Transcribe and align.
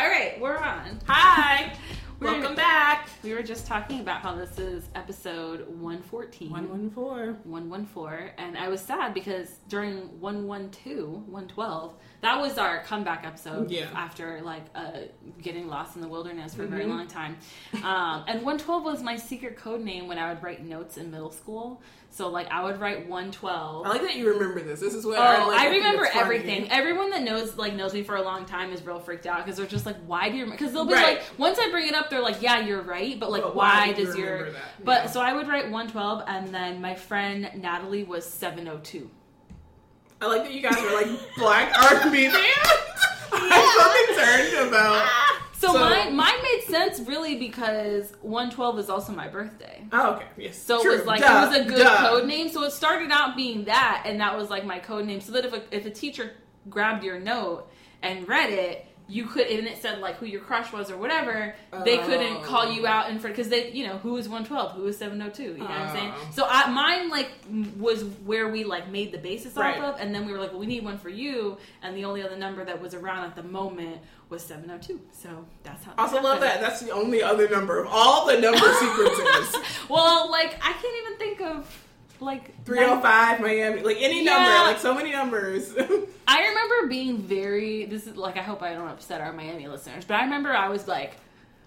All 0.00 0.08
right, 0.08 0.40
we're 0.40 0.56
on. 0.56 0.98
Hi. 1.08 1.74
Welcome 2.20 2.54
back. 2.54 3.09
We 3.22 3.34
were 3.34 3.42
just 3.42 3.66
talking 3.66 4.00
about 4.00 4.22
how 4.22 4.34
this 4.34 4.58
is 4.58 4.88
episode 4.94 5.68
114. 5.68 6.50
114. 6.50 7.36
114 7.44 8.30
and 8.38 8.56
I 8.56 8.68
was 8.68 8.80
sad 8.80 9.12
because 9.12 9.56
during 9.68 10.18
112, 10.20 11.28
112, 11.28 11.94
that 12.22 12.40
was 12.40 12.56
our 12.56 12.82
comeback 12.84 13.26
episode 13.26 13.70
Yeah. 13.70 13.88
after 13.94 14.40
like 14.42 14.62
uh, 14.74 14.92
getting 15.42 15.68
lost 15.68 15.96
in 15.96 16.02
the 16.02 16.08
wilderness 16.08 16.54
for 16.54 16.62
a 16.64 16.66
very 16.66 16.84
Mhm. 16.84 16.88
long 16.88 17.06
time. 17.08 17.36
Um, 17.84 18.24
and 18.28 18.42
112 18.42 18.84
was 18.84 19.02
my 19.02 19.16
secret 19.16 19.56
code 19.58 19.82
name 19.82 20.08
when 20.08 20.18
I 20.18 20.32
would 20.32 20.42
write 20.42 20.64
notes 20.64 20.96
in 20.96 21.10
middle 21.10 21.30
school. 21.30 21.82
So 22.12 22.28
like 22.28 22.48
I 22.50 22.64
would 22.64 22.80
write 22.80 23.06
112. 23.08 23.86
I 23.86 23.88
like 23.90 24.00
that 24.02 24.16
you 24.16 24.28
remember 24.32 24.60
this. 24.62 24.80
This 24.80 24.94
is 24.94 25.04
what 25.06 25.18
Oh, 25.18 25.22
I 25.22 25.44
like. 25.46 25.60
I 25.60 25.68
remember 25.68 26.06
funny. 26.06 26.20
everything. 26.20 26.70
Everyone 26.70 27.10
that 27.10 27.22
knows 27.22 27.56
like 27.56 27.74
knows 27.74 27.92
me 27.94 28.02
for 28.02 28.16
a 28.16 28.22
long 28.22 28.46
time 28.46 28.72
is 28.72 28.84
real 28.84 28.98
freaked 28.98 29.26
out 29.26 29.44
because 29.44 29.58
they're 29.58 29.66
just 29.66 29.86
like, 29.86 29.96
"Why 30.06 30.28
do 30.28 30.36
you?" 30.36 30.46
Because 30.50 30.72
they'll 30.72 30.86
be 30.86 30.94
Right. 30.94 31.18
like, 31.18 31.22
once 31.38 31.58
I 31.60 31.70
bring 31.70 31.86
it 31.86 31.94
up, 31.94 32.10
they're 32.10 32.20
like, 32.22 32.42
"Yeah, 32.42 32.58
you're 32.60 32.82
right," 32.82 33.09
but 33.16 33.30
like, 33.30 33.42
But 33.42 33.54
why, 33.56 33.86
you 33.86 33.94
does 34.04 34.16
your? 34.16 34.50
that? 34.52 34.62
But 34.84 35.04
Yeah. 35.04 35.10
so 35.10 35.20
I 35.20 35.32
would 35.32 35.48
write 35.48 35.64
112, 35.70 36.24
and 36.26 36.54
then 36.54 36.80
my 36.80 36.94
friend 36.94 37.50
Natalie 37.56 38.04
was 38.04 38.24
702. 38.24 39.10
I 40.22 40.26
like 40.26 40.42
that 40.44 40.52
you 40.52 40.60
guys 40.60 40.76
were 40.82 40.92
like 40.92 41.08
black 41.36 41.72
R&B. 41.76 42.26
I'm 43.32 43.68
so 43.78 44.06
concerned 44.06 44.68
about. 44.68 45.08
So, 45.58 45.72
So- 45.72 45.78
mine 45.80 46.16
mine 46.16 46.42
made 46.42 46.62
sense 46.68 47.00
really 47.00 47.36
because 47.36 48.12
112 48.22 48.78
is 48.78 48.88
also 48.90 49.12
my 49.12 49.28
birthday. 49.28 49.84
Oh, 49.92 50.12
okay. 50.14 50.24
Yes. 50.38 50.56
So 50.58 50.80
True. 50.82 50.92
it 50.92 50.96
was 50.98 51.06
like 51.06 51.20
Duh. 51.20 51.26
it 51.26 51.48
was 51.48 51.56
a 51.58 51.64
good 51.64 51.78
Duh. 51.82 52.08
code 52.10 52.26
name. 52.26 52.48
So 52.48 52.62
it 52.64 52.72
started 52.72 53.10
out 53.12 53.36
being 53.36 53.64
that, 53.66 54.04
and 54.06 54.20
that 54.20 54.36
was 54.36 54.48
like 54.50 54.64
my 54.64 54.78
code 54.78 55.04
name. 55.06 55.20
So 55.20 55.32
that 55.32 55.44
if 55.44 55.52
a, 55.52 55.62
if 55.74 55.84
a 55.86 55.90
teacher 55.90 56.32
grabbed 56.70 57.04
your 57.04 57.18
note 57.20 57.70
and 58.02 58.26
read 58.26 58.50
it, 58.50 58.86
you 59.10 59.24
could 59.26 59.46
and 59.48 59.66
it 59.66 59.76
said 59.82 59.98
like 59.98 60.16
who 60.16 60.26
your 60.26 60.40
crush 60.40 60.72
was 60.72 60.90
or 60.90 60.96
whatever, 60.96 61.54
they 61.84 61.98
oh. 61.98 62.06
couldn't 62.06 62.36
Oh. 62.38 62.42
call 62.42 62.72
you 62.72 62.86
out 62.86 63.10
in 63.10 63.18
front 63.18 63.34
because 63.34 63.50
they 63.50 63.70
you 63.72 63.86
know 63.86 63.98
who 63.98 64.16
is 64.16 64.28
112, 64.28 64.72
who 64.76 64.86
is 64.86 64.96
702. 64.98 65.42
You 65.42 65.58
know 65.58 65.64
what 65.64 65.70
I'm 65.72 65.88
oh. 65.88 65.92
saying? 65.92 66.12
Oh. 66.14 66.28
So 66.32 66.46
I, 66.48 66.70
mine 66.70 67.08
like 67.10 67.30
was 67.78 68.04
where 68.24 68.48
we 68.48 68.64
like 68.64 68.88
made 68.90 69.12
the 69.12 69.18
basis 69.18 69.54
Right. 69.56 69.78
off 69.78 69.94
of, 69.96 70.00
and 70.00 70.14
then 70.14 70.26
we 70.26 70.32
were 70.32 70.38
like, 70.38 70.50
well, 70.52 70.60
we 70.60 70.66
need 70.66 70.84
one 70.84 70.96
for 70.98 71.08
you, 71.08 71.58
and 71.82 71.96
the 71.96 72.04
only 72.04 72.22
other 72.22 72.36
number 72.36 72.64
that 72.64 72.80
was 72.80 72.94
around 72.94 73.24
at 73.24 73.34
the 73.36 73.42
moment 73.42 73.98
was 74.28 74.42
702. 74.44 75.00
So 75.12 75.44
that's 75.64 75.84
how. 75.84 75.92
I 75.98 76.02
also 76.02 76.22
love 76.22 76.40
that. 76.40 76.60
That's 76.60 76.80
the 76.80 76.90
only 76.92 77.22
other 77.22 77.48
number 77.48 77.80
of 77.80 77.88
all 77.90 78.26
the 78.26 78.38
number 78.40 78.58
sequences. 78.74 79.56
Well, 79.88 80.30
like 80.30 80.54
I 80.62 80.72
can't 80.72 80.96
even 81.06 81.18
think 81.18 81.40
of 81.40 81.86
like 82.20 82.64
305 82.64 83.40
Miami, 83.40 83.82
like 83.82 83.96
any 84.00 84.24
Yeah. 84.24 84.32
number, 84.36 84.70
like 84.72 84.78
so 84.78 84.94
many 84.94 85.12
numbers. 85.12 85.74
I 86.28 86.40
remember 86.48 86.86
being 86.88 87.18
very. 87.18 87.86
This 87.86 88.06
is 88.06 88.16
like 88.16 88.36
I 88.36 88.42
hope 88.42 88.62
I 88.62 88.72
don't 88.74 88.88
upset 88.88 89.20
our 89.20 89.32
Miami 89.32 89.66
listeners, 89.68 90.04
but 90.04 90.14
I 90.14 90.22
remember 90.24 90.50
I 90.54 90.68
was 90.68 90.86
like, 90.86 91.14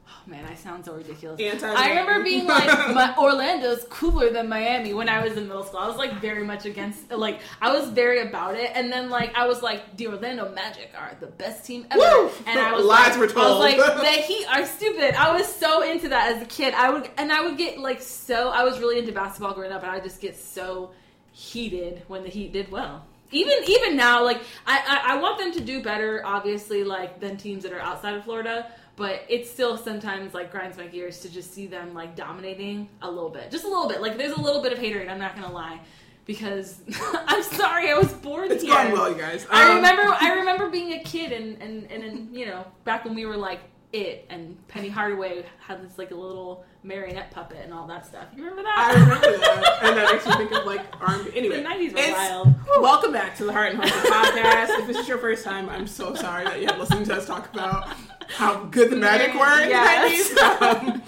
oh 0.08 0.30
man, 0.30 0.46
I 0.46 0.56
sound 0.56 0.86
so 0.86 0.94
ridiculous. 0.94 1.40
Anti-Miami. 1.40 1.78
I 1.78 1.90
remember 1.90 2.24
being 2.24 2.46
like, 2.46 2.66
my, 2.94 3.16
Orlando's 3.18 3.86
cooler 3.90 4.30
than 4.30 4.50
Miami 4.50 4.94
when 4.94 5.10
I 5.10 5.24
was 5.24 5.38
in 5.38 5.48
middle 5.48 5.64
school. 5.64 5.80
I 5.80 5.88
was 5.88 5.98
like 5.98 6.14
very 6.16 6.44
much 6.44 6.66
against, 6.66 7.12
like 7.12 7.40
I 7.62 7.74
was 7.74 7.90
very 7.90 8.22
about 8.22 8.56
it, 8.56 8.72
and 8.74 8.92
then 8.92 9.10
like 9.10 9.36
I 9.36 9.48
was 9.48 9.62
like, 9.62 9.98
the 9.98 10.08
Orlando 10.08 10.52
Magic 10.52 10.92
are 10.98 11.16
the 11.20 11.28
best 11.28 11.66
team 11.66 11.86
ever, 11.92 12.00
Woo! 12.00 12.32
and 12.46 12.60
I 12.60 12.74
was 12.74 12.86
Lies 12.86 13.18
like, 13.18 13.36
were 13.36 13.42
I 13.42 13.50
was 13.50 13.60
like, 13.60 13.78
the 13.78 14.22
Heat 14.24 14.46
are 14.48 14.66
stupid. 14.66 15.16
I 15.16 15.36
was 15.36 15.48
so 15.54 15.82
into 15.82 16.10
that 16.10 16.36
as 16.36 16.42
a 16.42 16.46
kid. 16.46 16.74
I 16.74 16.90
would, 16.90 17.10
and 17.18 17.32
I 17.32 17.42
would 17.42 17.58
get 17.58 17.80
like 17.80 18.02
so. 18.02 18.50
I 18.50 18.64
was 18.64 18.80
really 18.80 19.00
into 19.00 19.12
basketball 19.12 19.54
growing 19.54 19.72
up, 19.72 19.84
and 19.84 19.92
I 19.92 20.00
just 20.00 20.22
get 20.22 20.36
so 20.38 20.92
heated 21.32 22.04
when 22.08 22.24
the 22.24 22.30
Heat 22.30 22.54
did 22.54 22.72
well. 22.72 23.06
Even 23.32 23.58
even 23.68 23.96
now, 23.98 24.24
like 24.24 24.42
I, 24.68 25.02
I 25.06 25.16
I 25.16 25.22
want 25.22 25.40
them 25.40 25.52
to 25.54 25.62
do 25.62 25.82
better, 25.82 26.22
obviously, 26.24 26.84
like 26.84 27.20
than 27.20 27.36
teams 27.36 27.64
that 27.64 27.74
are 27.74 27.80
outside 27.80 28.14
of 28.14 28.24
Florida. 28.24 28.72
But 28.96 29.24
it 29.28 29.48
still 29.48 29.76
sometimes 29.78 30.34
like 30.36 30.52
grinds 30.52 30.78
my 30.78 30.86
gears 30.88 31.20
to 31.22 31.30
just 31.30 31.52
see 31.54 31.66
them 31.66 31.94
like 31.96 32.16
dominating 32.16 32.90
a 33.02 33.10
little 33.10 33.30
bit, 33.32 33.50
just 33.50 33.64
a 33.64 33.68
little 33.68 33.88
bit. 33.88 34.02
Like 34.02 34.18
there's 34.18 34.34
a 34.38 34.42
little 34.42 34.62
bit 34.62 34.72
of 34.72 34.78
haterade. 34.80 35.10
I'm 35.10 35.18
not 35.20 35.36
gonna 35.36 35.52
lie, 35.52 35.80
because 36.26 36.80
I'm 37.28 37.42
sorry 37.42 37.90
I 37.90 37.96
was 37.98 38.14
born 38.14 38.52
it's 38.52 38.62
here. 38.64 38.72
going 38.74 38.92
well, 38.92 39.10
you 39.12 39.18
guys. 39.18 39.48
I 39.50 39.70
Um, 39.72 39.76
remember 39.78 40.04
I 40.22 40.34
remember 40.40 40.70
being 40.70 40.94
a 40.94 41.00
kid 41.04 41.32
and, 41.32 41.60
and, 41.62 41.92
and, 41.92 42.04
and 42.04 42.36
you 42.36 42.46
know, 42.46 42.66
back 42.84 43.04
when 43.04 43.16
we 43.16 43.26
were 43.26 43.36
like 43.38 43.62
it 43.94 44.26
and 44.30 44.58
Penny 44.68 44.90
Hardaway 44.90 45.44
had 45.60 45.84
this 45.84 45.98
like 45.98 46.12
a 46.12 46.16
little 46.16 46.64
marionette 46.84 47.32
puppet 47.32 47.60
and 47.64 47.74
all 47.74 47.88
that 47.88 48.06
stuff. 48.06 48.26
You 48.36 48.42
remember 48.44 48.64
that? 48.64 48.78
I 48.78 48.94
remember 49.00 49.38
that, 49.40 49.80
and 49.84 49.98
that 49.98 50.12
makes 50.12 50.26
me 50.28 50.34
think 50.34 50.52
of 50.52 50.66
like 50.66 50.82
R&B. 51.02 51.32
Anyway, 51.36 51.58
The 51.64 51.68
90s 51.68 51.94
were 51.94 51.98
it's- 52.00 52.14
wild. 52.32 52.54
Welcome 52.80 53.12
back 53.12 53.36
to 53.38 53.46
the 53.46 53.54
Heart 53.54 53.74
and 53.74 53.84
Hustle 53.84 54.12
podcast. 54.12 54.80
If 54.82 54.88
this 54.88 54.98
is 54.98 55.08
your 55.08 55.18
first 55.20 55.44
time, 55.44 55.68
I'm 55.70 55.88
so 55.88 56.14
sorry 56.16 56.44
that 56.44 56.60
you 56.62 56.68
have 56.68 56.78
listened 56.80 57.06
to 57.08 57.16
us 57.16 57.26
talk 57.28 57.52
about 57.54 57.88
how 58.34 58.66
good 58.66 58.90
the 58.90 58.96
magic 58.96 59.30
in 59.30 59.38
Yes. 59.70 60.30
the 60.30 60.36
90s. 60.36 60.84
Um, 60.94 61.02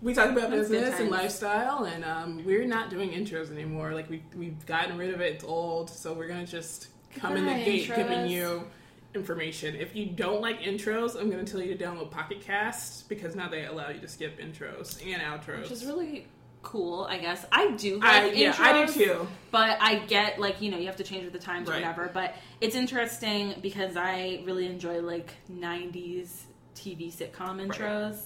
we 0.00 0.12
talk 0.14 0.30
about 0.30 0.50
That's 0.50 0.68
business 0.68 0.98
and 0.98 1.10
lifestyle, 1.10 1.84
and 1.84 2.04
um, 2.04 2.44
we're 2.44 2.66
not 2.66 2.90
doing 2.90 3.10
intros 3.10 3.52
anymore. 3.52 3.92
Like 3.92 4.10
we 4.10 4.22
we've 4.36 4.64
gotten 4.66 4.98
rid 4.98 5.14
of 5.14 5.20
it. 5.20 5.34
It's 5.34 5.44
old, 5.44 5.88
so 5.90 6.12
we're 6.12 6.26
gonna 6.26 6.46
just 6.46 6.88
come 7.14 7.36
in 7.36 7.46
the 7.46 7.52
gate 7.64 7.86
giving 7.94 8.26
you 8.28 8.64
information. 9.14 9.76
If 9.76 9.94
you 9.94 10.06
don't 10.06 10.40
like 10.40 10.60
intros, 10.62 11.14
I'm 11.20 11.30
gonna 11.30 11.44
tell 11.44 11.60
you 11.60 11.72
to 11.76 11.84
download 11.84 12.10
Pocket 12.10 12.40
Cast 12.40 13.08
because 13.08 13.36
now 13.36 13.48
they 13.48 13.66
allow 13.66 13.90
you 13.90 14.00
to 14.00 14.08
skip 14.08 14.40
intros 14.40 15.00
and 15.06 15.22
outros. 15.22 15.62
Which 15.62 15.70
is 15.70 15.86
really 15.86 16.26
cool, 16.62 17.04
I 17.10 17.18
guess. 17.18 17.44
I 17.52 17.72
do 17.72 17.98
like 17.98 18.04
I, 18.08 18.26
yeah, 18.32 18.54
I 18.58 18.86
do 18.86 18.92
too. 18.92 19.28
But 19.50 19.78
I 19.80 19.96
get 19.98 20.38
like, 20.40 20.60
you 20.62 20.70
know, 20.70 20.78
you 20.78 20.86
have 20.86 20.96
to 20.96 21.04
change 21.04 21.24
with 21.24 21.32
the 21.32 21.38
times 21.38 21.68
or 21.68 21.72
whatever. 21.74 22.10
But 22.12 22.34
it's 22.60 22.74
interesting 22.76 23.54
because 23.60 23.96
I 23.96 24.42
really 24.44 24.66
enjoy 24.66 25.00
like 25.00 25.32
nineties 25.48 26.44
TV 26.76 27.12
sitcom 27.14 27.64
intros. 27.66 28.16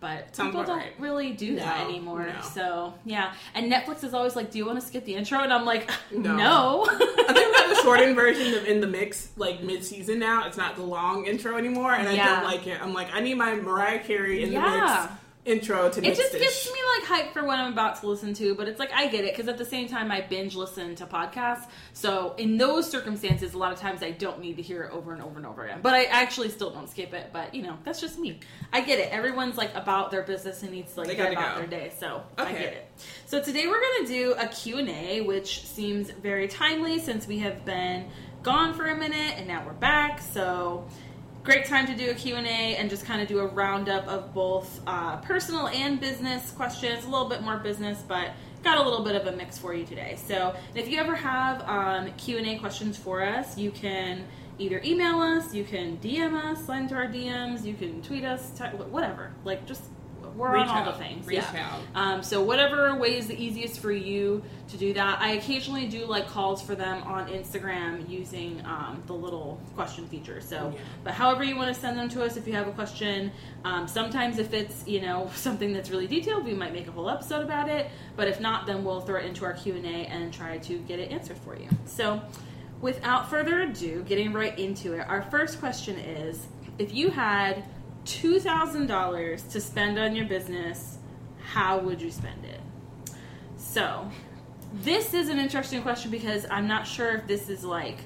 But 0.00 0.34
Sounds 0.34 0.48
people 0.50 0.64
don't 0.64 0.78
right. 0.78 0.92
really 0.98 1.30
do 1.30 1.54
that 1.56 1.78
No, 1.84 1.88
anymore. 1.88 2.26
no. 2.26 2.40
So 2.40 2.94
yeah. 3.04 3.34
And 3.54 3.70
Netflix 3.72 4.02
is 4.02 4.14
always 4.14 4.34
like, 4.34 4.50
Do 4.50 4.58
you 4.58 4.66
want 4.66 4.80
to 4.80 4.84
skip 4.84 5.04
the 5.04 5.14
intro? 5.14 5.38
And 5.40 5.52
I'm 5.52 5.64
like, 5.64 5.88
No. 6.10 6.36
No. 6.36 6.86
I 6.90 6.96
think 7.32 7.46
we 7.46 7.52
got 7.52 7.68
the 7.68 7.74
shortened 7.82 8.16
version 8.16 8.52
of 8.54 8.64
in 8.66 8.80
the 8.80 8.88
mix 8.88 9.30
like 9.36 9.62
mid 9.62 9.84
season 9.84 10.18
now. 10.18 10.44
It's 10.48 10.56
not 10.56 10.74
the 10.74 10.82
long 10.82 11.26
intro 11.26 11.56
anymore, 11.56 11.92
and 11.92 12.08
I 12.08 12.14
Yeah. 12.14 12.34
don't 12.40 12.44
like 12.44 12.66
it. 12.66 12.82
I'm 12.82 12.92
like, 12.92 13.14
I 13.14 13.20
need 13.20 13.34
my 13.34 13.54
Mariah 13.54 14.00
Carey 14.00 14.42
in 14.42 14.50
Yeah. 14.50 14.60
the 14.60 15.06
mix 15.08 15.21
intro 15.44 15.90
to 15.90 16.00
It 16.00 16.14
just 16.14 16.32
this. 16.32 16.40
gets 16.40 16.72
me 16.72 16.78
like 16.98 17.26
hyped 17.26 17.32
for 17.32 17.44
what 17.44 17.58
I'm 17.58 17.72
about 17.72 18.00
to 18.00 18.06
listen 18.06 18.32
to, 18.34 18.54
but 18.54 18.68
it's 18.68 18.78
like 18.78 18.92
I 18.92 19.08
get 19.08 19.24
it 19.24 19.34
because 19.34 19.48
at 19.48 19.58
the 19.58 19.64
same 19.64 19.88
time 19.88 20.10
I 20.12 20.20
binge 20.20 20.54
listen 20.54 20.94
to 20.96 21.06
podcasts. 21.06 21.66
So 21.94 22.34
in 22.38 22.56
those 22.58 22.88
circumstances, 22.88 23.54
a 23.54 23.58
lot 23.58 23.72
of 23.72 23.78
times 23.80 24.02
I 24.02 24.12
don't 24.12 24.40
need 24.40 24.56
to 24.56 24.62
hear 24.62 24.84
it 24.84 24.92
over 24.92 25.12
and 25.12 25.22
over 25.22 25.38
and 25.38 25.46
over 25.46 25.64
again. 25.64 25.80
But 25.82 25.94
I 25.94 26.04
actually 26.04 26.50
still 26.50 26.70
don't 26.70 26.88
skip 26.88 27.12
it. 27.12 27.30
But 27.32 27.54
you 27.54 27.62
know, 27.62 27.76
that's 27.84 28.00
just 28.00 28.18
me. 28.18 28.38
I 28.72 28.82
get 28.82 29.00
it. 29.00 29.10
Everyone's 29.10 29.56
like 29.56 29.74
about 29.74 30.10
their 30.12 30.22
business 30.22 30.62
and 30.62 30.70
needs 30.70 30.92
to 30.94 31.00
like 31.02 31.16
get 31.16 31.32
about 31.32 31.56
go. 31.56 31.60
their 31.60 31.80
day. 31.80 31.92
So 31.98 32.22
I 32.38 32.52
get 32.52 32.72
it. 32.74 32.88
So 33.26 33.42
today 33.42 33.66
we're 33.66 33.80
gonna 33.80 34.06
do 34.08 34.34
a 34.38 34.46
Q 34.46 34.78
and 34.78 34.88
A, 34.88 35.22
which 35.22 35.66
seems 35.66 36.10
very 36.10 36.46
timely 36.46 37.00
since 37.00 37.26
we 37.26 37.38
have 37.40 37.64
been 37.64 38.08
gone 38.44 38.74
for 38.74 38.86
a 38.86 38.96
minute 38.96 39.34
and 39.38 39.46
now 39.48 39.64
we're 39.66 39.72
back. 39.72 40.20
So 40.20 40.86
great 41.42 41.64
time 41.64 41.86
to 41.86 41.94
do 41.94 42.10
a 42.10 42.14
q&a 42.14 42.40
and 42.76 42.88
just 42.88 43.04
kind 43.04 43.20
of 43.20 43.26
do 43.26 43.40
a 43.40 43.46
roundup 43.46 44.06
of 44.06 44.32
both 44.32 44.80
uh, 44.86 45.16
personal 45.18 45.66
and 45.68 45.98
business 45.98 46.52
questions 46.52 47.04
a 47.04 47.08
little 47.08 47.28
bit 47.28 47.42
more 47.42 47.56
business 47.56 48.02
but 48.06 48.30
got 48.62 48.78
a 48.78 48.82
little 48.82 49.04
bit 49.04 49.16
of 49.16 49.26
a 49.26 49.36
mix 49.36 49.58
for 49.58 49.74
you 49.74 49.84
today. 49.84 50.16
So 50.24 50.54
if 50.76 50.88
you 50.88 50.98
ever 50.98 51.16
have 51.16 51.62
um, 51.68 52.12
q&a 52.12 52.58
questions 52.58 52.96
for 52.96 53.24
us 53.24 53.58
you 53.58 53.72
can 53.72 54.24
either 54.58 54.80
email 54.84 55.18
us 55.18 55.52
you 55.52 55.64
can 55.64 55.96
dm 55.98 56.34
us 56.34 56.66
slide 56.66 56.82
into 56.82 56.94
our 56.94 57.06
dms 57.06 57.64
you 57.64 57.74
can 57.74 58.02
tweet 58.02 58.22
us 58.22 58.50
t- 58.50 58.64
whatever 58.64 59.32
like 59.44 59.66
just 59.66 59.82
we're 60.36 60.52
Reach 60.54 60.62
on 60.62 60.68
all 60.68 60.76
out. 60.88 60.98
the 60.98 61.04
things 61.04 61.26
Reach 61.26 61.38
yeah 61.52 61.76
um, 61.94 62.22
so 62.22 62.42
whatever 62.42 62.94
way 62.96 63.16
is 63.18 63.26
the 63.26 63.40
easiest 63.40 63.80
for 63.80 63.92
you 63.92 64.42
to 64.68 64.76
do 64.78 64.94
that. 64.94 65.20
I 65.20 65.32
occasionally 65.32 65.86
do 65.86 66.06
like 66.06 66.26
calls 66.28 66.62
for 66.62 66.74
them 66.74 67.02
on 67.02 67.28
Instagram 67.28 68.08
using 68.08 68.62
um, 68.64 69.02
the 69.06 69.12
little 69.12 69.60
question 69.74 70.06
feature. 70.08 70.40
So, 70.40 70.72
Yeah. 70.74 70.80
but 71.04 71.12
however 71.12 71.44
you 71.44 71.56
want 71.56 71.74
to 71.74 71.78
send 71.78 71.98
them 71.98 72.08
to 72.10 72.24
us, 72.24 72.38
if 72.38 72.46
you 72.46 72.54
have 72.54 72.68
a 72.68 72.72
question, 72.72 73.30
um, 73.66 73.86
sometimes 73.86 74.38
if 74.38 74.54
it's 74.54 74.86
you 74.86 75.02
know 75.02 75.30
something 75.34 75.74
that's 75.74 75.90
really 75.90 76.06
detailed, 76.06 76.44
we 76.46 76.54
might 76.54 76.72
make 76.72 76.88
a 76.88 76.90
whole 76.90 77.10
episode 77.10 77.42
about 77.42 77.68
it. 77.68 77.90
But 78.16 78.28
if 78.28 78.40
not, 78.40 78.66
then 78.66 78.82
we'll 78.82 79.02
throw 79.02 79.20
it 79.20 79.26
into 79.26 79.44
our 79.44 79.52
Q 79.52 79.74
and 79.74 79.84
A 79.84 79.88
and 80.06 80.32
try 80.32 80.56
to 80.58 80.78
get 80.78 80.98
it 80.98 81.10
answered 81.10 81.36
for 81.38 81.54
you. 81.54 81.68
So, 81.84 82.22
without 82.80 83.28
further 83.28 83.60
ado, 83.62 84.02
getting 84.04 84.32
right 84.32 84.58
into 84.58 84.94
it, 84.94 85.06
our 85.06 85.22
first 85.30 85.60
question 85.60 85.98
is: 85.98 86.46
If 86.78 86.94
you 86.94 87.10
had 87.10 87.64
two 88.04 88.40
thousand 88.40 88.86
dollars 88.86 89.42
to 89.44 89.60
spend 89.60 89.98
on 89.98 90.14
your 90.14 90.26
business, 90.26 90.98
how 91.42 91.78
would 91.78 92.00
you 92.00 92.10
spend 92.10 92.44
it? 92.44 92.60
So, 93.56 94.10
this 94.72 95.14
is 95.14 95.28
an 95.28 95.38
interesting 95.38 95.82
question 95.82 96.10
because 96.10 96.46
I'm 96.50 96.66
not 96.66 96.86
sure 96.86 97.16
if 97.16 97.26
this 97.26 97.48
is 97.48 97.64
like 97.64 97.98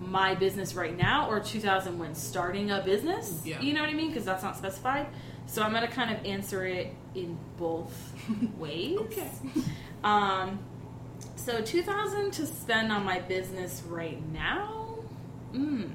my 0.00 0.34
business 0.34 0.74
right 0.74 0.96
now 0.96 1.28
or 1.30 1.40
2000 1.40 1.98
when 1.98 2.14
starting 2.14 2.70
a 2.70 2.82
business. 2.82 3.42
Yeah. 3.44 3.60
You 3.60 3.72
know 3.72 3.80
what 3.80 3.90
I 3.90 3.94
mean? 3.94 4.08
Because 4.08 4.24
that's 4.24 4.42
not 4.42 4.56
specified. 4.56 5.06
So 5.46 5.62
I'm 5.62 5.70
going 5.72 5.86
to 5.86 5.92
kind 5.92 6.16
of 6.16 6.24
answer 6.24 6.64
it 6.64 6.94
in 7.14 7.38
both 7.56 8.14
ways. 8.58 8.98
Okay. 8.98 9.30
Um, 10.02 10.58
so 11.36 11.60
2000 11.60 12.32
to 12.32 12.46
spend 12.46 12.92
on 12.92 13.04
my 13.04 13.20
business 13.20 13.82
right 13.86 14.20
now. 14.32 14.96
Mm. 15.52 15.90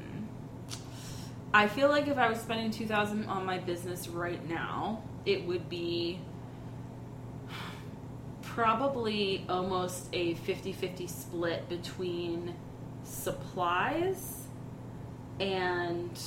I 1.53 1.67
feel 1.67 1.89
like 1.89 2.07
if 2.07 2.17
I 2.17 2.29
was 2.29 2.39
spending 2.39 2.71
two 2.71 2.85
thousand 2.85 3.25
on 3.25 3.45
my 3.45 3.57
business 3.57 4.07
right 4.07 4.47
now, 4.47 5.01
it 5.25 5.45
would 5.45 5.69
be 5.69 6.19
probably 8.41 9.45
almost 9.49 10.09
a 10.13 10.33
50-50 10.33 11.07
split 11.07 11.69
between 11.69 12.55
supplies 13.03 14.47
and 15.39 16.19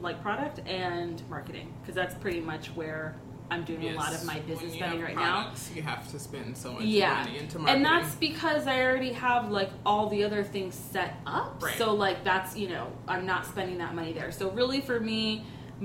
like 0.00 0.22
product 0.22 0.66
and 0.66 1.22
marketing 1.28 1.74
because 1.82 1.94
that's 1.94 2.14
pretty 2.14 2.40
much 2.40 2.68
where 2.68 3.14
I'm 3.54 3.64
doing 3.64 3.88
a 3.88 3.94
lot 3.96 4.12
of 4.14 4.24
my 4.24 4.40
business 4.40 4.74
spending 4.74 5.00
right 5.00 5.14
now. 5.14 5.42
products, 5.42 5.70
You 5.74 5.82
have 5.82 6.10
to 6.10 6.18
spend 6.18 6.56
so 6.56 6.72
much 6.72 6.82
Yeah, 6.82 7.22
money 7.24 7.38
into 7.38 7.58
marketing. 7.58 7.86
and 7.86 8.02
that's 8.04 8.14
because 8.16 8.66
I 8.66 8.82
already 8.82 9.12
have 9.12 9.50
like 9.50 9.70
all 9.86 10.08
the 10.08 10.24
other 10.24 10.42
things 10.42 10.74
set 10.74 11.14
up. 11.26 11.62
Right. 11.62 11.78
So 11.78 11.94
like 11.94 12.24
that's 12.24 12.56
you 12.56 12.68
know 12.68 12.90
I'm 13.08 13.26
not 13.26 13.46
spending 13.46 13.78
that 13.78 13.94
money 13.94 14.12
there. 14.12 14.32
So 14.32 14.50
really 14.50 14.80
for 14.80 14.98
me, 15.00 15.44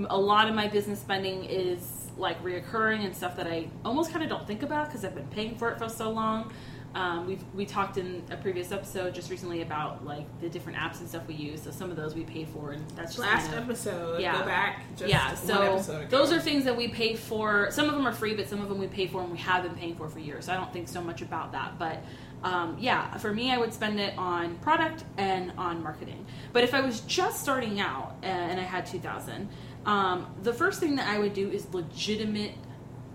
a 0.10 0.18
lot 0.18 0.50
of 0.50 0.56
my 0.56 0.68
business 0.68 1.00
spending 1.00 1.46
is 1.46 2.08
like 2.18 2.42
reoccurring 2.44 3.06
and 3.06 3.16
stuff 3.16 3.38
that 3.38 3.48
I 3.48 3.68
almost 3.86 4.12
kind 4.12 4.24
of 4.24 4.30
don't 4.30 4.46
think 4.46 4.62
about 4.64 4.88
because 4.88 5.06
I've 5.06 5.16
been 5.16 5.28
paying 5.28 5.56
for 5.56 5.70
it 5.72 5.78
for 5.78 5.88
so 5.88 6.10
long. 6.12 6.52
Um, 6.96 7.28
we've 7.28 7.44
we 7.54 7.66
talked 7.66 7.98
in 7.98 8.24
a 8.32 8.38
previous 8.38 8.72
episode 8.72 9.14
just 9.14 9.30
recently 9.30 9.62
about 9.62 10.06
like 10.06 10.26
the 10.42 10.50
different 10.50 10.78
apps 10.78 11.00
and 11.00 11.08
stuff 11.08 11.28
we 11.28 11.36
use. 11.36 11.62
So 11.62 11.72
some 11.72 11.92
of 11.92 11.98
those 11.98 12.16
we 12.16 12.24
pay 12.24 12.46
for, 12.46 12.72
and 12.72 12.90
that's 12.92 13.16
just 13.16 13.20
last 13.20 13.48
kind 13.48 13.60
of, 13.60 13.66
episode. 13.66 14.22
Yeah. 14.22 14.40
Go 14.40 14.46
back. 14.46 14.84
Just 14.98 15.10
yeah, 15.10 15.36
so 15.36 15.80
those 16.10 16.32
are 16.32 16.40
things 16.40 16.66
that 16.66 16.76
we 16.76 16.88
pay 16.88 17.16
for. 17.16 17.70
Some 17.72 17.88
of 17.88 17.96
them 17.96 18.08
are 18.08 18.12
free, 18.12 18.34
but 18.34 18.48
some 18.48 18.62
of 18.62 18.70
them 18.70 18.80
we 18.80 18.88
pay 18.88 19.08
for 19.08 19.22
and 19.22 19.32
we 19.32 19.38
have 19.38 19.64
been 19.64 19.76
paying 19.76 19.96
for 19.96 20.10
for 20.10 20.20
years. 20.20 20.46
So 20.46 20.54
I 20.54 20.56
don't 20.56 20.74
think 20.74 20.88
so 20.88 21.02
much 21.02 21.22
about 21.22 21.52
that. 21.52 21.78
But 21.78 22.04
um, 22.44 22.78
yeah, 22.80 23.18
for 23.18 23.34
me, 23.34 23.52
I 23.52 23.58
would 23.58 23.74
spend 23.74 24.00
it 24.00 24.18
on 24.18 24.56
product 24.58 25.04
and 25.18 25.52
on 25.58 25.84
marketing. 25.84 26.26
But 26.54 26.64
if 26.64 26.74
I 26.74 26.82
was 26.82 27.02
just 27.02 27.42
starting 27.42 27.80
out 27.80 28.16
uh, 28.24 28.26
and 28.26 28.60
I 28.60 28.64
had 28.64 28.86
2000, 28.86 29.48
um, 29.86 30.28
the 30.44 30.54
first 30.54 30.80
thing 30.80 30.96
that 30.96 31.08
I 31.08 31.20
would 31.20 31.34
do 31.34 31.50
is 31.50 31.72
legitimate 31.74 32.54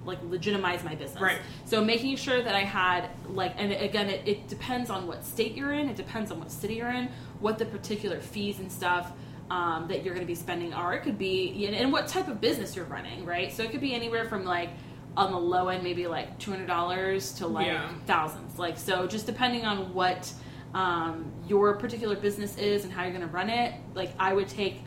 like 0.05 0.19
legitimize 0.25 0.85
my 0.85 0.95
business. 0.95 1.21
Right. 1.21 1.39
So 1.65 1.83
making 1.85 2.17
sure 2.17 2.43
that 2.43 2.55
I 2.55 2.61
had 2.61 3.09
like, 3.29 3.55
and 3.57 3.73
again, 3.73 4.09
it, 4.11 4.23
it 4.27 4.49
depends 4.49 4.91
on 4.91 5.07
what 5.07 5.25
state 5.25 5.55
you're 5.55 5.73
in. 5.73 5.89
It 5.89 5.97
depends 5.97 6.31
on 6.31 6.39
what 6.41 6.51
city 6.51 6.75
you're 6.75 6.91
in, 6.91 7.09
what 7.41 7.59
the 7.59 7.65
particular 7.67 8.21
fees 8.21 8.59
and 8.59 8.71
stuff 8.71 9.13
um, 9.51 9.89
that 9.89 10.05
you're 10.05 10.15
going 10.15 10.27
to 10.27 10.31
be 10.31 10.35
spending 10.35 10.73
are. 10.73 10.95
It 10.95 11.03
could 11.03 11.19
be, 11.19 11.67
and 11.67 11.93
what 11.93 12.09
type 12.09 12.29
of 12.29 12.41
business 12.41 12.77
you're 12.77 12.85
running, 12.87 13.25
right? 13.25 13.53
So 13.53 13.63
it 13.63 13.71
could 13.71 13.81
be 13.81 13.95
anywhere 13.95 14.27
from 14.27 14.45
like 14.45 14.71
on 15.17 15.31
the 15.31 15.39
low 15.39 15.69
end, 15.69 15.85
maybe 15.85 16.07
like 16.07 16.39
two 16.39 16.51
hundred 16.51 16.67
dollars 16.67 17.33
to 17.35 17.47
like 17.47 17.67
Yeah. 17.67 17.89
thousands. 18.07 18.59
Like 18.59 18.79
so, 18.79 19.07
just 19.07 19.27
depending 19.27 19.65
on 19.65 19.95
what 19.95 20.33
um, 20.75 21.31
your 21.47 21.77
particular 21.77 22.17
business 22.17 22.57
is 22.59 22.85
and 22.85 22.93
how 22.93 23.03
you're 23.03 23.13
going 23.13 23.27
to 23.27 23.33
run 23.33 23.49
it. 23.49 23.75
Like 23.95 24.11
I 24.19 24.33
would 24.33 24.49
take 24.49 24.81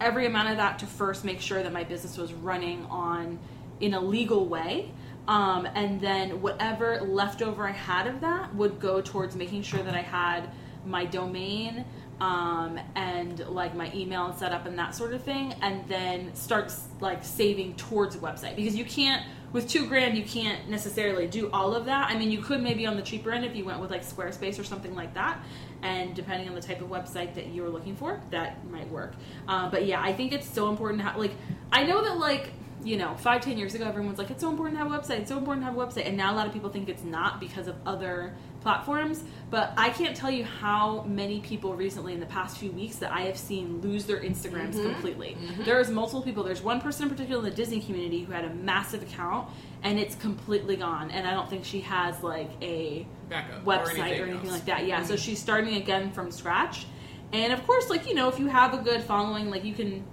every 0.00 0.26
amount 0.26 0.48
of 0.50 0.56
that 0.56 0.78
to 0.78 0.86
first 0.86 1.24
make 1.24 1.40
sure 1.40 1.62
that 1.62 1.72
my 1.72 1.84
business 1.84 2.16
was 2.16 2.32
running 2.32 2.84
on 2.86 3.38
in 3.80 3.94
a 3.94 4.00
legal 4.00 4.46
way. 4.46 4.90
Um, 5.26 5.66
and 5.74 6.00
then 6.00 6.42
whatever 6.42 7.00
leftover 7.00 7.66
I 7.66 7.72
had 7.72 8.06
of 8.06 8.20
that 8.20 8.54
would 8.54 8.78
go 8.78 9.00
towards 9.00 9.34
making 9.34 9.62
sure 9.62 9.82
that 9.82 9.94
I 9.94 10.02
had 10.02 10.50
my 10.84 11.06
domain 11.06 11.84
um, 12.20 12.78
and 12.94 13.38
like 13.48 13.74
my 13.74 13.90
email 13.94 14.32
set 14.32 14.52
up 14.52 14.66
and 14.66 14.78
that 14.78 14.94
sort 14.94 15.14
of 15.14 15.22
thing, 15.22 15.54
and 15.62 15.86
then 15.88 16.34
start 16.34 16.72
like 17.00 17.24
saving 17.24 17.74
towards 17.74 18.14
a 18.14 18.18
website 18.18 18.56
because 18.56 18.76
you 18.76 18.84
can't 18.84 19.24
with 19.52 19.68
two 19.68 19.86
grand 19.86 20.16
you 20.18 20.24
can't 20.24 20.68
necessarily 20.68 21.26
do 21.26 21.50
all 21.52 21.74
of 21.74 21.86
that. 21.86 22.10
I 22.10 22.18
mean, 22.18 22.30
you 22.30 22.40
could 22.40 22.60
maybe 22.60 22.86
on 22.86 22.96
the 22.96 23.02
cheaper 23.02 23.30
end 23.30 23.44
if 23.44 23.54
you 23.54 23.64
went 23.64 23.80
with 23.80 23.90
like 23.90 24.04
Squarespace 24.04 24.58
or 24.58 24.64
something 24.64 24.94
like 24.94 25.14
that, 25.14 25.38
and 25.82 26.14
depending 26.14 26.48
on 26.48 26.54
the 26.54 26.62
type 26.62 26.80
of 26.80 26.88
website 26.88 27.34
that 27.34 27.48
you're 27.48 27.68
looking 27.68 27.96
for, 27.96 28.20
that 28.30 28.64
might 28.70 28.88
work. 28.90 29.14
Uh, 29.48 29.68
but 29.70 29.86
yeah, 29.86 30.00
I 30.00 30.12
think 30.12 30.32
it's 30.32 30.48
so 30.48 30.68
important 30.68 31.00
to 31.00 31.08
have 31.08 31.16
like 31.16 31.32
I 31.72 31.84
know 31.84 32.02
that 32.02 32.18
like 32.18 32.52
you 32.84 32.96
know, 32.98 33.14
five, 33.16 33.40
ten 33.40 33.56
years 33.58 33.74
ago, 33.74 33.86
everyone's 33.86 34.18
like, 34.18 34.30
it's 34.30 34.42
so 34.42 34.50
important 34.50 34.76
to 34.78 34.84
have 34.84 34.92
a 34.92 34.96
website, 34.98 35.20
it's 35.20 35.30
so 35.30 35.38
important 35.38 35.64
to 35.66 35.72
have 35.72 35.76
a 35.78 35.84
website. 35.86 36.06
And 36.06 36.16
now 36.16 36.32
a 36.32 36.36
lot 36.36 36.46
of 36.46 36.52
people 36.52 36.68
think 36.70 36.88
it's 36.88 37.02
not 37.02 37.40
because 37.40 37.66
of 37.66 37.76
other 37.86 38.34
platforms. 38.60 39.24
But 39.50 39.72
I 39.76 39.90
can't 39.90 40.16
tell 40.16 40.30
you 40.30 40.44
how 40.44 41.02
many 41.02 41.40
people 41.40 41.74
recently 41.74 42.12
in 42.12 42.20
the 42.20 42.26
past 42.26 42.58
few 42.58 42.70
weeks 42.72 42.96
that 42.96 43.12
I 43.12 43.22
have 43.22 43.36
seen 43.38 43.80
lose 43.80 44.04
their 44.04 44.20
Instagrams 44.20 44.72
completely. 44.74 45.36
There's 45.64 45.90
multiple 45.90 46.22
people. 46.22 46.42
There's 46.42 46.62
one 46.62 46.80
person 46.80 47.04
in 47.04 47.10
particular 47.10 47.38
in 47.44 47.44
the 47.50 47.54
Disney 47.56 47.80
community 47.80 48.24
who 48.24 48.32
had 48.32 48.44
a 48.44 48.50
massive 48.54 49.02
account 49.02 49.48
and 49.82 49.98
it's 49.98 50.14
completely 50.16 50.76
gone. 50.76 51.10
And 51.10 51.26
I 51.26 51.32
don't 51.32 51.48
think 51.48 51.64
she 51.64 51.80
has 51.82 52.22
like 52.22 52.50
a 52.62 53.06
backup 53.28 53.64
website 53.64 54.20
or 54.20 54.24
anything, 54.24 54.36
else. 54.48 54.50
like 54.50 54.64
that. 54.66 54.86
Yeah, 54.86 55.02
so 55.04 55.14
Mhm. 55.14 55.18
she's 55.18 55.38
starting 55.38 55.74
again 55.76 56.10
from 56.10 56.30
scratch. 56.30 56.86
And 57.32 57.52
of 57.52 57.66
course, 57.66 57.90
like, 57.90 58.06
you 58.08 58.14
know, 58.14 58.28
if 58.28 58.38
you 58.38 58.46
have 58.46 58.74
a 58.74 58.78
good 58.78 59.02
following, 59.02 59.50
like 59.50 59.64
you 59.64 59.74
can 59.74 60.04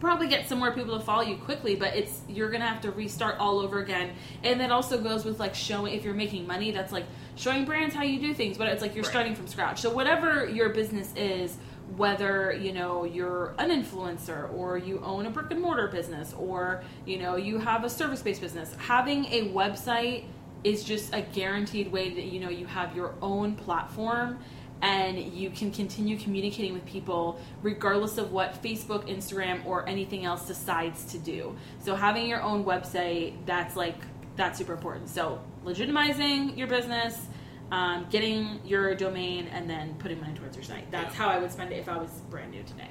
probably 0.00 0.28
get 0.28 0.48
some 0.48 0.58
more 0.58 0.72
people 0.72 0.98
to 0.98 1.04
follow 1.04 1.22
you 1.22 1.36
quickly, 1.36 1.74
but 1.74 1.94
it's 1.96 2.20
you're 2.28 2.50
gonna 2.50 2.66
have 2.66 2.80
to 2.82 2.90
restart 2.90 3.38
all 3.38 3.58
over 3.58 3.80
again. 3.80 4.10
And 4.44 4.60
that 4.60 4.70
also 4.70 5.00
goes 5.00 5.24
with 5.24 5.40
like 5.40 5.54
showing 5.54 5.94
if 5.94 6.04
you're 6.04 6.14
making 6.14 6.46
money, 6.46 6.70
that's 6.70 6.92
like 6.92 7.04
showing 7.36 7.64
brands 7.64 7.94
how 7.94 8.02
you 8.02 8.20
do 8.20 8.32
things, 8.34 8.56
but 8.58 8.68
it's 8.68 8.82
like 8.82 8.94
you're 8.94 9.02
Right. 9.04 9.10
starting 9.10 9.34
from 9.34 9.46
scratch. 9.48 9.80
So 9.80 9.90
whatever 9.90 10.48
your 10.48 10.68
business 10.70 11.12
is, 11.16 11.56
whether 11.96 12.52
you 12.52 12.72
know 12.72 13.04
you're 13.04 13.54
an 13.58 13.70
influencer 13.70 14.52
or 14.54 14.76
you 14.78 15.00
own 15.02 15.26
a 15.26 15.30
brick 15.30 15.50
and 15.50 15.60
mortar 15.60 15.88
business 15.88 16.34
or 16.38 16.82
you 17.06 17.18
know 17.18 17.36
you 17.36 17.58
have 17.58 17.82
a 17.84 17.90
service 17.90 18.22
based 18.22 18.40
business, 18.40 18.74
having 18.78 19.24
a 19.26 19.48
website 19.48 20.24
is 20.64 20.84
just 20.84 21.14
a 21.14 21.22
guaranteed 21.22 21.90
way 21.90 22.10
that 22.10 22.24
you 22.24 22.40
know 22.40 22.48
you 22.50 22.66
have 22.66 22.94
your 22.94 23.14
own 23.22 23.54
platform 23.54 24.38
and 24.82 25.18
you 25.18 25.50
can 25.50 25.70
continue 25.70 26.18
communicating 26.18 26.72
with 26.72 26.84
people 26.86 27.40
regardless 27.62 28.18
of 28.18 28.32
what 28.32 28.62
Facebook, 28.62 29.08
Instagram, 29.08 29.64
or 29.66 29.88
anything 29.88 30.24
else 30.24 30.46
decides 30.46 31.04
to 31.06 31.18
do. 31.18 31.56
So 31.80 31.94
having 31.94 32.26
your 32.26 32.42
own 32.42 32.64
website, 32.64 33.34
that's 33.46 33.76
like 33.76 33.96
that's 34.36 34.58
super 34.58 34.72
important. 34.72 35.08
So 35.08 35.40
legitimizing 35.64 36.56
your 36.56 36.68
business, 36.68 37.26
um, 37.72 38.06
getting 38.10 38.60
your 38.64 38.94
domain, 38.94 39.48
and 39.48 39.68
then 39.68 39.94
putting 39.98 40.20
money 40.20 40.34
towards 40.34 40.56
your 40.56 40.64
site. 40.64 40.90
That's 40.90 41.14
how 41.14 41.28
I 41.28 41.38
would 41.38 41.50
spend 41.50 41.72
it 41.72 41.76
if 41.76 41.88
I 41.88 41.96
was 41.96 42.10
brand 42.30 42.52
new 42.52 42.62
today. 42.62 42.90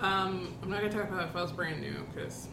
Um, 0.00 0.54
I'm 0.62 0.70
not 0.70 0.80
gonna 0.80 0.92
talk 0.92 1.08
about 1.08 1.28
if 1.28 1.36
I 1.36 1.42
was 1.42 1.52
brand 1.52 1.80
new 1.80 2.06
because 2.12 2.48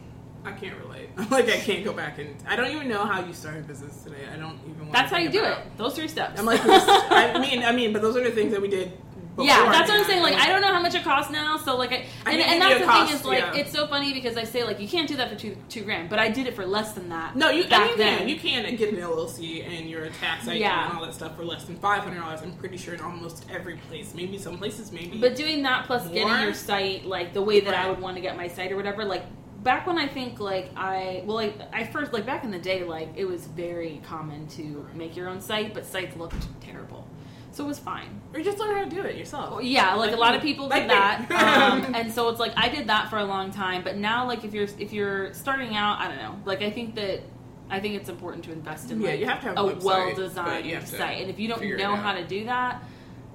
I 0.46 0.52
can't 0.54 0.78
relate. 0.80 1.10
like 1.32 1.50
I 1.50 1.58
can't 1.58 1.84
go 1.84 1.94
back 1.94 2.18
and 2.20 2.36
I 2.48 2.56
don't 2.56 2.72
even 2.72 2.88
know 2.88 3.06
how 3.06 3.24
you 3.26 3.34
started 3.34 3.68
business 3.68 4.02
today. 4.04 4.26
I 4.34 4.38
don't 4.38 4.60
even. 4.70 4.80
Want 4.82 4.94
That's 4.94 5.12
how 5.12 5.18
you 5.18 5.30
do 5.30 5.40
about. 5.40 5.60
it. 5.66 5.78
Those 5.78 5.96
three 5.96 6.08
steps. 6.08 6.40
I'm 6.40 6.46
like, 6.46 6.62
I 6.64 7.38
mean, 7.42 7.64
I 7.64 7.72
mean, 7.72 7.92
but 7.94 8.02
those 8.02 8.16
are 8.16 8.24
the 8.24 8.32
things 8.32 8.52
that 8.54 8.62
we 8.62 8.70
did. 8.70 8.94
yeah, 9.38 9.72
that's 9.72 9.90
what 9.90 10.00
I'm 10.00 10.06
saying. 10.06 10.22
Like, 10.22 10.36
I 10.36 10.48
don't 10.50 10.62
know 10.62 10.74
how 10.74 10.82
much 10.82 10.96
it 10.96 11.04
costs 11.04 11.32
now, 11.32 11.56
so 11.58 11.78
like, 11.78 11.92
I, 11.94 12.06
I 12.26 12.32
and, 12.32 12.42
and 12.42 12.62
that's 12.62 12.80
the 12.80 12.86
cost, 12.86 13.08
thing 13.10 13.20
is 13.20 13.26
like, 13.26 13.40
yeah. 13.40 13.56
it's 13.62 13.72
so 13.72 13.88
funny 13.88 14.12
because 14.14 14.36
I 14.38 14.44
say 14.44 14.64
like, 14.66 14.80
you 14.82 14.88
can't 14.88 15.08
do 15.08 15.16
that 15.18 15.30
for 15.30 15.36
two 15.36 15.56
two 15.70 15.84
grand, 15.84 16.10
but 16.10 16.20
I 16.20 16.30
did 16.30 16.48
it 16.48 16.56
for 16.56 16.66
less 16.66 16.92
than 16.94 17.10
that. 17.10 17.36
No, 17.38 17.50
you, 17.50 17.68
back 17.68 17.82
and 17.82 17.92
you 17.92 17.98
then. 17.98 18.18
can. 18.20 18.30
You 18.30 18.36
can 18.38 18.76
get 18.76 18.90
an 18.94 19.00
LLC 19.00 19.66
and 19.68 19.90
your 19.90 20.08
tax 20.22 20.48
ID 20.48 20.60
Yeah. 20.60 20.90
and 20.90 20.98
all 20.98 21.06
that 21.06 21.14
stuff 21.14 21.36
for 21.38 21.44
less 21.46 21.64
than 21.66 21.78
five 21.78 22.04
hundred 22.04 22.20
dollars. 22.20 22.42
I'm 22.42 22.54
pretty 22.54 22.78
sure 22.78 22.94
in 22.94 23.02
almost 23.02 23.46
every 23.50 23.78
place. 23.90 24.14
Maybe 24.14 24.38
some 24.38 24.58
places, 24.58 24.92
maybe. 24.92 25.20
But 25.20 25.36
doing 25.36 25.64
that 25.64 25.86
plus 25.86 26.08
getting 26.08 26.42
your 26.42 26.54
site 26.54 27.06
like 27.06 27.34
the 27.34 27.42
way 27.42 27.60
that 27.60 27.74
I 27.74 27.90
would 27.90 28.00
want 28.00 28.16
to 28.16 28.22
get 28.22 28.36
my 28.38 28.48
site 28.48 28.72
or 28.72 28.76
whatever, 28.78 29.04
like 29.06 29.24
back 29.64 29.88
when 29.88 29.98
I 29.98 30.08
think 30.08 30.40
like 30.40 30.72
I 30.76 31.24
well 31.26 31.36
like 31.36 31.56
I 31.74 31.84
first 31.86 32.14
like 32.14 32.26
back 32.26 32.44
in 32.44 32.52
the 32.52 32.60
day 32.60 32.84
like 32.84 33.10
it 33.16 33.26
was 33.26 33.46
very 33.48 34.02
common 34.04 34.48
to 34.50 34.88
make 34.94 35.16
your 35.16 35.28
own 35.30 35.42
site, 35.42 35.74
but 35.74 35.86
sites 35.86 36.16
looked 36.16 36.48
terrible, 36.62 37.08
so 37.52 37.64
it 37.66 37.68
was 37.68 37.80
fine. 37.80 38.22
or 38.34 38.42
just 38.42 38.58
learn 38.60 38.76
how 38.78 38.84
to 38.84 38.90
do 38.90 39.02
it 39.02 39.16
yourself. 39.16 39.52
Well, 39.52 39.62
Yeah, 39.62 39.94
like, 39.96 40.12
Like 40.12 40.18
a 40.18 40.20
lot 40.20 40.36
of 40.36 40.42
people 40.42 40.70
did 40.70 40.90
that, 40.90 41.30
um, 41.32 41.94
and 41.96 42.12
so 42.12 42.30
it's 42.30 42.40
like 42.40 42.54
I 42.56 42.70
did 42.70 42.88
that 42.88 43.10
for 43.10 43.18
a 43.18 43.26
long 43.26 43.52
time. 43.52 43.84
But 43.84 43.98
now, 43.98 44.28
like 44.28 44.44
if 44.44 44.54
you're 44.54 44.68
if 44.78 44.94
you're 44.94 45.34
starting 45.34 45.76
out, 45.76 46.00
I 46.00 46.08
don't 46.08 46.18
know. 46.18 46.40
Like 46.46 46.62
I 46.62 46.70
think 46.72 46.96
that 46.96 47.22
I 47.70 47.80
think 47.80 47.96
it's 47.96 48.10
important 48.10 48.46
to 48.46 48.52
invest 48.52 48.92
in 48.92 49.02
Yeah, 49.02 49.12
like 49.12 49.20
you 49.20 49.26
have 49.26 49.42
to 49.42 49.48
have 49.48 49.58
a 49.58 49.62
website, 49.62 49.84
well 49.84 50.16
designed 50.16 50.66
you 50.66 50.76
have 50.76 50.90
to 50.90 50.98
site, 50.98 51.22
and 51.22 51.30
if 51.30 51.40
you 51.40 51.48
don't 51.48 51.78
know 51.78 51.96
how 51.96 52.14
to 52.14 52.26
do 52.26 52.46
that, 52.46 52.84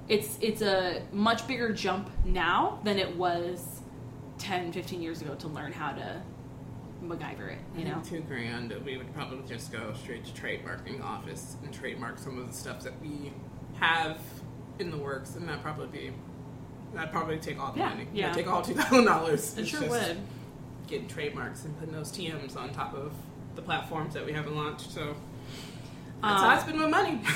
it's 0.07 0.37
it's 0.41 0.61
a 0.61 1.03
much 1.11 1.47
bigger 1.47 1.71
jump 1.73 2.09
now 2.25 2.79
than 2.83 2.97
it 2.99 3.15
was 3.15 3.74
10, 4.37 4.71
15 4.71 5.01
years 5.01 5.21
ago 5.21 5.35
to 5.35 5.47
learn 5.47 5.71
how 5.71 5.91
to 5.91 6.21
MacGyver 7.03 7.51
it. 7.51 7.59
You 7.77 7.85
know. 7.85 8.01
two 8.07 8.21
grand, 8.21 8.73
we 8.85 8.97
would 8.97 9.13
probably 9.13 9.47
just 9.47 9.71
go 9.71 9.93
straight 9.93 10.25
to 10.25 10.31
trademarking 10.41 11.03
office 11.03 11.55
and 11.63 11.73
trademark 11.73 12.17
some 12.17 12.39
of 12.39 12.47
the 12.47 12.53
stuff 12.53 12.81
that 12.83 12.99
we 13.01 13.31
have 13.75 14.17
in 14.79 14.89
the 14.91 14.97
works, 14.97 15.35
and 15.35 15.47
that 15.47 15.61
probably 15.61 15.87
be 15.87 16.11
that'd 16.93 17.11
probably 17.11 17.37
take 17.37 17.59
all 17.59 17.71
the 17.73 17.79
Yeah, 17.79 17.89
money. 17.89 18.07
yeah. 18.13 18.27
That'd 18.29 18.45
take 18.45 18.53
all 18.53 18.61
two 18.61 18.73
thousand 18.73 19.05
dollars. 19.05 19.57
It 19.57 19.67
sure 19.67 19.87
would. 19.87 20.17
Getting 20.87 21.07
trademarks 21.07 21.65
and 21.65 21.77
putting 21.79 21.93
those 21.93 22.11
TMs 22.11 22.55
on 22.55 22.71
top 22.71 22.93
of 22.93 23.13
the 23.55 23.61
platforms 23.61 24.13
that 24.13 24.25
we 24.25 24.31
haven't 24.33 24.55
launched. 24.55 24.91
So 24.91 25.15
that's 26.25 26.41
how 26.41 26.49
I 26.49 26.53
Um, 26.55 26.59
spend 26.61 26.77
my 26.79 26.87
money. 26.87 27.19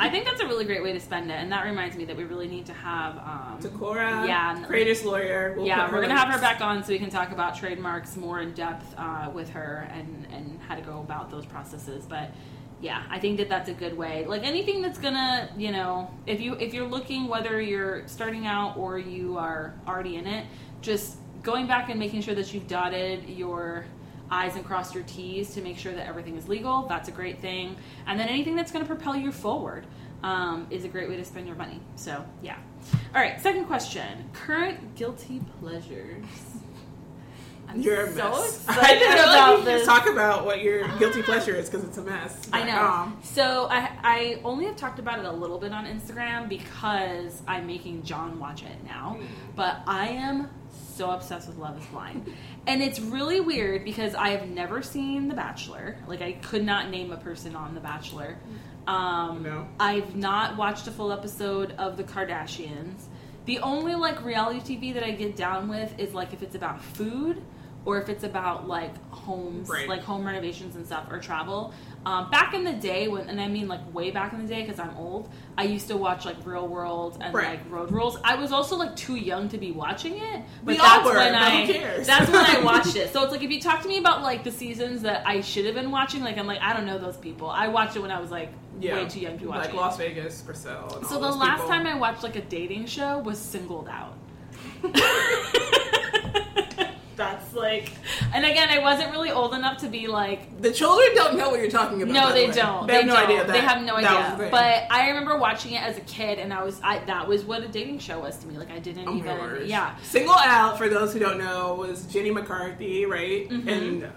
I 0.00 0.08
think 0.10 0.24
that's 0.24 0.40
a 0.40 0.46
really 0.46 0.64
great 0.64 0.82
way 0.82 0.92
to 0.92 1.00
spend 1.00 1.30
it, 1.30 1.34
and 1.34 1.50
that 1.52 1.64
reminds 1.64 1.96
me 1.96 2.04
that 2.06 2.16
we 2.16 2.24
really 2.24 2.48
need 2.48 2.66
to 2.66 2.72
have. 2.74 3.16
Um, 3.18 3.58
Takora, 3.60 4.26
Yeah, 4.26 4.64
creators 4.66 5.04
lawyer. 5.04 5.54
We'll 5.56 5.66
yeah, 5.66 5.90
we're 5.90 6.00
gonna 6.02 6.16
have 6.16 6.28
her 6.28 6.40
back 6.40 6.60
on 6.60 6.82
so 6.82 6.92
we 6.92 6.98
can 6.98 7.10
talk 7.10 7.32
about 7.32 7.56
trademarks 7.56 8.16
more 8.16 8.40
in 8.40 8.52
depth 8.52 8.94
uh, 8.98 9.30
with 9.32 9.48
her 9.50 9.88
and 9.92 10.26
and 10.32 10.60
how 10.68 10.74
to 10.74 10.82
go 10.82 11.00
about 11.00 11.30
those 11.30 11.46
processes. 11.46 12.04
But 12.06 12.30
yeah, 12.80 13.02
I 13.08 13.18
think 13.18 13.38
that 13.38 13.48
that's 13.48 13.68
a 13.68 13.74
good 13.74 13.96
way. 13.96 14.26
Like 14.26 14.42
anything 14.44 14.82
that's 14.82 14.98
gonna, 14.98 15.48
you 15.56 15.70
know, 15.72 16.10
if 16.26 16.40
you 16.40 16.54
if 16.54 16.74
you're 16.74 16.88
looking 16.88 17.28
whether 17.28 17.60
you're 17.60 18.06
starting 18.08 18.46
out 18.46 18.76
or 18.76 18.98
you 18.98 19.38
are 19.38 19.74
already 19.86 20.16
in 20.16 20.26
it, 20.26 20.44
just 20.82 21.16
going 21.42 21.66
back 21.66 21.88
and 21.90 21.98
making 21.98 22.20
sure 22.22 22.34
that 22.34 22.52
you've 22.52 22.66
dotted 22.68 23.28
your 23.28 23.86
I's 24.34 24.56
and 24.56 24.64
cross 24.64 24.92
your 24.94 25.04
T's 25.04 25.54
to 25.54 25.62
make 25.62 25.78
sure 25.78 25.92
that 25.92 26.06
everything 26.08 26.36
is 26.36 26.48
legal. 26.48 26.82
That's 26.88 27.08
a 27.08 27.12
great 27.12 27.40
thing. 27.40 27.76
And 28.06 28.18
then 28.18 28.28
anything 28.28 28.56
that's 28.56 28.72
going 28.72 28.84
to 28.84 28.88
propel 28.88 29.14
you 29.14 29.30
forward 29.30 29.86
um, 30.24 30.66
is 30.70 30.84
a 30.84 30.88
great 30.88 31.08
way 31.08 31.16
to 31.16 31.24
spend 31.24 31.46
your 31.46 31.54
money. 31.56 31.80
So, 31.96 32.24
yeah. 32.42 32.56
All 33.14 33.20
right, 33.20 33.40
second 33.40 33.66
question 33.66 34.28
Current 34.32 34.96
guilty 34.96 35.40
pleasures. 35.60 36.24
I'm 37.68 37.80
You're 37.80 38.06
a 38.06 38.12
so 38.12 38.30
mess. 38.30 38.64
excited 38.64 39.02
I, 39.08 39.10
I 39.12 39.14
about 39.14 39.54
like 39.56 39.64
this. 39.64 39.86
talk 39.86 40.06
about 40.06 40.44
what 40.44 40.62
your 40.62 40.86
guilty 40.98 41.22
pleasure 41.22 41.54
is 41.54 41.70
because 41.70 41.86
it's 41.86 41.96
a 41.96 42.02
mess. 42.02 42.48
I 42.52 42.62
know. 42.64 42.78
um, 42.78 43.18
so 43.22 43.68
I, 43.70 43.90
I 44.02 44.40
only 44.44 44.66
have 44.66 44.76
talked 44.76 44.98
about 44.98 45.18
it 45.18 45.24
a 45.24 45.32
little 45.32 45.58
bit 45.58 45.72
on 45.72 45.86
Instagram 45.86 46.48
because 46.48 47.40
I'm 47.48 47.66
making 47.66 48.02
John 48.02 48.38
watch 48.38 48.62
it 48.64 48.84
now. 48.84 49.18
But 49.56 49.80
I 49.86 50.08
am 50.08 50.50
so 50.94 51.10
obsessed 51.10 51.48
with 51.48 51.56
Love 51.56 51.78
Is 51.80 51.86
Blind, 51.86 52.32
and 52.66 52.82
it's 52.82 52.98
really 53.00 53.40
weird 53.40 53.84
because 53.84 54.14
I 54.14 54.30
have 54.30 54.48
never 54.48 54.82
seen 54.82 55.28
The 55.28 55.34
Bachelor. 55.34 55.96
Like 56.06 56.22
I 56.22 56.32
could 56.32 56.64
not 56.64 56.90
name 56.90 57.12
a 57.12 57.16
person 57.16 57.54
on 57.56 57.74
The 57.74 57.80
Bachelor. 57.80 58.36
Um, 58.86 59.42
No. 59.42 59.66
I've 59.80 60.14
not 60.16 60.56
watched 60.56 60.86
a 60.86 60.90
full 60.90 61.12
episode 61.12 61.72
of 61.78 61.96
The 61.96 62.04
Kardashians. 62.04 63.02
The 63.46 63.58
only 63.60 63.94
like 63.94 64.24
reality 64.24 64.60
TV 64.78 64.94
that 64.94 65.04
I 65.04 65.10
get 65.12 65.36
down 65.36 65.68
with 65.68 65.98
is 65.98 66.14
like 66.14 66.32
if 66.32 66.42
it's 66.42 66.54
about 66.54 66.82
food 66.82 67.42
or 67.84 68.00
if 68.00 68.08
it's 68.08 68.24
about 68.24 68.66
like 68.66 68.94
homes, 69.10 69.68
Right. 69.68 69.86
like 69.88 70.02
home 70.02 70.24
renovations 70.26 70.74
and 70.76 70.86
stuff 70.86 71.06
or 71.10 71.18
travel. 71.18 71.74
Um, 72.06 72.30
back 72.30 72.52
in 72.52 72.64
the 72.64 72.72
day, 72.72 73.08
when 73.08 73.28
and 73.30 73.40
I 73.40 73.48
mean 73.48 73.66
like 73.66 73.80
way 73.94 74.10
back 74.10 74.32
in 74.34 74.42
the 74.42 74.46
day 74.46 74.60
because 74.62 74.78
I'm 74.78 74.94
old, 74.96 75.30
I 75.56 75.62
used 75.64 75.88
to 75.88 75.96
watch 75.96 76.24
like 76.26 76.36
Real 76.44 76.68
World 76.68 77.16
and 77.20 77.34
Right. 77.34 77.58
like 77.58 77.70
Road 77.70 77.90
Rules. 77.90 78.18
I 78.22 78.34
was 78.34 78.52
also 78.52 78.76
like 78.76 78.94
too 78.94 79.16
young 79.16 79.48
to 79.48 79.58
be 79.58 79.72
watching 79.72 80.18
it, 80.18 80.42
but 80.62 80.72
We 80.72 80.76
that's 80.76 81.04
were, 81.06 81.14
when 81.14 81.32
but 81.32 81.42
I 81.42 82.02
that's 82.04 82.30
when 82.30 82.44
I 82.44 82.60
watched 82.64 82.96
it. 82.96 83.10
So 83.12 83.22
it's 83.22 83.32
like 83.32 83.42
if 83.42 83.50
you 83.50 83.60
talk 83.60 83.80
to 83.82 83.88
me 83.88 83.96
about 83.98 84.22
like 84.22 84.44
the 84.44 84.50
seasons 84.50 85.00
that 85.02 85.26
I 85.26 85.40
should 85.40 85.64
have 85.64 85.74
been 85.74 85.90
watching, 85.90 86.22
like 86.22 86.36
I'm 86.36 86.46
like 86.46 86.60
I 86.60 86.74
don't 86.74 86.84
know 86.86 86.98
those 86.98 87.16
people. 87.16 87.48
I 87.48 87.68
watched 87.68 87.96
it 87.96 88.00
when 88.00 88.10
I 88.10 88.20
was 88.20 88.30
like 88.30 88.50
yeah. 88.80 88.96
way 88.96 89.08
too 89.08 89.20
young 89.20 89.38
to 89.38 89.46
watch 89.46 89.58
like 89.60 89.68
it. 89.70 89.74
Like 89.76 89.80
Las 89.86 89.96
Vegas. 89.96 90.44
And 90.46 91.06
So 91.06 91.18
the 91.20 91.30
last 91.30 91.60
people. 91.62 91.68
time 91.68 91.86
I 91.86 91.94
watched 91.98 92.22
like 92.22 92.36
a 92.36 92.42
dating 92.42 92.86
show 92.86 93.18
was 93.20 93.38
Singled 93.38 93.88
Out. 93.88 94.14
That's 97.80 97.90
like, 97.90 98.34
and 98.34 98.44
again, 98.44 98.68
I 98.70 98.78
wasn't 98.80 99.10
really 99.10 99.30
old 99.30 99.54
enough 99.54 99.78
to 99.78 99.88
be 99.88 100.06
like. 100.06 100.60
the 100.60 100.72
children 100.72 101.08
don't 101.14 101.36
know 101.36 101.50
what 101.50 101.60
you're 101.60 101.70
talking 101.70 102.02
about. 102.02 102.12
No, 102.12 102.22
by 102.22 102.28
the 102.28 102.34
they 102.34 102.46
way. 102.48 102.52
don't. 102.54 102.86
They 102.86 102.94
have 102.94 103.06
no 103.06 103.14
don't. 103.14 103.24
idea. 103.24 103.44
That 103.44 103.52
they 103.52 103.60
have 103.60 103.82
no 103.82 104.00
that 104.00 104.04
idea. 104.04 104.38
thing. 104.38 104.50
But 104.50 104.84
I 104.90 105.08
remember 105.08 105.36
watching 105.38 105.72
it 105.72 105.82
as 105.82 105.96
a 105.98 106.02
kid, 106.02 106.38
and 106.38 106.52
I 106.52 106.62
was, 106.62 106.80
I 106.82 106.98
that 107.06 107.26
was 107.28 107.44
what 107.44 107.62
a 107.62 107.68
dating 107.68 107.98
show 107.98 108.20
was 108.20 108.36
to 108.38 108.46
me. 108.46 108.56
Like 108.58 108.70
I 108.70 108.78
didn't 108.78 109.08
Oh 109.08 109.12
my 109.12 109.18
even, 109.18 109.38
word. 109.38 109.66
yeah. 109.66 109.96
Single 110.02 110.34
Out, 110.34 110.78
for 110.78 110.88
those 110.88 111.12
who 111.12 111.18
don't 111.18 111.38
know, 111.38 111.74
was 111.74 112.06
Jenny 112.06 112.30
McCarthy, 112.30 113.06
right? 113.06 113.48
Mhm. 113.48 113.68
And 113.68 114.12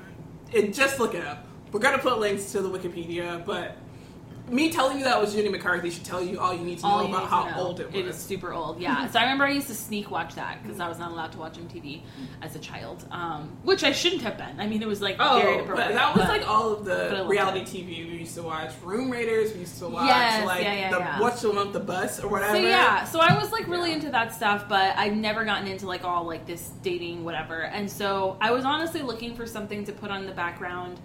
it, 0.53 0.73
just 0.73 0.99
look 0.99 1.13
it 1.15 1.25
up. 1.25 1.45
We're 1.71 1.81
going 1.81 1.95
to 1.95 2.01
put 2.01 2.19
links 2.19 2.51
to 2.53 2.61
the 2.61 2.69
Wikipedia, 2.69 3.45
but 3.45 3.75
me 4.49 4.69
telling 4.71 4.97
you 4.97 5.03
that 5.03 5.19
was 5.19 5.33
Jenny 5.33 5.49
McCarthy 5.49 5.89
should 5.89 6.05
tell 6.05 6.23
you 6.23 6.39
all 6.39 6.53
you 6.53 6.63
need 6.63 6.79
to 6.79 6.85
All 6.85 7.03
know 7.03 7.09
about 7.15 7.27
how 7.27 7.49
know. 7.49 7.57
old 7.67 7.79
it 7.79 7.87
was. 7.87 7.95
It 7.95 8.05
is 8.05 8.15
super 8.15 8.53
old, 8.53 8.79
yeah. 8.79 9.07
so 9.11 9.19
I 9.19 9.23
remember 9.23 9.43
I 9.45 9.51
used 9.51 9.67
to 9.67 9.75
sneak 9.75 10.09
watch 10.09 10.35
that 10.35 10.63
because 10.63 10.79
I 10.79 10.87
was 10.87 10.97
not 10.99 11.11
allowed 11.11 11.31
to 11.33 11.37
watch 11.37 11.57
MTV 11.57 12.01
as 12.41 12.55
a 12.55 12.59
child, 12.59 13.05
um, 13.11 13.49
which 13.63 13.83
I 13.83 13.91
shouldn't 13.91 14.21
have 14.21 14.37
been. 14.37 14.59
I 14.59 14.67
mean, 14.67 14.81
it 14.81 14.87
was 14.87 15.01
like 15.01 15.17
Oh, 15.19 15.63
but 15.67 15.75
that 15.77 16.15
was 16.15 16.25
but- 16.25 16.29
like 16.29 16.47
all 16.47 16.71
of 16.73 16.85
the 16.85 17.25
reality 17.27 17.59
it. 17.61 17.67
TV 17.67 18.09
we 18.09 18.17
used 18.19 18.35
to 18.35 18.43
watch. 18.43 18.71
Room 18.83 19.09
Raiders, 19.11 19.53
we 19.53 19.61
used 19.61 19.77
to 19.79 19.87
watch. 19.87 20.05
Yes, 20.07 20.45
like 20.45 20.63
yeah, 20.63 20.73
yeah, 20.73 20.91
the 20.91 20.99
yeah. 20.99 21.19
what's 21.19 21.41
the 21.41 21.51
with 21.51 21.73
the 21.73 21.79
bus 21.79 22.23
or 22.23 22.27
whatever. 22.29 22.53
So 22.55 22.61
yeah, 22.61 23.03
so 23.05 23.19
I 23.19 23.37
was 23.37 23.51
like 23.51 23.67
really 23.67 23.89
Yeah. 23.89 23.95
into 23.95 24.11
that 24.11 24.33
stuff, 24.33 24.69
but 24.69 24.95
I've 24.97 25.15
never 25.15 25.43
gotten 25.45 25.67
into 25.67 25.87
like 25.87 26.03
all 26.03 26.25
like 26.25 26.45
this 26.45 26.71
dating 26.83 27.25
whatever. 27.25 27.61
And 27.63 27.89
so 27.89 28.37
I 28.39 28.51
was 28.51 28.63
honestly 28.65 29.01
looking 29.01 29.35
for 29.35 29.45
something 29.45 29.83
to 29.85 29.91
put 29.91 30.09
on 30.11 30.25
the 30.25 30.31
background 30.33 30.99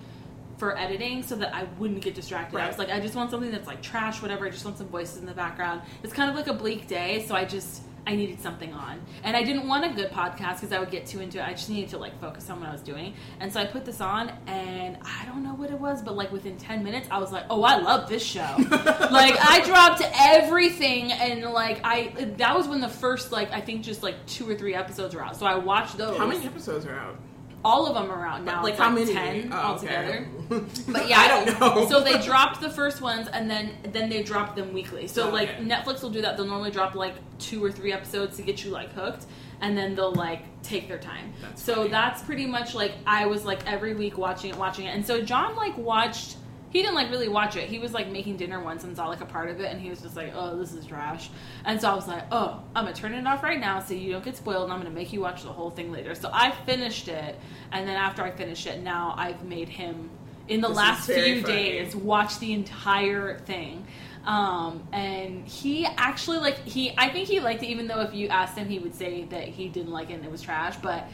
for 0.63 0.79
editing 0.79 1.25
so 1.25 1.35
that 1.35 1.53
I 1.53 1.65
wouldn't 1.77 2.03
get 2.03 2.15
distracted. 2.15 2.61
I 2.61 2.69
was 2.69 2.79
like, 2.79 2.89
I 2.89 3.01
just 3.01 3.17
want 3.17 3.33
something 3.33 3.51
that's 3.51 3.67
like 3.67 3.83
trash, 3.83 4.23
whatever. 4.23 4.47
I 4.47 4.51
just 4.51 4.65
want 4.65 4.79
some 4.79 4.87
voices 4.87 5.19
in 5.19 5.27
the 5.27 5.35
background. 5.35 5.83
It's 6.05 6.13
kind 6.13 6.31
of 6.31 6.37
like 6.37 6.47
a 6.47 6.53
bleak 6.53 6.87
day, 6.87 7.25
so 7.27 7.35
I 7.35 7.45
just 7.45 7.83
I 8.07 8.15
needed 8.15 8.41
something 8.41 8.73
on, 8.73 9.01
and 9.25 9.37
I 9.37 9.43
didn't 9.43 9.67
want 9.67 9.85
a 9.85 9.89
good 9.89 10.13
podcast 10.13 10.61
because 10.61 10.71
I 10.71 10.79
would 10.79 10.93
get 10.93 11.05
too 11.05 11.19
into 11.19 11.41
it. 11.41 11.45
I 11.45 11.51
just 11.51 11.69
needed 11.69 11.91
to 11.91 11.99
like 11.99 12.21
focus 12.21 12.49
on 12.49 12.61
what 12.61 12.69
I 12.69 12.73
was 12.73 12.81
doing, 12.81 13.15
and 13.41 13.53
so 13.53 13.59
I 13.59 13.65
put 13.65 13.85
this 13.85 14.01
on, 14.01 14.31
and 14.47 14.99
I 15.03 15.25
don't 15.27 15.43
know 15.43 15.55
what 15.55 15.71
it 15.71 15.81
was, 15.81 16.01
but 16.01 16.15
like 16.15 16.31
within 16.31 16.57
ten 16.59 16.85
minutes, 16.85 17.09
I 17.11 17.19
was 17.19 17.33
like, 17.33 17.47
oh, 17.51 17.65
I 17.65 17.79
love 17.79 18.09
this 18.09 18.23
show. 18.23 18.55
like 18.71 19.35
I 19.41 19.63
dropped 19.67 20.03
everything, 20.17 21.11
and 21.11 21.43
like 21.51 21.81
I 21.83 22.35
that 22.37 22.57
was 22.57 22.69
when 22.69 22.81
the 22.81 22.89
first 22.89 23.33
like 23.33 23.51
I 23.51 23.61
think 23.61 23.83
just 23.83 24.05
like 24.05 24.15
two 24.27 24.49
or 24.49 24.55
three 24.55 24.77
episodes 24.77 25.13
were 25.13 25.25
out, 25.25 25.35
so 25.35 25.45
I 25.45 25.57
watched 25.57 25.97
those. 25.97 26.19
How 26.19 26.27
many 26.29 26.47
episodes 26.47 26.87
are 26.87 26.95
out? 26.95 27.17
All 27.65 27.87
of 27.87 27.95
them 27.95 28.11
are 28.11 28.27
out 28.27 28.43
now. 28.43 28.63
like 28.63 28.73
It's 28.75 28.83
how 28.83 28.91
many? 28.91 29.13
Ten 29.13 29.51
Oh, 29.53 29.57
altogether. 29.57 30.27
okay. 30.51 30.65
But 30.89 31.09
yeah, 31.09 31.19
I 31.21 31.29
don't 31.29 31.61
know. 31.61 31.89
So 31.89 32.01
they 32.01 32.19
dropped 32.21 32.61
the 32.61 32.69
first 32.69 33.01
ones, 33.01 33.29
and 33.33 33.51
then 33.51 33.71
then 33.85 34.09
they 34.11 34.23
drop 34.23 34.55
them 34.57 34.73
weekly. 34.73 35.07
So 35.07 35.31
like 35.31 35.59
Netflix 35.61 36.03
will 36.03 36.11
do 36.11 36.21
that. 36.23 36.37
They'll 36.37 36.47
normally 36.47 36.71
drop 36.73 36.95
like 36.95 37.15
two 37.39 37.65
or 37.65 37.71
three 37.73 37.93
episodes 37.93 38.37
to 38.37 38.43
get 38.43 38.65
you 38.65 38.71
like 38.71 38.93
hooked, 38.93 39.25
and 39.61 39.79
then 39.79 39.95
they'll 39.95 40.13
like 40.13 40.43
take 40.63 40.89
their 40.89 40.99
time. 40.99 41.33
That's 41.41 41.63
so 41.63 41.75
funny. 41.77 41.89
that's 41.91 42.23
pretty 42.23 42.47
much 42.47 42.75
like 42.75 42.93
I 43.07 43.27
was 43.27 43.45
like 43.45 43.67
every 43.71 43.95
week 43.95 44.19
watching 44.19 44.51
it, 44.51 44.57
watching 44.57 44.87
it, 44.87 44.95
and 44.95 45.07
so 45.07 45.23
John 45.23 45.57
like 45.57 45.77
watched. 45.79 46.37
He 46.73 46.81
didn't 46.81 46.95
like 46.95 47.11
really 47.11 47.29
watch 47.29 47.57
it. 47.57 47.69
He 47.69 47.79
was 47.79 47.93
like 47.93 48.09
making 48.11 48.39
dinner 48.39 48.59
once 48.59 48.83
and 48.85 48.97
saw 48.97 49.07
like 49.09 49.21
a 49.21 49.27
part 49.27 49.51
of 49.51 49.61
it, 49.61 49.71
and 49.71 49.79
he 49.81 49.91
was 49.91 50.01
just 50.01 50.17
like, 50.17 50.33
"Oh, 50.35 50.57
this 50.57 50.73
is 50.73 50.87
trash." 50.87 51.29
And 51.67 51.79
so 51.79 51.91
I 51.91 51.95
was 51.95 52.09
like, 52.09 52.25
"Oh, 52.33 52.63
I'm 52.75 52.85
gonna 52.85 52.97
turn 52.97 53.13
it 53.13 53.27
off 53.27 53.43
right 53.43 53.61
now 53.61 53.79
so 53.81 53.93
you 53.93 54.11
don't 54.13 54.25
get 54.25 54.37
spoiled, 54.37 54.65
and 54.65 54.73
I'm 54.73 54.79
gonna 54.81 54.95
make 54.95 55.13
you 55.13 55.21
watch 55.21 55.43
the 55.43 55.53
whole 55.53 55.71
thing 55.71 55.93
later." 55.93 56.15
So 56.15 56.31
I 56.33 56.51
finished 56.65 57.09
it, 57.09 57.39
and 57.73 57.87
then 57.87 57.97
after 57.97 58.23
I 58.23 58.31
finished 58.31 58.67
it, 58.67 58.83
now 58.83 59.15
I've 59.19 59.45
made 59.45 59.69
him 59.69 60.09
in 60.49 60.63
the 60.63 60.69
This 60.69 60.77
last 60.77 61.07
few 61.11 61.43
funny. 61.43 61.55
days 61.55 61.95
watch 61.95 62.39
the 62.39 62.55
entire 62.55 63.39
thing. 63.41 63.87
Um, 64.25 64.83
and 64.93 65.47
he 65.47 65.85
actually 65.85 66.39
like 66.39 66.59
he 66.65 66.95
I 66.97 67.09
think 67.11 67.29
he 67.29 67.41
liked 67.41 67.63
it 67.65 67.67
even 67.67 67.87
though 67.87 68.01
if 68.01 68.15
you 68.15 68.29
asked 68.29 68.57
him 68.57 68.69
he 68.69 68.79
would 68.79 68.95
say 68.95 69.25
that 69.25 69.49
he 69.49 69.69
didn't 69.69 69.91
like 69.93 70.11
it 70.11 70.15
and 70.15 70.25
it 70.25 70.31
was 70.31 70.41
trash, 70.41 70.77
but 70.77 71.07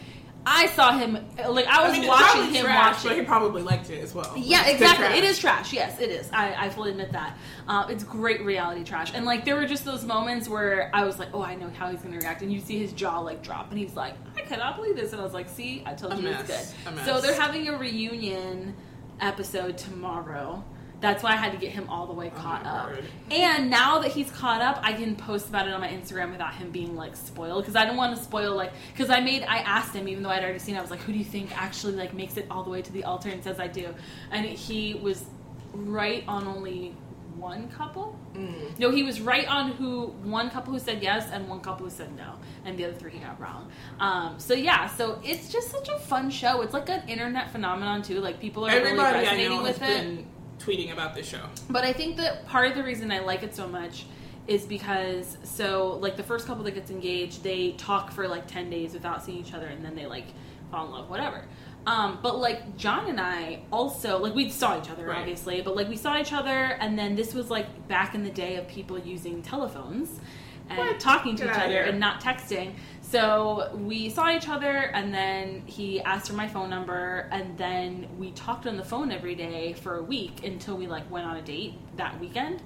I 0.51 0.67
saw 0.69 0.97
him 0.97 1.13
like 1.49 1.67
I 1.67 1.87
was 1.87 1.97
I 1.97 2.01
mean, 2.01 2.09
watching 2.09 2.55
him 2.55 2.65
trash, 2.65 2.95
watch 2.95 3.05
but 3.05 3.17
he 3.19 3.23
probably 3.23 3.61
liked 3.63 3.91
it 3.91 4.03
as 4.03 4.15
well. 4.15 4.33
Yeah, 4.37 4.65
good 4.65 4.75
exactly. 4.75 5.19
It 5.19 5.25
is 5.25 5.39
trash. 5.39 5.73
Yes, 5.75 6.01
it 6.01 6.09
is. 6.09 6.31
I, 6.33 6.55
I 6.67 6.71
fully 6.71 6.93
admit 6.93 7.13
that. 7.13 7.37
Uh, 7.69 7.87
it's 7.91 8.03
great 8.03 8.43
reality 8.45 8.83
trash. 8.83 9.13
And 9.15 9.27
like 9.27 9.45
there 9.45 9.57
were 9.57 9.67
just 9.67 9.85
those 9.85 10.05
moments 10.05 10.49
where 10.49 10.91
I 10.95 11.05
was 11.05 11.19
like, 11.19 11.29
oh, 11.35 11.43
I 11.43 11.55
know 11.55 11.69
how 11.69 11.91
he's 11.91 12.01
going 12.01 12.15
to 12.15 12.19
react, 12.21 12.41
and 12.41 12.51
you 12.51 12.61
see 12.61 12.79
his 12.79 12.93
jaw 12.93 13.19
like 13.21 13.43
drop, 13.43 13.71
and 13.71 13.79
he's 13.79 13.95
like, 13.95 14.15
I 14.37 14.41
cannot 14.41 14.77
believe 14.77 14.97
this, 14.97 15.13
and 15.13 15.21
I 15.21 15.25
was 15.25 15.35
like, 15.35 15.49
see, 15.51 15.83
I 15.85 15.93
told 15.93 16.15
A 16.15 16.17
you 16.17 16.23
mess. 16.23 16.49
it's 16.49 16.73
good. 16.85 17.05
So 17.05 17.21
they're 17.21 17.39
having 17.39 17.69
a 17.69 17.77
reunion 17.77 18.75
episode 19.21 19.77
tomorrow. 19.77 20.65
That's 21.01 21.23
why 21.23 21.31
I 21.33 21.37
had 21.37 21.53
to 21.53 21.59
get 21.59 21.71
him 21.71 21.89
all 21.89 22.07
the 22.09 22.13
way 22.13 22.33
Oh 22.35 22.39
caught 22.41 22.65
my 22.65 22.71
up. 22.71 22.91
word. 22.91 23.05
And 23.31 23.71
now 23.71 24.01
that 24.01 24.11
he's 24.11 24.31
caught 24.33 24.61
up, 24.61 24.81
I 24.83 24.93
can 24.95 25.15
post 25.15 25.49
about 25.49 25.69
it 25.69 25.73
on 25.75 25.81
my 25.81 25.89
Instagram 25.89 26.33
without 26.33 26.55
him 26.55 26.71
being 26.73 26.97
like 26.97 27.15
spoiled 27.15 27.63
because 27.63 27.77
I 27.77 27.85
don't 27.85 27.97
want 27.97 28.17
to 28.17 28.23
spoil 28.23 28.57
like 28.57 28.73
because 28.93 29.09
I 29.09 29.21
made 29.21 29.43
I 29.45 29.59
asked 29.59 29.95
him 29.95 30.09
even 30.09 30.23
though 30.25 30.31
I'd 30.31 30.43
already 30.43 30.59
seen 30.59 30.75
it, 30.75 30.79
I 30.79 30.83
was 30.83 30.91
like, 30.91 31.01
who 31.01 31.13
do 31.13 31.19
you 31.19 31.25
think 31.25 31.57
actually 31.57 31.93
like 31.95 32.15
makes 32.15 32.37
it 32.37 32.47
all 32.51 32.65
the 32.65 32.71
way 32.71 32.83
to 32.83 32.93
the 32.93 33.05
altar 33.05 33.29
and 33.29 33.43
says 33.45 33.61
I 33.61 33.69
do, 33.69 33.95
and 34.33 34.45
he 34.45 34.95
was 34.95 35.25
right 35.73 36.25
on 36.27 36.47
only 36.49 36.95
one 37.37 37.69
couple. 37.69 38.19
Mm. 38.35 38.77
No, 38.81 38.91
he 38.91 39.05
was 39.05 39.21
right 39.21 39.47
on 39.47 39.71
who 39.73 40.07
one 40.25 40.51
couple 40.51 40.73
who 40.73 40.81
said 40.81 41.01
yes 41.01 41.31
and 41.31 41.49
one 41.49 41.61
couple 41.61 41.85
who 41.87 41.91
said 41.91 42.13
no, 42.17 42.33
and 42.65 42.77
the 42.77 42.85
other 42.87 42.95
three 42.95 43.13
he 43.13 43.19
got 43.21 43.41
wrong. 43.41 43.71
Um, 44.01 44.35
so 44.41 44.55
yeah, 44.55 44.89
so 44.89 45.21
it's 45.23 45.49
just 45.53 45.71
such 45.71 45.89
a 45.89 45.99
fun 46.01 46.31
show. 46.31 46.63
It's 46.63 46.75
like 46.75 46.89
an 46.89 47.09
internet 47.09 47.53
phenomenon 47.53 48.03
too. 48.03 48.19
Like 48.19 48.41
people 48.41 48.67
are 48.67 48.71
really 48.71 48.81
Everybody 48.81 49.19
I 49.19 49.23
resonating 49.23 49.63
with 49.63 49.77
it. 49.77 49.87
been 49.87 50.27
tweeting 50.69 50.93
about 50.93 51.15
this 51.15 51.27
show. 51.29 51.41
But 51.71 51.85
I 51.85 51.93
think 51.93 52.17
that 52.19 52.47
part 52.47 52.69
of 52.71 52.77
the 52.77 52.83
reason 52.83 53.11
I 53.11 53.21
like 53.21 53.43
it 53.43 53.55
so 53.55 53.67
much 53.67 54.05
is 54.47 54.65
because 54.65 55.37
so 55.45 55.99
like 56.01 56.17
the 56.17 56.23
first 56.23 56.47
couple 56.47 56.65
that 56.65 56.73
gets 56.75 56.91
engaged, 56.91 57.43
they 57.43 57.73
talk 57.73 58.11
for 58.13 58.29
like 58.29 58.47
ten 58.47 58.71
days 58.71 58.93
without 58.93 59.23
seeing 59.25 59.39
each 59.39 59.55
other, 59.55 59.67
and 59.67 59.85
then 59.85 59.95
they 59.95 60.07
like 60.07 60.27
fall 60.71 60.87
in 60.87 60.93
love, 60.93 61.09
whatever. 61.11 61.45
Um, 61.87 62.19
but 62.23 62.39
like 62.39 62.77
John 62.77 63.09
and 63.09 63.21
I 63.21 63.61
also 63.73 64.19
like 64.19 64.35
we 64.35 64.51
saw 64.51 64.79
each 64.79 64.91
other 64.91 65.07
Right. 65.07 65.19
obviously, 65.21 65.63
but 65.63 65.75
like 65.75 65.89
we 65.89 65.97
saw 65.97 66.19
each 66.19 66.33
other, 66.33 66.51
and 66.81 66.99
then 66.99 67.15
this 67.15 67.33
was 67.35 67.51
like 67.51 67.89
back 67.89 68.15
in 68.15 68.23
the 68.25 68.31
day 68.31 68.57
of 68.57 68.69
people 68.69 68.99
using 68.99 69.43
telephones 69.43 70.21
and 70.69 70.79
What? 70.79 71.01
talking 71.01 71.35
to 71.37 71.45
Get 71.45 71.57
each 71.57 71.63
other 71.63 71.81
and 71.83 71.99
not 71.99 72.21
texting. 72.23 72.73
So 73.11 73.71
we 73.75 74.11
saw 74.11 74.31
each 74.31 74.49
other, 74.51 74.71
and 74.71 75.15
then 75.15 75.63
he 75.65 76.01
asked 76.03 76.27
for 76.29 76.35
my 76.35 76.47
phone 76.47 76.69
number, 76.69 77.27
and 77.33 77.57
then 77.57 78.07
we 78.19 78.33
talked 78.33 78.67
on 78.67 78.77
the 78.77 78.85
phone 78.85 79.11
every 79.11 79.35
day 79.35 79.73
for 79.73 79.97
a 79.97 80.03
week 80.03 80.45
until 80.45 80.77
we 80.77 80.87
like 80.87 81.11
went 81.11 81.27
on 81.27 81.37
a 81.37 81.43
date 81.43 81.75
that 81.97 82.21
weekend. 82.21 82.63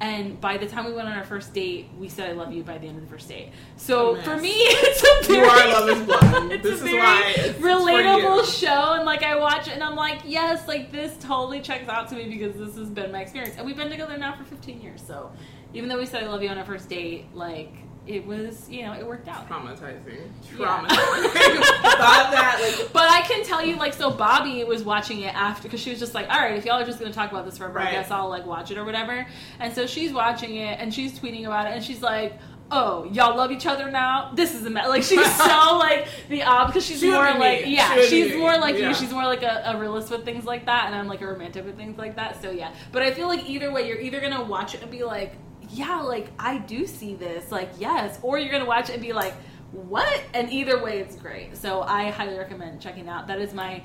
And 0.00 0.40
by 0.40 0.56
the 0.56 0.66
time 0.66 0.86
we 0.86 0.92
went 0.92 1.06
on 1.06 1.14
our 1.16 1.22
first 1.22 1.54
date, 1.54 1.88
we 1.96 2.08
said 2.08 2.28
"I 2.30 2.32
love 2.32 2.52
you" 2.52 2.64
by 2.64 2.78
the 2.78 2.88
end 2.88 2.96
of 2.98 3.04
the 3.04 3.08
first 3.08 3.28
date. 3.28 3.52
So 3.76 4.16
A 4.16 4.22
for 4.22 4.36
me, 4.36 4.50
it's 4.56 5.28
a 5.28 5.32
You 5.32 5.40
very, 5.46 5.48
are 5.48 5.68
Love 5.86 5.88
is 5.90 6.06
Blind. 6.06 6.52
it's 6.54 6.62
This 6.64 6.72
a 6.72 6.74
is 6.74 6.80
very 6.82 6.98
why 6.98 7.20
it's- 7.30 7.46
it's 7.50 7.58
for 7.60 7.64
relatable 7.68 8.60
show, 8.60 8.94
and 8.94 9.04
like 9.04 9.22
I 9.22 9.36
watch 9.36 9.68
it, 9.68 9.74
and 9.74 9.82
I'm 9.84 9.94
like, 9.94 10.22
yes, 10.24 10.66
like 10.66 10.90
this 10.90 11.16
totally 11.18 11.60
checks 11.60 11.88
out 11.88 12.08
to 12.08 12.16
me 12.16 12.28
because 12.28 12.56
this 12.58 12.76
has 12.76 12.90
been 12.90 13.12
my 13.12 13.20
experience, 13.22 13.54
and 13.56 13.64
we've 13.64 13.76
been 13.76 13.90
together 13.90 14.18
now 14.18 14.34
for 14.34 14.42
15 14.42 14.80
years. 14.82 15.00
So 15.06 15.30
even 15.72 15.88
though 15.88 15.98
we 15.98 16.06
said 16.06 16.24
"I 16.24 16.26
love 16.26 16.42
you" 16.42 16.48
on 16.48 16.58
our 16.58 16.64
first 16.64 16.88
date, 16.88 17.26
like 17.32 17.72
it 18.06 18.26
was 18.26 18.68
you 18.68 18.82
know 18.82 18.92
it 18.92 19.06
worked 19.06 19.28
out. 19.28 19.48
Traumatizing. 19.48 20.28
Yeah. 20.58 20.66
Traumatizing. 20.66 21.62
Thought 21.94 22.28
that 22.32 22.60
like 22.78 22.92
But 22.92 23.10
I 23.10 23.22
can 23.22 23.44
tell 23.44 23.64
you, 23.64 23.76
like, 23.76 23.94
so 23.94 24.10
Bobby 24.10 24.62
was 24.64 24.82
watching 24.82 25.22
it 25.22 25.34
after 25.34 25.62
because 25.64 25.80
she 25.80 25.90
was 25.90 25.98
just 25.98 26.14
like, 26.14 26.28
"All 26.28 26.38
right, 26.38 26.56
if 26.56 26.64
y'all 26.64 26.80
are 26.80 26.84
just 26.84 26.98
going 26.98 27.10
to 27.10 27.16
talk 27.16 27.30
about 27.30 27.44
this 27.44 27.58
forever, 27.58 27.78
I 27.78 27.90
guess 27.92 28.10
I'll 28.10 28.28
like 28.28 28.46
watch 28.46 28.70
it 28.70 28.78
or 28.78 28.84
whatever." 28.84 29.26
And 29.60 29.72
so 29.74 29.86
she's 29.86 30.12
watching 30.12 30.56
it 30.56 30.78
and 30.80 30.92
she's 30.92 31.18
tweeting 31.18 31.46
about 31.46 31.66
it, 31.66 31.72
and 31.74 31.82
she's 31.84 32.02
like, 32.02 32.38
"Oh, 32.70 33.04
y'all 33.12 33.36
love 33.36 33.50
each 33.52 33.66
other 33.66 33.90
now? 33.90 34.32
This 34.34 34.54
is 34.54 34.66
a 34.66 34.70
mess." 34.70 34.88
Like 34.88 35.02
she's 35.02 35.34
so 35.36 35.78
like 35.78 36.06
the 36.28 36.42
op 36.42 36.66
because 36.68 36.84
she's 36.84 37.00
She 37.00 37.10
more 37.10 37.24
like 37.24 37.64
me. 37.64 37.74
yeah, 37.74 37.88
She 37.94 38.00
would 38.00 38.10
be 38.10 38.28
she's 38.30 38.36
more 38.36 38.58
like 38.58 38.76
Yeah. 38.76 38.88
you. 38.88 38.94
She's 38.94 39.12
more 39.12 39.24
like 39.24 39.42
a, 39.42 39.62
a 39.66 39.78
realist 39.78 40.10
with 40.10 40.24
things 40.26 40.44
like 40.44 40.66
that, 40.66 40.86
and 40.86 40.94
I'm 40.94 41.06
like 41.08 41.22
a 41.22 41.26
romantic 41.26 41.64
with 41.64 41.76
things 41.76 41.96
like 41.96 42.16
that. 42.16 42.42
So 42.42 42.50
yeah, 42.50 42.74
but 42.92 43.02
I 43.02 43.12
feel 43.12 43.28
like 43.28 43.48
either 43.48 43.72
way, 43.72 43.88
you're 43.88 44.00
either 44.00 44.20
gonna 44.20 44.42
watch 44.44 44.74
it 44.74 44.82
and 44.82 44.90
be 44.90 45.04
like, 45.04 45.36
"Yeah, 45.70 46.00
like 46.00 46.30
I 46.38 46.58
do 46.58 46.86
see 46.86 47.14
this," 47.14 47.50
like 47.50 47.70
yes, 47.78 48.18
or 48.22 48.38
you're 48.38 48.52
gonna 48.52 48.64
watch 48.64 48.90
it 48.90 48.94
and 48.94 49.02
be 49.02 49.12
like 49.12 49.34
what? 49.72 50.22
And 50.34 50.50
either 50.52 50.82
way, 50.82 51.00
it's 51.00 51.16
great. 51.16 51.56
So 51.56 51.82
I 51.82 52.10
highly 52.10 52.38
recommend 52.38 52.80
checking 52.80 53.08
out. 53.08 53.26
That 53.26 53.40
is 53.40 53.52
my 53.52 53.82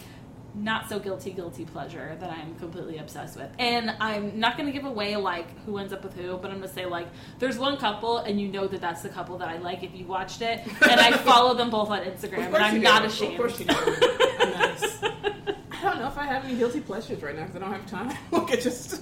not 0.55 0.89
so 0.89 0.99
guilty 0.99 1.31
guilty 1.31 1.63
pleasure 1.63 2.17
that 2.19 2.29
I'm 2.31 2.55
completely 2.55 2.97
obsessed 2.97 3.37
with. 3.37 3.49
And 3.59 3.91
I'm 3.99 4.39
not 4.39 4.57
going 4.57 4.65
to 4.65 4.71
give 4.71 4.85
away 4.85 5.15
like 5.15 5.47
who 5.65 5.77
ends 5.77 5.93
up 5.93 6.03
with 6.03 6.15
who, 6.15 6.37
but 6.37 6.51
I'm 6.51 6.57
going 6.57 6.67
to 6.69 6.73
say 6.73 6.85
like 6.85 7.07
there's 7.39 7.57
one 7.57 7.77
couple 7.77 8.17
and 8.19 8.39
you 8.39 8.47
know 8.47 8.67
that 8.67 8.81
that's 8.81 9.01
the 9.01 9.09
couple 9.09 9.37
that 9.39 9.47
I 9.47 9.57
like 9.57 9.83
if 9.83 9.93
you 9.93 10.05
watched 10.05 10.41
it. 10.41 10.61
And 10.89 10.99
I 10.99 11.11
follow 11.17 11.53
them 11.53 11.69
both 11.69 11.89
on 11.89 12.01
Instagram, 12.01 12.47
and 12.47 12.57
I'm 12.57 12.81
not 12.81 13.01
do. 13.03 13.07
ashamed. 13.07 13.33
Of 13.33 13.37
course 13.39 13.59
you 13.59 13.65
do. 13.65 13.75
Nice. 14.49 15.03
I 15.03 15.81
don't 15.83 15.99
know 15.99 16.07
if 16.07 16.17
I 16.17 16.25
have 16.25 16.43
any 16.43 16.55
guilty 16.55 16.81
pleasures 16.81 17.21
right 17.21 17.35
now 17.35 17.43
because 17.45 17.55
I 17.57 17.59
don't 17.59 17.71
have 17.71 17.85
time. 17.85 18.17
Like 18.31 18.51
it 18.51 18.61
just 18.61 19.01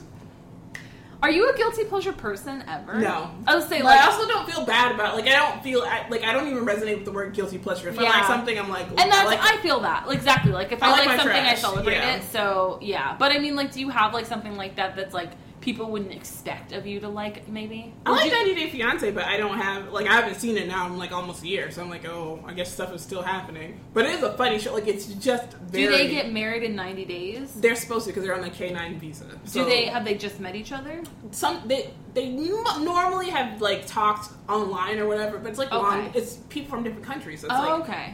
Are 1.21 1.31
you 1.31 1.49
a 1.49 1.57
guilty 1.57 1.83
pleasure 1.83 2.13
person 2.13 2.63
ever? 2.67 2.99
No. 2.99 3.31
I 3.47 3.55
would 3.55 3.67
say 3.67 3.81
like 3.81 3.99
I 3.99 4.05
also 4.11 4.27
don't 4.27 4.47
feel 4.49 4.65
bad 4.65 4.93
about 4.93 5.15
like 5.15 5.25
I 5.25 5.33
don't 5.33 5.63
feel 5.63 5.81
I, 5.81 6.07
like 6.09 6.23
I 6.23 6.31
don't 6.31 6.47
even 6.47 6.65
resonate 6.65 6.95
with 6.95 7.05
the 7.05 7.11
word 7.11 7.33
guilty 7.33 7.57
pleasure. 7.57 7.89
If 7.89 7.97
I 7.97 8.03
Yeah. 8.03 8.09
like 8.09 8.25
something, 8.25 8.57
I'm 8.57 8.69
like, 8.69 8.87
And 8.89 8.97
that's 8.97 9.15
I 9.15 9.25
like 9.25 9.39
I 9.41 9.57
feel 9.57 9.79
that 9.81 10.05
exactly. 10.11 10.51
Like 10.51 10.71
if 10.71 10.83
I, 10.83 10.87
I 10.87 10.91
like 10.91 11.07
like, 11.07 11.19
something, 11.19 11.35
I 11.35 11.55
celebrate 11.55 11.95
yeah. 11.95 12.15
it. 12.17 12.23
So 12.23 12.77
yeah, 12.81 13.15
but 13.17 13.31
I 13.31 13.39
mean, 13.39 13.55
like, 13.55 13.71
do 13.71 13.79
you 13.79 13.89
have 13.89 14.13
like 14.13 14.25
something 14.25 14.55
like 14.57 14.75
that 14.75 14.95
that's 14.95 15.13
like 15.13 15.31
people 15.67 15.91
wouldn't 15.91 16.13
expect 16.13 16.71
of 16.71 16.87
you 16.87 16.97
to 17.01 17.09
like? 17.09 17.45
Maybe 17.49 17.93
I 18.05 18.11
like 18.11 18.23
Would 18.23 18.31
you- 18.31 18.53
90 18.53 18.55
Day 18.55 18.69
Fiance, 18.69 19.11
but 19.11 19.25
I 19.25 19.35
don't 19.35 19.57
have 19.57 19.91
like 19.91 20.07
I 20.07 20.13
haven't 20.13 20.35
seen 20.39 20.55
it 20.55 20.65
now 20.65 20.85
in 20.87 20.97
like 20.97 21.11
almost 21.11 21.43
a 21.43 21.47
year, 21.47 21.71
so 21.71 21.81
I'm 21.81 21.89
like, 21.89 22.05
oh, 22.07 22.39
I 22.47 22.53
guess 22.53 22.71
stuff 22.73 22.93
is 22.93 23.01
still 23.01 23.21
happening. 23.21 23.77
But 23.93 24.05
it 24.05 24.11
is 24.13 24.23
a 24.23 24.31
funny 24.37 24.59
show. 24.59 24.73
Like 24.73 24.87
it's 24.87 25.07
just 25.07 25.51
very. 25.57 25.83
Do 25.87 25.91
they 25.91 26.07
get 26.07 26.31
married 26.31 26.63
in 26.63 26.73
ninety 26.73 27.03
days? 27.03 27.51
They're 27.55 27.75
supposed 27.75 28.05
to 28.05 28.11
because 28.11 28.23
they're 28.23 28.33
on 28.35 28.41
the 28.41 28.49
K9 28.49 28.97
visa. 28.97 29.25
Do 29.51 29.65
they 29.65 29.85
have 29.87 30.05
they 30.05 30.15
just 30.15 30.39
met 30.39 30.55
each 30.55 30.71
other? 30.71 31.03
some 31.31 31.61
they 31.67 31.91
they 32.13 32.27
m- 32.27 32.83
normally 32.85 33.29
have 33.29 33.61
like 33.61 33.85
talked 33.85 34.31
online 34.47 34.99
or 34.99 35.05
whatever, 35.05 35.37
but 35.37 35.49
it's 35.49 35.59
like 35.59 35.71
long. 35.71 36.09
It's 36.15 36.37
people 36.47 36.69
from 36.69 36.83
different 36.85 37.05
countries. 37.05 37.41
So 37.41 37.47
it's 37.47 37.55
Oh, 37.57 37.61
like 37.61 37.89
okay. 37.89 38.13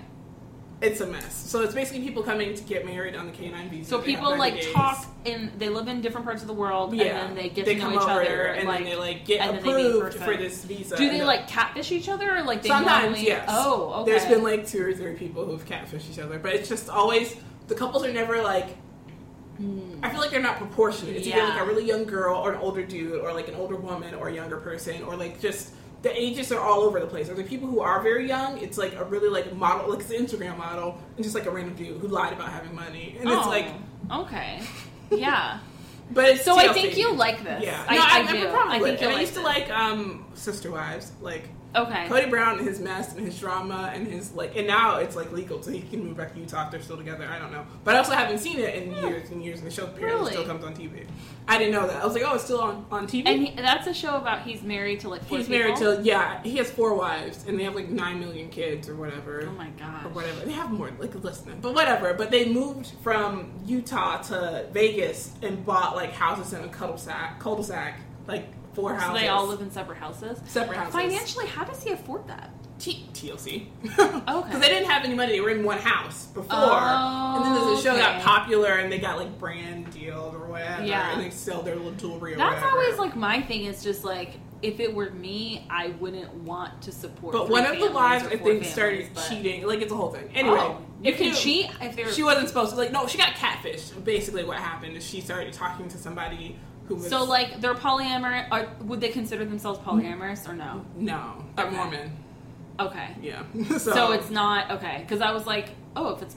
It's 0.83 1.01
a 1.01 1.07
mess. 1.07 1.33
So 1.49 1.61
it's 1.61 1.73
basically 1.73 2.01
people 2.03 2.23
coming 2.23 2.53
to 2.53 2.63
get 2.63 2.85
married 2.85 3.15
on 3.15 3.25
the 3.25 3.31
K9 3.31 3.69
visa. 3.69 3.89
So 3.89 4.01
people 4.01 4.37
like 4.37 4.55
days. 4.55 4.71
talk 4.73 5.05
and 5.25 5.49
they 5.57 5.69
live 5.69 5.87
in 5.87 6.01
different 6.01 6.25
parts 6.25 6.41
of 6.41 6.47
the 6.47 6.53
world, 6.53 6.93
Yeah, 6.93 7.03
and 7.05 7.29
then 7.29 7.35
they 7.35 7.49
get 7.49 7.65
they 7.65 7.75
to 7.75 7.81
know 7.81 7.93
each 7.93 8.01
other, 8.01 8.43
and 8.47 8.67
like, 8.67 8.79
then 8.79 8.89
they 8.89 8.95
like 8.95 9.25
get 9.25 9.41
and 9.41 9.57
then 9.57 9.63
they 9.63 9.87
approved 9.87 10.17
for 10.17 10.35
this 10.35 10.65
visa. 10.65 10.97
Do 10.97 11.09
they 11.09 11.23
like 11.23 11.47
catfish 11.47 11.91
each 11.91 12.09
other, 12.09 12.35
or 12.35 12.43
like 12.43 12.61
they 12.61 12.69
Sometimes, 12.69 13.03
normally? 13.05 13.25
yes. 13.25 13.45
Oh, 13.49 14.01
okay. 14.01 14.11
There's 14.11 14.25
been 14.25 14.43
like 14.43 14.67
two 14.67 14.85
or 14.85 14.93
three 14.93 15.13
people 15.15 15.45
who've 15.45 15.65
catfished 15.65 16.11
each 16.11 16.19
other, 16.19 16.37
but 16.37 16.53
it's 16.53 16.67
just 16.67 16.89
always 16.89 17.35
the 17.67 17.75
couples 17.75 18.03
are 18.05 18.11
never 18.13 18.41
like. 18.41 18.77
I 20.01 20.09
feel 20.09 20.19
like 20.19 20.31
they're 20.31 20.41
not 20.41 20.57
proportionate. 20.57 21.15
It's 21.15 21.27
either 21.27 21.39
Hmm. 21.41 21.49
Like 21.51 21.61
a 21.61 21.65
really 21.65 21.85
young 21.85 22.03
girl 22.05 22.35
or 22.37 22.51
an 22.53 22.59
older 22.59 22.83
dude 22.83 23.21
or 23.21 23.31
like 23.33 23.47
an 23.47 23.53
older 23.55 23.75
woman 23.77 24.15
or 24.15 24.27
a 24.27 24.33
younger 24.33 24.57
person 24.57 25.03
or 25.03 25.15
like 25.15 25.39
just 25.39 25.73
the 26.03 26.21
ages 26.21 26.51
are 26.51 26.59
all 26.59 26.81
over 26.81 26.99
the 26.99 27.07
place. 27.07 27.29
Or 27.29 27.33
the 27.33 27.43
people 27.43 27.67
who 27.67 27.79
are 27.79 28.01
very 28.01 28.27
young, 28.27 28.59
it's 28.59 28.77
like 28.77 28.93
a 28.95 29.03
really 29.05 29.29
like 29.29 29.55
model, 29.55 29.89
like 29.89 30.01
it's 30.01 30.11
an 30.11 30.23
Instagram 30.23 30.57
model, 30.57 31.01
and 31.15 31.23
just 31.23 31.33
like 31.33 31.45
a 31.45 31.51
random 31.51 31.75
dude 31.75 31.99
who 31.99 32.07
lied 32.07 32.33
about 32.33 32.49
having 32.49 32.75
money, 32.75 33.15
and 33.19 33.29
it's 33.29 33.45
Oh, 33.45 33.49
like, 33.49 33.67
okay, 34.11 34.61
yeah. 35.09 35.59
but 36.11 36.25
it's 36.25 36.43
So 36.43 36.57
I 36.57 36.73
think 36.73 36.97
you 36.97 37.13
like 37.13 37.43
this. 37.43 37.63
Yeah, 37.63 37.83
I, 37.87 37.95
no, 37.95 38.01
I, 38.01 38.05
I, 38.05 38.19
do. 38.19 38.47
I 38.55 38.79
think 38.79 38.95
it. 38.95 39.01
you 39.01 39.07
And 39.07 39.17
I 39.17 39.21
used 39.21 39.33
to 39.35 39.41
like 39.41 39.69
um 39.71 40.25
Sister 40.35 40.71
Wives, 40.71 41.13
like 41.21 41.49
Okay. 41.75 42.05
Kody 42.07 42.29
Brown 42.29 42.59
and 42.59 42.67
his 42.67 42.79
mess 42.79 43.15
and 43.15 43.25
his 43.25 43.39
drama 43.39 43.91
and 43.95 44.05
his 44.07 44.31
like, 44.33 44.55
and 44.55 44.67
now 44.67 44.97
it's 44.97 45.15
like 45.15 45.31
legal, 45.31 45.61
so 45.63 45.71
he 45.71 45.81
can 45.81 46.03
move 46.05 46.15
back 46.17 46.33
to 46.33 46.39
Utah 46.39 46.65
if 46.65 46.71
they're 46.71 46.81
still 46.81 46.97
together. 46.97 47.25
I 47.27 47.39
don't 47.39 47.51
know, 47.51 47.65
but 47.83 47.95
I 47.95 47.97
also 47.99 48.13
haven't 48.13 48.39
seen 48.39 48.59
it 48.59 48.75
in 48.75 48.91
years 48.95 49.31
and 49.31 49.43
years, 49.43 49.59
and 49.59 49.67
the 49.67 49.71
show 49.71 49.85
apparently 49.85 50.19
Really? 50.19 50.31
still 50.33 50.45
comes 50.45 50.63
on 50.63 50.75
TV. 50.75 51.05
I 51.47 51.57
didn't 51.57 51.73
know 51.73 51.87
that. 51.87 52.01
I 52.01 52.05
was 52.05 52.13
like, 52.13 52.23
oh, 52.25 52.35
it's 52.35 52.43
still 52.43 52.61
on 52.61 52.85
on 52.91 53.07
TV. 53.07 53.23
And 53.25 53.41
he, 53.47 53.55
that's 53.55 53.87
a 53.87 53.93
show 53.93 54.15
about 54.17 54.43
he's 54.43 54.61
married 54.61 54.99
to 55.01 55.09
like 55.09 55.23
four 55.25 55.37
He's 55.39 55.47
people? 55.47 55.59
married 55.73 55.77
to 55.77 55.99
yeah, 56.03 56.41
he 56.43 56.57
has 56.57 56.69
four 56.69 56.93
wives 56.95 57.45
and 57.47 57.59
they 57.59 57.63
have 57.63 57.75
like 57.75 57.89
nine 57.89 58.19
million 58.19 58.49
kids 58.49 58.87
or 58.87 58.95
whatever. 58.95 59.43
Oh 59.47 59.51
my 59.53 59.69
god, 59.79 60.05
Or 60.05 60.09
whatever. 60.09 60.45
They 60.45 60.51
have 60.53 60.71
more, 60.71 60.91
like, 60.99 61.15
listen. 61.15 61.57
But 61.61 61.73
whatever. 61.73 62.13
But 62.13 62.29
they 62.31 62.47
moved 62.49 62.91
from 63.01 63.51
Utah 63.65 64.21
to 64.23 64.67
Vegas 64.71 65.33
and 65.41 65.65
bought, 65.65 65.95
like, 65.95 66.11
houses 66.13 66.53
in 66.53 66.63
a 66.63 66.67
cul-de-sac, 66.69 67.39
cul-de-sac 67.39 67.99
like, 68.27 68.45
four 68.73 68.91
So 68.91 68.95
houses. 69.05 69.21
they 69.21 69.27
all 69.27 69.47
live 69.47 69.61
in 69.61 69.71
separate 69.71 69.97
houses. 69.97 70.39
separate 70.45 70.77
houses. 70.77 70.93
Financially, 70.93 71.47
how 71.47 71.63
does 71.63 71.83
he 71.83 71.91
afford 71.91 72.27
that? 72.27 72.51
T- 72.79 73.05
TLC. 73.13 73.67
Okay. 73.99 74.47
Because 74.47 74.61
they 74.61 74.69
didn't 74.69 74.89
have 74.89 75.03
any 75.05 75.13
money. 75.13 75.33
They 75.33 75.41
were 75.41 75.49
in 75.51 75.63
one 75.63 75.77
house 75.77 76.25
before. 76.27 76.47
Oh, 76.51 77.35
and 77.37 77.45
then 77.45 77.75
the 77.75 77.81
show 77.81 77.95
got 77.95 78.21
oh, 78.21 78.23
popular 78.23 78.73
and 78.77 78.91
they 78.91 78.97
got 78.99 79.17
like 79.17 79.37
brand 79.37 79.91
deals 79.91 80.33
or 80.33 80.47
whatever. 80.47 80.83
Yeah. 80.83 81.13
And 81.13 81.21
they 81.21 81.29
sell 81.29 81.61
their 81.61 81.75
little 81.75 81.91
jewelry 81.91 82.33
or 82.33 82.37
That's 82.37 82.61
whatever. 82.61 82.79
always 82.81 82.97
like 82.97 83.15
my 83.15 83.41
thing. 83.41 83.65
Is 83.65 83.83
just 83.83 84.03
like 84.03 84.31
if 84.63 84.79
it 84.79 84.93
were 84.93 85.11
me, 85.11 85.67
I 85.69 85.89
wouldn't 85.99 86.33
want 86.33 86.81
to 86.83 86.91
support. 86.91 87.33
But 87.33 87.49
one 87.49 87.65
of 87.65 87.77
the 87.79 87.91
wives, 87.91 88.23
I 88.25 88.29
think, 88.29 88.41
families, 88.41 88.71
started 88.71 89.09
but- 89.13 89.27
cheating. 89.29 89.67
Like, 89.67 89.81
it's 89.81 89.91
a 89.91 89.95
whole 89.95 90.11
thing. 90.11 90.29
Anyway. 90.33 90.57
Oh, 90.59 90.81
you 91.01 91.11
if 91.11 91.17
can 91.17 91.35
cheat 91.35 91.69
if 91.81 91.95
they're. 91.97 92.11
She 92.11 92.23
wasn't 92.23 92.47
supposed 92.47 92.71
to. 92.71 92.77
Like, 92.77 92.93
no, 92.93 93.05
she 93.07 93.17
got 93.17 93.33
catfished. 93.33 94.03
Basically, 94.05 94.45
what 94.45 94.57
happened 94.57 94.95
is 94.95 95.05
she 95.05 95.19
started 95.19 95.51
talking 95.53 95.89
to 95.89 95.97
somebody 95.97 96.57
who 96.87 96.95
was. 96.95 97.07
so 97.09 97.23
like 97.23 97.61
they're 97.61 97.73
polyamorous. 97.75 98.47
Or 98.51 98.67
would 98.85 99.01
they 99.01 99.09
consider 99.09 99.45
themselves 99.45 99.79
polyamorous 99.79 100.47
or 100.47 100.53
no? 100.53 100.85
No. 100.95 101.43
They're 101.55 101.65
Okay. 101.67 101.75
Mormon. 101.75 102.11
Okay. 102.79 103.15
Yeah. 103.21 103.43
So, 103.79 104.11
it's 104.13 104.29
not 104.29 104.71
okay 104.71 104.99
because 105.01 105.21
I 105.21 105.31
was 105.31 105.45
like, 105.45 105.69
oh, 105.95 106.15
if 106.15 106.21
it's. 106.23 106.35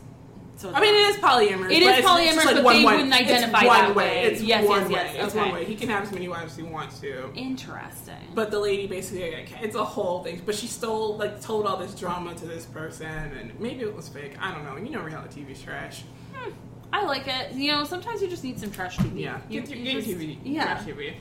So 0.58 0.68
it's 0.70 0.78
I 0.78 0.80
mean, 0.80 0.94
it 0.94 1.08
is 1.08 1.16
polyamorous. 1.16 1.70
It 1.70 1.82
is 1.82 1.88
it's- 1.88 1.98
it's 1.98 2.06
polyamorous, 2.08 2.44
like, 2.46 2.54
but 2.54 2.64
one 2.64 2.76
they 2.76 2.84
wouldn't 2.84 3.08
It's 3.12 3.30
identify 3.30 3.66
one 3.66 3.78
that 3.78 3.94
way. 3.94 4.06
way. 4.06 4.24
It's 4.24 4.40
Yes, 4.40 4.66
one 4.66 4.80
yes, 4.82 4.90
yes, 4.90 5.14
way. 5.14 5.20
It's 5.20 5.34
okay. 5.34 5.44
one 5.44 5.52
way. 5.54 5.64
He 5.66 5.74
can 5.76 5.88
have 5.90 6.02
as 6.04 6.12
many 6.12 6.28
wives 6.28 6.52
as 6.52 6.56
he 6.56 6.62
wants 6.62 6.98
to. 7.00 7.30
interesting. 7.34 8.14
But 8.34 8.50
the 8.50 8.58
lady 8.58 8.86
basically, 8.86 9.30
got 9.32 9.44
ca- 9.46 9.58
it's 9.62 9.76
a 9.76 9.84
whole 9.84 10.24
thing. 10.24 10.40
But 10.46 10.54
she 10.54 10.66
stole, 10.66 11.16
like, 11.18 11.42
told 11.42 11.66
all 11.66 11.76
this 11.76 11.94
drama 11.94 12.34
to 12.36 12.46
this 12.46 12.64
person, 12.64 13.06
and 13.06 13.58
maybe 13.60 13.82
it 13.82 13.94
was 13.94 14.08
fake. 14.08 14.32
I 14.40 14.50
don't 14.52 14.64
know. 14.64 14.76
You 14.78 14.88
know, 14.90 15.02
reality 15.02 15.42
TV's 15.44 15.60
trash. 15.62 16.04
Hmm, 16.34 16.52
I 16.96 17.04
like 17.04 17.26
it. 17.28 17.52
You 17.52 17.72
know, 17.72 17.84
sometimes 17.84 18.22
you 18.22 18.28
just 18.28 18.42
need 18.42 18.58
some 18.58 18.70
trash 18.70 18.96
TV. 18.96 19.20
Yeah, 19.20 19.40
You, 19.50 19.60
get, 19.60 19.68
your- 19.70 19.78
you 19.78 19.84
get 19.84 20.04
just- 20.04 20.18
TV. 20.18 20.38
Yeah. 20.44 20.64
Trash 20.64 20.86
TV. 20.86 21.14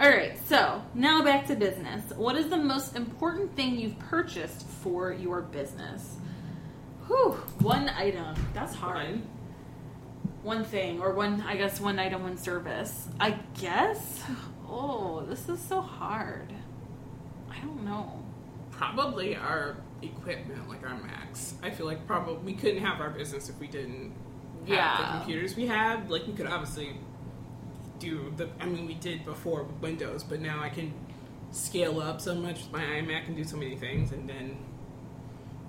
All 0.00 0.08
right. 0.08 0.38
So 0.48 0.82
now 0.94 1.22
back 1.22 1.46
to 1.48 1.54
business. 1.56 2.10
What 2.16 2.36
is 2.36 2.48
the 2.48 2.56
most 2.56 2.96
important 2.96 3.54
thing 3.54 3.78
you've 3.78 3.98
purchased 3.98 4.66
for 4.66 5.12
your 5.12 5.42
business? 5.42 6.16
Whew. 7.06 7.32
One 7.58 7.90
item. 7.90 8.34
That's 8.54 8.74
hard. 8.74 8.96
Fine. 8.96 9.28
One 10.42 10.64
thing, 10.64 11.02
or 11.02 11.12
one. 11.12 11.42
I 11.46 11.56
guess 11.56 11.80
one 11.80 11.98
item, 11.98 12.22
one 12.22 12.38
service. 12.38 13.08
I 13.20 13.36
guess. 13.60 14.22
Oh, 14.66 15.20
this 15.28 15.50
is 15.50 15.60
so 15.60 15.82
hard. 15.82 16.50
I 17.50 17.58
don't 17.58 17.84
know. 17.84 18.24
Probably 18.70 19.36
our 19.36 19.76
equipment, 20.00 20.66
like 20.70 20.82
our 20.88 20.96
Macs. 20.96 21.54
I 21.62 21.68
feel 21.68 21.84
like 21.84 22.06
probably 22.06 22.36
we 22.36 22.54
couldn't 22.54 22.82
have 22.82 23.02
our 23.02 23.10
business 23.10 23.50
if 23.50 23.58
we 23.60 23.66
didn't 23.66 24.14
Yeah. 24.66 24.96
the 25.12 25.18
computers 25.18 25.56
we 25.56 25.66
have. 25.66 26.10
Like 26.10 26.26
we 26.26 26.32
could 26.32 26.46
obviously 26.46 26.90
do 27.98 28.32
the. 28.36 28.48
I 28.60 28.66
mean, 28.66 28.86
we 28.86 28.94
did 28.94 29.24
before 29.24 29.62
with 29.64 29.76
Windows, 29.80 30.22
but 30.24 30.40
now 30.40 30.60
I 30.62 30.68
can 30.68 30.92
scale 31.52 32.00
up 32.00 32.20
so 32.20 32.34
much 32.34 32.58
with 32.62 32.72
my 32.72 32.82
iMac 32.82 33.26
and 33.26 33.36
do 33.36 33.44
so 33.44 33.56
many 33.56 33.76
things, 33.76 34.12
and 34.12 34.28
then 34.28 34.56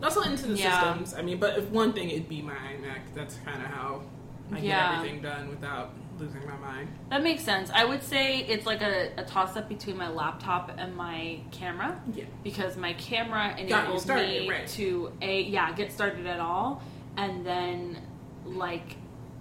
also 0.01 0.21
into 0.21 0.47
the 0.47 0.56
Yeah. 0.56 0.80
systems. 0.93 1.13
I 1.13 1.21
mean, 1.21 1.39
but 1.39 1.58
if 1.58 1.69
one 1.69 1.93
thing, 1.93 2.10
it'd 2.10 2.30
be 2.30 2.41
my 2.41 2.54
iMac. 2.54 3.13
That's 3.15 3.36
kind 3.45 3.62
of 3.62 3.67
how 3.67 4.01
I 4.51 4.60
Yeah. 4.60 4.89
get 4.91 4.97
everything 4.97 5.21
done 5.21 5.49
without 5.49 5.93
losing 6.19 6.45
my 6.45 6.56
mind. 6.58 6.88
That 7.10 7.23
makes 7.23 7.41
sense. 7.43 7.71
I 7.73 7.84
would 7.84 8.04
say 8.04 8.39
it's 8.39 8.65
like 8.67 8.82
a, 8.82 9.12
a 9.17 9.23
toss 9.23 9.58
up 9.58 9.67
between 9.67 9.97
my 9.97 10.10
laptop 10.10 10.71
and 10.77 10.95
my 10.95 11.39
camera. 11.51 11.99
Yeah. 12.13 12.25
because 12.43 12.77
my 12.77 12.93
camera 12.93 13.56
enables 13.58 14.04
started, 14.04 14.43
me 14.43 14.49
right. 14.49 14.67
to 14.69 15.12
a 15.21 15.41
yeah 15.43 15.71
get 15.73 15.91
started 15.91 16.27
at 16.27 16.39
all 16.39 16.84
and 17.17 17.43
then 17.45 17.97
like 18.45 18.95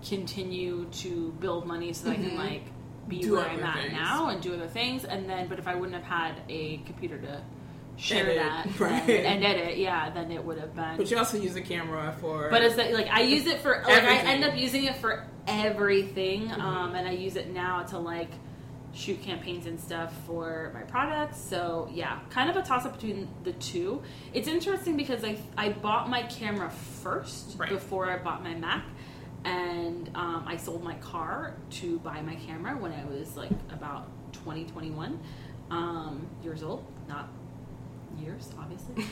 continue 0.09 0.87
to 0.93 1.33
build 1.41 1.67
money 1.67 1.93
so 1.93 2.07
that 2.07 2.13
I 2.13 2.15
can 2.17 2.31
Mhm. 2.31 2.39
like 2.39 2.63
be 3.09 3.21
Do 3.21 3.33
where 3.37 3.47
I'm 3.49 3.63
at 3.63 3.75
things. 3.83 3.93
now 3.93 4.29
and 4.29 4.41
do 4.41 4.55
other 4.55 4.67
things 4.69 5.05
and 5.05 5.29
then 5.29 5.49
but 5.49 5.59
if 5.59 5.67
I 5.69 5.75
wouldn't 5.75 5.95
have 5.95 6.05
had 6.05 6.41
a 6.49 6.79
computer 6.87 7.19
to 7.19 7.43
share 7.97 8.25
Edit, 8.31 8.37
that 8.37 8.81
right. 8.81 9.07
then- 9.07 9.27
and 9.27 9.45
edit 9.45 9.77
yeah 9.79 10.09
then 10.11 10.31
it 10.31 10.43
would 10.45 10.59
have 10.59 10.75
been 10.75 10.97
But 10.97 11.11
you 11.11 11.19
also 11.19 11.37
use 11.39 11.55
a 11.57 11.61
camera 11.61 12.15
for. 12.21 12.49
but 12.51 12.63
it's 12.63 12.77
that, 12.77 12.93
like 12.93 13.09
I 13.11 13.21
use 13.23 13.47
it 13.47 13.61
for 13.61 13.83
like 13.87 14.05
I 14.05 14.17
end 14.33 14.45
up 14.45 14.57
using 14.57 14.85
it 14.85 14.97
for 14.97 15.27
everything, 15.47 16.49
Mhm. 16.49 16.61
um, 16.61 16.95
and 16.95 17.07
I 17.09 17.13
use 17.13 17.37
it 17.37 17.51
now 17.53 17.83
to 17.85 17.99
like 17.99 18.31
shoot 18.93 19.23
campaigns 19.23 19.67
and 19.67 19.79
stuff 19.79 20.13
for 20.27 20.71
my 20.75 20.83
products. 20.83 21.39
So 21.39 21.89
yeah, 21.93 22.19
kind 22.31 22.51
of 22.51 22.57
a 22.57 22.63
toss 22.63 22.85
up 22.85 22.95
between 22.95 23.29
the 23.45 23.53
two. 23.55 24.03
It's 24.33 24.49
interesting 24.49 24.97
because 24.97 25.25
I 25.25 25.37
I 25.57 25.71
bought 25.71 26.09
my 26.11 26.23
camera 26.25 26.71
first 26.71 27.57
Right. 27.59 27.69
before 27.71 28.11
I 28.11 28.19
bought 28.19 28.43
my 28.43 28.55
Mac, 28.55 28.85
and 29.45 30.11
um, 30.15 30.45
I 30.47 30.57
sold 30.57 30.83
my 30.83 30.95
car 30.97 31.55
to 31.71 31.99
buy 32.01 32.21
my 32.23 32.35
camera 32.37 32.77
when 32.77 32.93
I 32.93 33.05
was 33.05 33.37
like 33.37 33.51
about 33.73 34.09
20, 34.33 34.65
21 34.65 35.19
um, 35.71 36.27
years 36.43 36.63
old. 36.63 36.85
Not 37.09 37.29
years, 38.19 38.51
obviously, 38.59 38.95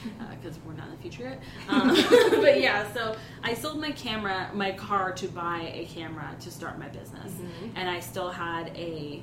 because 0.43 0.59
we're 0.67 0.75
not 0.75 0.87
in 0.89 0.97
the 0.97 1.01
future 1.01 1.23
yet. 1.23 1.41
Um, 1.69 1.89
but 2.43 2.61
yeah, 2.61 2.93
so 2.93 3.17
I 3.43 3.55
sold 3.55 3.81
my 3.81 3.93
camera, 3.93 4.51
my 4.53 4.73
car, 4.73 5.13
to 5.13 5.29
buy 5.29 5.71
a 5.73 5.87
camera 5.87 6.35
to 6.41 6.51
start 6.51 6.79
my 6.79 6.89
business, 6.89 7.33
Mhm. 7.33 7.71
and 7.77 7.89
I 7.89 8.01
still 8.01 8.31
had 8.31 8.69
a 8.77 9.23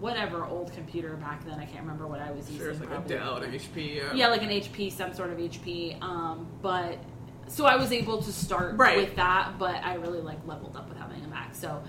whatever 0.00 0.44
old 0.44 0.72
computer 0.72 1.14
back 1.16 1.44
then. 1.44 1.58
I 1.58 1.64
can't 1.66 1.80
remember 1.82 2.06
what 2.06 2.20
I 2.20 2.30
was 2.32 2.50
using. 2.50 2.66
Sure, 2.78 2.88
like 2.90 3.04
a 3.04 3.08
Dell 3.08 3.38
or 3.38 3.46
HP. 3.46 4.10
Or, 4.10 4.14
yeah, 4.14 4.28
like 4.28 4.42
an 4.42 4.50
HP, 4.50 4.90
some 4.92 5.12
sort 5.14 5.30
of 5.30 5.38
HP. 5.38 6.00
Um, 6.02 6.46
but 6.62 6.98
so 7.48 7.66
I 7.66 7.76
was 7.76 7.92
able 7.92 8.22
to 8.22 8.32
start 8.32 8.76
Right. 8.76 8.96
with 8.96 9.16
that, 9.16 9.58
but 9.58 9.76
I 9.84 9.94
really 9.94 10.20
like 10.20 10.38
leveled 10.46 10.76
up 10.76 10.88
with 10.88 10.98
having 10.98 11.22
a 11.24 11.28
Mac. 11.28 11.54
So 11.54 11.82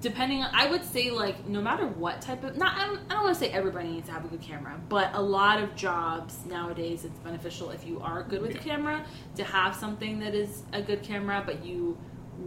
depending 0.00 0.42
on, 0.42 0.50
I 0.54 0.70
would 0.70 0.84
say 0.84 1.10
like 1.10 1.46
no 1.46 1.60
matter 1.60 1.86
what 1.86 2.20
type 2.22 2.42
of 2.44 2.56
not 2.56 2.76
I 2.78 2.86
don't, 2.86 3.00
I 3.10 3.14
don't 3.14 3.24
want 3.24 3.34
to 3.36 3.40
say 3.40 3.50
everybody 3.50 3.88
needs 3.88 4.06
to 4.06 4.12
have 4.12 4.24
a 4.24 4.28
good 4.28 4.40
camera, 4.40 4.80
but 4.88 5.10
a 5.14 5.20
lot 5.20 5.60
of 5.62 5.74
jobs 5.76 6.46
nowadays 6.46 7.04
it's 7.04 7.18
beneficial 7.18 7.70
if 7.70 7.86
you 7.86 8.00
are 8.00 8.22
good 8.22 8.40
with 8.40 8.54
Yeah. 8.54 8.62
camera 8.62 9.04
to 9.36 9.44
have 9.44 9.74
something 9.76 10.20
that 10.20 10.34
is 10.34 10.62
a 10.72 10.80
good 10.80 11.02
camera, 11.02 11.42
but 11.44 11.64
you 11.64 11.98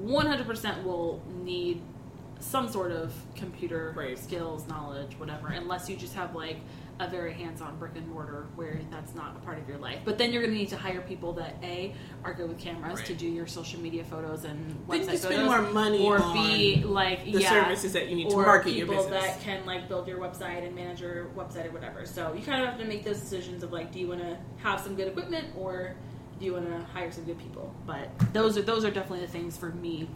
100% 0.02 0.84
will 0.84 1.22
need 1.44 1.82
some 2.44 2.68
sort 2.70 2.92
of 2.92 3.14
computer 3.36 3.94
Right. 3.96 4.18
skills, 4.20 4.68
knowledge, 4.68 5.14
whatever, 5.18 5.48
unless 5.48 5.90
you 5.90 5.96
just 5.96 6.14
have 6.14 6.36
like 6.36 6.58
a 7.00 7.08
very 7.08 7.34
hands-on 7.34 7.76
brick 7.80 7.94
and 7.96 8.08
mortar 8.08 8.46
where 8.56 8.80
that's 8.92 9.16
not 9.16 9.36
a 9.36 9.40
part 9.40 9.58
of 9.58 9.68
your 9.68 9.80
life. 9.80 10.00
But 10.06 10.20
then 10.20 10.32
you're 10.32 10.44
going 10.44 10.54
to 10.54 10.60
need 10.60 10.70
to 10.70 10.78
hire 10.78 11.02
people 11.02 11.34
that 11.34 11.56
a 11.64 11.96
are 12.24 12.34
good 12.36 12.50
with 12.50 12.60
cameras 12.60 13.02
to 13.04 13.16
do 13.16 13.26
your 13.26 13.48
social 13.48 13.80
media 13.82 14.04
photos 14.04 14.44
and 14.46 14.60
Then 14.88 15.02
website 15.02 15.12
you 15.14 15.18
spend 15.18 15.36
photos, 15.36 15.46
more 15.48 15.62
money 15.72 16.06
or 16.06 16.22
on 16.22 16.34
be 16.34 16.84
like 16.84 17.26
the 17.26 17.42
yeah, 17.42 17.50
services 17.50 17.94
that 17.94 18.10
you 18.10 18.16
need 18.16 18.30
to 18.30 18.36
market 18.38 18.74
your 18.74 18.86
business. 18.86 19.06
people 19.06 19.20
that 19.22 19.42
can 19.42 19.66
like 19.66 19.88
build 19.88 20.08
your 20.08 20.20
website 20.20 20.64
and 20.66 20.76
manage 20.76 21.02
your 21.02 21.26
website 21.36 21.66
or 21.66 21.72
whatever. 21.72 22.06
So 22.06 22.34
you 22.34 22.44
kind 22.44 22.62
of 22.62 22.70
have 22.70 22.78
to 22.80 22.86
make 22.86 23.04
those 23.04 23.20
decisions 23.20 23.64
of 23.64 23.72
like, 23.74 23.92
do 23.92 24.00
you 24.00 24.10
want 24.10 24.22
to 24.22 24.38
have 24.58 24.80
some 24.80 24.96
good 24.96 25.08
equipment 25.08 25.48
or 25.58 25.96
do 26.40 26.46
you 26.46 26.54
want 26.54 26.68
to 26.68 26.78
hire 26.94 27.12
some 27.12 27.24
good 27.24 27.40
people? 27.40 27.74
But 27.88 28.10
those 28.34 28.56
are 28.58 28.62
those 28.62 28.86
are 28.86 28.92
definitely 28.92 29.22
the 29.26 29.32
things 29.32 29.58
for 29.58 29.70
me 29.70 30.08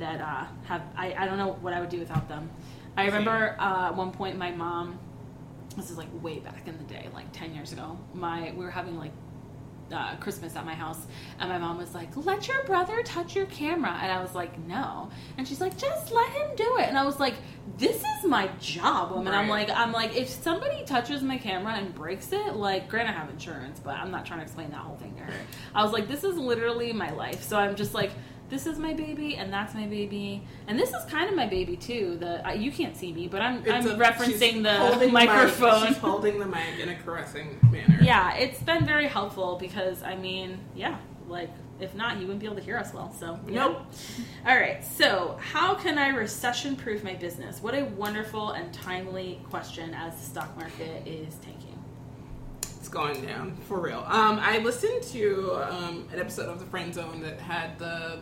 that 0.00 0.20
uh, 0.20 0.44
have 0.64 0.82
I, 0.96 1.14
I 1.14 1.26
don't 1.26 1.38
know 1.38 1.52
what 1.60 1.72
I 1.72 1.80
would 1.80 1.90
do 1.90 2.00
without 2.00 2.28
them. 2.28 2.50
I 2.96 3.06
remember 3.06 3.56
uh, 3.58 3.86
at 3.88 3.96
one 3.96 4.10
point 4.10 4.36
my 4.36 4.50
mom. 4.50 4.98
This 5.76 5.90
is 5.90 5.96
like 5.96 6.08
way 6.20 6.40
back 6.40 6.66
in 6.66 6.76
the 6.76 6.84
day, 6.84 7.08
like 7.14 7.30
ten 7.32 7.54
years 7.54 7.72
ago. 7.72 7.96
My 8.12 8.52
we 8.56 8.64
were 8.64 8.72
having 8.72 8.98
like 8.98 9.12
uh, 9.92 10.16
Christmas 10.16 10.56
at 10.56 10.64
my 10.64 10.74
house, 10.74 11.06
and 11.38 11.48
my 11.48 11.58
mom 11.58 11.78
was 11.78 11.94
like, 11.94 12.16
"Let 12.16 12.48
your 12.48 12.64
brother 12.64 13.02
touch 13.02 13.36
your 13.36 13.46
camera," 13.46 13.96
and 14.02 14.10
I 14.10 14.20
was 14.20 14.34
like, 14.34 14.58
"No," 14.66 15.10
and 15.38 15.46
she's 15.46 15.60
like, 15.60 15.76
"Just 15.78 16.12
let 16.12 16.28
him 16.30 16.56
do 16.56 16.78
it," 16.78 16.88
and 16.88 16.98
I 16.98 17.04
was 17.04 17.20
like, 17.20 17.34
"This 17.78 17.96
is 17.96 18.24
my 18.24 18.48
job, 18.60 19.12
woman." 19.12 19.32
I'm 19.32 19.48
like, 19.48 19.70
I'm 19.70 19.92
like, 19.92 20.16
if 20.16 20.28
somebody 20.28 20.84
touches 20.84 21.22
my 21.22 21.38
camera 21.38 21.74
and 21.74 21.94
breaks 21.94 22.32
it, 22.32 22.54
like, 22.56 22.88
granted, 22.88 23.10
I 23.10 23.18
have 23.20 23.30
insurance, 23.30 23.80
but 23.80 23.94
I'm 23.94 24.10
not 24.10 24.26
trying 24.26 24.40
to 24.40 24.44
explain 24.44 24.70
that 24.70 24.80
whole 24.80 24.96
thing 24.96 25.14
to 25.16 25.22
her. 25.22 25.32
I 25.74 25.82
was 25.84 25.92
like, 25.92 26.08
this 26.08 26.24
is 26.24 26.36
literally 26.36 26.92
my 26.92 27.10
life, 27.10 27.42
so 27.42 27.56
I'm 27.56 27.76
just 27.76 27.94
like. 27.94 28.10
This 28.50 28.66
is 28.66 28.78
my 28.80 28.92
baby, 28.92 29.36
and 29.36 29.52
that's 29.52 29.74
my 29.74 29.86
baby, 29.86 30.42
and 30.66 30.76
this 30.76 30.90
is 30.92 31.04
kind 31.04 31.30
of 31.30 31.36
my 31.36 31.46
baby 31.46 31.76
too. 31.76 32.16
The 32.18 32.46
uh, 32.46 32.52
you 32.52 32.72
can't 32.72 32.96
see 32.96 33.12
me, 33.12 33.28
but 33.28 33.40
I'm 33.40 33.58
It's 33.64 33.70
I'm 33.70 33.86
a- 33.86 33.96
referencing 34.04 34.64
the 34.64 35.06
microphone. 35.08 35.86
She's 35.86 35.96
holding 35.96 36.40
the 36.40 36.46
mic 36.46 36.80
in 36.80 36.88
a 36.88 36.96
caressing 36.96 37.60
manner. 37.70 37.98
Yeah, 38.02 38.34
it's 38.34 38.60
been 38.60 38.84
very 38.84 39.06
helpful 39.06 39.56
because 39.56 40.02
I 40.02 40.16
mean, 40.16 40.58
yeah, 40.74 40.98
like 41.28 41.50
if 41.78 41.94
not, 41.94 42.16
you 42.16 42.22
wouldn't 42.22 42.40
be 42.40 42.46
able 42.46 42.56
to 42.56 42.62
hear 42.62 42.76
us 42.76 42.92
well. 42.92 43.14
So 43.18 43.36
know. 43.46 43.68
Nope. 43.72 43.86
All 44.46 44.56
right. 44.56 44.84
So 44.84 45.38
how 45.40 45.74
can 45.74 45.96
I 45.96 46.08
recession-proof 46.08 47.02
my 47.04 47.14
business? 47.14 47.62
What 47.62 47.74
a 47.74 47.84
wonderful 47.84 48.50
and 48.50 48.72
timely 48.74 49.40
question 49.48 49.94
as 49.94 50.14
the 50.16 50.22
stock 50.26 50.56
market 50.58 51.06
is 51.06 51.34
tanking. 51.36 51.78
It's 52.62 52.88
going 52.88 53.24
down 53.24 53.56
for 53.68 53.80
real. 53.80 54.04
Um, 54.06 54.38
I 54.42 54.58
listened 54.58 55.02
to 55.04 55.54
um, 55.70 56.08
an 56.12 56.18
episode 56.18 56.48
of 56.48 56.58
The 56.58 56.66
Friend 56.66 56.92
Zone 56.92 57.20
that 57.22 57.40
had 57.40 57.78
the 57.78 58.20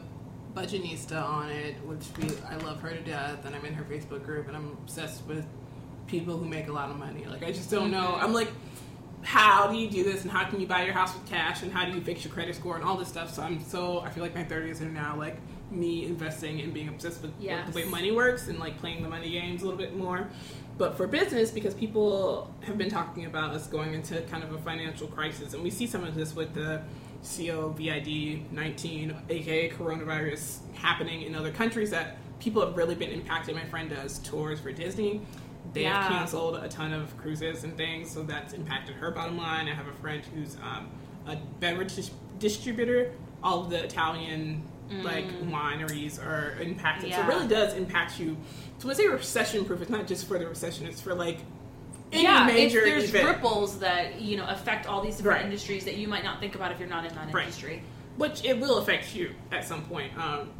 Budgetnista 0.55 1.23
on 1.23 1.51
it, 1.51 1.75
which 1.85 2.05
we, 2.19 2.35
I 2.49 2.57
love 2.57 2.81
her 2.81 2.91
to 2.91 3.01
death, 3.01 3.45
and 3.45 3.55
I'm 3.55 3.65
in 3.65 3.75
her 3.75 3.85
Facebook 3.85 4.25
group, 4.25 4.49
and 4.49 4.57
I'm 4.57 4.71
obsessed 4.83 5.25
with 5.27 5.47
people 6.07 6.37
who 6.37 6.47
make 6.47 6.69
a 6.69 6.73
lot 6.73 6.91
of 6.91 6.97
money. 6.99 7.25
Like 7.27 7.43
I 7.43 7.53
just 7.53 7.71
don't 7.71 7.91
know. 7.91 7.99
Mm-hmm. 8.13 8.25
I'm 8.25 8.33
like, 8.33 8.51
how 9.23 9.71
do 9.71 9.77
you 9.77 9.91
do 9.91 10.05
this, 10.05 10.23
and 10.23 10.31
how 10.31 10.49
can 10.49 10.61
you 10.61 10.67
buy 10.67 10.85
your 10.85 10.95
house 10.95 11.15
with 11.15 11.27
cash, 11.29 11.63
and 11.63 11.73
how 11.73 11.85
do 11.85 11.93
you 11.93 12.01
fix 12.01 12.25
your 12.25 12.33
credit 12.33 12.55
score, 12.55 12.77
and 12.77 12.85
all 12.85 12.97
this 12.97 13.09
stuff. 13.09 13.33
So 13.33 13.43
I'm 13.43 13.63
so 13.65 14.01
I 14.01 14.11
feel 14.11 14.23
like 14.23 14.35
my 14.35 14.45
30s 14.45 14.81
are 14.81 14.87
now 14.87 15.17
like 15.17 15.37
me 15.71 16.07
investing 16.07 16.61
and 16.63 16.73
being 16.73 16.89
obsessed 16.89 17.21
with, 17.21 17.33
with 17.37 17.43
Yes. 17.45 17.69
the 17.69 17.77
way 17.77 17.85
money 17.85 18.11
works 18.11 18.49
and 18.49 18.59
like 18.59 18.79
playing 18.79 19.03
the 19.03 19.09
money 19.09 19.31
games 19.31 19.61
a 19.61 19.65
little 19.67 19.79
bit 19.79 19.95
more. 19.95 20.29
But 20.79 20.97
for 20.97 21.07
business, 21.07 21.51
because 21.51 21.75
people 21.75 22.55
have 22.63 22.79
been 22.79 22.89
talking 22.89 23.27
about 23.27 23.53
us 23.53 23.67
going 23.67 23.93
into 23.95 24.21
kind 24.23 24.45
of 24.45 24.53
a 24.53 24.59
financial 24.59 25.09
crisis, 25.09 25.53
and 25.53 25.63
we 25.63 25.71
see 25.71 25.87
some 25.87 26.05
of 26.05 26.15
this 26.15 26.35
with 26.35 26.55
the 26.55 26.83
COVID 27.23 28.51
19, 28.51 29.15
aka 29.29 29.71
coronavirus, 29.71 30.59
happening 30.75 31.23
in 31.23 31.35
other 31.35 31.51
countries 31.53 31.91
that 31.91 32.17
people 32.41 32.65
have 32.65 32.77
really 32.77 32.95
been 32.95 33.11
impacted. 33.11 33.55
My 33.55 33.65
friend 33.65 33.91
does 33.91 34.19
tours 34.21 34.61
for 34.61 34.73
Disney. 34.73 35.21
They 35.75 35.85
have 35.85 36.09
canceled 36.09 36.57
a 36.57 36.69
ton 36.69 36.93
of 36.93 37.15
cruises 37.19 37.65
and 37.65 37.77
things, 37.77 38.11
so 38.11 38.23
that's 38.23 38.55
impacted 38.55 38.97
her 38.97 39.11
bottom 39.11 39.37
line. 39.37 39.69
I 39.69 39.75
have 39.75 39.89
a 39.89 39.93
friend 39.93 40.23
who's 40.35 40.57
um, 40.57 40.89
a 41.27 41.37
beverage 41.61 41.95
dis- 41.97 42.11
distributor. 42.39 43.13
All 43.43 43.65
of 43.65 43.71
the 43.71 43.85
Italian 43.85 44.63
like 45.03 45.27
wineries 45.43 46.19
are 46.25 46.57
impacted, 46.63 47.13
so 47.13 47.21
it 47.21 47.25
Mm. 47.25 47.29
Really 47.29 47.49
does 47.49 47.75
impact 47.75 48.19
you. 48.19 48.37
So 48.79 48.89
when 48.89 48.97
I 48.97 48.99
say 48.99 49.07
recession 49.09 49.65
proof, 49.67 49.83
it's 49.83 49.91
not 49.91 50.07
just 50.07 50.27
for 50.27 50.39
the 50.39 50.47
recession; 50.47 50.87
it's 50.87 51.01
for 51.01 51.15
like 51.15 51.41
any 52.13 52.23
yeah, 52.23 52.47
major 52.47 52.81
there's 52.85 53.05
event. 53.11 53.27
ripples 53.29 53.79
that 53.81 54.21
you 54.21 54.37
know 54.37 54.47
affect 54.49 54.87
all 54.87 55.03
these 55.03 55.17
different 55.17 55.39
Right. 55.39 55.45
industries 55.45 55.85
that 55.85 55.97
you 55.97 56.09
might 56.09 56.25
not 56.25 56.41
think 56.41 56.55
about 56.55 56.73
if 56.73 56.79
you're 56.79 56.89
not 56.89 57.05
in 57.05 57.15
that 57.15 57.33
Right. 57.35 57.45
industry. 57.45 57.83
which 58.17 58.45
it 58.45 58.59
will 58.59 58.79
affect 58.79 59.15
you 59.15 59.33
at 59.53 59.65
some 59.65 59.83
point. 59.83 60.11
Um, 60.19 60.51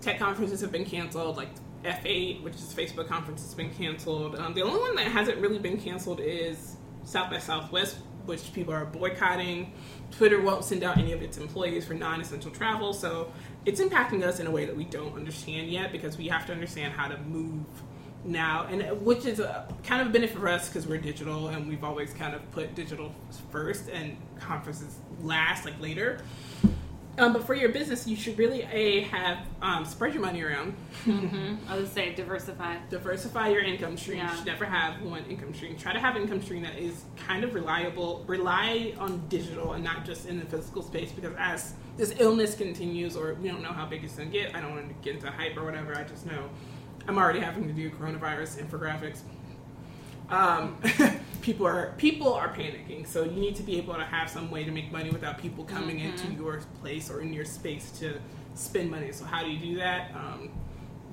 tech 0.00 0.20
conferences 0.20 0.60
have 0.60 0.70
been 0.70 0.84
canceled, 0.84 1.36
like 1.36 1.48
F8, 1.84 2.42
which 2.44 2.54
is 2.54 2.72
Facebook 2.72 3.08
conference, 3.08 3.42
has 3.42 3.54
been 3.54 3.70
canceled. 3.70 4.36
Um, 4.36 4.54
the 4.54 4.62
only 4.62 4.78
one 4.78 4.94
that 4.94 5.06
hasn't 5.08 5.38
really 5.38 5.58
been 5.58 5.78
canceled 5.80 6.20
is 6.20 6.76
South 7.02 7.28
by 7.30 7.38
Southwest, 7.38 7.96
which 8.26 8.52
people 8.52 8.72
are 8.72 8.84
boycotting. 8.84 9.72
Twitter 10.12 10.40
won't 10.40 10.64
send 10.64 10.84
out 10.84 10.96
any 10.96 11.12
of 11.12 11.20
its 11.22 11.38
employees 11.38 11.84
for 11.86 11.94
non-essential 11.94 12.52
travel, 12.52 12.92
so 12.92 13.32
it's 13.66 13.80
impacting 13.80 14.22
us 14.22 14.38
in 14.38 14.46
a 14.46 14.50
way 14.52 14.64
that 14.64 14.76
we 14.76 14.84
don't 14.84 15.16
understand 15.16 15.68
yet 15.70 15.90
because 15.90 16.16
we 16.18 16.28
have 16.28 16.46
to 16.46 16.52
understand 16.52 16.92
how 16.92 17.08
to 17.08 17.18
move 17.22 17.64
now, 18.24 18.66
and 18.70 18.82
uh, 18.82 18.86
which 18.94 19.24
is 19.24 19.40
a 19.40 19.66
kind 19.84 20.02
of 20.02 20.08
a 20.08 20.10
benefit 20.10 20.38
for 20.38 20.48
us 20.48 20.68
because 20.68 20.86
we're 20.86 20.98
digital 20.98 21.48
and 21.48 21.68
we've 21.68 21.84
always 21.84 22.12
kind 22.12 22.34
of 22.34 22.50
put 22.52 22.74
digital 22.74 23.14
first 23.50 23.88
and 23.88 24.16
conferences 24.38 24.96
last, 25.22 25.64
like 25.64 25.80
later. 25.80 26.20
Um, 27.18 27.32
but 27.32 27.44
for 27.44 27.54
your 27.54 27.70
business, 27.70 28.06
you 28.06 28.14
should 28.14 28.38
really 28.38 28.62
a 28.70 29.00
have 29.00 29.38
um, 29.60 29.84
spread 29.84 30.14
your 30.14 30.22
money 30.22 30.40
around, 30.40 30.72
hmm 31.02 31.56
I 31.68 31.74
would 31.76 31.92
say 31.92 32.14
diversify. 32.14 32.76
diversify 32.90 33.48
your 33.48 33.62
income 33.62 33.96
stream. 33.96 34.18
Yeah. 34.18 34.30
You 34.30 34.36
should 34.36 34.46
never 34.46 34.64
have 34.64 35.02
one 35.02 35.24
income 35.24 35.52
stream. 35.52 35.76
Try 35.76 35.92
to 35.92 35.98
have 35.98 36.14
an 36.14 36.22
income 36.22 36.40
stream 36.40 36.62
that 36.62 36.78
is 36.78 37.04
kind 37.16 37.42
of 37.42 37.54
reliable. 37.54 38.24
Rely 38.28 38.94
on 39.00 39.26
digital 39.28 39.72
and 39.72 39.82
not 39.82 40.04
just 40.04 40.28
in 40.28 40.38
the 40.38 40.46
physical 40.46 40.80
space 40.80 41.10
because 41.10 41.34
as 41.36 41.74
this 41.96 42.14
illness 42.20 42.54
continues, 42.54 43.16
or 43.16 43.34
we 43.34 43.48
don't 43.48 43.62
know 43.62 43.72
how 43.72 43.84
big 43.84 44.04
it's 44.04 44.14
going 44.14 44.30
to 44.30 44.38
get. 44.38 44.54
I 44.54 44.60
don't 44.60 44.76
want 44.76 44.88
to 44.88 44.94
get 45.02 45.16
into 45.16 45.28
hype 45.28 45.56
or 45.56 45.64
whatever. 45.64 45.96
I 45.96 46.04
just 46.04 46.24
know 46.24 46.48
I'm 47.08 47.16
already 47.16 47.40
having 47.40 47.66
to 47.66 47.72
do 47.72 47.90
coronavirus 47.90 48.62
infographics. 48.62 49.20
Um, 50.28 50.76
people 51.40 51.66
are 51.66 51.94
people 51.96 52.34
are 52.34 52.52
panicking, 52.52 53.06
so 53.06 53.24
you 53.24 53.40
need 53.40 53.56
to 53.56 53.62
be 53.62 53.78
able 53.78 53.94
to 53.94 54.04
have 54.04 54.28
some 54.28 54.50
way 54.50 54.62
to 54.62 54.70
make 54.70 54.92
money 54.92 55.08
without 55.10 55.38
people 55.38 55.64
coming 55.64 56.00
into 56.00 56.30
your 56.34 56.60
place 56.80 57.10
or 57.10 57.22
in 57.22 57.32
your 57.32 57.46
space 57.46 57.90
to 57.92 58.20
spend 58.54 58.90
money. 58.90 59.10
So 59.12 59.24
how 59.24 59.42
do 59.42 59.50
you 59.50 59.58
do 59.58 59.76
that? 59.78 60.14
Um, 60.14 60.50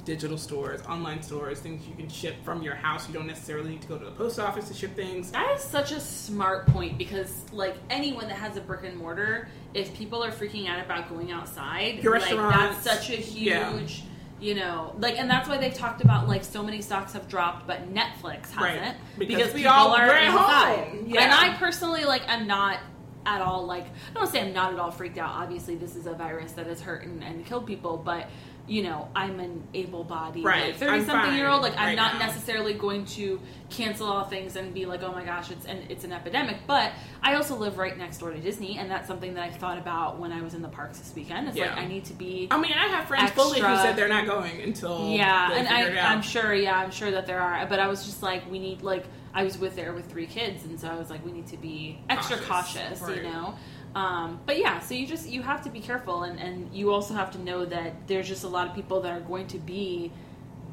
digital 0.03 0.38
stores, 0.38 0.81
online 0.84 1.23
stores, 1.23 1.62
things 1.62 1.88
you 1.88 1.95
can 1.95 2.10
ship 2.10 2.36
from 2.43 2.62
your 2.62 2.75
house. 2.75 3.08
You 3.08 3.13
don't 3.13 3.25
necessarily 3.25 3.71
need 3.71 3.81
to 3.81 3.88
go 3.88 3.97
to 3.97 4.05
the 4.05 4.12
post 4.12 4.38
office 4.38 4.67
to 4.67 4.73
ship 4.73 4.95
things. 4.95 5.31
That 5.31 5.55
is 5.55 5.63
such 5.63 5.93
a 5.93 5.99
smart 5.99 6.67
point 6.67 6.97
because, 6.97 7.41
like, 7.51 7.75
anyone 7.89 8.27
that 8.27 8.38
has 8.38 8.58
a 8.58 8.62
brick 8.62 8.84
and 8.84 8.97
mortar, 8.97 9.47
if 9.73 9.93
people 9.95 10.23
are 10.23 10.31
freaking 10.31 10.67
out 10.67 10.84
about 10.84 11.10
going 11.10 11.31
outside, 11.31 12.03
Your 12.03 12.19
like, 12.19 12.23
restaurants, 12.23 12.84
that's 12.84 12.99
such 12.99 13.10
a 13.10 13.21
huge, 13.21 13.47
yeah. 13.47 13.79
You 14.39 14.53
know, 14.55 14.93
like, 14.99 15.17
and 15.17 15.29
that's 15.29 15.47
why 15.47 15.57
they've 15.57 15.73
talked 15.73 16.01
about 16.03 16.27
like 16.27 16.43
so 16.43 16.61
many 16.61 16.81
stocks 16.81 17.13
have 17.13 17.27
dropped, 17.27 17.65
but 17.67 17.93
Netflix 17.93 18.51
hasn't 18.51 18.57
Right. 18.57 18.95
Because 19.17 19.35
because 19.37 19.53
we 19.53 19.61
people 19.61 19.73
all 19.73 19.93
are 19.95 20.11
at 20.11 20.23
inside. 20.25 20.87
home. 20.89 21.05
Yeah. 21.07 21.21
And 21.23 21.31
I 21.31 21.55
personally, 21.57 22.03
like, 22.05 22.23
I'm 22.27 22.45
not 22.47 22.79
at 23.27 23.41
all 23.41 23.65
like 23.65 23.85
I 23.85 24.19
don't 24.19 24.27
say 24.31 24.39
I'm 24.41 24.53
not 24.53 24.71
at 24.71 24.79
all 24.79 24.91
freaked 24.91 25.17
out. 25.17 25.31
Obviously, 25.31 25.75
this 25.75 25.95
is 25.95 26.05
a 26.05 26.13
virus 26.13 26.51
that 26.53 26.67
has 26.67 26.81
hurt 26.81 27.05
and, 27.05 27.23
and 27.23 27.45
killed 27.45 27.65
people, 27.65 27.97
but 27.97 28.29
you 28.67 28.82
know, 28.82 29.08
I'm 29.15 29.39
an 29.39 29.62
able-bodied, 29.75 30.43
Right. 30.43 30.65
like 30.67 30.75
thirty-something 30.78 31.32
I'm 31.32 31.36
year 31.38 31.47
old. 31.47 31.62
fine 31.62 31.71
Like, 31.73 31.80
I'm 31.80 31.95
not 31.95 32.13
now. 32.19 32.25
necessarily 32.25 32.73
going 32.73 33.06
to 33.06 33.39
cancel 33.69 34.08
all 34.08 34.23
things 34.25 34.56
and 34.56 34.73
be 34.73 34.86
like, 34.86 35.04
oh 35.04 35.12
my 35.12 35.23
gosh, 35.23 35.51
it's 35.51 35.65
an 35.65 35.84
it's 35.89 36.04
an 36.04 36.12
epidemic. 36.12 36.58
But 36.65 36.91
I 37.21 37.36
also 37.36 37.56
live 37.56 37.78
right 37.78 37.95
next 37.97 38.17
door 38.17 38.32
to 38.32 38.39
Disney, 38.39 38.78
and 38.80 38.89
that's 38.89 39.08
something 39.08 39.36
that 39.36 39.43
I 39.43 39.49
thought 39.51 39.78
about 39.78 40.19
when 40.19 40.32
I 40.32 40.41
was 40.41 40.54
in 40.56 40.62
the 40.62 40.67
parks 40.69 40.97
this 40.97 41.13
weekend. 41.15 41.47
It's 41.47 41.58
like 41.58 41.78
I 41.78 41.86
need 41.86 42.06
to 42.06 42.13
be. 42.13 42.47
I 42.49 42.60
mean, 42.60 42.73
I 42.73 42.88
have 42.88 43.06
friends 43.08 43.32
fully 43.32 43.60
who 43.60 43.75
said 43.78 43.95
they're 43.95 44.08
not 44.08 44.25
going 44.25 44.62
until 44.62 45.10
yeah, 45.10 45.51
and 45.54 45.67
I. 45.67 46.12
I'm 46.12 46.21
sure. 46.21 46.54
Yeah, 46.54 46.78
I'm 46.78 46.91
sure 46.91 47.12
that 47.12 47.28
there 47.28 47.39
are. 47.39 47.65
But 47.67 47.80
I 47.80 47.88
was 47.88 48.06
just 48.06 48.23
like, 48.23 48.49
we 48.49 48.58
need 48.60 48.82
like 48.82 49.06
I 49.34 49.43
was 49.43 49.58
with 49.58 49.75
there 49.75 49.93
with 49.93 50.10
three 50.10 50.28
kids, 50.28 50.63
and 50.65 50.80
so 50.80 50.88
I 50.88 50.95
was 50.95 51.10
like, 51.10 51.23
we 51.25 51.32
need 51.32 51.47
to 51.47 51.58
be 51.58 51.99
extra 52.10 52.38
Cautious, 52.38 52.99
cautious, 52.99 53.01
right. 53.01 53.17
you 53.17 53.23
know. 53.23 53.56
Um, 53.95 54.39
but 54.45 54.58
yeah, 54.60 54.79
so 54.81 54.93
you 54.93 55.08
just 55.08 55.27
you 55.29 55.41
have 55.41 55.63
to 55.63 55.69
be 55.69 55.79
careful, 55.79 56.23
and 56.23 56.38
and 56.39 56.69
you 56.73 56.91
also 56.91 57.13
have 57.13 57.31
to 57.31 57.39
know 57.39 57.65
that 57.65 58.08
there's 58.08 58.27
just 58.27 58.43
a 58.43 58.47
lot 58.49 58.67
of 58.67 58.75
people 58.75 58.99
that 59.01 59.12
are 59.12 59.21
going 59.21 59.47
to 59.47 59.58
be 59.58 60.12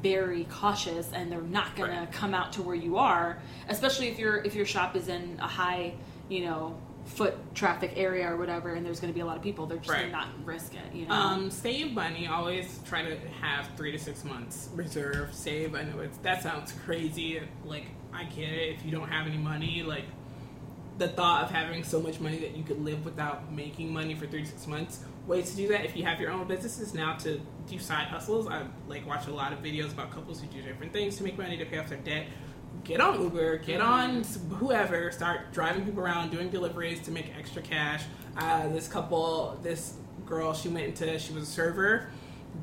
very 0.01 0.43
cautious, 0.45 1.09
and 1.13 1.31
they're 1.31 1.39
not 1.41 1.75
going 1.77 1.91
Right. 1.91 2.11
to 2.11 2.17
come 2.17 2.33
out 2.33 2.51
to 2.53 2.61
where 2.61 2.75
you 2.75 2.97
are, 2.97 3.39
especially 3.69 4.09
if 4.09 4.19
your 4.19 4.37
if 4.43 4.53
your 4.55 4.65
shop 4.65 4.95
is 4.97 5.07
in 5.07 5.39
a 5.41 5.47
high, 5.47 5.93
you 6.29 6.45
know. 6.45 6.77
Foot 7.05 7.35
traffic 7.53 7.91
area 7.97 8.25
or 8.31 8.37
whatever, 8.37 8.71
and 8.75 8.85
there's 8.85 9.01
going 9.01 9.11
to 9.11 9.13
be 9.13 9.19
a 9.19 9.25
lot 9.25 9.35
of 9.35 9.43
people. 9.43 9.65
They're 9.65 9.75
just 9.77 9.89
Right. 9.89 10.09
not 10.09 10.29
risk 10.45 10.73
it, 10.73 10.95
you 10.95 11.05
know. 11.05 11.13
Um, 11.13 11.51
save 11.51 11.91
money. 11.91 12.27
Always 12.27 12.79
try 12.85 13.03
to 13.03 13.17
have 13.41 13.67
three 13.75 13.91
to 13.91 13.99
six 13.99 14.23
months 14.23 14.69
reserve. 14.73 15.33
Save. 15.33 15.75
I 15.75 15.83
know 15.83 15.99
it's 15.99 16.17
that 16.19 16.41
sounds 16.41 16.71
crazy. 16.85 17.41
Like 17.65 17.87
I 18.13 18.23
get 18.23 18.47
it. 18.53 18.75
If 18.77 18.85
you 18.85 18.91
don't 18.91 19.09
have 19.09 19.27
any 19.27 19.37
money, 19.37 19.83
like 19.83 20.05
the 20.97 21.07
thought 21.07 21.43
of 21.43 21.51
having 21.51 21.83
so 21.83 21.99
much 21.99 22.19
money 22.19 22.37
that 22.39 22.55
you 22.55 22.63
could 22.63 22.83
live 22.83 23.03
without 23.03 23.51
making 23.51 23.91
money 23.91 24.13
for 24.15 24.27
three 24.27 24.43
to 24.43 24.47
six 24.47 24.67
months. 24.67 24.99
Ways 25.25 25.51
to 25.51 25.57
do 25.57 25.67
that. 25.69 25.85
If 25.85 25.95
you 25.95 26.03
have 26.03 26.19
your 26.19 26.31
own 26.31 26.47
businesses 26.47 26.93
now 26.93 27.15
to 27.17 27.41
do 27.67 27.79
side 27.79 28.07
hustles. 28.07 28.47
I 28.47 28.63
like 28.87 29.07
watch 29.07 29.27
a 29.27 29.33
lot 29.33 29.53
of 29.53 29.59
videos 29.59 29.93
about 29.93 30.11
couples 30.11 30.41
who 30.41 30.47
do 30.47 30.61
different 30.61 30.93
things 30.93 31.17
to 31.17 31.23
make 31.23 31.37
money 31.37 31.57
to 31.57 31.65
pay 31.65 31.79
off 31.79 31.89
their 31.89 31.97
debt. 31.99 32.27
Get 32.83 32.99
on 32.99 33.21
Uber, 33.21 33.57
get 33.59 33.79
on 33.79 34.23
whoever, 34.49 35.11
start 35.11 35.53
driving 35.53 35.85
people 35.85 36.03
around, 36.03 36.31
doing 36.31 36.49
deliveries 36.49 36.99
to 37.01 37.11
make 37.11 37.33
extra 37.37 37.61
cash. 37.61 38.03
Uh, 38.35 38.67
this 38.69 38.87
couple, 38.87 39.57
this 39.61 39.95
girl, 40.25 40.53
she 40.53 40.67
went 40.67 40.87
into, 40.87 41.17
she 41.19 41.33
was 41.33 41.43
a 41.43 41.51
server 41.51 42.09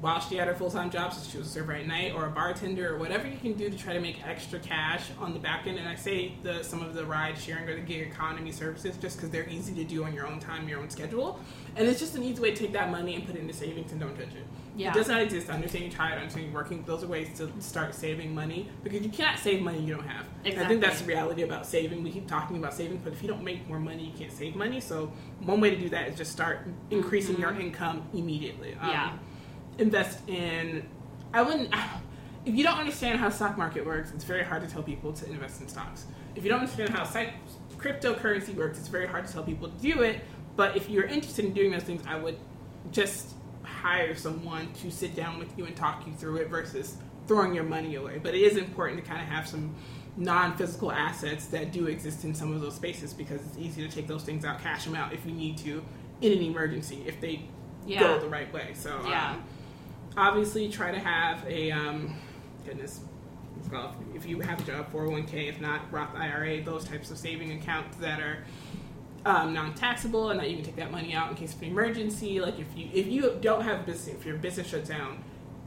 while 0.00 0.20
she 0.20 0.36
had 0.36 0.48
her 0.48 0.54
full 0.54 0.70
time 0.70 0.90
job, 0.90 1.12
so 1.12 1.28
she 1.28 1.38
was 1.38 1.46
a 1.48 1.50
server 1.50 1.72
at 1.72 1.86
night 1.86 2.12
or 2.14 2.26
a 2.26 2.30
bartender 2.30 2.94
or 2.94 2.98
whatever 2.98 3.26
you 3.26 3.36
can 3.38 3.54
do 3.54 3.68
to 3.68 3.76
try 3.76 3.92
to 3.92 4.00
make 4.00 4.26
extra 4.26 4.58
cash 4.58 5.06
on 5.18 5.32
the 5.32 5.38
back 5.38 5.66
end. 5.66 5.78
And 5.78 5.88
I 5.88 5.94
say 5.94 6.34
the 6.42 6.62
some 6.62 6.82
of 6.82 6.94
the 6.94 7.04
ride 7.04 7.38
sharing 7.38 7.68
or 7.68 7.74
the 7.74 7.80
gig 7.80 8.06
economy 8.08 8.52
services 8.52 8.96
just 8.96 9.16
because 9.16 9.30
they're 9.30 9.48
easy 9.48 9.74
to 9.74 9.84
do 9.84 10.04
on 10.04 10.14
your 10.14 10.26
own 10.26 10.38
time, 10.40 10.68
your 10.68 10.80
own 10.80 10.90
schedule, 10.90 11.40
and 11.76 11.86
it's 11.88 12.00
just 12.00 12.14
an 12.14 12.22
easy 12.22 12.40
way 12.40 12.52
to 12.52 12.56
take 12.56 12.72
that 12.72 12.90
money 12.90 13.14
and 13.14 13.26
put 13.26 13.34
it 13.36 13.40
into 13.40 13.54
savings 13.54 13.90
and 13.92 14.00
don't 14.00 14.14
touch 14.16 14.34
it. 14.34 14.46
Yeah. 14.76 14.90
It 14.92 14.94
does 14.94 15.08
not 15.08 15.20
exist. 15.20 15.50
I 15.50 15.54
understand 15.54 15.84
you're 15.84 15.92
tired. 15.92 16.14
I 16.14 16.20
understand 16.20 16.46
you're 16.46 16.54
working. 16.54 16.84
Those 16.86 17.02
are 17.02 17.08
ways 17.08 17.36
to 17.38 17.50
start 17.58 17.94
saving 17.94 18.34
money 18.34 18.68
because 18.84 19.02
you 19.02 19.10
cannot 19.10 19.38
save 19.38 19.60
money 19.60 19.80
you 19.80 19.94
don't 19.96 20.06
have. 20.06 20.24
And 20.44 20.58
I 20.58 20.66
think 20.68 20.80
that's 20.80 21.00
the 21.00 21.06
reality 21.06 21.42
about 21.42 21.66
saving. 21.66 22.02
We 22.02 22.10
keep 22.12 22.28
talking 22.28 22.56
about 22.56 22.72
saving, 22.72 22.98
but 22.98 23.12
if 23.12 23.20
you 23.20 23.28
don't 23.28 23.42
make 23.42 23.66
more 23.68 23.80
money, 23.80 24.04
you 24.06 24.12
can't 24.16 24.32
save 24.32 24.54
money. 24.54 24.80
So 24.80 25.12
one 25.40 25.60
way 25.60 25.70
to 25.70 25.76
do 25.76 25.88
that 25.90 26.08
is 26.08 26.16
just 26.16 26.30
start 26.32 26.66
increasing 26.90 27.38
your 27.38 27.52
income 27.60 28.08
immediately. 28.14 28.74
Um, 28.80 28.88
Yeah. 28.90 29.12
Invest 29.80 30.28
in. 30.28 30.86
I 31.34 31.42
wouldn't. 31.42 31.74
If 32.46 32.54
you 32.54 32.64
don't 32.64 32.78
understand 32.78 33.20
how 33.20 33.28
stock 33.28 33.58
market 33.58 33.84
works, 33.84 34.12
it's 34.14 34.24
very 34.24 34.42
hard 34.42 34.62
to 34.62 34.66
tell 34.66 34.82
people 34.82 35.12
to 35.12 35.26
invest 35.30 35.60
in 35.60 35.68
stocks. 35.68 36.06
If 36.34 36.42
you 36.42 36.48
don't 36.48 36.60
understand 36.60 36.88
how 36.88 37.04
psych- 37.04 37.34
cryptocurrency 37.76 38.54
works, 38.54 38.78
it's 38.78 38.88
very 38.88 39.06
hard 39.06 39.26
to 39.26 39.32
tell 39.32 39.42
people 39.42 39.68
to 39.68 39.76
do 39.76 40.00
it. 40.00 40.22
But 40.56 40.74
if 40.74 40.88
you're 40.88 41.04
interested 41.04 41.44
in 41.44 41.52
doing 41.52 41.70
those 41.70 41.82
things, 41.82 42.02
I 42.08 42.16
would 42.16 42.38
just 42.92 43.34
hire 43.62 44.14
someone 44.14 44.72
to 44.80 44.90
sit 44.90 45.14
down 45.14 45.38
with 45.38 45.56
you 45.58 45.66
and 45.66 45.76
talk 45.76 46.06
you 46.06 46.14
through 46.14 46.36
it 46.36 46.48
versus 46.48 46.96
throwing 47.28 47.52
your 47.54 47.64
money 47.64 47.96
away. 47.96 48.18
But 48.22 48.34
it 48.34 48.40
is 48.40 48.56
important 48.56 49.04
to 49.04 49.06
kind 49.08 49.20
of 49.20 49.28
have 49.28 49.46
some 49.46 49.74
non-physical 50.16 50.90
assets 50.92 51.44
that 51.48 51.72
do 51.72 51.88
exist 51.88 52.24
in 52.24 52.34
some 52.34 52.54
of 52.54 52.62
those 52.62 52.74
spaces 52.74 53.12
because 53.12 53.42
it's 53.42 53.58
easy 53.58 53.86
to 53.86 53.94
take 53.94 54.06
those 54.06 54.22
things 54.22 54.46
out, 54.46 54.62
cash 54.62 54.86
them 54.86 54.94
out 54.94 55.12
if 55.12 55.26
you 55.26 55.32
need 55.32 55.58
to 55.58 55.84
in 56.22 56.32
an 56.32 56.42
emergency 56.42 57.04
if 57.06 57.20
they 57.20 57.42
Yeah. 57.86 58.00
go 58.00 58.18
the 58.18 58.30
right 58.30 58.50
way. 58.50 58.70
So 58.72 58.98
Yeah. 59.06 59.32
um, 59.32 59.44
obviously 60.16 60.68
try 60.68 60.90
to 60.90 60.98
have 60.98 61.44
a 61.46 61.70
um, 61.70 62.16
goodness. 62.64 63.00
Well, 63.70 63.94
if 64.14 64.26
you 64.26 64.40
have 64.40 64.60
a 64.60 64.64
job, 64.64 64.92
401k, 64.92 65.48
if 65.48 65.60
not 65.60 65.92
Roth 65.92 66.14
IRA, 66.16 66.62
those 66.62 66.84
types 66.84 67.10
of 67.10 67.18
saving 67.18 67.52
accounts 67.52 67.96
that 67.98 68.20
are 68.20 68.38
um, 69.24 69.52
non-taxable 69.52 70.30
and 70.30 70.40
that 70.40 70.48
you 70.50 70.56
can 70.56 70.64
take 70.64 70.76
that 70.76 70.90
money 70.90 71.14
out 71.14 71.30
in 71.30 71.36
case 71.36 71.54
of 71.54 71.62
an 71.62 71.68
emergency. 71.68 72.40
Like 72.40 72.58
if 72.58 72.66
you 72.76 72.88
if 72.92 73.06
you 73.06 73.38
don't 73.40 73.62
have 73.62 73.86
business, 73.86 74.14
if 74.16 74.24
your 74.24 74.36
business 74.36 74.66
shuts 74.66 74.88
down, 74.88 75.22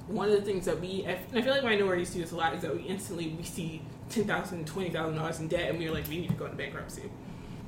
one 0.08 0.29
of 0.29 0.36
the 0.36 0.41
things 0.41 0.65
that 0.65 0.79
we 0.79 1.03
and 1.06 1.17
I 1.34 1.41
feel 1.41 1.53
like 1.53 1.63
minorities 1.63 2.12
do 2.12 2.19
this 2.19 2.32
a 2.32 2.36
lot 2.36 2.53
is 2.53 2.62
that 2.62 2.75
we 2.75 2.82
instantly 2.84 3.29
we 3.29 3.43
see 3.43 3.82
ten 4.10 4.25
thousand, 4.25 4.65
twenty 4.67 4.89
thousand 4.89 5.15
dollars 5.17 5.39
in 5.39 5.47
debt, 5.47 5.69
and 5.69 5.79
we're 5.79 5.91
like, 5.91 6.08
we 6.08 6.17
need 6.17 6.29
to 6.29 6.36
go 6.36 6.45
into 6.45 6.58
bankruptcy. 6.58 7.03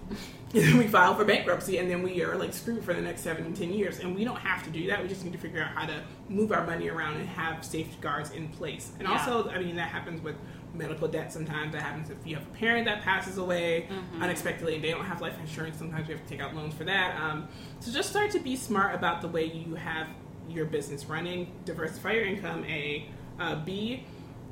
and 0.54 0.64
then 0.64 0.78
we 0.78 0.88
file 0.88 1.16
for 1.16 1.26
bankruptcy, 1.26 1.78
and 1.80 1.90
then 1.90 2.04
we 2.04 2.24
are 2.24 2.36
like 2.38 2.54
screwed 2.54 2.84
for 2.84 2.94
the 2.94 3.02
next 3.02 3.22
seven 3.22 3.46
and 3.46 3.56
ten 3.56 3.74
years. 3.74 4.00
And 4.00 4.16
we 4.16 4.24
don't 4.24 4.38
have 4.38 4.64
to 4.64 4.70
do 4.70 4.88
that. 4.88 5.02
We 5.02 5.08
just 5.10 5.24
need 5.24 5.34
to 5.34 5.40
figure 5.40 5.62
out 5.62 5.70
how 5.70 5.86
to 5.86 6.04
move 6.30 6.52
our 6.52 6.66
money 6.66 6.90
around 6.90 7.16
and 7.18 7.28
have 7.30 7.64
safeguards 7.66 8.32
in 8.32 8.48
place. 8.50 8.92
And 9.00 9.08
Yeah. 9.08 9.14
also, 9.20 9.50
I 9.50 9.60
mean, 9.60 9.76
that 9.78 9.90
happens 9.90 10.22
with 10.22 10.36
medical 10.74 11.08
debt 11.08 11.32
sometimes. 11.32 11.72
That 11.74 11.82
happens 11.82 12.10
if 12.10 12.18
you 12.26 12.36
have 12.36 12.44
a 12.46 12.50
parent 12.52 12.86
that 12.86 13.02
passes 13.02 13.38
away 13.38 13.88
Mhm. 13.90 14.22
unexpectedly 14.22 14.76
and 14.76 14.84
they 14.84 14.92
don't 14.92 15.06
have 15.06 15.22
life 15.22 15.40
insurance. 15.40 15.78
Sometimes 15.78 16.08
you 16.10 16.16
have 16.16 16.24
to 16.24 16.30
take 16.30 16.42
out 16.42 16.54
loans 16.56 16.74
for 16.74 16.84
that. 16.84 17.18
Um, 17.20 17.48
so 17.80 17.92
just 17.92 18.10
start 18.10 18.30
to 18.32 18.40
be 18.40 18.56
smart 18.58 18.94
about 18.94 19.22
the 19.22 19.28
way 19.30 19.46
you 19.46 19.76
have 19.76 20.08
your 20.50 20.66
business 20.66 21.06
running. 21.06 21.48
Diversify 21.64 22.12
your 22.12 22.26
income. 22.26 22.66
A, 22.66 23.08
uh, 23.40 23.56
B, 23.64 24.04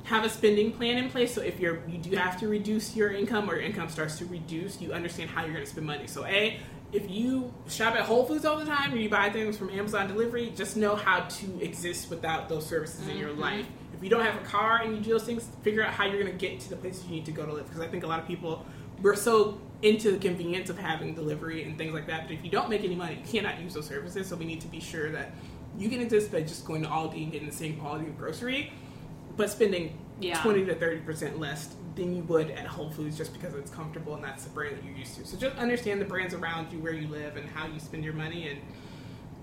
have 0.04 0.24
a 0.24 0.28
spending 0.28 0.70
plan 0.72 0.98
in 0.98 1.10
place. 1.10 1.34
So 1.34 1.40
if 1.40 1.58
you're 1.58 1.80
you 1.88 1.98
do 1.98 2.16
have 2.16 2.38
to 2.40 2.48
reduce 2.48 2.94
your 2.94 3.10
income 3.10 3.50
or 3.50 3.54
your 3.54 3.64
income 3.64 3.88
starts 3.88 4.18
to 4.18 4.26
reduce, 4.26 4.80
you 4.80 4.92
understand 4.92 5.30
how 5.30 5.42
you're 5.44 5.52
going 5.54 5.64
to 5.64 5.70
spend 5.70 5.86
money. 5.86 6.06
So 6.06 6.24
a 6.26 6.58
if 6.92 7.10
you 7.10 7.52
shop 7.68 7.94
at 7.96 8.02
Whole 8.02 8.24
Foods 8.24 8.44
all 8.44 8.56
the 8.56 8.64
time 8.66 8.94
or 8.94 8.96
you 8.96 9.08
buy 9.08 9.28
things 9.30 9.56
from 9.56 9.68
Amazon 9.70 10.06
delivery, 10.06 10.52
just 10.54 10.76
know 10.76 10.94
how 10.94 11.20
to 11.20 11.60
exist 11.60 12.08
without 12.08 12.48
those 12.48 12.64
services 12.64 13.08
in 13.08 13.16
your 13.16 13.30
Mhm. 13.30 13.38
life. 13.38 13.66
If 13.96 14.02
you 14.02 14.08
don't 14.10 14.24
have 14.24 14.36
a 14.36 14.44
car 14.44 14.80
and 14.82 14.94
you 14.94 15.00
do 15.02 15.10
those 15.10 15.24
things, 15.24 15.48
figure 15.62 15.82
out 15.82 15.92
how 15.92 16.04
you're 16.04 16.20
going 16.22 16.30
to 16.30 16.38
get 16.38 16.60
to 16.60 16.70
the 16.70 16.76
places 16.76 17.04
you 17.06 17.10
need 17.10 17.24
to 17.24 17.32
go 17.32 17.44
to 17.46 17.52
live. 17.52 17.66
Because 17.66 17.80
I 17.80 17.88
think 17.88 18.04
a 18.04 18.06
lot 18.06 18.20
of 18.20 18.26
people 18.28 18.64
we're 19.02 19.16
so 19.16 19.58
into 19.82 20.12
the 20.12 20.18
convenience 20.18 20.70
of 20.70 20.78
having 20.78 21.14
delivery 21.14 21.64
and 21.64 21.76
things 21.76 21.92
like 21.92 22.06
that. 22.06 22.28
But 22.28 22.34
if 22.34 22.44
you 22.44 22.50
don't 22.50 22.70
make 22.70 22.84
any 22.84 22.94
money, 22.94 23.16
you 23.16 23.40
cannot 23.40 23.60
use 23.60 23.74
those 23.74 23.86
services. 23.86 24.28
So 24.28 24.36
we 24.36 24.44
need 24.44 24.60
to 24.60 24.68
be 24.68 24.78
sure 24.80 25.10
that 25.10 25.34
you 25.76 25.88
can 25.88 26.00
exist 26.00 26.30
by 26.30 26.42
just 26.42 26.64
going 26.64 26.82
to 26.82 26.88
Aldi 26.88 27.24
and 27.24 27.32
getting 27.32 27.48
the 27.48 27.54
same 27.54 27.76
quality 27.76 28.06
of 28.06 28.16
grocery, 28.16 28.72
but 29.36 29.50
spending 29.50 29.98
Yeah. 30.20 30.40
twenty 30.42 30.64
to 30.66 30.74
thirty 30.74 31.00
percent 31.00 31.38
less 31.40 31.74
than 31.96 32.14
you 32.14 32.22
would 32.24 32.50
at 32.50 32.66
Whole 32.66 32.90
Foods 32.90 33.16
just 33.16 33.32
because 33.32 33.54
it's 33.54 33.70
comfortable 33.70 34.14
and 34.14 34.24
that's 34.24 34.44
the 34.44 34.50
brand 34.50 34.76
that 34.76 34.84
you're 34.84 34.96
used 34.96 35.16
to. 35.16 35.24
So 35.26 35.36
just 35.36 35.56
understand 35.56 36.00
the 36.00 36.04
brands 36.04 36.34
around 36.34 36.72
you, 36.72 36.78
where 36.80 36.92
you 36.92 37.06
live, 37.08 37.36
and 37.36 37.48
how 37.48 37.66
you 37.66 37.78
spend 37.78 38.04
your 38.04 38.14
money, 38.14 38.48
and 38.48 38.60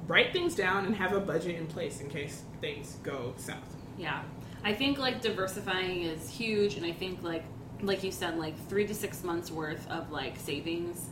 write 0.08 0.34
things 0.34 0.56
down 0.56 0.86
and 0.86 0.96
have 0.96 1.14
a 1.14 1.20
budget 1.20 1.56
in 1.56 1.68
place 1.68 2.02
in 2.02 2.10
case 2.10 2.44
things 2.60 2.98
go 3.04 3.34
south. 3.38 3.76
Yeah. 3.98 4.22
I 4.64 4.74
think 4.74 4.98
like 4.98 5.22
diversifying 5.22 6.04
is 6.04 6.30
huge 6.30 6.76
and 6.76 6.86
I 6.86 6.92
think 6.92 7.24
like 7.24 7.44
like 7.82 8.04
you 8.04 8.12
said 8.12 8.38
like 8.38 8.56
3 8.68 8.86
to 8.88 8.94
6 8.94 9.24
months 9.24 9.50
worth 9.50 9.90
of 9.90 10.12
like 10.12 10.38
savings 10.38 11.08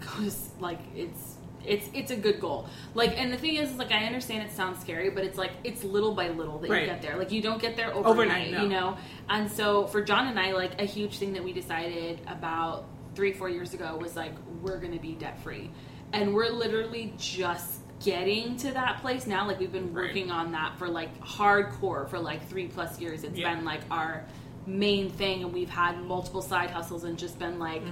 goes 0.18 0.50
like 0.60 0.78
it's 0.94 1.27
it's 1.64 1.88
it's 1.92 2.10
a 2.10 2.16
good 2.16 2.40
goal. 2.40 2.66
Like 2.94 3.18
and 3.18 3.32
the 3.32 3.36
thing 3.36 3.56
is 3.56 3.72
like 3.76 3.90
I 3.92 4.04
understand 4.06 4.42
it 4.48 4.54
sounds 4.54 4.80
scary 4.80 5.10
but 5.10 5.24
it's 5.24 5.36
like 5.38 5.52
it's 5.64 5.84
little 5.84 6.14
by 6.14 6.28
little 6.28 6.58
that 6.60 6.70
Right. 6.70 6.82
you 6.82 6.86
get 6.88 7.02
there. 7.02 7.16
Like 7.16 7.30
you 7.32 7.42
don't 7.42 7.60
get 7.60 7.76
there 7.76 7.88
overnight, 7.94 8.06
Overnight, 8.08 8.50
no. 8.52 8.62
you 8.62 8.68
know. 8.68 8.96
And 9.28 9.50
so 9.50 9.86
for 9.86 10.02
John 10.02 10.28
and 10.28 10.38
I 10.38 10.52
like 10.52 10.80
a 10.80 10.84
huge 10.84 11.18
thing 11.18 11.32
that 11.34 11.44
we 11.44 11.52
decided 11.52 12.20
about 12.26 12.86
3 13.14 13.32
4 13.32 13.48
years 13.48 13.74
ago 13.74 13.96
was 14.00 14.16
like 14.16 14.32
we're 14.62 14.78
going 14.78 14.92
to 14.92 14.98
be 15.00 15.12
debt 15.12 15.42
free. 15.42 15.70
And 16.12 16.34
we're 16.34 16.50
literally 16.50 17.12
just 17.18 17.80
getting 18.04 18.56
to 18.56 18.70
that 18.72 19.00
place 19.00 19.26
now 19.26 19.46
like 19.46 19.58
we've 19.58 19.72
been 19.72 19.92
Right. 19.92 20.06
working 20.06 20.30
on 20.30 20.52
that 20.52 20.78
for 20.78 20.88
like 20.88 21.20
hardcore 21.20 22.08
for 22.08 22.18
like 22.18 22.48
three 22.48 22.68
plus 22.68 23.00
years. 23.00 23.24
It's 23.24 23.36
Yeah. 23.38 23.54
been 23.54 23.64
like 23.64 23.80
our 23.90 24.24
main 24.66 25.08
thing, 25.10 25.42
and 25.42 25.52
we've 25.52 25.70
had 25.70 25.98
multiple 26.04 26.42
side 26.42 26.70
hustles 26.70 27.04
and 27.04 27.18
just 27.18 27.38
been 27.38 27.58
like, 27.58 27.80
mm-hmm. 27.82 27.90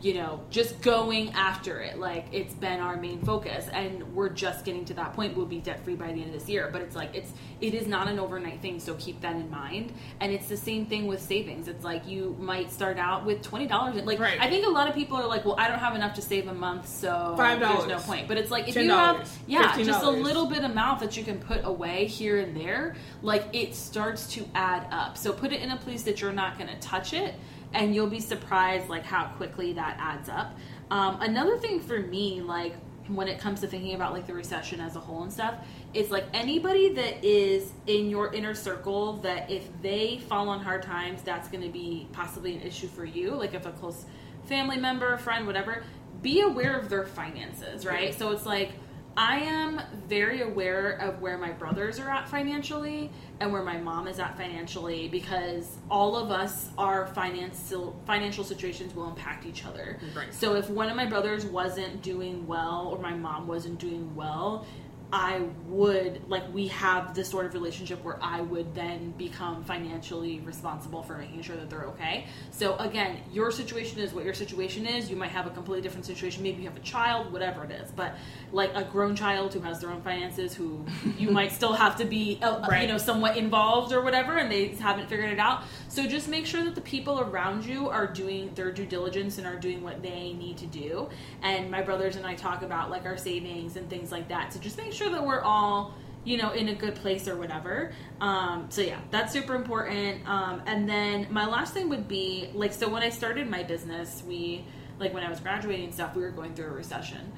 You 0.00 0.14
know, 0.14 0.42
just 0.50 0.80
going 0.82 1.30
after 1.32 1.80
it. 1.80 1.98
Like 1.98 2.26
it's 2.32 2.54
been 2.54 2.80
our 2.80 2.96
main 2.96 3.22
focus, 3.22 3.68
and 3.72 4.14
we're 4.14 4.28
just 4.28 4.64
getting 4.64 4.84
to 4.86 4.94
that 4.94 5.14
point. 5.14 5.36
We'll 5.36 5.46
be 5.46 5.60
debt 5.60 5.84
free 5.84 5.94
by 5.94 6.06
the 6.12 6.20
end 6.20 6.34
of 6.34 6.40
this 6.40 6.48
year, 6.48 6.68
but 6.72 6.82
it's 6.82 6.96
like 6.96 7.14
it's 7.14 7.32
it 7.60 7.74
is 7.74 7.86
not 7.86 8.08
an 8.08 8.18
overnight 8.18 8.60
thing. 8.60 8.80
So 8.80 8.94
keep 8.94 9.20
that 9.22 9.36
in 9.36 9.50
mind. 9.50 9.92
And 10.20 10.32
it's 10.32 10.48
the 10.48 10.56
same 10.56 10.86
thing 10.86 11.06
with 11.06 11.20
savings. 11.20 11.68
It's 11.68 11.84
like 11.84 12.06
you 12.06 12.36
might 12.38 12.70
start 12.70 12.98
out 12.98 13.24
with 13.24 13.42
twenty 13.42 13.66
dollars. 13.66 13.96
Like 14.04 14.18
Right. 14.18 14.40
I 14.40 14.48
think 14.48 14.66
a 14.66 14.70
lot 14.70 14.88
of 14.88 14.94
people 14.94 15.16
are 15.16 15.26
like, 15.26 15.44
well, 15.44 15.56
I 15.58 15.68
don't 15.68 15.78
have 15.78 15.94
enough 15.94 16.14
to 16.14 16.22
save 16.22 16.48
a 16.48 16.54
month, 16.54 16.88
so 16.88 17.34
$5. 17.38 17.58
there's 17.60 17.86
no 17.86 17.98
point. 17.98 18.28
But 18.28 18.36
it's 18.36 18.50
like 18.50 18.68
if 18.68 18.74
$10, 18.74 18.84
you 18.84 18.90
have 18.90 19.30
yeah, 19.46 19.82
just 19.82 20.02
a 20.02 20.10
little 20.10 20.46
bit 20.46 20.64
amount 20.64 21.00
that 21.00 21.16
you 21.16 21.24
can 21.24 21.38
put 21.38 21.64
away 21.64 22.06
here 22.06 22.38
and 22.38 22.56
there, 22.56 22.96
like 23.22 23.44
it 23.52 23.74
starts 23.74 24.26
to 24.34 24.48
add 24.54 24.86
up. 24.90 25.16
So 25.16 25.32
put 25.32 25.52
it 25.52 25.60
in 25.62 25.70
a 25.70 25.76
place 25.76 26.02
that 26.04 26.20
you're 26.20 26.32
not 26.32 26.58
going 26.58 26.68
to 26.68 26.78
touch 26.80 27.12
it, 27.12 27.34
and 27.72 27.94
you'll 27.94 28.06
be 28.08 28.20
surprised 28.20 28.88
like 28.88 29.04
how 29.04 29.26
quickly 29.36 29.72
that 29.74 29.96
adds 30.00 30.28
up. 30.28 30.56
Um, 30.90 31.20
another 31.20 31.58
thing 31.58 31.80
for 31.80 31.98
me, 31.98 32.40
like 32.40 32.74
when 33.08 33.28
it 33.28 33.38
comes 33.38 33.60
to 33.60 33.66
thinking 33.66 33.94
about 33.94 34.12
like 34.12 34.26
the 34.26 34.34
recession 34.34 34.80
as 34.80 34.96
a 34.96 35.00
whole 35.00 35.22
and 35.22 35.32
stuff 35.32 35.54
is 35.94 36.10
like 36.10 36.24
anybody 36.32 36.92
that 36.92 37.24
is 37.24 37.72
in 37.86 38.10
your 38.10 38.32
inner 38.34 38.54
circle 38.54 39.14
that 39.18 39.50
if 39.50 39.68
they 39.82 40.18
fall 40.28 40.48
on 40.48 40.60
hard 40.60 40.82
times 40.82 41.22
that's 41.22 41.48
going 41.48 41.62
to 41.62 41.70
be 41.70 42.08
possibly 42.12 42.54
an 42.54 42.60
issue 42.62 42.88
for 42.88 43.04
you 43.04 43.30
like 43.30 43.54
if 43.54 43.66
a 43.66 43.72
close 43.72 44.06
family 44.46 44.76
member 44.76 45.16
friend 45.18 45.46
whatever 45.46 45.84
be 46.22 46.40
aware 46.40 46.76
of 46.78 46.88
their 46.88 47.04
finances 47.04 47.86
right 47.86 48.14
so 48.14 48.32
it's 48.32 48.46
like 48.46 48.72
I 49.16 49.38
am 49.38 49.80
very 50.06 50.42
aware 50.42 50.90
of 50.92 51.22
where 51.22 51.38
my 51.38 51.50
brothers 51.50 51.98
are 51.98 52.10
at 52.10 52.28
financially 52.28 53.10
and 53.40 53.50
where 53.50 53.62
my 53.62 53.78
mom 53.78 54.08
is 54.08 54.18
at 54.18 54.36
financially 54.36 55.08
because 55.08 55.78
all 55.90 56.16
of 56.16 56.30
us, 56.30 56.68
our 56.76 57.06
financial 57.08 57.98
financial 58.06 58.44
situations 58.44 58.94
will 58.94 59.08
impact 59.08 59.46
each 59.46 59.64
other. 59.64 59.98
Right. 60.14 60.32
So 60.34 60.54
if 60.54 60.68
one 60.68 60.90
of 60.90 60.96
my 60.96 61.06
brothers 61.06 61.46
wasn't 61.46 62.02
doing 62.02 62.46
well 62.46 62.88
or 62.92 62.98
my 62.98 63.14
mom 63.14 63.46
wasn't 63.46 63.78
doing 63.78 64.14
well, 64.14 64.66
I 65.12 65.40
would 65.68 66.28
like 66.28 66.52
we 66.52 66.66
have 66.68 67.14
this 67.14 67.28
sort 67.28 67.46
of 67.46 67.54
relationship 67.54 68.02
where 68.02 68.18
I 68.20 68.40
would 68.40 68.74
then 68.74 69.12
become 69.12 69.62
financially 69.62 70.40
responsible 70.40 71.02
for 71.04 71.16
making 71.16 71.42
sure 71.42 71.54
that 71.56 71.70
they're 71.70 71.84
okay. 71.84 72.26
So 72.50 72.76
again, 72.78 73.18
your 73.32 73.52
situation 73.52 74.00
is 74.00 74.12
what 74.12 74.24
your 74.24 74.34
situation 74.34 74.84
is. 74.84 75.08
You 75.08 75.14
might 75.14 75.30
have 75.30 75.46
a 75.46 75.50
completely 75.50 75.80
different 75.82 76.06
situation. 76.06 76.42
Maybe 76.42 76.62
you 76.62 76.68
have 76.68 76.76
a 76.76 76.80
child, 76.80 77.32
whatever 77.32 77.62
it 77.64 77.70
is. 77.70 77.90
But 77.92 78.16
like 78.50 78.74
a 78.74 78.82
grown 78.82 79.14
child 79.14 79.54
who 79.54 79.60
has 79.60 79.78
their 79.80 79.90
own 79.90 80.02
finances, 80.02 80.54
who 80.54 80.84
you 81.18 81.30
might 81.30 81.52
still 81.52 81.74
have 81.74 81.96
to 81.98 82.04
be 82.04 82.40
uh, 82.42 82.66
Right. 82.68 82.82
you 82.82 82.88
know 82.88 82.98
somewhat 82.98 83.36
involved 83.36 83.92
or 83.92 84.02
whatever, 84.02 84.38
and 84.38 84.50
they 84.50 84.68
haven't 84.68 85.08
figured 85.08 85.30
it 85.30 85.38
out. 85.38 85.62
So 85.88 86.04
just 86.06 86.28
make 86.28 86.46
sure 86.46 86.64
that 86.64 86.74
the 86.74 86.80
people 86.80 87.20
around 87.20 87.64
you 87.64 87.88
are 87.88 88.08
doing 88.08 88.50
their 88.56 88.72
due 88.72 88.86
diligence 88.86 89.38
and 89.38 89.46
are 89.46 89.56
doing 89.56 89.84
what 89.84 90.02
they 90.02 90.32
need 90.32 90.56
to 90.58 90.66
do. 90.66 91.08
And 91.42 91.70
my 91.70 91.80
brothers 91.82 92.16
and 92.16 92.26
I 92.26 92.34
talk 92.34 92.62
about 92.62 92.90
like 92.90 93.04
our 93.04 93.16
savings 93.16 93.76
and 93.76 93.88
things 93.88 94.10
like 94.10 94.28
that. 94.28 94.52
So 94.52 94.58
just 94.58 94.76
make 94.76 94.92
sure 94.92 94.95
that 95.04 95.24
we're 95.24 95.40
all 95.40 95.94
you 96.24 96.36
know 96.36 96.52
in 96.52 96.68
a 96.68 96.74
good 96.74 96.94
place 96.94 97.28
or 97.28 97.36
whatever 97.36 97.92
um, 98.20 98.66
so 98.68 98.80
yeah 98.82 98.98
that's 99.10 99.32
super 99.32 99.54
important 99.54 100.26
um, 100.28 100.62
and 100.66 100.88
then 100.88 101.26
my 101.30 101.46
last 101.46 101.72
thing 101.72 101.88
would 101.88 102.08
be 102.08 102.50
like 102.52 102.72
so 102.72 102.88
when 102.88 103.02
i 103.02 103.08
started 103.08 103.48
my 103.48 103.62
business 103.62 104.22
we 104.26 104.64
like 104.98 105.14
when 105.14 105.22
i 105.22 105.30
was 105.30 105.40
graduating 105.40 105.84
and 105.84 105.94
stuff 105.94 106.16
we 106.16 106.22
were 106.22 106.30
going 106.30 106.54
through 106.54 106.66
a 106.66 106.70
recession 106.70 107.32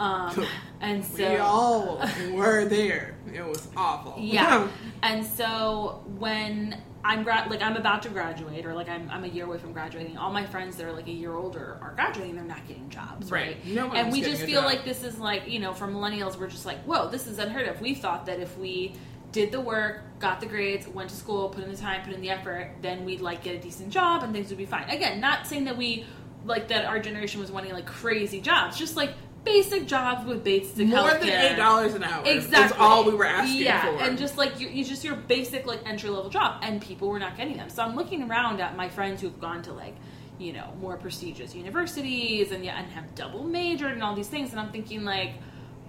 um, 0.00 0.46
and 0.80 1.04
so 1.04 1.30
we 1.30 1.36
all 1.36 2.02
were 2.32 2.64
there. 2.64 3.14
It 3.32 3.46
was 3.46 3.68
awful. 3.76 4.16
yeah. 4.18 4.68
And 5.02 5.24
so 5.24 6.02
when 6.18 6.82
I'm 7.02 7.22
grad, 7.22 7.50
like 7.50 7.62
I'm 7.62 7.76
about 7.76 8.02
to 8.02 8.08
graduate, 8.10 8.66
or 8.66 8.74
like 8.74 8.88
I'm, 8.88 9.10
I'm 9.10 9.24
a 9.24 9.28
year 9.28 9.46
away 9.46 9.58
from 9.58 9.72
graduating, 9.72 10.18
all 10.18 10.32
my 10.32 10.44
friends 10.44 10.76
that 10.76 10.86
are 10.86 10.92
like 10.92 11.08
a 11.08 11.12
year 11.12 11.34
older 11.34 11.78
are 11.80 11.92
graduating. 11.94 12.36
They're 12.36 12.44
not 12.44 12.66
getting 12.68 12.88
jobs, 12.90 13.30
right? 13.30 13.56
Right. 13.56 13.66
No 13.66 13.90
and 13.92 14.12
we 14.12 14.20
just 14.20 14.42
feel 14.42 14.60
job. 14.60 14.70
like 14.70 14.84
this 14.84 15.02
is 15.02 15.18
like 15.18 15.48
you 15.48 15.58
know, 15.58 15.72
for 15.72 15.86
millennials, 15.86 16.38
we're 16.38 16.48
just 16.48 16.66
like, 16.66 16.82
whoa, 16.84 17.08
this 17.08 17.26
is 17.26 17.38
unheard 17.38 17.68
of. 17.68 17.80
We 17.80 17.94
thought 17.94 18.26
that 18.26 18.40
if 18.40 18.56
we 18.58 18.94
did 19.32 19.52
the 19.52 19.60
work, 19.60 20.02
got 20.18 20.40
the 20.40 20.46
grades, 20.46 20.88
went 20.88 21.08
to 21.10 21.16
school, 21.16 21.48
put 21.48 21.64
in 21.64 21.70
the 21.70 21.76
time, 21.76 22.02
put 22.02 22.12
in 22.12 22.20
the 22.20 22.30
effort, 22.30 22.72
then 22.82 23.04
we'd 23.04 23.20
like 23.20 23.42
get 23.42 23.54
a 23.54 23.58
decent 23.58 23.90
job 23.90 24.22
and 24.22 24.32
things 24.32 24.48
would 24.48 24.58
be 24.58 24.66
fine. 24.66 24.88
Again, 24.90 25.20
not 25.20 25.46
saying 25.46 25.64
that 25.64 25.76
we 25.76 26.04
like 26.44 26.68
that 26.68 26.84
our 26.84 26.98
generation 26.98 27.40
was 27.40 27.50
wanting 27.50 27.72
like 27.72 27.86
crazy 27.86 28.40
jobs, 28.40 28.78
just 28.78 28.96
like 28.96 29.14
basic 29.44 29.86
jobs 29.86 30.26
with 30.26 30.44
basic 30.44 30.86
More 30.86 30.98
healthcare. 31.10 31.20
than 31.20 31.28
eight 31.52 31.56
dollars 31.56 31.94
an 31.94 32.04
hour. 32.04 32.22
Exactly. 32.26 32.50
That's 32.50 32.72
all 32.78 33.04
we 33.04 33.14
were 33.14 33.26
asking 33.26 33.58
for. 33.58 33.64
yeah, 33.64 33.96
for. 33.96 34.02
and 34.02 34.18
just 34.18 34.36
like 34.36 34.60
you, 34.60 34.68
you 34.68 34.84
just 34.84 35.04
your 35.04 35.16
basic 35.16 35.66
like 35.66 35.80
entry 35.88 36.10
level 36.10 36.30
job, 36.30 36.60
and 36.62 36.80
people 36.80 37.08
were 37.08 37.18
not 37.18 37.36
getting 37.36 37.56
them. 37.56 37.70
So 37.70 37.82
I'm 37.82 37.96
looking 37.96 38.28
around 38.28 38.60
at 38.60 38.76
my 38.76 38.88
friends 38.88 39.20
who've 39.20 39.40
gone 39.40 39.62
to 39.62 39.72
like 39.72 39.96
you 40.38 40.52
know 40.52 40.72
more 40.80 40.96
prestigious 40.96 41.54
universities 41.54 42.50
and 42.52 42.64
yeah, 42.64 42.78
and 42.78 42.90
have 42.92 43.14
double 43.14 43.44
majored 43.44 43.92
and 43.92 44.02
all 44.02 44.14
these 44.14 44.28
things, 44.28 44.50
and 44.50 44.60
I'm 44.60 44.70
thinking 44.72 45.04
like. 45.04 45.32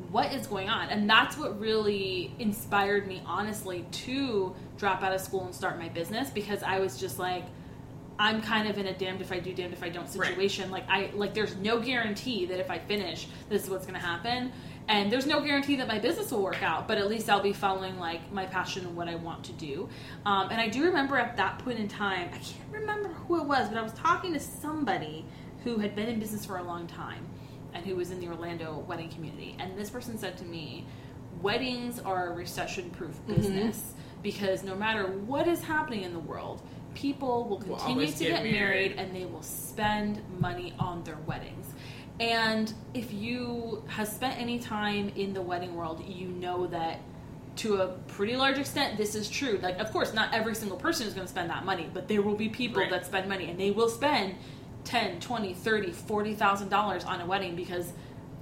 What 0.09 0.33
is 0.33 0.45
going 0.45 0.67
on? 0.67 0.89
And 0.89 1.09
that's 1.09 1.37
what 1.37 1.57
really 1.57 2.33
inspired 2.37 3.07
me, 3.07 3.21
honestly, 3.25 3.85
to 3.91 4.53
drop 4.77 5.03
out 5.03 5.13
of 5.13 5.21
school 5.21 5.45
and 5.45 5.55
start 5.55 5.79
my 5.79 5.87
business 5.87 6.29
because 6.29 6.63
I 6.63 6.79
was 6.79 6.99
just 6.99 7.17
like, 7.17 7.45
I'm 8.21 8.39
kind 8.39 8.69
of 8.69 8.77
in 8.77 8.85
a 8.85 8.93
damned 8.93 9.19
if 9.21 9.31
I 9.31 9.39
do, 9.39 9.51
damned 9.51 9.73
if 9.73 9.81
I 9.81 9.89
don't 9.89 10.03
Right. 10.15 10.29
situation. 10.29 10.69
Like 10.69 10.87
I 10.87 11.09
like 11.15 11.33
there's 11.33 11.55
no 11.55 11.79
guarantee 11.79 12.45
that 12.45 12.59
if 12.59 12.69
I 12.69 12.77
finish, 12.77 13.27
this 13.49 13.63
is 13.63 13.69
what's 13.71 13.87
gonna 13.87 13.97
happen. 13.97 14.51
And 14.87 15.11
there's 15.11 15.25
no 15.25 15.41
guarantee 15.41 15.75
that 15.77 15.87
my 15.87 15.97
business 15.97 16.31
will 16.31 16.43
work 16.43 16.61
out, 16.61 16.87
but 16.87 16.99
at 16.99 17.09
least 17.09 17.29
I'll 17.31 17.41
be 17.41 17.53
following 17.53 17.97
like 17.97 18.31
my 18.31 18.45
passion 18.45 18.85
and 18.85 18.95
what 18.95 19.07
I 19.07 19.15
want 19.15 19.43
to 19.45 19.53
do. 19.53 19.89
Um, 20.25 20.49
and 20.51 20.61
I 20.61 20.67
do 20.67 20.83
remember 20.85 21.17
at 21.17 21.35
that 21.37 21.57
point 21.59 21.79
in 21.79 21.87
time, 21.87 22.29
I 22.31 22.37
can't 22.37 22.71
remember 22.71 23.09
who 23.09 23.41
it 23.41 23.45
was, 23.47 23.69
but 23.69 23.77
I 23.77 23.81
was 23.81 23.93
talking 23.93 24.33
to 24.33 24.39
somebody 24.39 25.25
who 25.63 25.79
had 25.79 25.95
been 25.95 26.07
in 26.07 26.19
business 26.19 26.45
for 26.45 26.57
a 26.57 26.63
long 26.63 26.85
time 26.85 27.25
and 27.73 27.83
who 27.85 27.95
was 27.95 28.11
in 28.11 28.19
the 28.19 28.27
Orlando 28.27 28.83
wedding 28.87 29.09
community. 29.09 29.55
And 29.59 29.75
this 29.77 29.89
person 29.89 30.17
said 30.17 30.37
to 30.39 30.45
me, 30.45 30.85
weddings 31.41 31.99
are 31.99 32.31
a 32.31 32.33
recession 32.33 32.91
proof 32.91 33.15
business 33.27 33.93
because 34.21 34.63
no 34.63 34.75
matter 34.75 35.07
what 35.07 35.47
is 35.47 35.63
happening 35.63 36.03
in 36.03 36.13
the 36.13 36.19
world, 36.19 36.61
people 36.93 37.45
will 37.45 37.57
Will 37.59 37.75
continue 37.77 37.89
always 38.03 38.15
to 38.15 38.23
get 38.25 38.43
get 38.43 38.43
married 38.43 38.53
married. 38.53 38.93
and 38.97 39.15
they 39.15 39.25
will 39.25 39.41
spend 39.41 40.21
money 40.39 40.73
on 40.79 41.03
their 41.03 41.17
weddings. 41.25 41.67
And 42.19 42.71
if 42.93 43.13
you 43.13 43.83
have 43.87 44.07
spent 44.07 44.39
any 44.39 44.59
time 44.59 45.09
in 45.15 45.33
the 45.33 45.41
wedding 45.41 45.75
world, 45.75 46.03
you 46.07 46.27
know 46.27 46.67
that 46.67 46.99
to 47.57 47.77
a 47.81 47.87
pretty 48.07 48.35
large 48.35 48.57
extent 48.57 48.97
this 48.97 49.15
is 49.15 49.29
true. 49.29 49.59
Like 49.61 49.79
of 49.79 49.91
course 49.91 50.13
not 50.13 50.33
every 50.33 50.55
single 50.55 50.77
person 50.77 51.07
is 51.07 51.13
going 51.13 51.25
to 51.25 51.31
spend 51.31 51.49
that 51.49 51.65
money, 51.65 51.89
but 51.93 52.07
there 52.07 52.21
will 52.21 52.35
be 52.35 52.49
people 52.49 52.81
Right. 52.81 52.91
that 52.91 53.05
spend 53.05 53.27
money 53.27 53.49
and 53.49 53.59
they 53.59 53.71
will 53.71 53.89
spend 53.89 54.35
10, 54.83 55.19
20, 55.19 55.53
30, 55.53 55.91
40,000 55.91 56.69
dollars 56.69 57.03
on 57.05 57.21
a 57.21 57.25
wedding 57.25 57.55
because 57.55 57.93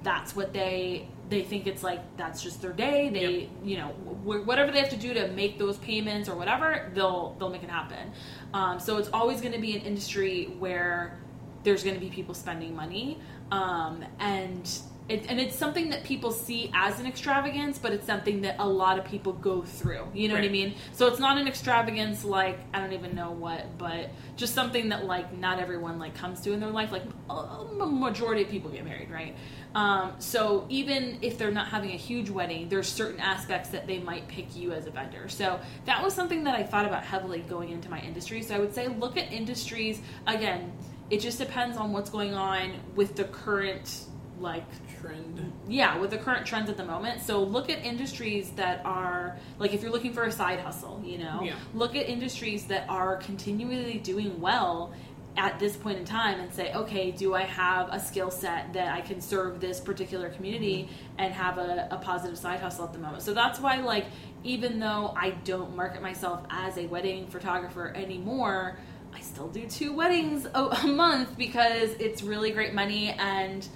that's 0.02 0.34
what 0.34 0.52
they 0.52 1.08
they 1.28 1.42
think 1.42 1.66
it's 1.66 1.82
like 1.82 2.00
that's 2.16 2.42
just 2.42 2.60
their 2.60 2.72
day. 2.72 3.08
They 3.08 3.48
you 3.64 3.78
know 3.78 3.88
wh- 4.24 4.46
whatever 4.46 4.72
they 4.72 4.80
have 4.80 4.90
to 4.90 4.96
do 4.96 5.14
to 5.14 5.28
make 5.28 5.58
those 5.58 5.76
payments 5.78 6.28
or 6.28 6.36
whatever 6.36 6.90
they'll 6.94 7.36
they'll 7.38 7.50
make 7.50 7.62
it 7.62 7.70
happen. 7.70 8.12
Um, 8.52 8.80
so 8.80 8.96
it's 8.96 9.10
always 9.12 9.40
going 9.40 9.52
to 9.52 9.60
be 9.60 9.76
an 9.76 9.82
industry 9.82 10.54
where 10.58 11.18
there's 11.62 11.82
going 11.84 11.94
to 11.94 12.00
be 12.00 12.10
people 12.10 12.34
spending 12.34 12.74
money. 12.74 13.18
Um, 13.52 14.04
and 14.18 14.68
it, 15.10 15.26
and 15.28 15.40
it's 15.40 15.56
something 15.56 15.90
that 15.90 16.04
people 16.04 16.30
see 16.30 16.70
as 16.72 17.00
an 17.00 17.06
extravagance 17.06 17.78
but 17.78 17.92
it's 17.92 18.06
something 18.06 18.42
that 18.42 18.54
a 18.60 18.66
lot 18.66 18.96
of 18.96 19.04
people 19.04 19.32
go 19.32 19.60
through. 19.60 20.06
You 20.14 20.28
know 20.28 20.34
what 20.34 20.44
i 20.44 20.48
mean? 20.48 20.74
So 20.92 21.08
it's 21.08 21.18
not 21.18 21.36
an 21.36 21.48
extravagance 21.48 22.24
like 22.24 22.58
i 22.72 22.78
don't 22.78 22.92
even 22.92 23.14
know 23.14 23.32
what 23.32 23.76
but 23.76 24.10
just 24.36 24.54
something 24.54 24.88
that 24.90 25.04
like 25.06 25.36
not 25.36 25.58
everyone 25.58 25.98
like 25.98 26.14
comes 26.14 26.40
to 26.42 26.52
in 26.52 26.60
their 26.60 26.70
life. 26.70 26.92
Like 26.92 27.02
a 27.28 27.32
a 27.32 27.86
majority 27.86 28.42
of 28.42 28.48
people 28.48 28.70
get 28.70 28.84
married 28.84 29.10
right? 29.10 29.34
Um, 29.74 30.14
so 30.18 30.66
even 30.68 31.18
if 31.22 31.38
they're 31.38 31.52
not 31.52 31.68
having 31.68 31.90
a 31.90 31.96
huge 31.96 32.30
wedding 32.30 32.68
there's 32.68 32.88
certain 32.88 33.20
aspects 33.20 33.70
that 33.70 33.86
they 33.86 33.98
might 33.98 34.28
pick 34.28 34.54
you 34.54 34.72
as 34.72 34.86
a 34.86 34.90
vendor. 34.90 35.28
So 35.28 35.60
that 35.86 36.02
was 36.02 36.14
something 36.14 36.44
that 36.44 36.54
i 36.54 36.62
thought 36.62 36.86
about 36.86 37.02
heavily 37.02 37.40
going 37.40 37.70
into 37.70 37.90
my 37.90 38.00
industry. 38.00 38.42
So 38.42 38.54
i 38.54 38.60
would 38.60 38.74
say 38.74 38.86
look 38.86 39.16
at 39.16 39.32
industries. 39.32 40.00
Again 40.28 40.72
it 41.10 41.18
just 41.18 41.38
depends 41.38 41.76
on 41.76 41.92
what's 41.92 42.08
going 42.08 42.34
on 42.34 42.72
with 42.94 43.16
the 43.16 43.24
current 43.24 44.04
like 44.38 44.64
Trend. 45.00 45.52
yeah 45.68 45.98
with 45.98 46.10
the 46.10 46.18
current 46.18 46.46
trends 46.46 46.68
at 46.68 46.76
the 46.76 46.84
moment 46.84 47.22
so 47.22 47.42
look 47.42 47.70
at 47.70 47.84
industries 47.84 48.50
that 48.50 48.84
are 48.84 49.36
like 49.58 49.72
if 49.72 49.82
you're 49.82 49.92
looking 49.92 50.12
for 50.12 50.24
a 50.24 50.32
side 50.32 50.60
hustle 50.60 51.00
you 51.04 51.18
know 51.18 51.40
Yeah. 51.42 51.54
look 51.74 51.96
at 51.96 52.08
industries 52.08 52.66
that 52.66 52.88
are 52.88 53.16
continually 53.16 53.98
doing 53.98 54.40
well 54.40 54.92
at 55.36 55.58
this 55.58 55.76
point 55.76 55.96
in 55.98 56.04
time 56.04 56.40
and 56.40 56.52
say 56.52 56.72
okay 56.74 57.12
do 57.12 57.34
i 57.34 57.42
have 57.42 57.88
a 57.92 58.00
skill 58.00 58.30
set 58.30 58.72
that 58.72 58.92
i 58.92 59.00
can 59.00 59.20
serve 59.20 59.60
this 59.60 59.80
particular 59.80 60.28
community 60.30 60.82
mm-hmm. 60.82 61.14
and 61.18 61.32
have 61.32 61.56
a, 61.58 61.88
a 61.90 61.96
positive 61.98 62.36
side 62.36 62.60
hustle 62.60 62.84
at 62.84 62.92
the 62.92 62.98
moment 62.98 63.22
so 63.22 63.32
that's 63.32 63.60
why 63.60 63.76
like 63.80 64.06
even 64.42 64.80
though 64.80 65.14
i 65.16 65.30
don't 65.44 65.74
market 65.74 66.02
myself 66.02 66.44
as 66.50 66.76
a 66.78 66.86
wedding 66.86 67.26
photographer 67.28 67.92
anymore 67.94 68.76
i 69.14 69.20
still 69.20 69.48
do 69.48 69.66
two 69.66 69.92
weddings 69.94 70.46
a, 70.52 70.64
a 70.64 70.86
month 70.86 71.38
because 71.38 71.90
it's 72.00 72.22
really 72.22 72.50
great 72.50 72.74
money 72.74 73.10
and 73.10 73.68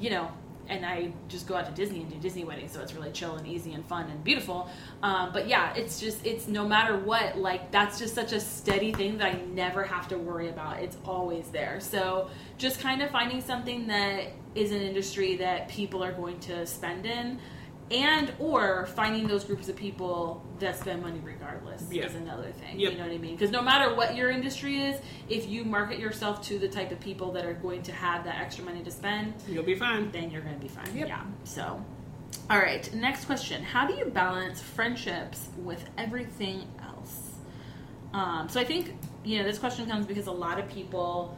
you 0.00 0.08
know, 0.08 0.30
and 0.70 0.86
I 0.86 1.12
just 1.28 1.46
go 1.46 1.56
out 1.56 1.66
to 1.66 1.72
Disney 1.72 2.00
and 2.00 2.10
do 2.10 2.16
Disney 2.18 2.44
weddings, 2.44 2.72
so 2.72 2.80
it's 2.80 2.94
really 2.94 3.10
chill 3.10 3.34
and 3.36 3.46
easy 3.46 3.74
and 3.74 3.84
fun 3.84 4.08
and 4.08 4.22
beautiful. 4.22 4.70
Um, 5.02 5.32
but 5.32 5.48
yeah, 5.48 5.74
it's 5.74 6.00
just 6.00 6.24
it's 6.24 6.46
no 6.46 6.66
matter 6.66 6.96
what, 6.96 7.36
like 7.36 7.70
that's 7.70 7.98
just 7.98 8.14
such 8.14 8.32
a 8.32 8.40
steady 8.40 8.92
thing 8.92 9.18
that 9.18 9.34
I 9.34 9.40
never 9.52 9.82
have 9.84 10.08
to 10.08 10.18
worry 10.18 10.48
about. 10.48 10.80
It's 10.80 10.96
always 11.04 11.48
there. 11.48 11.80
So 11.80 12.30
just 12.56 12.80
kind 12.80 13.02
of 13.02 13.10
finding 13.10 13.40
something 13.40 13.88
that 13.88 14.28
is 14.54 14.72
an 14.72 14.80
industry 14.80 15.36
that 15.36 15.68
people 15.68 16.02
are 16.02 16.12
going 16.12 16.38
to 16.40 16.66
spend 16.66 17.04
in. 17.06 17.38
And 17.90 18.32
or 18.38 18.86
finding 18.86 19.26
those 19.26 19.42
groups 19.44 19.68
of 19.68 19.74
people 19.74 20.44
that 20.60 20.78
spend 20.78 21.02
money 21.02 21.20
regardless 21.24 21.84
Yeah. 21.90 22.04
is 22.06 22.14
another 22.14 22.52
thing. 22.52 22.78
Yep. 22.78 22.92
You 22.92 22.98
know 22.98 23.04
what 23.06 23.12
I 23.14 23.18
mean? 23.18 23.32
Because 23.34 23.50
no 23.50 23.62
matter 23.62 23.94
what 23.96 24.14
your 24.14 24.30
industry 24.30 24.78
is, 24.80 25.00
if 25.28 25.48
you 25.48 25.64
market 25.64 25.98
yourself 25.98 26.40
to 26.42 26.58
the 26.58 26.68
type 26.68 26.92
of 26.92 27.00
people 27.00 27.32
that 27.32 27.44
are 27.44 27.54
going 27.54 27.82
to 27.84 27.92
have 27.92 28.22
that 28.24 28.40
extra 28.40 28.64
money 28.64 28.82
to 28.84 28.90
spend, 28.92 29.34
You'll 29.48 29.64
be 29.64 29.74
fine. 29.74 30.10
then 30.12 30.30
you're 30.30 30.42
going 30.42 30.54
to 30.54 30.60
be 30.60 30.68
fine. 30.68 30.96
Yep. 30.96 31.08
Yeah. 31.08 31.22
So, 31.42 31.84
all 32.48 32.58
right. 32.58 32.88
Next 32.94 33.24
question: 33.24 33.64
How 33.64 33.88
do 33.88 33.94
you 33.94 34.04
balance 34.04 34.60
friendships 34.62 35.48
with 35.58 35.84
everything 35.98 36.68
else? 36.84 37.32
Um, 38.12 38.48
so 38.48 38.60
I 38.60 38.64
think 38.64 38.96
you 39.24 39.38
know 39.38 39.44
this 39.44 39.58
question 39.58 39.86
comes 39.88 40.06
because 40.06 40.28
a 40.28 40.32
lot 40.32 40.58
of 40.60 40.68
people 40.68 41.36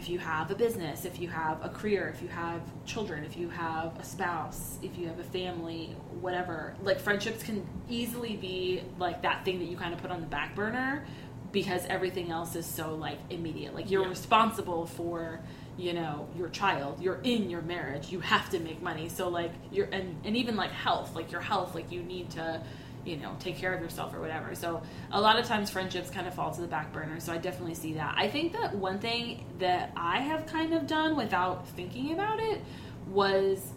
if 0.00 0.08
you 0.08 0.18
have 0.18 0.50
a 0.50 0.54
business, 0.54 1.04
if 1.04 1.20
you 1.20 1.28
have 1.28 1.62
a 1.62 1.68
career, 1.68 2.08
if 2.08 2.22
you 2.22 2.28
have 2.28 2.62
children, 2.86 3.22
if 3.22 3.36
you 3.36 3.50
have 3.50 3.94
a 4.00 4.04
spouse, 4.04 4.78
if 4.82 4.96
you 4.96 5.06
have 5.06 5.18
a 5.18 5.24
family, 5.24 5.94
whatever, 6.22 6.74
like 6.82 6.98
friendships 6.98 7.42
can 7.42 7.66
easily 7.90 8.34
be 8.36 8.82
like 8.98 9.20
that 9.20 9.44
thing 9.44 9.58
that 9.58 9.66
you 9.66 9.76
kind 9.76 9.92
of 9.92 10.00
put 10.00 10.10
on 10.10 10.22
the 10.22 10.26
back 10.26 10.54
burner 10.56 11.04
because 11.52 11.84
everything 11.86 12.30
else 12.30 12.56
is 12.56 12.64
so 12.64 12.94
like 12.94 13.18
immediate. 13.28 13.74
Like 13.74 13.90
you're 13.90 14.04
Yeah. 14.04 14.08
responsible 14.08 14.86
for, 14.86 15.40
you 15.76 15.92
know, 15.92 16.26
your 16.34 16.48
child. 16.48 17.02
You're 17.02 17.20
in 17.22 17.50
your 17.50 17.60
marriage. 17.60 18.10
You 18.10 18.20
have 18.20 18.48
to 18.50 18.58
make 18.58 18.80
money. 18.80 19.10
So 19.10 19.28
like 19.28 19.52
you're 19.70 19.88
and 19.92 20.16
and 20.24 20.34
even 20.34 20.56
like 20.56 20.70
health, 20.70 21.14
like 21.14 21.30
your 21.30 21.42
health, 21.42 21.74
like 21.74 21.92
you 21.92 22.02
need 22.02 22.30
to 22.30 22.62
you 23.04 23.16
know 23.16 23.34
take 23.38 23.56
care 23.56 23.72
of 23.74 23.80
yourself 23.80 24.14
or 24.14 24.20
whatever. 24.20 24.54
So 24.54 24.82
a 25.12 25.20
lot 25.20 25.38
of 25.38 25.46
times 25.46 25.70
friendships 25.70 26.10
kind 26.10 26.26
of 26.26 26.34
fall 26.34 26.50
to 26.52 26.60
the 26.60 26.66
back 26.66 26.92
burner 26.92 27.20
so 27.20 27.32
i 27.32 27.38
definitely 27.38 27.74
see 27.74 27.94
that. 27.94 28.14
I 28.16 28.28
think 28.28 28.52
that 28.52 28.74
one 28.74 28.98
thing 28.98 29.44
that 29.58 29.92
i 29.96 30.20
have 30.20 30.46
kind 30.46 30.74
of 30.74 30.86
done 30.86 31.16
without 31.16 31.68
thinking 31.68 32.12
about 32.12 32.40
it 32.40 32.60
was 33.08 33.72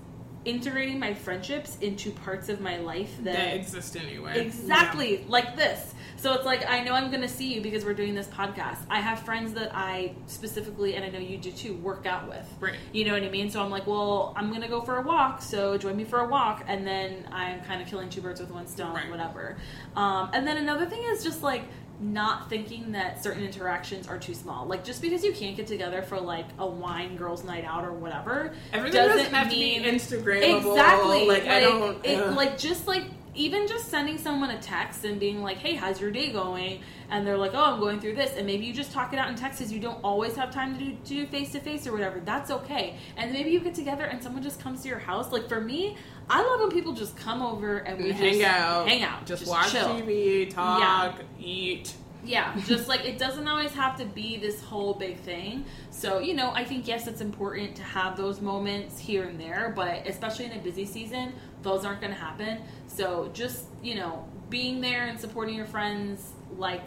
integrating 0.46 1.00
my 1.00 1.14
friendships 1.14 1.78
into 1.82 2.12
parts 2.12 2.50
of 2.50 2.60
my 2.62 2.78
life 2.78 3.16
that, 3.24 3.36
that 3.36 3.56
exist 3.56 3.96
anyway. 3.96 4.39
Exactly, 4.39 5.26
like 5.28 5.56
this. 5.56 5.94
So 6.18 6.34
it's 6.34 6.46
like 6.46 6.66
I 6.70 6.82
know 6.84 6.94
I'm 6.94 7.10
going 7.10 7.22
to 7.22 7.28
see 7.28 7.54
you 7.54 7.62
because 7.62 7.84
we're 7.84 7.94
doing 7.94 8.16
this 8.16 8.28
podcast. 8.28 8.80
I 8.89 9.02
have 9.02 9.20
friends 9.20 9.54
that 9.54 9.72
I 9.74 10.14
specifically, 10.28 10.96
and 10.96 11.04
I 11.04 11.10
know 11.10 11.20
you 11.20 11.38
do 11.38 11.52
too, 11.52 11.76
work 11.76 12.06
out 12.06 12.30
with. 12.30 12.48
Right. 12.62 12.76
You 12.94 13.04
know 13.06 13.14
what 13.14 13.24
I 13.24 13.30
mean? 13.30 13.50
So 13.50 13.62
I'm 13.62 13.70
like, 13.70 13.88
well, 13.88 14.34
I'm 14.38 14.50
going 14.50 14.62
to 14.62 14.70
go 14.70 14.82
for 14.82 14.98
a 14.98 15.02
walk, 15.02 15.41
so 15.41 15.78
join 15.78 15.98
me 15.98 16.06
for 16.06 16.20
a 16.20 16.28
walk, 16.28 16.64
and 16.68 16.88
then 16.88 17.28
I'm 17.32 17.62
kind 17.62 17.82
of 17.82 17.88
killing 17.88 18.10
two 18.10 18.22
birds 18.22 18.39
with 18.39 18.52
one 18.52 18.68
stone, 18.68 18.94
Right. 18.94 19.10
whatever. 19.10 19.58
Um, 19.96 20.30
and 20.34 20.48
then 20.48 20.58
another 20.58 20.86
thing 20.86 21.04
is 21.04 21.24
just 21.24 21.44
like 21.44 21.64
not 22.00 22.50
thinking 22.50 22.91
that 22.94 23.24
certain 23.24 23.44
interactions 23.44 24.08
are 24.08 24.18
too 24.18 24.34
small. 24.34 24.66
Like 24.66 24.84
just 24.84 25.02
because 25.02 25.24
you 25.24 25.34
can't 25.34 25.56
get 25.56 25.68
together 25.68 26.02
for 26.02 26.20
like 26.20 26.46
a 26.60 26.66
wine 26.66 27.16
girls' 27.16 27.44
night 27.44 27.66
out 27.66 27.86
or 27.86 27.94
whatever, 27.94 28.54
Everything 28.72 29.08
doesn't, 29.08 29.34
have 29.34 29.50
to 29.50 29.56
be 29.56 29.80
Instagrammable. 29.80 30.58
Exactly. 30.58 31.28
Like, 31.28 31.46
I 31.46 31.60
don't. 31.62 32.06
it, 32.06 32.32
like 32.32 32.58
just 32.58 32.88
like 32.88 33.04
even 33.36 33.68
just 33.68 33.89
sending 33.89 34.18
someone 34.18 34.52
a 34.52 34.60
text 34.62 35.06
and 35.06 35.20
being 35.20 35.41
like, 35.41 35.58
"Hey, 35.58 35.76
how's 35.76 36.00
your 36.00 36.12
day 36.12 36.32
going?" 36.32 36.82
and 37.10 37.28
they're 37.28 37.38
like, 37.38 37.52
"Oh, 37.54 37.74
I'm 37.74 37.80
going 37.80 38.00
through 38.00 38.16
this," 38.16 38.36
and 38.36 38.46
maybe 38.46 38.66
you 38.66 38.74
just 38.74 38.91
talk 38.91 39.14
it 39.14 39.20
out 39.20 39.30
in 39.30 39.36
text 39.36 39.60
because 39.60 39.72
you 39.72 39.80
don't 39.80 40.00
always 40.04 40.36
have 40.36 40.52
time 40.52 40.78
to 40.78 40.84
do 40.84 40.91
to 40.91 41.10
do 41.10 41.26
face 41.28 41.52
to 41.54 41.60
face 41.60 41.88
or 41.88 41.91
whatever. 41.91 42.20
That's 42.20 42.52
okay. 42.52 42.98
And 43.18 43.32
maybe 43.32 43.52
you 43.52 43.60
get 43.60 43.76
together 43.76 44.06
and 44.06 44.22
someone 44.22 44.44
just 44.44 44.60
comes 44.60 44.82
to 44.84 44.89
your 44.89 45.00
house. 45.00 45.32
Like 45.32 45.48
for 45.48 45.62
me, 45.62 45.98
I 46.30 46.41
love 46.41 46.61
when 46.61 46.71
people 46.71 46.93
just 46.93 47.15
come 47.17 47.41
over 47.41 47.78
and 47.78 47.97
we 48.01 48.11
hang 48.11 48.39
just 48.39 48.45
out, 48.45 48.88
hang 48.88 49.03
out, 49.03 49.26
just, 49.26 49.47
watch 49.47 49.71
chill. 49.71 49.88
TV, 49.88 50.49
talk, 50.49 51.19
eat. 51.39 51.93
Yeah, 52.26 52.55
just 52.67 52.88
like 52.88 53.05
it 53.05 53.17
doesn't 53.17 53.47
always 53.47 53.71
have 53.71 53.97
to 53.97 54.05
be 54.05 54.38
this 54.38 54.61
whole 54.61 54.93
big 54.93 55.17
thing. 55.19 55.65
So, 55.91 56.19
you 56.19 56.34
know, 56.34 56.51
I 56.51 56.63
think 56.63 56.88
yes, 56.88 57.07
it's 57.07 57.21
important 57.21 57.76
to 57.76 57.84
have 57.84 58.15
those 58.15 58.39
moments 58.39 58.97
here 58.97 59.26
and 59.26 59.39
there, 59.39 59.74
but 59.76 60.07
especially 60.07 60.45
in 60.45 60.53
a 60.53 60.59
busy 60.59 60.86
season, 60.86 61.34
those 61.61 61.86
aren't 61.86 62.01
going 62.01 62.13
to 62.13 62.19
happen. 62.19 62.59
So, 62.88 63.30
just, 63.34 63.65
you 63.82 63.95
know, 63.95 64.26
being 64.49 64.82
there 64.82 65.05
and 65.07 65.19
supporting 65.19 65.55
your 65.55 65.65
friends 65.65 66.32
like 66.57 66.84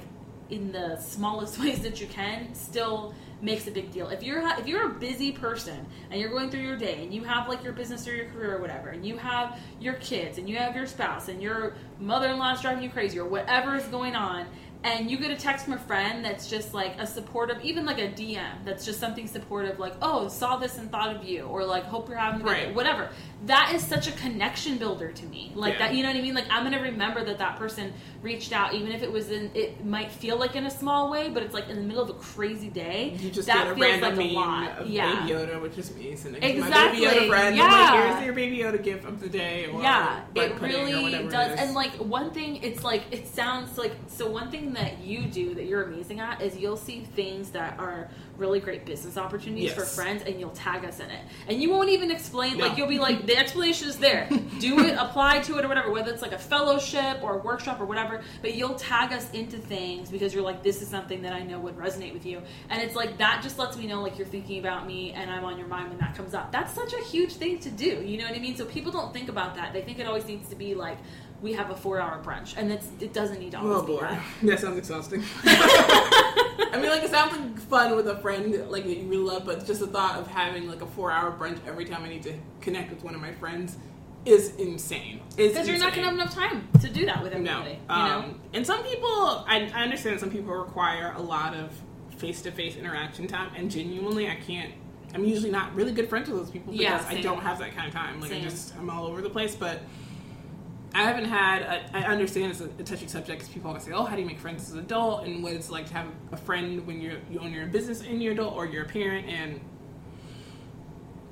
in 0.49 0.73
the 0.73 0.97
smallest 0.97 1.59
ways 1.63 1.81
that 1.81 2.01
you 2.01 2.07
can 2.07 2.55
still 2.55 3.15
makes 3.41 3.67
a 3.67 3.71
big 3.71 3.91
deal. 3.93 4.09
If 4.09 4.23
you're 4.23 4.47
if 4.59 4.67
you're 4.67 4.87
a 4.87 4.95
busy 4.95 5.33
person 5.33 5.85
and 6.11 6.21
you're 6.21 6.31
going 6.31 6.51
through 6.51 6.63
your 6.63 6.77
day 6.77 7.03
and 7.03 7.13
you 7.13 7.25
have 7.25 7.49
like 7.49 7.63
your 7.63 7.73
business 7.73 8.07
or 8.09 8.15
your 8.15 8.27
career 8.31 8.57
or 8.57 8.61
whatever, 8.61 8.89
and 8.89 9.05
you 9.05 9.17
have 9.19 9.59
your 9.81 9.95
kids 9.95 10.39
and 10.39 10.49
you 10.49 10.57
have 10.57 10.75
your 10.75 10.87
spouse 10.87 11.29
and 11.29 11.43
your 11.43 11.75
mother-in-law 11.99 12.55
is 12.55 12.61
driving 12.61 12.83
you 12.83 12.91
crazy 12.91 13.19
or 13.19 13.27
whatever 13.27 13.77
is 13.77 13.85
going 13.85 14.17
on, 14.17 14.47
and 14.87 15.11
you 15.11 15.19
get 15.19 15.31
a 15.31 15.37
text 15.37 15.65
from 15.65 15.75
a 15.75 15.79
friend 15.79 16.25
that's 16.25 16.49
just 16.49 16.73
like 16.73 16.95
a 16.99 17.07
supportive, 17.07 17.63
even 17.65 17.85
like 17.85 17.99
a 17.99 18.09
DM 18.09 18.65
that's 18.65 18.85
just 18.85 19.01
something 19.01 19.27
supportive, 19.27 19.79
like 19.79 19.95
oh 20.01 20.29
saw 20.29 20.57
this 20.57 20.79
and 20.79 20.91
thought 20.91 21.15
of 21.15 21.25
you, 21.25 21.43
or 21.43 21.65
like 21.65 21.85
hope 21.85 22.09
you're 22.09 22.17
having 22.17 22.41
a 22.41 22.45
good 22.45 22.55
day," 22.55 22.67
Right. 22.67 22.75
whatever. 22.75 23.11
That 23.47 23.73
is 23.75 23.83
such 23.83 24.09
a 24.09 24.13
connection 24.13 24.79
builder 24.79 25.13
to 25.13 25.27
me. 25.27 25.53
Like 25.55 25.75
Yeah. 25.75 25.79
that, 25.89 25.95
you 25.95 26.03
know 26.03 26.09
what 26.11 26.17
I 26.17 26.23
mean? 26.23 26.35
Like 26.35 26.47
I'm 26.51 26.63
gonna 26.65 26.81
remember 26.81 27.25
that 27.25 27.39
that 27.39 27.57
person 27.59 27.93
reached 28.23 28.53
out, 28.53 28.75
even 28.75 28.93
if 28.93 29.03
it 29.03 29.11
was 29.13 29.31
in. 29.31 29.51
It 29.55 29.85
might 29.85 30.11
feel 30.11 30.37
like 30.39 30.57
in 30.57 30.67
a 30.67 30.71
small 30.71 31.11
way, 31.11 31.29
but 31.29 31.43
it's 31.43 31.53
like 31.55 31.69
in 31.69 31.77
the 31.77 31.83
middle 31.83 32.03
of 32.03 32.11
a 32.11 32.15
crazy 32.15 32.69
day. 32.71 33.17
You 33.19 33.31
just 33.31 33.47
that 33.49 33.65
get 33.65 33.73
a 33.73 33.75
feels 33.75 34.01
random 34.01 34.17
like 34.17 34.31
a 34.31 34.33
lot. 34.33 34.79
of 34.79 34.87
yeah. 34.89 35.21
Baby 35.27 35.33
Yoda, 35.33 35.61
which 35.61 35.77
is 35.79 35.95
me. 35.97 36.15
So 36.17 36.31
next 36.31 36.41
to 36.47 36.59
my 36.61 36.67
Exactly, 36.69 37.01
Baby 37.07 37.17
Yoda 37.21 37.29
friend, 37.29 37.49
I'm 37.49 37.55
yeah. 37.57 37.93
like, 37.93 38.13
here's 38.15 38.25
your 38.25 38.35
Baby 38.35 38.59
Yoda 38.59 38.83
gift 38.83 39.05
of 39.05 39.21
the 39.21 39.29
day. 39.29 39.67
Or 39.67 39.83
yeah, 39.83 40.21
it 40.35 40.61
really 40.61 41.15
it 41.15 41.31
does. 41.31 41.53
is. 41.53 41.61
And 41.61 41.75
like 41.75 41.93
one 41.95 42.31
thing, 42.31 42.57
it's 42.63 42.83
like 42.85 43.03
it 43.11 43.27
sounds 43.29 43.77
like 43.77 43.93
so. 44.07 44.31
One 44.31 44.51
thing 44.51 44.73
that 44.77 45.01
you 45.01 45.23
do 45.27 45.55
that 45.55 45.65
you're 45.65 45.83
amazing 45.83 46.21
at 46.21 46.41
is 46.41 46.57
you'll 46.57 46.77
see 46.77 47.01
things 47.01 47.51
that 47.51 47.79
are 47.79 48.09
really 48.37 48.61
great 48.61 48.85
business 48.85 49.17
opportunities 49.17 49.73
for 49.73 49.85
friends, 49.85 50.23
and 50.27 50.39
you'll 50.39 50.51
tag 50.51 50.85
us 50.85 51.01
in 51.01 51.11
it. 51.11 51.21
And 51.49 51.61
you 51.61 51.71
won't 51.71 51.89
even 51.91 52.11
explain. 52.11 52.59
Like 52.59 52.77
you'll 52.77 52.89
be 52.89 52.99
like, 52.99 53.27
the 53.27 53.37
explanation 53.37 53.89
is 53.89 53.99
there. 53.99 54.29
do 54.61 54.79
it, 54.81 54.97
apply 54.99 55.41
to 55.41 55.59
it, 55.59 55.65
or 55.65 55.69
whatever. 55.69 55.91
Whether 55.91 56.13
it's 56.13 56.23
like 56.23 56.33
a 56.33 56.39
fellowship 56.39 57.23
or 57.23 57.39
a 57.39 57.43
workshop 57.43 57.81
or 57.81 57.87
whatever, 57.87 58.23
but 58.43 58.55
you'll 58.55 58.75
tag 58.75 59.13
us 59.13 59.31
into 59.33 59.59
things 59.59 60.11
because 60.11 60.35
you're 60.35 60.45
like, 60.45 60.63
this 60.63 60.83
is 60.83 60.89
something 60.89 61.23
that 61.23 61.33
I 61.33 61.43
know 61.43 61.59
would 61.61 61.77
resonate 61.77 62.13
with 62.13 62.27
you. 62.27 62.43
And 62.71 62.83
it's 62.83 62.95
like 62.95 63.19
that 63.19 63.43
just 63.43 63.59
lets 63.59 63.77
me 63.77 63.87
know 63.87 64.03
like 64.03 64.19
you're 64.19 64.27
thinking 64.27 64.59
about 64.59 64.87
me 64.87 65.13
and 65.13 65.31
I'm 65.31 65.45
on 65.45 65.59
your 65.59 65.69
mind 65.69 65.89
when 65.89 65.99
that 65.99 66.15
comes 66.15 66.35
up. 66.35 66.53
That's 66.53 66.73
such 66.75 66.93
a 66.93 67.03
huge 67.05 67.35
thing 67.35 67.59
to 67.61 67.71
do. 67.71 68.03
You 68.05 68.19
know 68.19 68.25
what 68.25 68.37
I 68.37 68.41
mean? 68.41 68.57
So 68.57 68.65
people 68.65 68.93
don't 68.93 69.13
think 69.13 69.29
about 69.29 69.55
that. 69.57 69.73
They 69.73 69.83
think 69.83 69.99
it 69.99 70.07
always 70.07 70.27
needs 70.27 70.49
to 70.51 70.57
be 70.57 70.75
like 70.75 70.99
we 71.43 71.53
have 71.53 71.71
a 71.71 71.77
four 71.77 72.01
hour 72.01 72.23
brunch, 72.23 72.55
and 72.57 72.73
it's, 72.73 72.89
it 73.01 73.13
doesn't 73.13 73.39
need 73.41 73.53
to 73.53 73.59
always 73.59 73.77
Oh 73.79 73.83
be 73.83 73.93
boy, 73.93 74.01
that. 74.01 74.23
that 74.43 74.61
sounds 74.61 74.79
exhausting. 74.79 75.23
I 75.45 76.79
mean, 76.81 76.91
like 76.91 77.03
it 77.03 77.11
sounds 77.11 77.33
like 77.37 77.59
fun 77.61 77.97
with 77.97 78.09
a 78.09 78.17
friend 78.19 78.53
like 78.71 78.85
that 78.85 78.97
you 78.97 79.07
really 79.09 79.23
love, 79.25 79.45
but 79.45 79.67
just 79.67 79.81
the 79.81 79.87
thought 79.87 80.19
of 80.19 80.27
having 80.27 80.69
like 80.69 80.83
a 80.83 80.87
four-hour 80.87 81.33
brunch 81.33 81.59
every 81.67 81.85
time 81.85 82.05
I 82.05 82.09
need 82.09 82.23
to 82.25 82.35
connect 82.61 82.91
with 82.91 83.03
one 83.05 83.15
of 83.15 83.21
my 83.21 83.33
friends 83.33 83.77
is 84.25 84.57
insane. 84.57 85.21
Because 85.37 85.69
you're 85.69 85.79
not 85.79 85.95
gonna 85.95 86.07
have 86.07 86.15
enough 86.15 86.35
time 86.35 86.69
to 86.81 86.89
do 86.89 87.07
that 87.07 87.23
with 87.23 87.33
No, 87.39 87.59
um, 87.61 87.65
you 87.65 87.69
know? 88.29 88.35
and 88.55 88.67
some 88.67 88.83
people, 88.83 89.45
I, 89.47 89.71
I 89.75 89.83
understand 89.85 90.17
that 90.17 90.21
some 90.21 90.31
people 90.31 90.53
require 90.55 91.13
a 91.17 91.23
lot 91.23 91.55
of 91.55 91.71
face-to-face 92.19 92.77
interaction 92.77 93.27
time, 93.29 93.51
and 93.57 93.71
genuinely, 93.71 94.29
I 94.29 94.35
can't. 94.37 94.73
I'm 95.15 95.25
usually 95.25 95.51
not 95.51 95.75
really 95.75 95.93
good 95.93 96.09
friends 96.09 96.29
with 96.29 96.39
those 96.41 96.51
people 96.51 96.73
because 96.73 96.85
Yeah, 96.85 97.07
I 97.09 97.21
don't 97.21 97.41
have 97.41 97.59
that 97.61 97.75
kind 97.77 97.87
of 97.89 97.95
time. 97.95 98.21
Like 98.21 98.33
I 98.33 98.35
Same. 98.35 98.43
just, 98.45 98.77
I'm 98.77 98.91
all 98.91 99.07
over 99.07 99.21
the 99.21 99.31
place, 99.31 99.55
but. 99.55 99.81
I 100.97 101.03
haven't 101.03 101.27
had. 101.27 101.61
A, 101.61 101.97
I 101.99 102.03
understand 102.05 102.53
it's 102.53 102.63
a, 102.63 102.71
a 102.79 102.83
touchy 102.83 103.07
subject 103.07 103.41
because 103.41 103.53
people 103.53 103.69
always 103.69 103.85
say, 103.85 103.93
"Oh, 103.93 104.05
how 104.05 104.17
do 104.17 104.23
you 104.23 104.27
make 104.27 104.39
friends 104.39 104.63
as 104.63 104.73
an 104.73 104.79
adult?" 104.79 105.27
and 105.27 105.43
what 105.43 105.53
it's 105.53 105.69
like 105.69 105.87
to 105.89 105.93
have 105.93 106.07
a 106.33 106.39
friend 106.39 106.87
when 106.87 107.03
you're 107.03 107.19
you 107.31 107.39
own 107.39 107.53
your 107.53 107.65
own 107.65 107.71
business 107.71 108.01
and 108.01 108.23
you're 108.23 108.33
adult, 108.33 108.55
or 108.55 108.65
you're 108.65 108.85
a 108.85 108.89
parent 108.89 109.29
and 109.29 109.61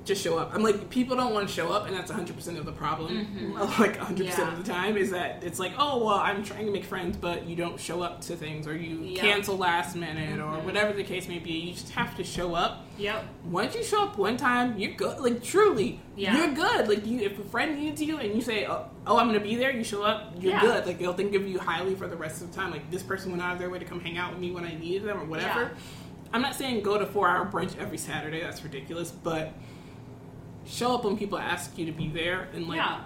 just 0.05 0.23
show 0.23 0.37
up. 0.37 0.51
I'm 0.53 0.61
like, 0.63 0.89
people 0.89 1.15
don't 1.17 1.33
want 1.33 1.47
to 1.47 1.53
show 1.53 1.71
up, 1.71 1.87
and 1.87 1.95
that's 1.95 2.09
100 2.09 2.35
percent 2.35 2.57
of 2.57 2.65
the 2.65 2.71
problem. 2.71 3.53
Like 3.55 3.97
100 3.97 3.97
percent 3.99 4.05
Mm-hmm. 4.17 4.41
Yeah. 4.41 4.51
of 4.59 4.65
the 4.65 4.71
time 4.71 4.97
is 4.97 5.11
that 5.11 5.43
it's 5.43 5.59
like, 5.59 5.73
oh 5.77 6.03
well, 6.05 6.15
I'm 6.17 6.43
trying 6.43 6.65
to 6.65 6.71
make 6.71 6.83
friends, 6.85 7.17
but 7.17 7.45
you 7.45 7.55
don't 7.55 7.79
show 7.79 8.01
up 8.01 8.21
to 8.21 8.35
things, 8.35 8.67
or 8.67 8.75
you 8.75 8.97
Yeah. 8.99 9.21
cancel 9.21 9.57
last 9.57 9.95
minute, 9.95 10.39
or 10.39 10.43
Mhm. 10.43 10.63
whatever 10.63 10.93
the 10.93 11.03
case 11.03 11.27
may 11.27 11.39
be. 11.39 11.51
You 11.53 11.73
just 11.73 11.89
have 11.91 12.15
to 12.17 12.23
show 12.23 12.53
up. 12.55 12.85
Yep. 12.97 13.25
Once 13.45 13.75
you 13.75 13.83
show 13.83 14.03
up 14.03 14.17
one 14.17 14.37
time, 14.37 14.77
you're 14.77 14.93
good. 14.93 15.19
Like 15.19 15.43
truly, 15.43 15.99
Yeah. 16.15 16.37
you're 16.37 16.53
good. 16.53 16.87
Like 16.87 17.05
you, 17.05 17.19
if 17.21 17.37
a 17.39 17.43
friend 17.43 17.77
needs 17.77 18.01
you 18.01 18.17
and 18.17 18.33
you 18.35 18.41
say, 18.41 18.65
"Oh, 18.67 18.85
oh 19.07 19.17
I'm 19.17 19.27
gonna 19.27 19.39
be 19.39 19.55
there," 19.55 19.71
you 19.71 19.83
show 19.83 20.03
up. 20.03 20.33
You're 20.39 20.53
Yeah. 20.53 20.61
good. 20.61 20.85
Like 20.85 20.99
they'll 20.99 21.13
think 21.13 21.33
of 21.35 21.47
you 21.47 21.59
highly 21.59 21.95
for 21.95 22.07
the 22.07 22.15
rest 22.15 22.41
of 22.41 22.51
the 22.51 22.55
time. 22.55 22.71
Like 22.71 22.89
this 22.91 23.03
person 23.03 23.31
went 23.31 23.43
out 23.43 23.53
of 23.53 23.59
their 23.59 23.69
way 23.69 23.79
to 23.79 23.85
come 23.85 23.99
hang 23.99 24.17
out 24.17 24.31
with 24.31 24.39
me 24.39 24.51
when 24.51 24.63
I 24.65 24.75
needed 24.75 25.03
them 25.07 25.19
or 25.19 25.25
whatever. 25.25 25.71
I'm 26.33 26.41
not 26.41 26.55
saying 26.55 26.83
go 26.83 26.97
to 26.97 27.05
four 27.05 27.27
hour 27.29 27.45
brunch 27.45 27.77
every 27.77 27.97
Saturday. 27.97 28.41
That's 28.41 28.63
ridiculous. 28.63 29.09
But 29.11 29.53
show 30.65 30.95
up 30.95 31.05
when 31.05 31.17
people 31.17 31.37
ask 31.37 31.77
you 31.77 31.85
to 31.85 31.91
be 31.91 32.07
there, 32.09 32.47
and 32.53 32.67
like 32.67 32.77
Yeah. 32.77 33.01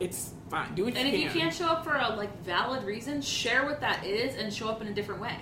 it's 0.00 0.32
fine. 0.50 0.74
Do 0.74 0.84
what 0.84 0.96
And 0.96 1.08
you 1.08 1.14
if 1.14 1.20
can. 1.20 1.34
you 1.36 1.40
can't 1.42 1.54
show 1.54 1.66
up 1.66 1.84
for 1.84 1.94
a 1.94 2.14
like 2.16 2.42
valid 2.44 2.84
reason, 2.84 3.20
share 3.22 3.64
what 3.64 3.80
that 3.80 4.04
is 4.04 4.36
and 4.36 4.52
show 4.52 4.68
up 4.68 4.80
in 4.82 4.88
a 4.88 4.92
different 4.94 5.20
way. 5.20 5.36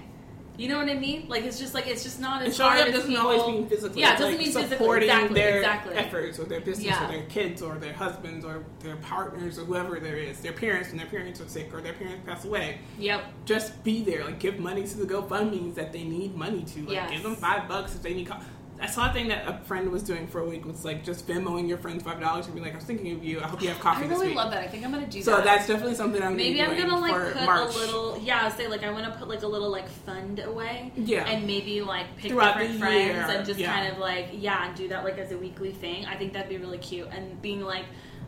You 0.58 0.68
know 0.68 0.76
what 0.76 0.90
I 0.90 0.94
mean? 0.94 1.24
Like 1.26 1.44
it's 1.44 1.58
just 1.58 1.72
like 1.72 1.86
it's 1.86 2.02
just 2.02 2.20
not 2.20 2.42
as 2.42 2.48
And 2.48 2.54
showing 2.54 2.70
hard 2.72 2.88
up 2.88 2.94
doesn't 2.94 3.08
people- 3.08 3.26
always 3.26 3.46
mean 3.46 3.66
physically. 3.66 4.02
Yeah, 4.02 4.08
it 4.10 4.18
doesn't 4.18 4.26
like 4.32 4.38
mean 4.38 4.46
physically. 4.52 4.76
supporting 4.76 5.08
Exactly, 5.08 5.34
their 5.40 5.56
exactly. 5.56 5.94
efforts 5.94 6.38
or 6.38 6.44
their 6.44 6.60
business 6.60 6.86
Yeah. 6.88 7.04
or 7.08 7.12
their 7.12 7.22
kids 7.26 7.62
or 7.62 7.76
their 7.78 7.94
husbands 7.94 8.44
or 8.44 8.64
their 8.80 8.96
partners 8.96 9.58
or 9.58 9.64
whoever 9.64 9.98
there 10.00 10.16
is, 10.16 10.40
their 10.40 10.52
parents 10.52 10.90
when 10.90 10.98
their 10.98 11.06
parents 11.06 11.40
are 11.40 11.48
sick 11.48 11.72
or 11.72 11.80
their 11.80 11.94
parents 11.94 12.20
pass 12.26 12.44
away. 12.44 12.78
Yep. 12.98 13.24
Just 13.46 13.82
be 13.84 14.02
there. 14.04 14.22
Like 14.24 14.38
give 14.38 14.58
money 14.58 14.86
to 14.86 14.98
the 14.98 15.06
GoFundmes 15.06 15.76
that 15.76 15.94
they 15.94 16.04
need 16.04 16.34
money 16.36 16.62
to. 16.64 16.80
Like 16.80 16.92
Yes. 16.92 17.10
give 17.10 17.22
them 17.22 17.36
five 17.36 17.66
bucks 17.66 17.94
if 17.94 18.02
they 18.02 18.12
need. 18.12 18.26
Co- 18.26 18.36
I 18.80 18.86
saw 18.86 19.10
a 19.10 19.12
thing 19.12 19.28
that 19.28 19.46
a 19.46 19.58
friend 19.64 19.90
was 19.90 20.02
doing 20.02 20.26
for 20.26 20.40
a 20.40 20.44
week 20.46 20.64
was 20.64 20.84
like 20.84 21.04
just 21.04 21.26
Venmoing 21.26 21.68
your 21.68 21.78
friends 21.78 22.02
five 22.02 22.20
dollars 22.20 22.46
and 22.46 22.54
be 22.54 22.60
like, 22.60 22.72
I 22.72 22.76
was 22.76 22.84
thinking 22.84 23.12
of 23.12 23.22
you. 23.22 23.40
I 23.40 23.46
hope 23.46 23.62
you 23.62 23.68
have 23.68 23.78
coffee 23.78 24.06
I 24.06 24.08
really 24.08 24.34
love 24.34 24.50
that. 24.52 24.62
I 24.62 24.68
think 24.68 24.84
I'm 24.84 24.90
gonna 24.90 25.06
do 25.06 25.22
so 25.22 25.32
that. 25.32 25.38
So 25.38 25.44
that's 25.44 25.66
definitely 25.66 25.94
something 25.94 26.22
I'm 26.22 26.36
Maybe 26.36 26.62
I'm 26.62 26.76
gonna 26.76 26.98
like 26.98 27.34
put 27.34 27.44
March. 27.44 27.74
a 27.74 27.78
little 27.78 28.18
yeah, 28.22 28.48
say 28.48 28.68
like 28.68 28.82
I 28.82 28.90
want 28.90 29.04
to 29.12 29.18
put 29.18 29.28
like 29.28 29.42
a 29.42 29.46
little 29.46 29.70
like 29.70 29.88
fund 29.88 30.38
away. 30.40 30.92
Yeah. 30.96 31.26
And 31.26 31.46
maybe 31.46 31.82
like 31.82 32.16
pick 32.16 32.30
Throughout 32.32 32.58
different 32.58 32.80
friends 32.80 33.30
and 33.30 33.46
just 33.46 33.60
yeah. 33.60 33.74
kind 33.74 33.92
of 33.92 33.98
like 33.98 34.28
yeah, 34.32 34.66
and 34.66 34.76
do 34.76 34.88
that 34.88 35.04
like 35.04 35.18
as 35.18 35.32
a 35.32 35.38
weekly 35.38 35.72
thing. 35.72 36.06
I 36.06 36.16
think 36.16 36.32
that'd 36.32 36.48
be 36.48 36.58
really 36.58 36.78
cute. 36.78 37.08
And 37.12 37.40
being 37.42 37.60
like, 37.60 37.84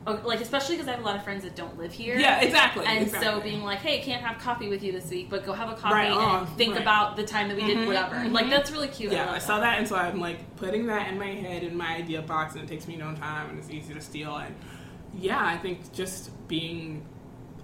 like 0.06 0.40
especially 0.40 0.74
because 0.76 0.88
I 0.88 0.92
have 0.92 1.00
a 1.00 1.04
lot 1.04 1.16
of 1.16 1.22
friends 1.22 1.44
that 1.44 1.54
don't 1.54 1.78
live 1.78 1.92
here. 1.92 2.18
Yeah, 2.18 2.40
exactly. 2.40 2.84
And 2.84 3.02
exactly. 3.04 3.28
so 3.28 3.40
being 3.40 3.62
like, 3.62 3.78
hey, 3.78 4.00
can't 4.00 4.22
have 4.22 4.38
coffee 4.38 4.68
with 4.68 4.82
you 4.82 4.90
this 4.92 5.08
week, 5.10 5.30
but 5.30 5.46
go 5.46 5.52
have 5.52 5.70
a 5.70 5.74
coffee 5.74 5.94
Right, 5.94 6.10
and 6.10 6.18
oh, 6.18 6.44
think 6.56 6.72
right. 6.74 6.82
about 6.82 7.16
the 7.16 7.22
time 7.24 7.48
that 7.48 7.56
we 7.56 7.64
did 7.64 7.78
Mhm, 7.78 7.86
whatever. 7.86 8.16
mhm. 8.16 8.32
Like 8.32 8.50
that's 8.50 8.70
really 8.72 8.88
cute. 8.88 9.12
Yeah, 9.12 9.26
love 9.26 9.34
I 9.36 9.38
saw 9.38 9.60
that, 9.60 9.78
and 9.78 9.86
so 9.86 9.96
I'm 9.96 10.18
like 10.18 10.56
putting 10.56 10.86
that 10.86 11.08
in 11.08 11.18
my 11.18 11.28
head 11.28 11.62
in 11.62 11.76
my 11.76 11.96
idea 11.96 12.20
box, 12.22 12.54
and 12.54 12.64
it 12.64 12.68
takes 12.68 12.88
me 12.88 12.96
no 12.96 13.14
time, 13.14 13.50
and 13.50 13.58
it's 13.58 13.70
easy 13.70 13.94
to 13.94 14.00
steal. 14.00 14.36
And 14.36 14.54
yeah, 15.14 15.38
I 15.44 15.56
think 15.56 15.92
just 15.92 16.30
being 16.48 17.04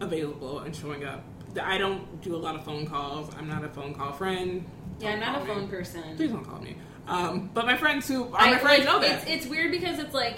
available 0.01 0.61
and 0.61 0.75
showing 0.75 1.05
up. 1.05 1.25
I 1.61 1.79
don't 1.79 2.21
do 2.23 2.37
a 2.37 2.39
lot 2.39 2.55
of 2.55 2.65
phone 2.65 2.87
calls. 2.87 3.35
I'm 3.37 3.49
not 3.49 3.65
a 3.65 3.69
phone 3.69 3.95
call 3.95 4.13
friend. 4.13 4.65
Yeah, 5.01 5.11
I'm 5.11 5.21
Don't 5.21 5.35
a 5.35 5.41
me. 5.41 5.47
phone 5.47 5.69
person. 5.69 6.03
Please 6.17 6.31
don't 6.31 6.45
call 6.45 6.61
me. 6.61 6.77
Um, 7.09 7.51
but 7.55 7.65
my 7.67 7.77
friends 7.77 8.07
who 8.07 8.25
are 8.35 8.41
I 8.41 8.51
my 8.53 8.59
friends 8.59 8.85
like, 8.85 8.89
know 8.89 9.01
that. 9.01 9.23
It's, 9.27 9.45
it's 9.45 9.47
weird 9.47 9.71
because 9.71 9.99
it's 9.99 10.13
like 10.15 10.37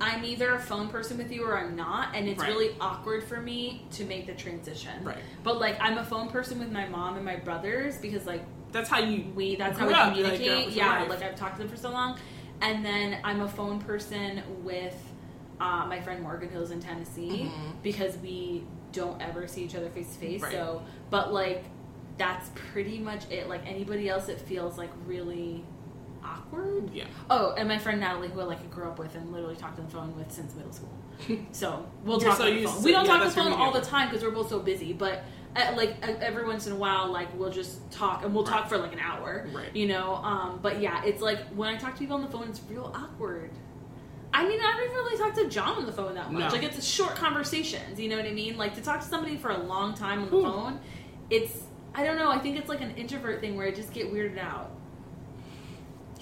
I'm 0.00 0.24
either 0.24 0.54
a 0.54 0.58
phone 0.58 0.88
person 0.88 1.18
with 1.18 1.30
you 1.30 1.44
or 1.44 1.58
I'm 1.58 1.76
not, 1.76 2.14
and 2.14 2.28
it's 2.28 2.40
Right. 2.40 2.48
really 2.48 2.74
awkward 2.80 3.22
for 3.24 3.38
me 3.40 3.86
to 3.92 4.04
make 4.04 4.26
the 4.26 4.32
transition. 4.34 5.04
Right. 5.04 5.18
But 5.42 5.60
like 5.60 5.76
I'm 5.80 5.98
a 5.98 6.04
phone 6.04 6.28
person 6.28 6.58
with 6.58 6.70
my 6.72 6.88
mom 6.88 7.16
and 7.16 7.24
my 7.24 7.36
brothers 7.36 7.98
because 7.98 8.24
like 8.26 8.42
That's 8.72 8.88
how 8.88 9.00
you. 9.00 9.30
we 9.34 9.56
that's 9.56 9.78
how 9.78 9.86
we 9.86 9.92
up, 9.94 10.14
communicate. 10.14 10.66
was 10.66 10.76
yeah, 10.76 11.02
like 11.02 11.22
I've 11.22 11.36
talked 11.36 11.56
to 11.56 11.62
them 11.62 11.68
for 11.70 11.76
so 11.76 11.90
long, 11.90 12.18
and 12.62 12.84
then 12.84 13.18
I'm 13.24 13.40
a 13.42 13.48
phone 13.48 13.80
person 13.80 14.42
with 14.64 14.96
uh, 15.60 15.84
my 15.86 16.00
friend 16.00 16.22
Morgan 16.22 16.54
lives 16.54 16.70
in 16.70 16.80
Tennessee 16.80 17.50
Mhm. 17.52 17.82
because 17.82 18.16
we 18.18 18.64
don't 18.92 19.20
ever 19.20 19.46
see 19.46 19.62
each 19.64 19.74
other 19.74 19.90
face 19.90 20.10
to 20.14 20.18
face. 20.18 20.40
So, 20.50 20.82
but 21.10 21.32
like 21.34 21.64
that's 22.16 22.50
pretty 22.54 22.98
much 22.98 23.30
it. 23.30 23.48
Like 23.48 23.66
anybody 23.66 24.08
else, 24.08 24.28
it 24.30 24.40
feels 24.40 24.78
like 24.78 24.90
really 25.06 25.62
awkward. 26.24 26.90
Yeah. 26.92 27.04
Oh, 27.28 27.54
and 27.56 27.68
my 27.68 27.78
friend 27.78 28.00
Natalie, 28.00 28.28
who 28.28 28.40
I 28.40 28.44
like 28.44 28.70
grew 28.70 28.84
up 28.88 28.98
with 28.98 29.14
and 29.14 29.32
literally 29.32 29.56
talked 29.56 29.78
on 29.78 29.86
the 29.86 29.90
phone 29.90 30.16
with 30.16 30.30
since 30.32 30.54
middle 30.54 30.72
school. 30.72 30.90
So 31.52 31.86
we'll 32.04 32.18
You're 32.20 32.30
talk 32.30 32.38
so 32.38 32.46
on 32.48 32.54
the 32.56 32.64
phone. 32.64 32.76
to- 32.78 32.84
We 32.84 32.92
don't 32.92 33.04
yeah, 33.04 33.10
talk 33.12 33.20
on 33.20 33.26
the 33.26 33.32
phone 33.34 33.52
all 33.52 33.72
the 33.72 33.80
time 33.82 34.08
because 34.08 34.22
we're 34.24 34.30
both 34.30 34.48
so 34.48 34.58
busy. 34.60 34.92
But 34.92 35.22
uh 35.56 35.72
like 35.76 35.96
uh, 36.06 36.12
every 36.20 36.46
once 36.46 36.66
in 36.66 36.72
a 36.72 36.76
while, 36.76 37.08
like 37.12 37.28
we'll 37.38 37.50
just 37.50 37.90
talk 37.90 38.24
and 38.24 38.34
we'll 38.34 38.44
talk 38.44 38.68
for 38.68 38.78
like 38.78 38.92
an 38.92 39.00
hour. 39.00 39.46
Right. 39.52 39.74
You 39.74 39.88
know. 39.88 40.14
Um. 40.14 40.60
But 40.62 40.80
yeah, 40.80 41.02
it's 41.04 41.20
like 41.20 41.40
when 41.48 41.68
I 41.68 41.76
talk 41.76 41.94
to 41.94 41.98
people 41.98 42.16
on 42.16 42.22
the 42.22 42.28
phone, 42.30 42.48
it's 42.48 42.60
real 42.70 42.90
awkward. 42.94 43.50
I 44.32 44.46
mean, 44.46 44.60
I 44.60 44.72
don't 44.76 44.84
even 44.84 44.94
really 44.96 45.18
talk 45.18 45.34
to 45.34 45.48
John 45.48 45.76
on 45.78 45.86
the 45.86 45.92
phone 45.92 46.14
that 46.14 46.30
much. 46.32 46.40
No. 46.40 46.48
Like 46.56 46.62
it's 46.62 46.84
short 46.86 47.16
conversations. 47.16 47.98
You 47.98 48.08
know 48.08 48.16
what 48.16 48.26
I 48.26 48.32
mean? 48.32 48.56
Like 48.56 48.74
to 48.76 48.80
talk 48.80 49.00
to 49.00 49.06
somebody 49.06 49.36
for 49.36 49.50
a 49.50 49.58
long 49.58 49.92
time 49.94 50.22
on 50.22 50.30
the 50.30 50.36
Ooh. 50.36 50.42
phone, 50.42 50.80
it's 51.30 51.64
I 51.94 52.04
don't 52.04 52.16
know. 52.16 52.30
I 52.30 52.38
think 52.38 52.56
it's 52.56 52.68
like 52.68 52.80
an 52.80 52.92
introvert 52.96 53.40
thing 53.40 53.56
where 53.56 53.66
I 53.66 53.72
just 53.72 53.92
get 53.92 54.12
weirded 54.12 54.38
out. 54.38 54.70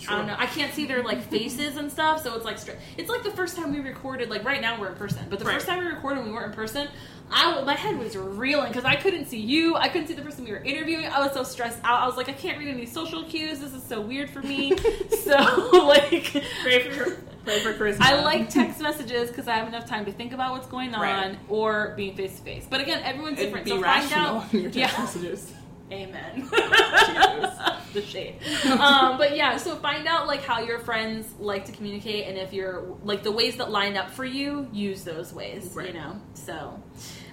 I 0.08 0.16
don't 0.16 0.26
know. 0.26 0.36
I 0.38 0.46
can't 0.46 0.72
see 0.74 0.86
their 0.86 1.02
like 1.02 1.22
faces 1.22 1.76
and 1.76 1.90
stuff, 1.90 2.22
so 2.22 2.34
it's 2.34 2.44
like 2.44 2.58
str- 2.58 2.72
it's 2.96 3.08
like 3.08 3.22
the 3.22 3.30
first 3.30 3.56
time 3.56 3.72
we 3.72 3.80
recorded. 3.80 4.28
Like 4.30 4.44
right 4.44 4.60
now 4.60 4.78
we're 4.80 4.88
in 4.88 4.94
person, 4.94 5.26
but 5.30 5.38
the 5.38 5.44
Right. 5.44 5.54
first 5.54 5.66
time 5.66 5.78
we 5.80 5.86
recorded, 5.86 6.24
we 6.24 6.30
weren't 6.30 6.46
in 6.46 6.52
person. 6.52 6.88
I 7.30 7.62
my 7.62 7.74
head 7.74 7.98
was 7.98 8.16
reeling 8.16 8.68
because 8.68 8.84
I 8.84 8.96
couldn't 8.96 9.26
see 9.26 9.40
you. 9.40 9.74
I 9.76 9.88
couldn't 9.88 10.06
see 10.08 10.14
the 10.14 10.22
person 10.22 10.44
we 10.44 10.50
were 10.52 10.58
interviewing. 10.58 11.06
I 11.08 11.20
was 11.20 11.32
so 11.32 11.42
stressed 11.42 11.78
out. 11.84 12.02
I 12.02 12.06
was 12.06 12.16
like, 12.16 12.28
I 12.28 12.32
can't 12.32 12.58
read 12.58 12.68
any 12.68 12.86
social 12.86 13.24
cues. 13.24 13.60
This 13.60 13.74
is 13.74 13.82
so 13.82 14.00
weird 14.00 14.30
for 14.30 14.40
me. 14.42 14.76
so 15.24 15.36
like, 15.86 16.32
Pray 16.62 16.88
for 16.88 17.16
pray 17.44 17.60
for 17.60 17.72
Chris. 17.74 17.96
I 18.00 18.22
like 18.22 18.50
text 18.50 18.80
messages 18.80 19.28
because 19.28 19.48
I 19.48 19.56
have 19.56 19.68
enough 19.68 19.86
time 19.86 20.04
to 20.04 20.12
think 20.12 20.32
about 20.32 20.52
what's 20.52 20.66
going 20.68 20.94
on, 20.94 21.00
Right. 21.00 21.38
or 21.48 21.94
being 21.96 22.14
face 22.14 22.36
to 22.36 22.42
face. 22.42 22.66
But 22.68 22.80
again, 22.82 23.00
everyone's 23.02 23.38
It'd 23.38 23.46
different. 23.54 23.64
be 23.64 23.70
so 23.72 23.82
find 23.82 24.12
out. 24.12 24.54
in 24.54 24.60
your 24.62 24.70
text 24.70 24.96
Yeah. 24.96 25.02
messages. 25.04 25.52
Amen. 25.90 26.48
The 27.94 28.02
shade. 28.02 28.34
Um, 28.66 29.16
but 29.16 29.34
yeah, 29.34 29.56
so 29.56 29.74
find 29.76 30.06
out 30.06 30.26
like 30.26 30.42
how 30.42 30.60
your 30.60 30.78
friends 30.78 31.26
like 31.38 31.64
to 31.64 31.72
communicate, 31.72 32.28
and 32.28 32.36
if 32.36 32.52
you're 32.52 32.84
like 33.02 33.22
the 33.22 33.32
ways 33.32 33.56
that 33.56 33.70
line 33.70 33.96
up 33.96 34.10
for 34.10 34.26
you, 34.26 34.68
use 34.72 35.04
those 35.04 35.32
ways. 35.32 35.74
You 35.74 35.94
know. 35.94 36.20
So, 36.34 36.54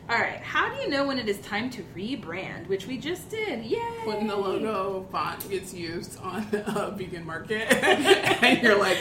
all 0.10 0.18
right. 0.18 0.40
How 0.40 0.74
do 0.74 0.82
you 0.82 0.90
know 0.90 1.06
when 1.06 1.20
it 1.20 1.28
is 1.28 1.40
time 1.40 1.70
to 1.72 1.84
rebrand? 1.94 2.68
Which 2.68 2.88
we 2.88 2.98
just 2.98 3.30
did. 3.30 3.66
Yay! 3.66 3.78
when 4.06 4.28
the 4.28 4.36
logo 4.36 5.06
font 5.12 5.50
gets 5.50 5.74
used 5.74 6.20
on 6.22 6.48
a 6.54 6.92
vegan 6.92 7.26
market 7.26 7.72
and 8.44 8.62
you're 8.62 8.80
like 8.80 8.98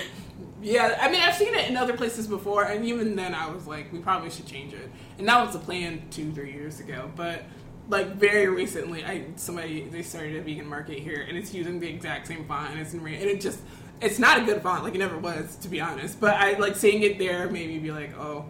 yeah 0.62 0.98
i 1.00 1.11
mean 1.11 1.20
i've 1.20 1.34
seen 1.34 1.55
it 1.55 1.68
in 1.68 1.76
other 1.76 1.92
places 1.94 2.26
before 2.26 2.64
and 2.64 2.84
even 2.84 3.14
then 3.14 3.34
i 3.34 3.46
was 3.48 3.66
like 3.66 3.92
we 3.92 3.98
probably 3.98 4.30
should 4.30 4.46
change 4.46 4.72
it 4.72 4.90
and 5.18 5.28
that 5.28 5.44
was 5.44 5.52
the 5.52 5.59
plan 5.59 6.02
two 6.11 6.32
three 6.32 6.52
years 6.52 6.80
ago 6.80 7.11
but 7.16 7.42
like 7.89 8.14
very 8.14 8.49
recently 8.49 9.05
i 9.05 9.24
somebody 9.37 9.85
they 9.91 10.03
started 10.03 10.37
a 10.37 10.41
vegan 10.43 10.66
market 10.66 10.99
here 10.99 11.24
and 11.28 11.37
it's 11.37 11.53
using 11.53 11.78
the 11.80 11.89
exact 11.89 12.26
same 12.26 12.45
font 12.47 12.70
and 12.72 12.80
it's 12.80 12.95
in 12.95 13.01
and 13.01 13.09
it 13.09 13.41
just 13.41 13.61
it's 14.01 14.18
not 14.18 14.39
a 14.41 14.45
good 14.45 14.62
font 14.62 14.82
like 14.82 14.95
it 14.95 14.99
never 14.99 15.18
was 15.18 15.57
to 15.57 15.68
be 15.68 15.80
honest 15.80 16.18
but 16.20 16.35
i 16.35 16.53
like 16.59 16.76
seeing 16.76 17.03
it 17.03 17.18
there 17.18 17.49
made 17.51 17.68
me 17.68 17.78
be 17.78 17.91
like 17.93 18.16
oh 18.18 18.45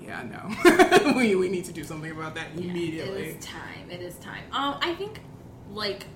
yeah 0.00 0.22
no 0.22 1.12
we, 1.16 1.34
we 1.34 1.48
need 1.48 1.64
to 1.64 1.72
do 1.72 1.84
something 1.84 2.10
about 2.12 2.34
that 2.34 2.46
Yeah, 2.54 2.70
immediately 2.70 3.22
It 3.24 3.36
is 3.38 3.44
time. 3.44 3.90
It 3.90 4.00
is 4.00 4.14
time. 4.16 4.44
Um, 4.52 4.78
I 4.80 4.94
think 4.94 5.20
like 5.70 6.06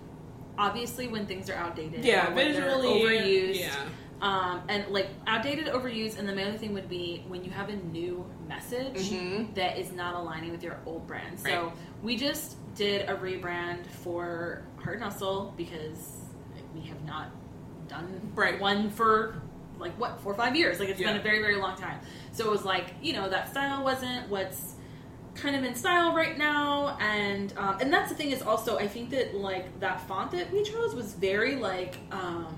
obviously 0.57 1.09
when 1.09 1.27
things 1.27 1.51
are 1.51 1.55
outdated, 1.57 2.05
yeah 2.05 2.33
visually 2.33 2.89
overused. 2.89 3.59
yeah 3.61 3.75
Um, 4.23 4.63
and 4.69 4.87
like 4.89 5.09
outdated, 5.27 5.67
overused, 5.67 6.17
and 6.19 6.29
then 6.29 6.37
the 6.37 6.47
other 6.49 6.57
thing 6.57 6.73
would 6.75 6.89
be 6.89 7.25
when 7.27 7.45
you 7.45 7.51
have 7.51 7.69
a 7.69 7.75
new 7.77 8.25
message 8.49 9.11
Mhm. 9.11 9.53
that 9.57 9.79
is 9.79 9.91
not 9.93 10.15
aligning 10.15 10.53
with 10.53 10.63
your 10.63 10.79
old 10.87 11.09
brand. 11.09 11.41
So 11.41 11.49
Right. 11.67 11.73
we 12.05 12.17
just 12.17 12.57
did 12.77 13.09
a 13.11 13.17
rebrand 13.17 13.85
for 13.87 14.63
Heart 14.83 14.95
and 14.97 15.05
Hustle 15.05 15.53
because 15.57 16.21
we 16.73 16.83
have 16.83 17.05
not 17.05 17.31
done 17.89 18.31
Right. 18.37 18.61
one 18.61 18.91
for 18.91 19.43
like 19.81 19.93
what 19.99 20.21
four 20.21 20.31
or 20.33 20.37
five 20.37 20.55
years. 20.55 20.79
Like 20.79 20.89
it's 20.91 21.01
been 21.01 21.17
a 21.17 21.21
very 21.21 21.41
very 21.41 21.57
long 21.57 21.75
time. 21.75 21.99
So 22.31 22.45
it 22.47 22.51
was 22.51 22.65
like 22.65 22.95
you 23.03 23.13
know 23.15 23.29
that 23.29 23.51
style 23.51 23.83
wasn't 23.83 24.29
what's 24.31 24.77
kind 25.35 25.57
of 25.57 25.65
in 25.65 25.75
style 25.75 26.15
right 26.15 26.39
now 26.39 26.97
and 27.01 27.53
um, 27.57 27.79
and 27.81 27.91
that's 27.93 28.11
the 28.11 28.15
thing 28.15 28.31
is 28.33 28.43
also 28.43 28.77
i 28.77 28.87
think 28.87 29.09
that 29.09 29.35
like 29.35 29.81
that 29.81 29.99
font 30.07 30.31
that 30.31 30.53
we 30.53 30.63
chose 30.63 30.95
was 30.95 31.15
very 31.15 31.57
like 31.57 31.97
um 32.11 32.55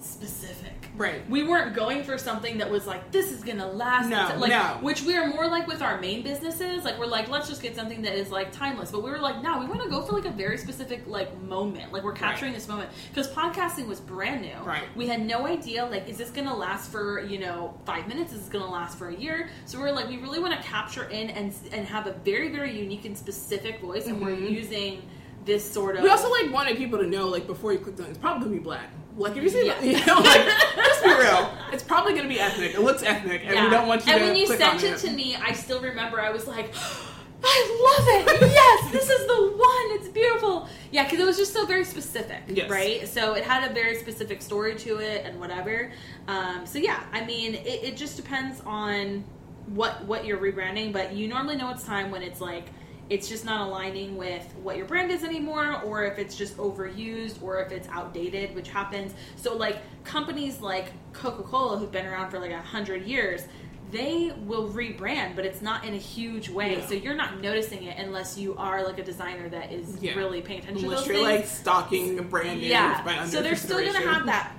specific 0.00 0.77
right. 0.98 1.28
We 1.30 1.42
weren't 1.44 1.74
going 1.74 2.02
for 2.04 2.18
something 2.18 2.58
that 2.58 2.70
was 2.70 2.86
like 2.86 3.10
this 3.10 3.32
is 3.32 3.42
gonna 3.42 3.66
last. 3.66 4.08
No, 4.10 4.36
like 4.38 4.50
no. 4.50 4.78
which 4.82 5.02
we 5.02 5.16
are 5.16 5.26
more 5.28 5.46
like 5.46 5.66
with 5.66 5.80
our 5.80 6.00
main 6.00 6.22
businesses. 6.22 6.84
Like 6.84 6.98
we're 6.98 7.06
like 7.06 7.28
let's 7.28 7.48
just 7.48 7.62
get 7.62 7.74
something 7.74 8.02
that 8.02 8.14
is 8.14 8.30
like 8.30 8.52
timeless. 8.52 8.90
But 8.90 9.02
we 9.02 9.10
were 9.10 9.18
like 9.18 9.42
no 9.42 9.58
we 9.58 9.66
want 9.66 9.82
to 9.82 9.88
go 9.88 10.02
for 10.02 10.12
like 10.12 10.26
a 10.26 10.30
very 10.30 10.58
specific 10.58 11.06
like 11.06 11.40
moment. 11.42 11.92
Like 11.92 12.02
we're 12.02 12.12
capturing 12.12 12.52
this 12.52 12.68
moment. 12.68 12.90
Because 13.08 13.30
podcasting 13.30 13.86
was 13.86 14.00
brand 14.00 14.42
new. 14.42 14.56
Right. 14.64 14.84
we 14.96 15.06
had 15.06 15.24
no 15.24 15.46
idea 15.46 15.86
like 15.86 16.08
is 16.08 16.18
this 16.18 16.30
gonna 16.30 16.54
last 16.54 16.90
for 16.92 17.20
you 17.22 17.38
know 17.38 17.78
five 17.86 18.06
minutes? 18.08 18.32
Is 18.32 18.40
this 18.40 18.48
gonna 18.48 18.70
last 18.70 18.98
for 18.98 19.08
a 19.08 19.14
year? 19.14 19.48
So 19.64 19.78
we're 19.78 19.92
like 19.92 20.08
we 20.08 20.18
really 20.18 20.40
want 20.40 20.54
to 20.60 20.62
capture 20.68 21.04
in 21.04 21.30
and 21.30 21.54
and 21.72 21.86
have 21.86 22.06
a 22.06 22.12
very 22.24 22.50
very 22.50 22.78
unique 22.78 23.04
and 23.04 23.16
specific 23.16 23.80
voice 23.80 24.06
and 24.06 24.20
we're 24.20 24.36
Mhm. 24.36 24.50
using 24.50 25.02
this 25.44 25.64
sort 25.70 25.96
of 25.96 26.02
We 26.02 26.10
also 26.10 26.30
like 26.30 26.52
wanted 26.52 26.76
people 26.76 26.98
to 26.98 27.06
know, 27.06 27.26
like 27.28 27.46
before 27.46 27.72
you 27.72 27.78
clicked 27.78 28.00
on, 28.00 28.06
it, 28.06 28.10
it's 28.10 28.18
probably 28.18 28.44
gonna 28.44 28.56
be 28.58 28.62
black. 28.62 28.90
Like 29.18 29.36
if 29.36 29.42
you 29.42 29.48
see, 29.48 29.66
Yeah. 29.66 29.80
you 29.82 30.06
know, 30.06 30.20
like 30.20 30.46
let's 30.76 31.02
be 31.02 31.08
real, 31.10 31.52
it's 31.72 31.82
probably 31.82 32.14
gonna 32.14 32.28
be 32.28 32.40
ethnic. 32.40 32.74
It 32.74 32.80
looks 32.80 33.02
ethnic, 33.02 33.42
and 33.44 33.64
we 33.64 33.70
don't 33.70 33.86
want 33.88 34.06
you 34.06 34.12
and 34.12 34.20
to. 34.20 34.26
when 34.26 34.36
you 34.36 34.46
sent 34.46 34.62
on 34.62 34.84
it 34.84 34.98
to 34.98 35.10
me, 35.10 35.36
I 35.36 35.52
still 35.52 35.80
remember 35.80 36.20
I 36.20 36.30
was 36.30 36.46
like, 36.46 36.72
I 37.44 38.24
love 38.26 38.40
it. 38.42 38.50
Yes, 38.50 38.90
this 38.92 39.08
is 39.10 39.26
the 39.26 39.34
one. 39.56 39.98
It's 40.00 40.08
beautiful. 40.08 40.68
Yeah, 40.90 41.04
because 41.04 41.20
it 41.20 41.26
was 41.26 41.36
just 41.36 41.52
so 41.52 41.66
very 41.66 41.84
specific, 41.84 42.42
Yes. 42.48 42.68
right? 42.70 43.06
So 43.06 43.34
it 43.34 43.44
had 43.44 43.70
a 43.70 43.74
very 43.74 43.94
specific 43.96 44.42
story 44.42 44.74
to 44.76 44.98
it 44.98 45.24
and 45.24 45.38
whatever. 45.38 45.92
Um, 46.26 46.66
so 46.66 46.78
yeah, 46.78 47.04
I 47.12 47.24
mean, 47.24 47.54
it, 47.54 47.66
it 47.84 47.96
just 47.96 48.16
depends 48.16 48.60
on 48.66 49.24
what 49.66 50.04
what 50.04 50.24
you're 50.24 50.38
rebranding, 50.38 50.92
but 50.92 51.12
you 51.12 51.28
normally 51.28 51.56
know 51.56 51.70
it's 51.70 51.84
time 51.84 52.10
when 52.10 52.22
it's 52.22 52.40
like 52.40 52.66
it's 53.10 53.28
just 53.28 53.44
not 53.44 53.66
aligning 53.66 54.16
with 54.16 54.44
what 54.62 54.76
your 54.76 54.86
brand 54.86 55.10
is 55.10 55.24
anymore 55.24 55.80
or 55.82 56.04
if 56.04 56.18
it's 56.18 56.36
just 56.36 56.56
overused 56.58 57.42
or 57.42 57.60
if 57.60 57.72
it's 57.72 57.88
outdated 57.88 58.54
which 58.54 58.68
happens. 58.68 59.14
So 59.36 59.56
like 59.56 59.78
companies 60.04 60.60
like 60.60 60.92
coca-cola 61.12 61.78
who've 61.78 61.92
been 61.92 62.06
around 62.06 62.30
for 62.30 62.38
like 62.38 62.50
a 62.50 62.60
hundred 62.60 63.06
years 63.06 63.44
they 63.90 64.32
will 64.44 64.68
rebrand 64.68 65.34
but 65.36 65.44
it's 65.44 65.62
not 65.62 65.84
in 65.84 65.94
a 65.94 65.98
huge 65.98 66.48
way 66.48 66.76
Yeah. 66.78 66.86
so 66.86 66.94
you're 66.94 67.14
not 67.14 67.40
noticing 67.40 67.84
it 67.84 67.96
unless 67.98 68.36
you 68.36 68.54
are 68.56 68.84
like 68.84 68.98
a 68.98 69.02
designer 69.04 69.48
that 69.48 69.72
is 69.72 69.96
Yeah. 70.02 70.14
really 70.14 70.42
paying 70.42 70.60
attention 70.60 70.84
unless 70.84 71.04
to 71.04 71.12
you're 71.14 71.16
those 71.22 71.26
things 71.28 71.40
like 71.40 71.46
stalking 71.50 72.18
a 72.18 72.22
brand 72.22 72.60
names 72.60 72.70
by 73.04 73.12
yeah. 73.12 73.20
under 73.22 73.26
So 73.30 73.42
they're 73.42 73.56
still 73.56 73.78
gonna 73.84 74.00
have 74.06 74.26
that 74.26 74.52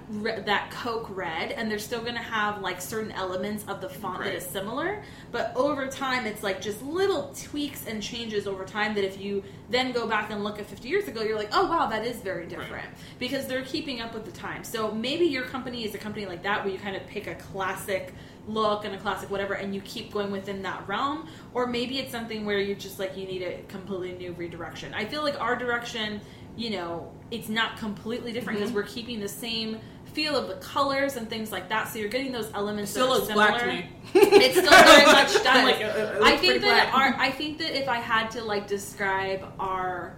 that 0.48 0.72
Coke 0.72 1.06
red, 1.16 1.52
and 1.52 1.70
they're 1.70 1.78
still 1.78 2.02
gonna 2.02 2.18
have 2.18 2.62
like 2.64 2.82
certain 2.82 3.12
elements 3.12 3.64
of 3.68 3.80
the 3.80 3.88
font 3.90 4.20
that 4.24 4.26
Right. 4.30 4.34
is 4.38 4.44
similar. 4.44 5.04
But 5.32 5.54
over 5.56 5.86
time, 5.86 6.26
it's 6.26 6.42
like 6.42 6.62
just 6.62 6.82
little 6.82 7.32
tweaks 7.40 7.86
and 7.86 8.02
changes 8.02 8.48
over 8.48 8.66
time. 8.66 8.96
That 8.96 9.04
if 9.04 9.22
you 9.22 9.44
then 9.70 9.92
go 9.92 10.08
back 10.08 10.32
and 10.32 10.44
look 10.44 10.58
at 10.58 10.66
50 10.66 10.90
years 10.90 11.08
ago, 11.08 11.22
you're 11.22 11.38
like, 11.38 11.50
oh 11.54 11.68
wow, 11.68 11.86
that 11.86 12.08
is 12.08 12.18
very 12.22 12.48
different 12.48 12.88
because 13.20 13.46
they're 13.46 13.62
keeping 13.62 14.02
up 14.02 14.16
with 14.16 14.26
the 14.26 14.32
time. 14.32 14.64
So 14.64 14.92
maybe 14.92 15.26
your 15.28 15.44
company 15.44 15.86
is 15.86 15.94
a 15.94 16.00
company 16.00 16.26
like 16.26 16.42
that 16.42 16.64
where 16.64 16.74
you 16.74 16.80
kind 16.80 16.96
of 16.96 17.06
pick 17.06 17.28
a 17.28 17.36
classic 17.36 18.12
look 18.48 18.86
and 18.86 18.96
a 18.96 18.98
classic 18.98 19.30
whatever 19.30 19.54
and 19.54 19.76
you 19.76 19.82
keep 19.82 20.12
going 20.12 20.32
within 20.32 20.62
that 20.64 20.88
realm 20.88 21.28
or 21.54 21.68
maybe 21.68 22.00
it's 22.00 22.12
something 22.12 22.46
where 22.46 22.60
you're 22.60 22.76
just 22.76 22.98
like 23.00 23.16
you 23.16 23.26
need 23.28 23.42
a 23.44 23.62
completely 23.68 24.14
new 24.14 24.34
redirection 24.34 24.94
i 24.94 25.06
feel 25.06 25.22
like 25.24 25.40
our 25.40 25.56
direction 25.56 26.20
you 26.56 26.72
know 26.72 27.12
it's 27.32 27.48
not 27.50 27.78
completely 27.78 28.32
different 28.32 28.58
because 28.58 28.72
Mhm. 28.72 28.76
we're 28.76 28.84
keeping 28.84 29.20
the 29.20 29.28
same 29.28 29.80
feel 30.06 30.36
of 30.36 30.48
the 30.48 30.56
colors 30.56 31.16
and 31.18 31.30
things 31.30 31.52
like 31.52 31.70
that. 31.70 31.88
So 31.88 32.00
you're 32.00 32.10
getting 32.10 32.32
those 32.32 32.50
elements. 32.56 32.90
Still 32.90 33.06
that 33.10 33.12
are 33.12 33.16
looks 33.18 33.28
similar. 33.28 33.48
black 33.50 33.62
to 33.62 33.68
me. 33.68 33.90
It 34.44 34.52
still 34.54 34.72
very 34.72 35.06
much 35.06 35.34
does. 35.44 35.46
Like, 35.64 35.80
it- 35.80 35.82
it 36.18 36.22
I 36.24 36.36
think 36.38 36.62
that 36.64 36.92
black. 36.92 37.16
our 37.16 37.22
I 37.22 37.30
think 37.30 37.60
that 37.60 37.78
if 37.80 37.88
I 37.88 37.98
had 37.98 38.32
to 38.32 38.44
like 38.44 38.68
describe 38.68 39.46
our 39.60 40.16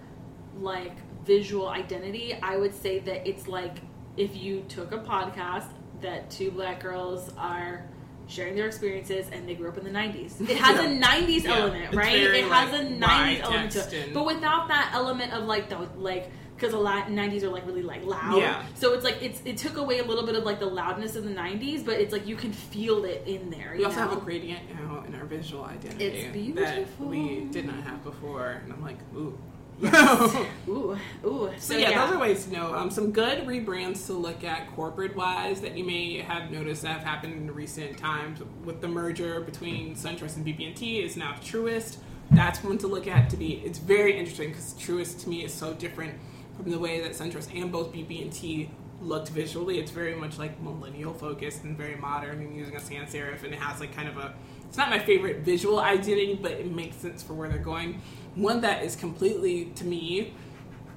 like 0.62 0.94
visual 1.26 1.68
identity, 1.68 2.34
I 2.42 2.56
would 2.56 2.74
say 2.74 3.00
that 3.00 3.28
it's 3.28 3.50
like 3.50 3.80
if 4.16 4.34
you 4.38 4.62
took 4.70 4.94
a 4.94 5.00
podcast 5.00 5.68
that 6.02 6.30
two 6.32 6.52
black 6.52 6.80
girls 6.82 7.30
are 7.38 7.86
sharing 8.32 8.56
their 8.56 8.66
experiences 8.68 9.28
and 9.32 9.48
they 9.48 9.54
grew 9.56 9.70
up 9.70 9.78
in 9.78 9.84
the 9.84 9.90
90s. 9.90 10.40
It 10.50 10.58
has 10.58 10.80
a 10.80 10.88
90s 10.88 11.44
Yeah. 11.44 11.56
element, 11.58 11.96
right? 11.96 12.16
It 12.16 12.44
has 12.46 12.72
like, 12.72 12.82
a 12.82 12.86
90s 12.86 13.42
element 13.42 13.72
to 13.74 13.98
it. 13.98 14.14
But 14.14 14.26
without 14.26 14.68
that 14.70 14.92
element 14.94 15.34
of 15.34 15.44
like 15.46 15.70
the 15.70 15.78
like 15.98 16.32
because 16.56 16.74
a 16.76 16.78
lot 16.78 17.08
90s 17.08 17.42
are 17.42 17.50
like 17.50 17.66
really 17.66 17.82
like 17.82 18.06
loud. 18.06 18.38
Yeah. 18.38 18.64
So 18.76 18.94
it's 18.94 19.04
like 19.04 19.22
it's 19.22 19.42
it 19.46 19.58
took 19.58 19.78
away 19.78 19.98
a 20.00 20.04
little 20.04 20.26
bit 20.26 20.36
of 20.36 20.44
like 20.44 20.60
the 20.60 20.68
loudness 20.68 21.16
of 21.16 21.24
the 21.24 21.32
90s, 21.32 21.84
but 21.84 22.00
it's 22.00 22.14
like 22.14 22.28
you 22.28 22.36
can 22.36 22.54
feel 22.54 23.04
it 23.06 23.24
in 23.26 23.50
there. 23.50 23.74
We 23.78 23.84
also 23.84 24.00
have 24.00 24.14
a 24.14 24.18
gradient 24.22 24.62
now 24.80 25.04
in 25.08 25.16
our 25.16 25.26
visual 25.26 25.64
identity 25.66 26.06
It's 26.06 26.24
that 26.24 26.34
beautiful. 26.34 27.08
we 27.08 27.46
did 27.52 27.66
not 27.66 27.84
have 27.84 28.04
before, 28.04 28.62
and 28.64 28.72
I'm 28.74 28.82
like, 28.82 28.98
ooh. 29.16 29.38
Ooh, 30.68 30.98
ooh. 31.26 31.52
So 31.58 31.76
yeah, 31.76 32.06
those 32.06 32.16
are 32.16 32.20
ways 32.20 32.46
to 32.46 32.54
know. 32.54 32.76
Um, 32.76 32.92
some 32.92 33.12
good 33.12 33.48
rebrands 33.48 34.06
to 34.08 34.14
look 34.14 34.44
at 34.44 34.72
corporate 34.76 35.16
wise 35.16 35.62
that 35.62 35.76
you 35.78 35.84
may 35.84 36.20
have 36.20 36.52
noticed 36.52 36.84
that 36.84 36.90
have 37.00 37.04
happened 37.04 37.34
in 37.34 37.54
recent 37.54 37.98
times 37.98 38.42
with 38.64 38.82
the 38.82 38.88
merger 38.88 39.42
between 39.42 39.96
SunTrust 39.96 40.36
and 40.38 40.46
BB&T 40.46 41.00
is 41.02 41.18
now 41.18 41.34
Truist. 41.42 41.98
That's 42.30 42.64
one 42.64 42.78
to 42.80 42.88
look 42.88 43.08
at. 43.08 43.30
To 43.32 43.38
be, 43.38 43.56
it's 43.66 43.80
very 43.80 44.18
interesting 44.18 44.50
because 44.50 44.74
Truist 44.76 45.24
to 45.24 45.30
me 45.30 45.44
is 45.44 45.54
so 45.54 45.74
different 45.74 46.14
from 46.56 46.70
the 46.70 46.80
way 46.80 47.02
that 47.02 47.12
SunTrust 47.12 47.60
and 47.60 47.72
both 47.72 47.92
BB&T 47.92 48.70
looked 49.02 49.30
visually. 49.30 49.80
It's 49.80 49.92
very 49.92 50.16
much 50.16 50.38
like 50.38 50.62
millennial 50.62 51.14
focused 51.14 51.64
and 51.64 51.76
very 51.76 51.96
modern 51.96 52.40
and 52.40 52.56
using 52.56 52.76
a 52.76 52.80
sans 52.80 53.12
serif, 53.14 53.44
and 53.44 53.54
it 53.54 53.60
has 53.60 53.80
like 53.80 53.96
kind 53.96 54.08
of 54.08 54.18
a. 54.18 54.34
It's 54.68 54.78
not 54.78 54.90
my 54.90 55.00
favorite 55.00 55.40
visual 55.40 55.80
identity, 55.80 56.40
but 56.42 56.52
it 56.54 56.72
makes 56.72 56.96
sense 56.98 57.22
for 57.22 57.34
where 57.34 57.50
they're 57.50 57.58
going. 57.58 58.02
One 58.36 58.62
that 58.62 58.84
is 58.84 58.96
completely 58.96 59.66
to 59.76 59.86
me 59.86 60.34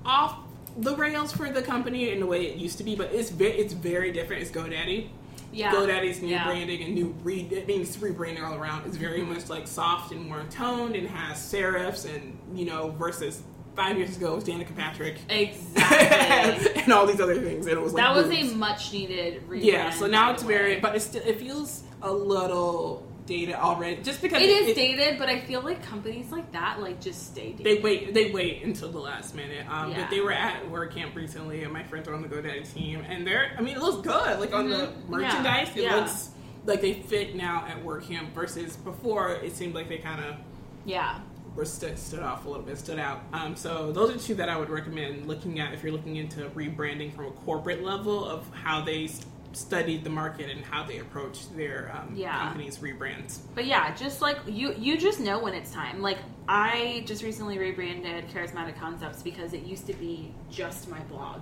off 0.05 0.39
the 0.77 0.95
rails 0.97 1.33
for 1.33 1.51
the 1.51 1.63
company 1.63 2.11
in 2.11 2.21
the 2.21 2.27
way 2.27 2.47
it 2.47 2.57
used 2.57 2.79
to 2.79 2.85
be, 2.85 2.95
but 2.97 3.13
it's 3.13 3.31
very 3.31 3.53
it's 3.53 3.73
very 3.73 4.13
different. 4.13 4.43
It's 4.43 4.51
GoDaddy. 4.51 5.09
Yeah. 5.53 5.73
GoDaddy's 5.73 6.21
new 6.21 6.29
Yeah. 6.29 6.47
branding 6.47 6.83
and 6.83 6.95
new 6.95 7.15
re 7.23 7.47
it 7.51 7.67
means 7.69 7.97
rebranding 7.97 8.43
all 8.43 8.55
around. 8.55 8.87
It's 8.87 8.97
very 8.97 9.21
mm-hmm. 9.21 9.35
much 9.35 9.49
like 9.49 9.67
soft 9.69 10.13
and 10.13 10.29
more 10.29 10.45
toned 10.51 10.97
and 10.97 11.09
has 11.09 11.39
serifs 11.39 12.13
and 12.13 12.39
you 12.55 12.67
know 12.67 12.91
versus 12.99 13.43
five 13.77 13.97
years 13.97 14.17
ago 14.17 14.33
it 14.33 14.37
was 14.37 14.45
Danica 14.45 14.75
Patrick 14.77 15.17
Exactly. 15.29 16.73
and 16.83 16.93
all 16.93 17.07
these 17.07 17.21
other 17.21 17.41
things. 17.41 17.67
And 17.67 17.77
it 17.77 17.81
was 17.81 17.93
like 17.93 18.05
that 18.05 18.15
was 18.15 18.27
boobs. 18.29 18.53
a 18.53 18.57
much 18.57 18.93
needed 18.93 19.49
rebrand. 19.49 19.65
yeah. 19.65 19.91
So 19.91 20.07
now 20.07 20.33
it's 20.33 20.43
the 20.43 20.49
very, 20.49 20.81
but 20.81 20.95
it 20.95 21.01
still, 21.01 21.23
it 21.25 21.39
feels 21.39 21.83
a 22.03 22.13
little 22.13 23.07
dated 23.27 23.55
already, 23.55 24.03
just 24.03 24.21
because 24.21 24.43
it 24.43 24.49
is 24.51 24.75
dated, 24.75 25.19
but 25.19 25.29
I 25.29 25.41
feel 25.41 25.61
like 25.63 25.83
companies 25.83 26.31
like 26.31 26.53
that 26.53 26.81
like 26.81 27.01
just 27.01 27.27
stay 27.33 27.53
dated. 27.53 27.65
They 27.65 27.79
wait. 27.83 28.15
They 28.15 28.31
wait 28.31 28.63
until 28.63 28.91
the 28.91 28.99
last 28.99 29.35
minute. 29.35 29.67
Um, 29.69 29.91
Yeah. 29.91 30.03
But 30.03 30.11
they 30.11 30.21
were 30.21 30.33
at 30.33 30.65
WordCamp 30.71 31.15
recently, 31.15 31.63
and 31.65 31.73
my 31.73 31.83
friends 31.85 32.07
are 32.09 32.15
on 32.15 32.23
the 32.23 32.29
GoDaddy 32.29 32.73
team, 32.75 33.03
and 33.09 33.27
they're. 33.27 33.53
I 33.59 33.63
mean, 33.63 33.77
it 33.77 33.83
looks 33.83 34.07
good. 34.07 34.41
Like 34.41 34.53
on 34.55 34.69
the 34.69 34.77
Mhm. 34.89 35.09
merchandise, 35.09 35.69
Yeah. 35.75 35.83
it 35.83 35.85
Yeah. 35.85 35.97
looks 35.97 36.31
like 36.67 36.81
they 36.81 36.95
fit 36.95 37.35
now 37.35 37.65
at 37.69 37.83
WordCamp 37.85 38.33
versus 38.33 38.77
before. 38.77 39.31
It 39.31 39.55
seemed 39.57 39.75
like 39.75 39.89
they 39.89 39.99
kind 39.99 40.23
of 40.25 40.37
yeah. 40.85 41.19
were 41.55 41.65
stood, 41.65 41.99
stood 41.99 42.21
off 42.23 42.45
a 42.47 42.49
little 42.49 42.65
bit, 42.65 42.77
stood 42.79 42.99
out. 42.99 43.21
Um, 43.33 43.55
so 43.57 43.93
those 43.93 44.11
are 44.15 44.19
two 44.19 44.35
that 44.37 44.49
I 44.49 44.57
would 44.59 44.71
recommend 44.71 45.27
looking 45.27 45.61
at 45.61 45.73
if 45.73 45.83
you're 45.83 45.93
looking 45.93 46.17
into 46.17 46.41
rebranding 46.51 47.15
from 47.15 47.27
a 47.27 47.31
corporate 47.31 47.83
level 47.85 48.25
of 48.25 48.45
how 48.55 48.81
they 48.81 49.09
studied 49.57 50.05
the 50.05 50.11
market 50.11 50.51
and 50.51 50.65
how 50.65 50.85
they 50.85 50.99
approach 50.99 51.49
their 51.57 51.93
um, 51.95 52.15
Yeah. 52.15 52.39
company's 52.39 52.79
rebrands. 52.79 53.39
But 53.55 53.67
yeah, 53.67 53.95
just 53.95 54.21
like 54.23 54.39
you, 54.47 54.75
you 54.79 54.97
just 54.99 55.21
know 55.21 55.39
when 55.39 55.55
it's 55.55 55.71
time. 55.71 56.01
Like 56.01 56.19
I 56.49 57.03
just 57.07 57.23
recently 57.23 57.59
rebranded 57.59 58.29
Charismatic 58.29 58.79
Concepts 58.79 59.23
because 59.23 59.53
it 59.53 59.63
used 59.63 59.87
to 59.87 59.95
be 59.95 60.33
just 60.51 60.89
my 60.89 61.01
blog, 61.05 61.41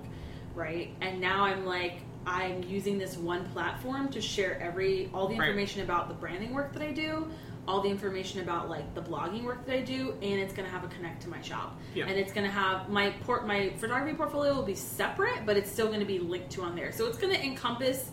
right? 0.54 0.90
And 1.00 1.20
now 1.20 1.44
I'm 1.44 1.64
like 1.64 2.00
I'm 2.24 2.62
using 2.62 2.98
this 2.98 3.16
one 3.16 3.44
platform 3.50 4.08
to 4.10 4.20
share 4.20 4.60
every 4.60 5.10
all 5.12 5.26
the 5.26 5.36
Right. 5.36 5.48
information 5.48 5.82
about 5.82 6.06
the 6.08 6.14
branding 6.14 6.54
work 6.54 6.72
that 6.74 6.82
I 6.82 6.92
do, 6.92 7.28
all 7.68 7.80
the 7.80 7.88
information 7.88 8.40
about 8.40 8.68
like 8.68 8.94
the 8.94 9.02
blogging 9.02 9.44
work 9.44 9.64
that 9.66 9.76
I 9.76 9.80
do, 9.82 10.14
and 10.20 10.40
it's 10.40 10.52
gonna 10.52 10.68
have 10.68 10.84
a 10.84 10.88
connect 10.88 11.22
to 11.22 11.28
my 11.28 11.40
shop. 11.40 11.78
Yeah. 11.94 12.06
And 12.06 12.18
it's 12.18 12.32
gonna 12.32 12.50
have 12.50 12.88
my 12.88 13.10
port 13.24 13.46
my 13.46 13.70
photography 13.76 14.16
portfolio 14.16 14.54
will 14.54 14.64
be 14.64 14.74
separate, 14.74 15.46
but 15.46 15.56
it's 15.56 15.70
still 15.70 15.90
gonna 15.90 16.04
be 16.04 16.18
linked 16.18 16.50
to 16.52 16.62
on 16.62 16.74
there. 16.74 16.92
So 16.92 17.06
it's 17.06 17.18
gonna 17.18 17.34
encompass 17.34 18.10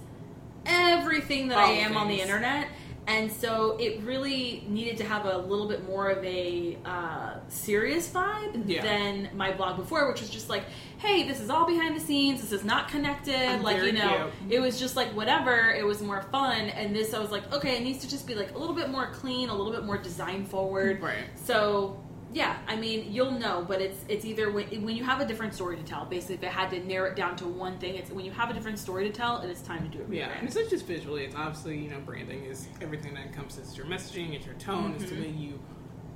everything 0.65 1.47
that 1.47 1.57
I 1.57 1.63
All 1.63 1.71
am 1.71 1.97
on 1.97 2.07
the 2.07 2.21
internet. 2.21 2.67
And 3.09 3.31
so 3.31 3.75
it 3.79 4.01
really 4.01 4.63
needed 4.67 4.97
to 4.97 5.03
have 5.03 5.25
a 5.25 5.35
little 5.35 5.67
bit 5.67 5.83
more 5.87 6.09
of 6.11 6.23
a 6.23 6.77
uh, 6.85 7.39
serious 7.47 8.07
vibe 8.07 8.63
Yeah. 8.67 8.83
than 8.83 9.29
my 9.33 9.51
blog 9.51 9.77
before, 9.77 10.07
which 10.11 10.21
was 10.21 10.29
just 10.29 10.47
like, 10.47 10.63
hey, 10.99 11.27
this 11.27 11.39
is 11.39 11.49
all 11.49 11.65
behind 11.65 11.95
the 11.95 11.99
scenes. 11.99 12.39
This 12.39 12.51
is 12.51 12.63
not 12.63 12.87
connected. 12.87 13.33
I'm 13.35 13.63
like, 13.63 13.81
you 13.81 13.93
know, 13.93 14.29
cute. 14.41 14.53
it 14.53 14.59
was 14.59 14.79
just 14.79 14.95
like 14.95 15.07
whatever. 15.15 15.71
It 15.71 15.83
was 15.83 16.03
more 16.03 16.21
fun. 16.31 16.69
And 16.69 16.95
this, 16.95 17.15
I 17.15 17.19
was 17.19 17.31
like, 17.31 17.51
okay, 17.51 17.77
it 17.77 17.83
needs 17.83 17.99
to 18.01 18.09
just 18.09 18.27
be 18.27 18.35
like 18.35 18.53
a 18.53 18.57
little 18.59 18.75
bit 18.75 18.89
more 18.91 19.07
clean, 19.11 19.49
a 19.49 19.55
little 19.55 19.73
bit 19.73 19.85
more 19.85 19.97
design 19.97 20.45
forward. 20.45 21.01
Right. 21.01 21.25
So 21.33 21.99
yeah, 22.31 22.57
I 22.67 22.75
mean, 22.75 23.11
you'll 23.11 23.31
know, 23.31 23.65
but 23.67 23.81
it's 23.81 23.97
it's 24.07 24.23
either 24.23 24.51
when, 24.51 24.65
when 24.83 24.95
you 24.95 25.03
have 25.03 25.19
a 25.19 25.25
different 25.25 25.53
story 25.53 25.77
to 25.77 25.83
tell. 25.83 26.05
Basically, 26.05 26.35
if 26.35 26.43
I 26.43 26.47
had 26.47 26.69
to 26.71 26.79
narrow 26.85 27.09
it 27.09 27.15
down 27.15 27.35
to 27.37 27.45
one 27.47 27.79
thing, 27.79 27.95
it's 27.95 28.11
when 28.11 28.23
you 28.25 28.31
have 28.31 28.49
a 28.49 28.53
different 28.53 28.77
story 28.77 29.03
to 29.07 29.11
tell, 29.11 29.41
it 29.41 29.49
is 29.49 29.61
time 29.61 29.89
to 29.89 29.97
do 29.97 30.03
it. 30.03 30.13
Yeah, 30.15 30.29
and 30.37 30.45
it's 30.47 30.55
not 30.55 30.69
just 30.69 30.85
visually. 30.85 31.25
It's 31.25 31.35
obviously 31.35 31.77
you 31.79 31.89
know 31.89 31.99
branding 31.99 32.45
is 32.45 32.67
everything 32.81 33.15
that 33.15 33.25
encompasses 33.25 33.75
your 33.75 33.87
messaging, 33.87 34.33
it's 34.35 34.45
your 34.45 34.55
tone, 34.55 34.93
it's 34.93 35.05
Mm-hmm. 35.05 35.15
the 35.15 35.21
way 35.21 35.29
you 35.29 35.59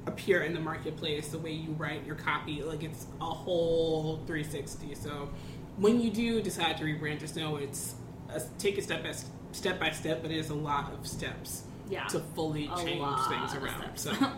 appear 0.06 0.44
in 0.44 0.54
the 0.54 0.60
marketplace, 0.60 1.30
the 1.30 1.40
way 1.40 1.52
you 1.52 1.72
write 1.72 2.06
your 2.06 2.16
copy. 2.16 2.62
Like 2.62 2.84
it's 2.84 3.08
a 3.22 3.26
whole 3.26 4.18
360. 4.28 4.96
So 4.96 5.30
when 5.78 6.00
you 6.00 6.12
do 6.12 6.42
decide 6.42 6.78
to 6.78 6.84
rebrand, 6.84 7.20
just 7.22 7.36
know 7.36 7.56
it's 7.56 7.96
a, 8.30 8.42
take 8.60 8.78
a 8.78 8.82
step 8.82 9.02
by 9.04 9.14
step 9.52 9.80
by 9.80 9.90
step, 9.92 10.22
but 10.22 10.30
it 10.30 10.38
is 10.38 10.50
a 10.50 10.56
lot 10.56 10.94
of 10.94 11.08
steps 11.08 11.64
Yeah. 11.90 12.06
to 12.06 12.20
fully 12.20 12.68
change 12.78 13.04
things 13.28 13.56
around. 13.56 13.98
So. 13.98 14.12
All 14.22 14.30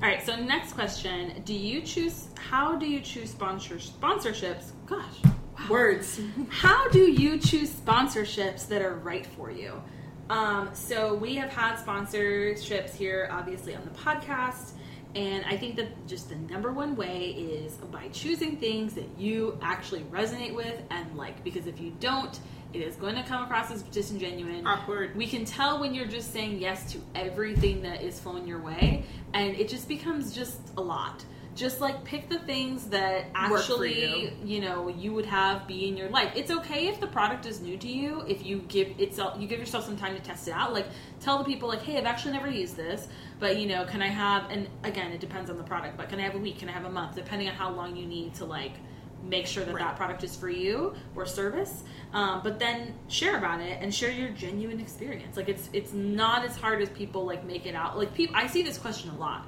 right. 0.00 0.24
So 0.24 0.36
next 0.36 0.72
question: 0.74 1.42
Do 1.44 1.54
you 1.54 1.80
choose? 1.80 2.28
How 2.36 2.76
do 2.76 2.86
you 2.86 3.00
choose 3.00 3.30
sponsor 3.30 3.76
sponsorships? 3.76 4.72
Gosh. 4.86 5.02
Wow. 5.24 5.66
words. 5.70 6.20
How 6.48 6.88
do 6.88 7.10
you 7.10 7.38
choose 7.38 7.70
sponsorships 7.70 8.66
that 8.68 8.82
are 8.82 8.94
right 8.96 9.24
for 9.24 9.50
you? 9.50 9.82
Um, 10.30 10.70
so 10.72 11.14
we 11.14 11.34
have 11.36 11.50
had 11.50 11.76
sponsorships 11.76 12.94
here, 12.94 13.28
obviously, 13.30 13.74
on 13.74 13.84
the 13.84 13.90
podcast. 13.90 14.72
And 15.14 15.44
I 15.44 15.56
think 15.56 15.76
that 15.76 16.06
just 16.08 16.28
the 16.28 16.34
number 16.34 16.72
one 16.72 16.96
way 16.96 17.30
is 17.30 17.74
by 17.74 18.08
choosing 18.08 18.56
things 18.56 18.94
that 18.94 19.08
you 19.16 19.58
actually 19.62 20.00
resonate 20.04 20.54
with 20.54 20.80
and 20.90 21.16
like. 21.16 21.44
Because 21.44 21.66
if 21.66 21.80
you 21.80 21.92
don't, 22.00 22.40
it 22.74 22.82
is 22.82 22.96
going 22.96 23.14
to 23.14 23.22
come 23.22 23.44
across 23.44 23.70
as 23.70 23.82
disingenuous. 23.82 24.62
Awkward. 24.66 25.16
We 25.16 25.26
can 25.26 25.44
tell 25.44 25.80
when 25.80 25.94
you're 25.94 26.06
just 26.06 26.32
saying 26.32 26.58
yes 26.58 26.92
to 26.92 26.98
everything 27.14 27.82
that 27.82 28.02
is 28.02 28.18
flowing 28.18 28.46
your 28.46 28.60
way, 28.60 29.04
and 29.32 29.54
it 29.54 29.68
just 29.68 29.88
becomes 29.88 30.34
just 30.34 30.58
a 30.76 30.80
lot. 30.80 31.24
Just 31.54 31.80
like 31.80 32.02
pick 32.02 32.28
the 32.28 32.40
things 32.40 32.86
that 32.86 33.26
actually 33.32 34.22
you. 34.22 34.32
you 34.44 34.60
know 34.60 34.88
you 34.88 35.14
would 35.14 35.26
have 35.26 35.68
be 35.68 35.86
in 35.86 35.96
your 35.96 36.08
life. 36.08 36.32
It's 36.34 36.50
okay 36.50 36.88
if 36.88 36.98
the 36.98 37.06
product 37.06 37.46
is 37.46 37.60
new 37.60 37.76
to 37.76 37.88
you. 37.88 38.24
If 38.26 38.44
you 38.44 38.64
give 38.66 38.98
itself, 38.98 39.40
you 39.40 39.46
give 39.46 39.60
yourself 39.60 39.84
some 39.84 39.96
time 39.96 40.16
to 40.16 40.20
test 40.20 40.48
it 40.48 40.50
out. 40.50 40.72
Like 40.72 40.86
tell 41.20 41.38
the 41.38 41.44
people 41.44 41.68
like, 41.68 41.82
hey, 41.82 41.96
I've 41.96 42.06
actually 42.06 42.32
never 42.32 42.50
used 42.50 42.76
this, 42.76 43.06
but 43.38 43.56
you 43.56 43.68
know, 43.68 43.84
can 43.84 44.02
I 44.02 44.08
have? 44.08 44.50
And 44.50 44.68
again, 44.82 45.12
it 45.12 45.20
depends 45.20 45.48
on 45.48 45.56
the 45.56 45.62
product, 45.62 45.96
but 45.96 46.08
can 46.08 46.18
I 46.18 46.22
have 46.22 46.34
a 46.34 46.38
week? 46.38 46.58
Can 46.58 46.68
I 46.68 46.72
have 46.72 46.86
a 46.86 46.90
month? 46.90 47.14
Depending 47.14 47.48
on 47.48 47.54
how 47.54 47.70
long 47.70 47.94
you 47.94 48.06
need 48.06 48.34
to 48.34 48.44
like 48.44 48.72
make 49.24 49.46
sure 49.46 49.64
that 49.64 49.74
Right. 49.74 49.84
that 49.84 49.96
product 49.96 50.22
is 50.22 50.36
for 50.36 50.48
you 50.48 50.94
or 51.16 51.24
service. 51.26 51.82
Um, 52.12 52.40
but 52.44 52.58
then 52.58 52.94
share 53.08 53.38
about 53.38 53.60
it 53.60 53.78
and 53.80 53.92
share 53.94 54.10
your 54.10 54.28
genuine 54.30 54.80
experience. 54.80 55.36
Like 55.36 55.48
it's 55.48 55.68
it's 55.72 55.92
not 55.92 56.44
as 56.44 56.56
hard 56.56 56.82
as 56.82 56.88
people 56.90 57.24
like 57.24 57.44
make 57.44 57.66
it 57.66 57.74
out. 57.74 57.96
Like 57.98 58.14
people, 58.14 58.36
I 58.36 58.46
see 58.46 58.62
this 58.62 58.78
question 58.78 59.10
a 59.10 59.16
lot. 59.16 59.46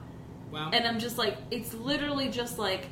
Wow. 0.51 0.71
And 0.73 0.87
I'm 0.87 0.99
just 0.99 1.19
like, 1.19 1.37
it's 1.51 1.75
literally 1.75 2.29
just 2.29 2.59
like 2.59 2.89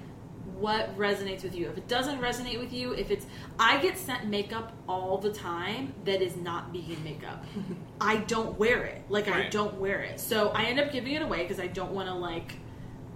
what 0.59 0.97
resonates 0.97 1.43
with 1.43 1.55
you. 1.55 1.69
If 1.69 1.79
it 1.79 1.89
doesn't 1.89 2.21
resonate 2.21 2.59
with 2.61 2.73
you, 2.73 2.93
if 2.93 3.11
it's, 3.11 3.27
I 3.59 3.79
get 3.79 3.99
sent 3.99 4.27
makeup 4.27 4.73
all 4.89 5.19
the 5.19 5.33
time 5.33 5.93
that 6.05 6.23
is 6.23 6.37
not 6.37 6.73
vegan 6.73 7.03
makeup. 7.03 7.45
I 8.01 8.19
don't 8.19 8.57
wear 8.59 8.85
it. 8.85 9.03
Like, 9.09 9.29
I 9.29 9.49
don't 9.49 9.75
wear 9.81 10.03
it. 10.03 10.21
So 10.21 10.51
I 10.51 10.65
end 10.67 10.79
up 10.79 10.93
giving 10.93 11.15
it 11.15 11.23
away 11.23 11.43
because 11.43 11.59
I 11.59 11.67
don't 11.67 11.91
want 11.93 12.09
to, 12.09 12.15
like, 12.15 12.55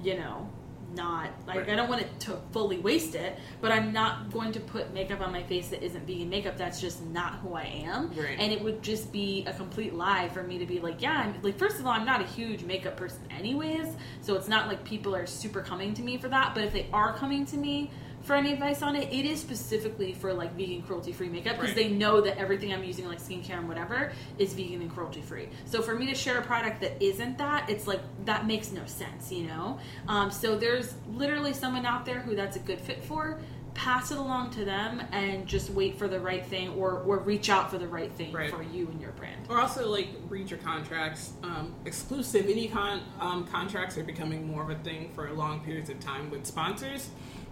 you 0.03 0.17
know, 0.17 0.49
not, 0.95 1.31
like, 1.47 1.59
Right. 1.59 1.71
I 1.71 1.77
don't 1.77 1.89
want 1.89 2.03
it 2.03 2.21
to 2.21 2.39
fully 2.53 2.79
waste 2.79 3.15
it, 3.15 3.39
but 3.61 3.73
I'm 3.73 3.93
not 3.93 4.31
going 4.33 4.53
to 4.53 4.61
put 4.61 4.93
makeup 4.93 5.21
on 5.21 5.33
my 5.33 5.43
face 5.43 5.69
that 5.69 5.83
isn't 5.83 6.07
vegan 6.07 6.29
makeup. 6.29 6.57
That's 6.57 6.81
just 6.81 7.05
not 7.07 7.35
who 7.37 7.55
I 7.55 7.65
am. 7.65 8.11
Right. 8.11 8.39
And 8.39 8.53
it 8.53 8.63
would 8.63 8.83
just 8.83 9.13
be 9.13 9.45
a 9.47 9.53
complete 9.53 9.95
lie 9.95 10.29
for 10.29 10.43
me 10.43 10.59
to 10.59 10.67
be 10.67 10.81
like, 10.81 11.01
yeah, 11.03 11.13
I'm 11.13 11.43
like, 11.43 11.59
first 11.59 11.79
of 11.79 11.87
all, 11.87 11.93
I'm 11.93 12.07
not 12.07 12.21
a 12.21 12.27
huge 12.27 12.65
makeup 12.65 12.97
person, 12.97 13.21
anyways. 13.31 13.89
So 14.21 14.35
it's 14.35 14.49
not 14.49 14.69
like 14.69 14.85
people 14.85 15.15
are 15.15 15.27
super 15.27 15.61
coming 15.61 15.95
to 15.95 16.03
me 16.03 16.17
for 16.19 16.29
that. 16.29 16.55
But 16.55 16.65
if 16.65 16.73
they 16.73 16.89
are 16.93 17.15
coming 17.17 17.45
to 17.47 17.57
me 17.57 17.91
for 18.29 18.35
any 18.37 18.53
advice 18.53 18.83
on 18.83 18.95
it. 18.95 19.11
It 19.11 19.25
is 19.25 19.41
specifically 19.41 20.13
for 20.13 20.35
like 20.35 20.53
vegan 20.55 20.83
cruelty 20.83 21.13
free 21.13 21.31
makeup 21.31 21.57
because 21.57 21.75
Right. 21.75 21.89
they 21.89 21.89
know 21.89 22.21
that 22.21 22.37
everything 22.37 22.75
I'm 22.75 22.85
using 22.85 23.09
like 23.09 23.21
skincare 23.21 23.57
and 23.57 23.67
whatever 23.67 24.13
is 24.37 24.53
vegan 24.53 24.83
and 24.83 24.91
cruelty 24.93 25.23
free. 25.23 25.49
So 25.65 25.81
for 25.81 25.95
me 25.95 26.07
to 26.09 26.15
share 26.15 26.39
a 26.39 26.43
product 26.43 26.83
that 26.83 27.03
isn't 27.03 27.39
that, 27.39 27.71
it's 27.71 27.87
like 27.87 28.01
that 28.27 28.47
makes 28.47 28.71
no 28.71 28.85
sense, 28.85 29.33
you 29.33 29.47
know. 29.47 29.79
Um, 30.09 30.31
so 30.31 30.59
there's 30.59 30.95
literally 31.11 31.55
someone 31.55 31.87
out 31.87 32.05
there 32.05 32.21
who 32.21 32.37
that's 32.37 32.57
a 32.57 32.61
good 32.61 32.79
fit 32.81 33.03
for. 33.03 33.41
Pass 33.73 34.11
it 34.11 34.19
along 34.19 34.51
to 34.51 34.65
them 34.65 35.01
and 35.13 35.47
just 35.47 35.71
wait 35.71 35.97
for 35.99 36.07
the 36.09 36.19
right 36.21 36.45
thing, 36.45 36.71
or 36.71 36.99
or 37.07 37.19
reach 37.21 37.49
out 37.49 37.71
for 37.71 37.79
the 37.79 37.87
right 37.89 38.13
thing 38.13 38.33
Right. 38.33 38.51
for 38.51 38.63
you 38.63 38.89
and 38.89 39.01
your 39.01 39.13
brand. 39.13 39.47
Or 39.49 39.59
also 39.59 39.89
like 39.89 40.09
read 40.29 40.51
your 40.51 40.59
contracts. 40.59 41.33
Um, 41.45 41.75
exclusivity 41.87 42.71
con- 42.71 43.03
um, 43.21 43.47
contracts 43.47 43.97
are 43.97 44.03
becoming 44.05 44.47
more 44.47 44.63
of 44.65 44.71
a 44.71 44.75
thing 44.75 45.13
for 45.15 45.31
long 45.33 45.61
periods 45.61 45.89
of 45.89 45.99
time 46.01 46.29
with 46.29 46.45
sponsors. 46.45 47.09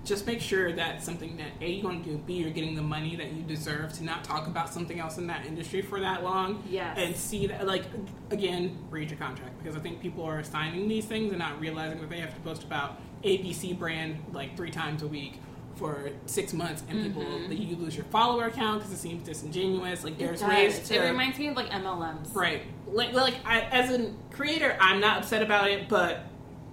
Just 0.06 0.26
make 0.26 0.40
sure 0.40 0.72
that's 0.72 1.04
something 1.04 1.36
that 1.36 1.48
a 1.60 1.68
you 1.68 1.84
want 1.84 2.04
to 2.04 2.10
do. 2.10 2.18
B 2.18 2.34
you're 2.34 2.50
getting 2.50 2.76
the 2.76 2.82
money 2.82 3.16
that 3.16 3.32
you 3.32 3.42
deserve 3.42 3.92
to 3.94 4.04
not 4.04 4.22
talk 4.22 4.46
about 4.46 4.72
something 4.72 5.00
else 5.00 5.18
in 5.18 5.26
that 5.26 5.44
industry 5.44 5.82
for 5.82 6.00
that 6.00 6.22
long. 6.22 6.62
Yes. 6.70 6.96
And 6.98 7.16
see 7.16 7.48
that 7.48 7.66
like 7.66 7.84
again 8.30 8.78
read 8.88 9.10
your 9.10 9.18
contract 9.18 9.58
because 9.58 9.76
I 9.76 9.80
think 9.80 10.00
people 10.00 10.24
are 10.24 10.42
signing 10.44 10.88
these 10.88 11.04
things 11.04 11.30
and 11.30 11.40
not 11.40 11.60
realizing 11.60 12.00
that 12.00 12.08
they 12.08 12.20
have 12.20 12.34
to 12.34 12.40
post 12.40 12.62
about 12.62 13.00
ABC 13.24 13.76
brand 13.76 14.22
like 14.32 14.56
three 14.56 14.70
times 14.70 15.02
a 15.02 15.08
week. 15.08 15.40
For 15.74 16.08
six 16.24 16.54
months, 16.54 16.82
and 16.88 17.02
people, 17.02 17.22
mm-hmm. 17.22 17.52
you 17.52 17.76
lose 17.76 17.94
your 17.94 18.06
follower 18.06 18.46
account 18.46 18.78
because 18.78 18.94
it 18.94 18.96
seems 18.96 19.24
disingenuous. 19.24 20.04
Like 20.04 20.16
there's 20.16 20.40
It 20.40 20.48
ways 20.48 20.88
to 20.88 20.94
It 20.94 21.06
reminds 21.06 21.38
me 21.38 21.48
of 21.48 21.54
like 21.54 21.68
MLMs. 21.68 22.34
Right. 22.34 22.62
Like, 22.86 23.12
like 23.12 23.34
I, 23.44 23.60
as 23.60 23.90
a 23.90 24.10
creator, 24.30 24.74
I'm 24.80 25.00
not 25.00 25.18
upset 25.18 25.42
about 25.42 25.68
it, 25.68 25.86
but 25.86 26.24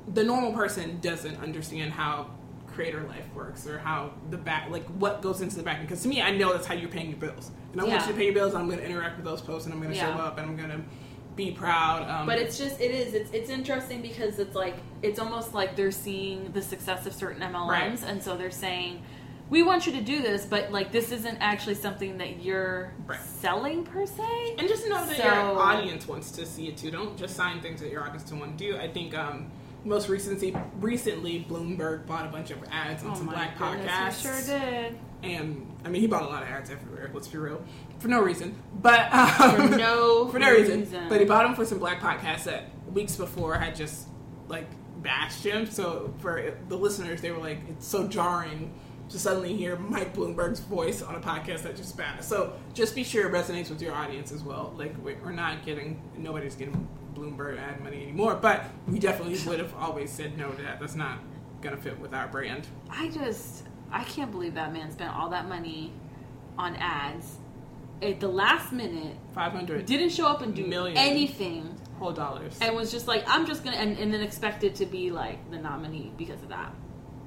the 0.07 0.23
normal 0.23 0.53
person 0.53 0.99
doesn't 1.01 1.37
understand 1.41 1.91
how 1.91 2.29
creator 2.73 3.03
life 3.03 3.25
works 3.35 3.67
or 3.67 3.77
how 3.79 4.11
the 4.29 4.37
back, 4.37 4.69
like 4.69 4.85
what 4.99 5.21
goes 5.21 5.41
into 5.41 5.55
the 5.55 5.63
back. 5.63 5.81
Because 5.81 6.01
to 6.03 6.07
me, 6.07 6.21
I 6.21 6.31
know 6.31 6.51
that's 6.53 6.65
how 6.67 6.73
you're 6.73 6.89
paying 6.89 7.09
your 7.09 7.19
bills, 7.19 7.51
and 7.71 7.81
I 7.81 7.85
want 7.85 8.01
you 8.01 8.07
to 8.11 8.17
pay 8.17 8.25
your 8.25 8.33
bills. 8.33 8.53
I'm 8.55 8.67
going 8.67 8.79
to 8.79 8.85
interact 8.85 9.17
with 9.17 9.25
those 9.25 9.41
posts, 9.41 9.65
and 9.65 9.73
I'm 9.73 9.79
going 9.81 9.91
to 9.91 9.97
Yeah. 9.97 10.15
show 10.15 10.21
up, 10.21 10.37
and 10.37 10.47
I'm 10.49 10.57
going 10.57 10.69
to 10.69 10.81
be 11.35 11.51
proud. 11.51 12.07
Um, 12.09 12.25
But 12.27 12.37
it's 12.39 12.57
just 12.57 12.79
it 12.79 12.91
is 12.91 13.13
it's 13.15 13.31
it's 13.31 13.49
interesting 13.49 14.01
because 14.01 14.37
it's 14.39 14.55
like 14.55 14.75
it's 15.01 15.19
almost 15.19 15.53
like 15.53 15.75
they're 15.75 15.91
seeing 15.91 16.51
the 16.51 16.61
success 16.61 17.05
of 17.07 17.13
certain 17.13 17.41
MLMs 17.41 17.69
Right. 17.69 18.03
and 18.11 18.21
so 18.21 18.37
they're 18.37 18.51
saying 18.51 19.01
we 19.49 19.63
want 19.63 19.85
you 19.87 19.93
to 19.93 20.01
do 20.01 20.21
this 20.21 20.45
but 20.45 20.71
like 20.71 20.91
this 20.91 21.11
isn't 21.11 21.37
actually 21.39 21.73
something 21.75 22.19
that 22.19 22.43
you're 22.43 22.93
Right. 23.07 23.19
selling 23.19 23.83
per 23.83 24.05
se. 24.05 24.55
And 24.59 24.67
just 24.67 24.87
know 24.87 25.03
that 25.07 25.17
So- 25.17 25.23
your 25.23 25.59
audience 25.59 26.07
wants 26.07 26.29
to 26.33 26.45
see 26.45 26.67
it 26.67 26.77
too. 26.77 26.91
Don't 26.91 27.17
just 27.17 27.35
sign 27.35 27.61
things 27.61 27.81
that 27.81 27.89
your 27.89 28.03
audience 28.03 28.21
doesn't 28.23 28.39
want 28.39 28.55
to 28.55 28.71
do. 28.71 28.77
I 28.77 28.87
think 28.87 29.17
um, 29.17 29.47
most 29.85 30.09
recently, 30.09 30.55
recently 30.79 31.45
Bloomberg 31.49 32.05
bought 32.05 32.25
a 32.25 32.29
bunch 32.29 32.51
of 32.51 32.57
ads 32.71 33.03
on 33.03 33.17
Oh 33.17 33.23
black 33.25 33.57
goodness, 33.57 33.89
podcasts. 33.91 34.21
sure 34.47 34.59
did. 34.59 34.97
and 35.23 35.69
I 35.85 35.89
mean 35.89 36.01
he 36.01 36.07
bought 36.07 36.23
a 36.23 36.27
lot 36.27 36.43
of 36.43 36.49
ads 36.49 36.69
everywhere. 36.69 37.09
Let's 37.13 37.27
be 37.27 37.37
real, 37.37 37.63
for 37.99 38.07
no 38.07 38.21
reason, 38.21 38.55
but 38.81 39.11
um, 39.13 39.69
For 39.71 39.77
no 39.77 40.27
for 40.29 40.39
no 40.39 40.51
reason. 40.51 40.79
reason. 40.81 41.09
But 41.09 41.19
he 41.19 41.25
bought 41.25 41.43
them 41.43 41.55
for 41.55 41.65
some 41.65 41.79
black 41.79 41.99
podcasts 42.01 42.43
that 42.45 42.65
weeks 42.93 43.15
before 43.15 43.55
had 43.55 43.75
just 43.75 44.07
like 44.47 44.67
bashed 45.01 45.43
him. 45.45 45.65
So 45.65 46.13
for 46.19 46.53
the 46.69 46.77
listeners, 46.77 47.21
they 47.21 47.31
were 47.31 47.39
like, 47.39 47.59
it's 47.69 47.85
so 47.87 48.07
jarring 48.07 48.73
to 49.09 49.19
suddenly 49.19 49.55
hear 49.55 49.75
Mike 49.75 50.15
Bloomberg's 50.15 50.61
voice 50.61 51.01
on 51.01 51.15
a 51.15 51.19
podcast 51.19 51.63
that 51.63 51.75
just 51.75 51.97
bashed. 51.97 52.23
So 52.23 52.53
just 52.73 52.95
be 52.95 53.03
sure 53.03 53.27
it 53.27 53.33
resonates 53.33 53.69
with 53.69 53.81
your 53.81 53.93
audience 53.93 54.31
as 54.31 54.43
well. 54.43 54.73
Like 54.77 54.95
we're 55.03 55.31
not 55.31 55.65
getting, 55.65 56.01
nobody's 56.17 56.55
getting 56.55 56.87
Bloomberg 57.13 57.59
ad 57.59 57.81
money 57.83 58.03
anymore, 58.03 58.35
but 58.35 58.65
we 58.87 58.99
definitely 58.99 59.39
would 59.47 59.59
have 59.59 59.73
always 59.75 60.09
said 60.11 60.37
no 60.37 60.51
to 60.51 60.61
that. 60.63 60.79
That's 60.79 60.95
not 60.95 61.19
gonna 61.61 61.77
fit 61.77 61.99
with 61.99 62.13
our 62.13 62.27
brand. 62.27 62.67
I 62.89 63.09
just 63.09 63.63
I 63.91 64.03
can't 64.03 64.31
believe 64.31 64.55
that 64.55 64.73
man 64.73 64.91
spent 64.91 65.15
all 65.15 65.29
that 65.29 65.47
money 65.47 65.91
on 66.57 66.75
ads 66.75 67.37
at 68.01 68.19
the 68.19 68.27
last 68.27 68.71
minute 68.71 69.15
Five 69.33 69.53
hundred 69.53 69.85
didn't 69.85 70.09
show 70.09 70.27
up 70.27 70.41
and 70.41 70.53
do 70.53 70.65
Million. 70.67 70.97
anything 70.97 71.75
whole 71.99 72.11
dollars. 72.11 72.57
and 72.61 72.75
was 72.75 72.91
just 72.91 73.07
like 73.07 73.23
I'm 73.27 73.45
just 73.45 73.63
gonna 73.63 73.77
and, 73.77 73.97
and 73.97 74.13
then 74.13 74.21
expected 74.21 74.75
to 74.75 74.85
be 74.85 75.11
like 75.11 75.49
the 75.51 75.57
nominee 75.57 76.11
because 76.17 76.41
of 76.43 76.49
that. 76.49 76.73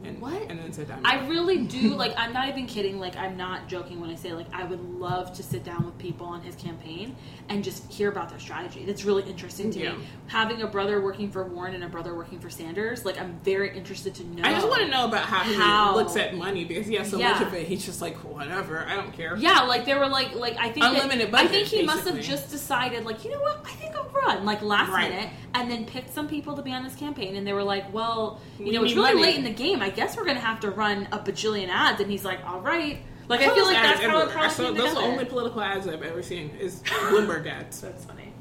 And, 0.07 0.21
What? 0.21 0.43
And 0.51 0.59
then 0.59 0.73
said, 0.73 0.91
I'm 0.91 1.05
I 1.05 1.27
really 1.27 1.59
do 1.59 1.91
like. 1.95 2.15
I'm 2.17 2.33
not 2.33 2.49
even 2.49 2.67
kidding. 2.67 2.99
Like, 2.99 3.17
I'm 3.17 3.37
not 3.37 3.69
joking 3.69 4.01
when 4.01 4.11
I 4.11 4.15
say 4.15 4.33
like 4.33 4.47
I 4.53 4.65
would 4.65 4.81
love 4.99 5.33
to 5.35 5.43
sit 5.43 5.65
down 5.65 5.85
with 5.85 5.99
people 5.99 6.27
on 6.27 6.41
his 6.43 6.55
campaign 6.57 7.15
and 7.49 7.63
just 7.63 7.91
hear 7.93 8.09
about 8.11 8.29
their 8.31 8.39
strategy. 8.39 8.85
That's 8.85 9.05
really 9.05 9.23
interesting 9.25 9.71
to 9.73 9.79
Yeah. 9.79 9.93
me. 9.93 10.05
Having 10.29 10.63
a 10.63 10.67
brother 10.67 11.01
working 11.01 11.31
for 11.31 11.45
Warren 11.45 11.75
and 11.75 11.85
a 11.85 11.89
brother 11.89 12.15
working 12.15 12.39
for 12.41 12.51
Sanders, 12.51 13.05
like 13.05 13.21
I'm 13.21 13.39
very 13.45 13.77
interested 13.77 14.15
to 14.17 14.25
know. 14.27 14.43
I 14.45 14.53
just 14.53 14.69
want 14.69 14.83
to 14.83 14.89
know 14.89 15.07
about 15.07 15.25
how 15.25 15.43
he 15.45 15.55
How? 15.55 15.95
looks 15.95 16.17
at 16.17 16.37
money 16.37 16.65
because 16.65 16.87
he 16.87 16.95
has 16.95 17.11
so 17.11 17.19
Yeah. 17.19 17.33
much 17.33 17.43
of 17.43 17.55
it. 17.55 17.67
He's 17.67 17.85
just 17.85 18.01
like, 18.03 18.17
whatever, 18.25 18.85
I 18.89 18.97
don't 18.97 19.13
care. 19.13 19.37
Yeah, 19.37 19.61
like 19.63 19.85
they 19.85 19.95
were 19.95 20.09
like 20.09 20.35
like 20.35 20.57
I 20.59 20.71
think 20.71 20.85
that- 20.85 20.95
Unlimited 21.03 21.35
I 21.35 21.47
think 21.47 21.69
he 21.69 21.83
must 21.83 22.07
have 22.07 22.21
just 22.21 22.51
decided 22.51 23.05
like 23.05 23.25
you 23.25 23.31
know 23.33 23.41
what 23.41 23.61
I 23.65 23.71
think 23.73 23.95
I'll 23.97 24.09
run 24.11 24.45
like 24.45 24.63
last 24.63 24.91
Right. 24.91 25.11
minute 25.11 25.31
and 25.55 25.71
then 25.71 25.85
picked 25.87 26.13
some 26.13 26.29
people 26.29 26.55
to 26.57 26.63
be 26.63 26.73
on 26.73 26.85
his 26.85 26.95
campaign 26.95 27.37
and 27.37 27.47
they 27.47 27.53
were 27.53 27.63
like 27.63 27.93
well 27.93 28.41
you 28.59 28.67
We 28.67 28.71
know 28.73 28.85
it's 28.85 28.95
really 28.95 29.13
money. 29.15 29.23
late 29.27 29.37
in 29.37 29.45
the 29.45 29.51
game 29.53 29.81
I 29.83 29.91
guess 29.97 30.17
we're 30.17 30.25
gonna 30.25 30.39
have 30.39 30.61
to 30.61 30.71
run 30.71 31.09
a 31.11 31.19
bajillion 31.19 31.69
ads 31.69 32.01
and 32.01 32.11
he's 32.11 32.25
like 32.25 32.45
all 32.47 32.61
right 32.61 33.01
like 33.29 33.41
I 33.41 33.47
saw 33.47 33.55
feel 33.55 33.65
like 33.65 33.83
that's 33.83 34.01
how 34.01 34.21
it. 34.21 34.29
I 34.29 34.33
probably 34.33 34.51
saw- 34.51 34.71
Those 34.73 34.91
are 34.93 34.95
the 34.95 35.01
only 35.01 35.25
political 35.25 35.61
ads 35.61 35.89
I've 35.89 36.03
ever 36.03 36.23
seen 36.23 36.51
is 36.61 36.81
Bloomberg 36.85 37.47
ads. 37.49 37.81
That's 37.81 38.05
funny. 38.05 38.33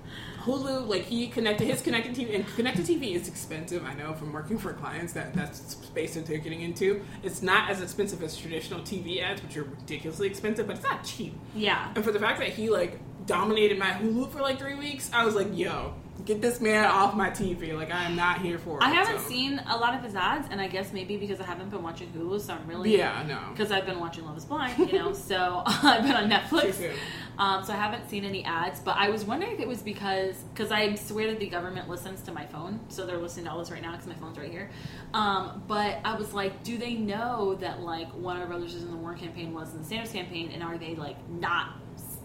Hulu, 0.43 0.87
like 0.87 1.01
he 1.05 1.25
connected 1.27 1.65
his 1.65 1.81
connected 1.81 2.13
TV, 2.13 2.35
and 2.35 2.45
connected 2.55 2.85
TV 2.85 3.15
is 3.15 3.27
expensive. 3.27 3.83
I 3.83 3.95
know 3.95 4.13
from 4.13 4.31
working 4.31 4.59
for 4.59 4.73
clients 4.73 5.13
that 5.13 5.33
that's 5.33 5.59
space 5.75 6.13
that 6.13 6.27
they're 6.27 6.37
getting 6.37 6.61
into. 6.61 7.03
It's 7.23 7.41
not 7.41 7.71
as 7.71 7.81
expensive 7.81 8.21
as 8.21 8.37
traditional 8.37 8.81
TV 8.81 9.23
ads, 9.23 9.41
which 9.41 9.57
are 9.57 9.63
ridiculously 9.63 10.27
expensive, 10.27 10.67
but 10.67 10.75
it's 10.75 10.85
not 10.85 11.03
cheap. 11.03 11.33
Yeah. 11.55 11.91
And 11.95 12.03
for 12.05 12.11
the 12.11 12.19
fact 12.19 12.37
that 12.37 12.49
he 12.49 12.69
like 12.69 12.99
dominated 13.25 13.79
my 13.79 13.89
Hulu 13.93 14.29
for 14.31 14.41
like 14.41 14.59
three 14.59 14.75
weeks, 14.75 15.09
I 15.11 15.25
was 15.25 15.33
like, 15.33 15.47
yo, 15.57 15.95
get 16.23 16.41
this 16.41 16.61
man 16.61 16.85
off 16.85 17.13
my 17.15 17.29
TV. 17.29 17.75
Like 17.75 17.91
I 17.91 18.03
am 18.05 18.15
not 18.15 18.41
here 18.41 18.57
for 18.57 18.77
it. 18.79 18.83
I 18.83 18.89
haven't 18.89 19.19
So- 19.21 19.27
seen 19.29 19.59
a 19.69 19.77
lot 19.77 19.93
of 19.95 20.01
his 20.03 20.15
ads, 20.15 20.47
and 20.49 20.61
I 20.61 20.67
guess 20.67 20.93
maybe 20.93 21.17
because 21.17 21.39
I 21.41 21.43
haven't 21.43 21.69
been 21.69 21.83
watching 21.83 22.07
Hulu, 22.13 22.39
so 22.39 22.53
I'm 22.53 22.65
really 22.67 22.97
Yeah, 22.97 23.23
no. 23.27 23.39
because 23.51 23.71
I've 23.71 23.85
been 23.85 23.99
watching 23.99 24.25
Love 24.25 24.37
Is 24.37 24.45
Blind, 24.45 24.77
you 24.91 24.97
know. 24.99 25.13
so 25.13 25.61
I've 25.65 26.03
been 26.03 26.15
on 26.15 26.29
Netflix, 26.29 26.91
um, 27.37 27.63
so 27.63 27.73
I 27.73 27.75
haven't 27.75 28.09
seen 28.09 28.23
any 28.23 28.43
ads. 28.45 28.79
But 28.79 28.95
I 28.97 29.09
was 29.09 29.25
wondering 29.25 29.53
if 29.53 29.59
it 29.59 29.67
was 29.67 29.81
because 29.81 30.35
because 30.53 30.71
I 30.71 30.95
swear 30.95 31.27
that 31.31 31.39
the 31.39 31.47
government 31.47 31.89
listens 31.89 32.21
to 32.21 32.31
my 32.31 32.45
phone, 32.45 32.79
so 32.87 33.05
they're 33.05 33.17
listening 33.17 33.45
to 33.45 33.51
all 33.51 33.59
this 33.59 33.71
right 33.71 33.81
now 33.81 33.91
because 33.91 34.07
my 34.07 34.13
phone's 34.15 34.37
right 34.37 34.49
here. 34.51 34.69
Um, 35.13 35.63
but 35.67 35.99
I 36.05 36.15
was 36.15 36.33
like, 36.33 36.63
do 36.63 36.77
they 36.77 36.93
know 36.95 37.55
that 37.55 37.81
like 37.81 38.09
one 38.13 38.37
of 38.37 38.41
our 38.43 38.47
brothers 38.47 38.73
is 38.73 38.83
in 38.83 38.91
the 38.91 38.97
Warren 38.97 39.17
campaign, 39.19 39.53
was 39.53 39.73
in 39.73 39.79
the 39.79 39.85
Sanders 39.85 40.11
campaign, 40.11 40.51
and 40.53 40.63
are 40.63 40.77
they 40.77 40.95
like 40.95 41.17
not? 41.29 41.73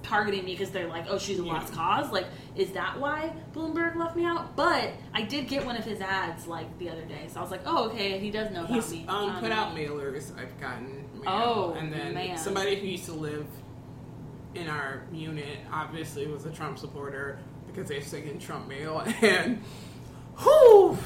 Targeting 0.02 0.44
me 0.44 0.52
because 0.52 0.70
they're 0.70 0.88
like 0.88 1.04
oh 1.08 1.18
she's 1.18 1.38
a 1.38 1.44
lost 1.44 1.72
cause 1.74 2.10
like 2.10 2.26
is 2.56 2.70
that 2.72 2.98
why 2.98 3.32
bloomberg 3.52 3.94
left 3.96 4.16
me 4.16 4.24
out 4.24 4.56
but 4.56 4.92
i 5.12 5.22
did 5.22 5.46
get 5.46 5.64
one 5.64 5.76
of 5.76 5.84
his 5.84 6.00
ads 6.00 6.46
like 6.46 6.78
the 6.78 6.88
other 6.88 7.04
day 7.04 7.26
so 7.28 7.38
i 7.38 7.42
was 7.42 7.50
like 7.50 7.60
oh 7.66 7.88
okay 7.90 8.18
he 8.18 8.30
does 8.30 8.50
know 8.50 8.60
about 8.64 8.70
He's 8.74 8.90
me 8.90 9.04
um, 9.08 9.30
Um, 9.30 9.40
put 9.40 9.52
out 9.52 9.74
mailers. 9.74 10.36
I've 10.38 10.58
gotten 10.60 11.04
mail. 11.14 11.22
Oh, 11.26 11.74
and 11.78 11.92
then 11.92 12.14
man. 12.14 12.38
somebody 12.38 12.76
who 12.80 12.86
used 12.86 13.04
to 13.06 13.12
live 13.12 13.46
in 14.54 14.68
our 14.68 15.02
unit 15.12 15.58
obviously 15.72 16.26
was 16.26 16.46
a 16.46 16.50
Trump 16.50 16.78
supporter 16.78 17.38
because 17.66 17.88
they're 17.88 18.00
taking 18.00 18.38
Trump 18.38 18.66
mail, 18.68 19.00
and 19.22 19.62
whew, 20.38 20.98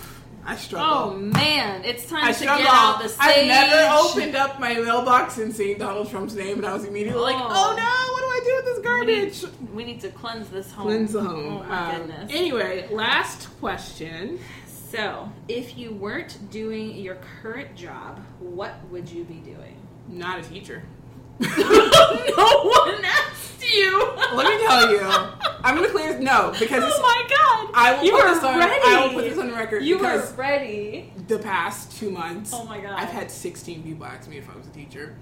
I 0.47 0.57
struggle. 0.57 1.13
Oh 1.15 1.15
man, 1.17 1.85
it's 1.85 2.07
time 2.07 2.25
I 2.25 2.29
to 2.33 2.35
struggle. 2.35 2.65
get 2.65 2.73
out 2.75 3.03
the 3.03 3.09
sage. 3.09 3.19
I've 3.21 3.47
never 3.47 3.97
opened 4.09 4.37
up 4.37 4.61
my 4.61 4.75
mailbox 4.75 5.39
and 5.39 5.55
seen 5.55 5.79
Donald 5.79 6.11
Trump's 6.11 6.35
name, 6.35 6.59
and 6.59 6.67
I 6.67 6.75
was 6.75 6.85
immediately 6.85 7.21
like, 7.23 7.37
Oh. 7.37 7.49
"Oh 7.49 7.75
no, 7.77 8.13
what 8.13 8.21
do 8.21 8.27
I 8.27 8.41
do 8.45 8.57
with 8.57 8.65
this 8.67 8.79
We 8.79 8.83
garbage?" 8.85 9.43
need, 9.43 9.75
we 9.75 9.85
need 9.85 10.01
to 10.03 10.09
cleanse 10.11 10.49
this 10.51 10.71
home. 10.71 10.87
Cleanse 10.87 11.13
the 11.13 11.23
home. 11.23 11.63
Oh 11.63 11.69
my 11.69 11.95
Um, 11.95 12.01
goodness. 12.03 12.31
Anyway, 12.35 12.89
last 12.91 13.49
question. 13.61 14.39
so, 14.91 15.31
if 15.49 15.77
you 15.79 15.93
weren't 15.93 16.51
doing 16.51 16.95
your 16.97 17.17
current 17.43 17.75
job, 17.75 18.21
what 18.39 18.75
would 18.91 19.09
you 19.09 19.25
be 19.25 19.35
doing? 19.37 19.77
Not 20.09 20.39
a 20.41 20.43
teacher. 20.43 20.83
no 21.41 22.63
one 22.63 23.05
asked 23.05 23.63
you. 23.65 24.13
Let 24.35 24.47
me 24.47 24.67
tell 24.67 24.91
you, 24.91 25.01
I'm 25.65 25.75
gonna 25.77 25.89
clear 25.89 26.19
no 26.21 26.53
because 26.59 26.83
oh 26.87 27.03
my 27.03 27.23
god! 27.29 27.71
I 27.75 27.97
will 27.97 28.05
you 28.05 28.13
put 28.13 28.35
this 28.35 28.45
on. 28.45 28.59
ready. 28.59 28.81
I 28.85 29.07
will 29.07 29.15
put 29.15 29.25
this 29.29 29.39
on 29.39 29.49
the 29.49 29.53
record 29.55 29.83
You 29.85 29.99
were 29.99 30.25
ready. 30.37 31.13
the 31.29 31.39
past 31.39 31.97
two 31.99 32.11
months, 32.11 32.53
Oh 32.55 32.65
my 32.65 32.79
God. 32.81 32.93
I've 32.93 33.09
had 33.11 33.31
16 33.31 33.83
people 33.83 34.07
ask 34.07 34.29
me 34.29 34.39
if 34.39 34.49
I 34.51 34.57
was 34.57 34.67
a 34.67 34.71
teacher, 34.71 35.17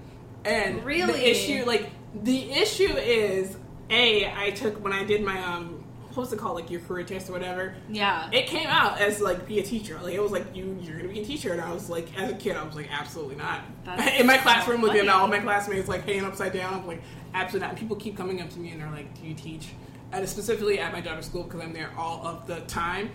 and 0.45 0.83
Really? 0.83 1.13
the 1.13 1.29
issue, 1.31 1.63
like 1.65 1.89
the 2.23 2.51
issue 2.51 2.93
is, 2.95 3.57
a 3.89 4.31
I 4.31 4.51
took 4.51 4.83
when 4.83 4.93
I 4.93 5.03
did 5.03 5.23
my 5.23 5.41
um, 5.43 5.82
what's 6.15 6.31
it 6.33 6.39
called, 6.39 6.55
like 6.55 6.69
your 6.71 6.81
career 6.81 7.03
test 7.05 7.29
or 7.29 7.33
whatever. 7.33 7.75
Yeah. 7.89 8.29
It 8.31 8.47
came 8.47 8.67
out 8.67 8.99
as 8.99 9.19
like 9.21 9.47
be 9.47 9.59
a 9.59 9.63
teacher. 9.63 9.99
Like 10.01 10.13
it 10.13 10.21
was 10.21 10.31
like 10.31 10.55
you 10.55 10.77
you're 10.81 10.97
gonna 10.97 11.09
be 11.09 11.21
a 11.21 11.25
teacher, 11.25 11.51
and 11.51 11.61
I 11.61 11.71
was 11.73 11.89
like 11.89 12.07
as 12.19 12.31
a 12.31 12.35
kid 12.35 12.55
I 12.57 12.63
was 12.63 12.75
like 12.75 12.89
absolutely 12.91 13.35
not. 13.35 13.61
That's 13.85 14.19
In 14.19 14.27
my 14.27 14.37
so 14.37 14.41
classroom 14.43 14.81
with 14.81 14.91
funny. 14.93 15.07
all 15.09 15.27
my 15.27 15.39
classmates 15.39 15.87
like 15.87 16.05
hanging 16.05 16.25
upside 16.25 16.53
down. 16.53 16.73
I'm 16.73 16.87
like 16.87 17.01
absolutely 17.33 17.67
not. 17.67 17.77
People 17.77 17.95
keep 17.95 18.15
coming 18.17 18.41
up 18.41 18.49
to 18.51 18.59
me 18.59 18.69
and 18.71 18.81
they're 18.81 18.91
like, 18.91 19.19
"Do 19.19 19.27
you 19.27 19.33
teach?" 19.33 19.69
And 20.11 20.27
specifically 20.29 20.79
at 20.79 20.93
my 20.93 21.01
daughter's 21.01 21.25
school 21.25 21.43
because 21.43 21.61
I'm 21.61 21.73
there 21.73 21.89
all 21.97 22.25
of 22.27 22.45
the 22.47 22.61
time. 22.61 23.09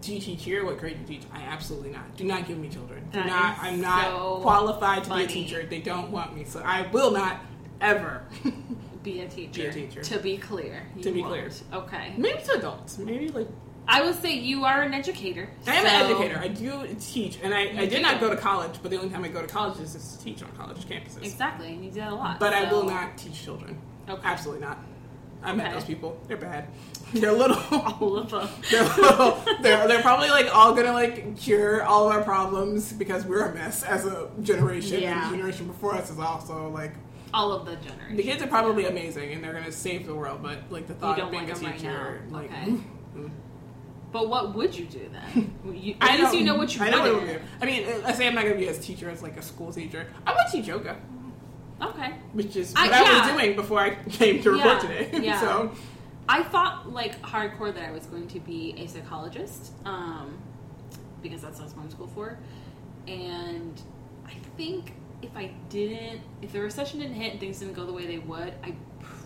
do 0.00 0.14
you 0.14 0.20
teach 0.20 0.44
here? 0.44 0.64
What 0.64 0.78
grade 0.78 0.94
do 1.06 1.12
you 1.12 1.18
teach? 1.20 1.28
I 1.32 1.40
absolutely 1.42 1.90
not. 1.90 2.16
Do 2.16 2.24
not 2.24 2.46
give 2.46 2.58
me 2.58 2.68
children. 2.68 3.02
Do 3.10 3.18
That 3.18 3.26
not. 3.26 3.52
is 3.56 3.58
I'm 3.64 3.80
not 3.80 4.04
so 4.04 4.38
qualified 4.42 5.02
to 5.04 5.08
funny. 5.10 5.26
be 5.26 5.32
a 5.32 5.34
teacher. 5.34 5.66
They 5.68 5.80
don't 5.80 6.10
want 6.12 6.36
me, 6.36 6.44
so 6.44 6.60
I 6.60 6.82
will 6.92 7.10
not 7.10 7.38
ever. 7.80 8.22
Be 9.04 9.20
a 9.20 9.28
teacher. 9.28 9.60
Be 9.62 9.66
a 9.66 9.72
teacher. 9.72 10.02
To 10.02 10.18
be 10.18 10.36
clear. 10.38 10.82
To 11.02 11.12
be 11.12 11.20
won't. 11.20 11.32
clear. 11.32 11.50
Okay. 11.72 12.14
Maybe 12.16 12.42
to 12.42 12.52
adults. 12.54 12.98
Maybe 12.98 13.28
like 13.28 13.46
I 13.86 14.02
would 14.02 14.14
say 14.20 14.32
you 14.32 14.64
are 14.64 14.80
an 14.82 14.94
educator. 14.94 15.48
I 15.66 15.74
am 15.74 15.86
so- 15.86 15.88
an 15.94 16.10
educator. 16.10 16.38
I 16.40 16.48
do 16.48 16.96
teach, 16.98 17.38
and 17.42 17.52
I, 17.54 17.60
I 17.64 17.86
did 17.86 17.90
do. 17.96 18.00
not 18.00 18.18
go 18.18 18.30
to 18.30 18.36
college. 18.36 18.72
But 18.82 18.90
the 18.90 18.96
only 18.96 19.10
time 19.10 19.22
I 19.24 19.28
go 19.28 19.42
to 19.42 19.46
college 19.46 19.78
is 19.78 19.92
to 20.16 20.24
teach 20.24 20.42
on 20.42 20.50
college 20.52 20.78
campuses. 20.86 21.22
Exactly, 21.22 21.68
and 21.68 21.84
you 21.84 21.90
do 21.90 22.00
that 22.00 22.12
a 22.12 22.14
lot. 22.14 22.40
But 22.40 22.54
I 22.54 22.72
will 22.72 22.84
not 22.84 23.18
teach 23.18 23.44
children. 23.44 23.78
Okay. 24.08 24.20
Absolutely 24.24 24.66
not. 24.66 24.78
I 25.42 25.52
met 25.52 25.66
Okay. 25.66 25.74
those 25.74 25.84
people. 25.84 26.18
They're 26.26 26.38
bad. 26.38 26.68
They're 27.12 27.30
little. 27.30 27.58
All 28.00 28.16
of 28.16 28.30
them. 28.30 28.48
they're, 28.70 28.82
little, 28.84 29.44
they're 29.60 29.86
they're 29.86 30.00
probably 30.00 30.30
like 30.30 30.48
all 30.56 30.74
gonna 30.74 30.92
like 30.94 31.36
cure 31.36 31.82
all 31.84 32.08
of 32.10 32.16
our 32.16 32.22
problems 32.24 32.92
because 32.92 33.24
we're 33.26 33.44
a 33.44 33.54
mess 33.54 33.82
as 33.84 34.06
a 34.06 34.30
generation. 34.42 35.02
Yeah. 35.02 35.22
And 35.26 35.32
the 35.32 35.36
generation 35.36 35.66
before 35.66 35.94
us 35.94 36.10
is 36.10 36.18
also 36.18 36.70
like 36.70 36.92
All 37.34 37.52
of 37.52 37.66
the 37.66 37.76
generations. 37.76 38.16
the 38.16 38.22
kids 38.22 38.42
are 38.42 38.46
probably 38.46 38.86
amazing 38.86 39.32
and 39.32 39.42
they're 39.42 39.52
gonna 39.52 39.72
save 39.72 40.06
the 40.06 40.14
world. 40.14 40.40
But 40.42 40.58
like 40.70 40.86
the 40.86 40.94
thought 40.94 41.18
of 41.18 41.30
being 41.30 41.46
like 41.48 41.56
a 41.56 41.58
them 41.58 41.64
right 41.70 41.78
teacher, 41.78 42.22
like 42.30 42.44
Okay. 42.52 42.76
mm, 43.16 43.30
But 44.12 44.28
what 44.28 44.54
would 44.54 44.76
you 44.78 44.86
do 44.86 45.10
then? 45.12 45.54
You, 45.74 45.96
I 46.00 46.14
at 46.14 46.20
least 46.20 46.34
you 46.36 46.44
know 46.44 46.54
what 46.56 46.74
you 46.74 46.82
I 46.84 46.90
know 46.90 47.00
what 47.02 47.10
I 47.10 47.12
would 47.14 47.26
do. 47.26 47.40
I 47.60 47.66
mean, 47.66 47.86
I 48.04 48.12
say 48.12 48.26
I'm 48.28 48.34
not 48.34 48.44
gonna 48.44 48.54
be 48.56 48.68
as 48.68 48.78
teacher 48.78 49.10
as 49.10 49.22
like 49.22 49.36
a 49.36 49.42
school 49.42 49.72
teacher. 49.72 50.06
I 50.26 50.32
would 50.32 50.46
teach 50.52 50.66
yoga. 50.68 50.96
Okay. 51.82 52.12
which 52.32 52.54
is 52.56 52.72
what 52.72 52.90
I, 52.92 53.02
yeah. 53.02 53.26
was 53.26 53.32
doing 53.42 53.56
before 53.56 53.80
I 53.80 53.94
came 54.08 54.40
to 54.44 54.52
record 54.52 54.66
Yeah, 54.66 54.78
today. 54.78 55.20
yeah. 55.26 55.40
so 55.40 55.72
I 56.28 56.42
thought 56.44 56.92
like 56.92 57.20
hardcore 57.22 57.74
that 57.74 57.82
I 57.88 57.90
was 57.90 58.06
going 58.06 58.28
to 58.28 58.40
be 58.40 58.74
a 58.78 58.86
psychologist, 58.86 59.72
um, 59.84 60.38
because 61.20 61.42
that's 61.42 61.56
what 61.58 61.62
I 61.62 61.64
was 61.64 61.72
going 61.74 61.88
to 61.88 61.92
school 61.94 62.06
for. 62.14 62.38
And 63.08 63.82
I 64.24 64.34
think 64.56 64.92
if 65.24 65.36
I 65.36 65.50
didn't, 65.68 66.20
if 66.42 66.52
the 66.52 66.60
recession 66.60 67.00
didn't 67.00 67.14
hit 67.14 67.32
and 67.32 67.40
things 67.40 67.58
didn't 67.58 67.74
go 67.74 67.84
the 67.84 67.92
way 67.92 68.06
they 68.06 68.18
would, 68.18 68.54
I 68.62 68.74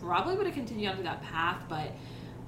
probably 0.01 0.37
would 0.37 0.47
have 0.47 0.55
continued 0.55 0.91
on 0.91 1.03
that 1.05 1.23
path. 1.23 1.59
But 1.69 1.93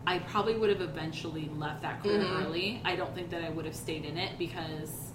I 0.06 0.18
probably 0.20 0.56
would 0.56 0.70
have 0.70 0.80
eventually 0.80 1.50
left 1.56 1.82
that 1.82 2.02
career 2.02 2.20
Mhm. 2.20 2.44
early. 2.44 2.80
I 2.84 2.96
don't 2.96 3.14
think 3.14 3.30
that 3.30 3.42
I 3.44 3.50
would 3.50 3.64
have 3.66 3.76
stayed 3.76 4.04
in 4.04 4.16
it 4.16 4.38
because 4.38 5.12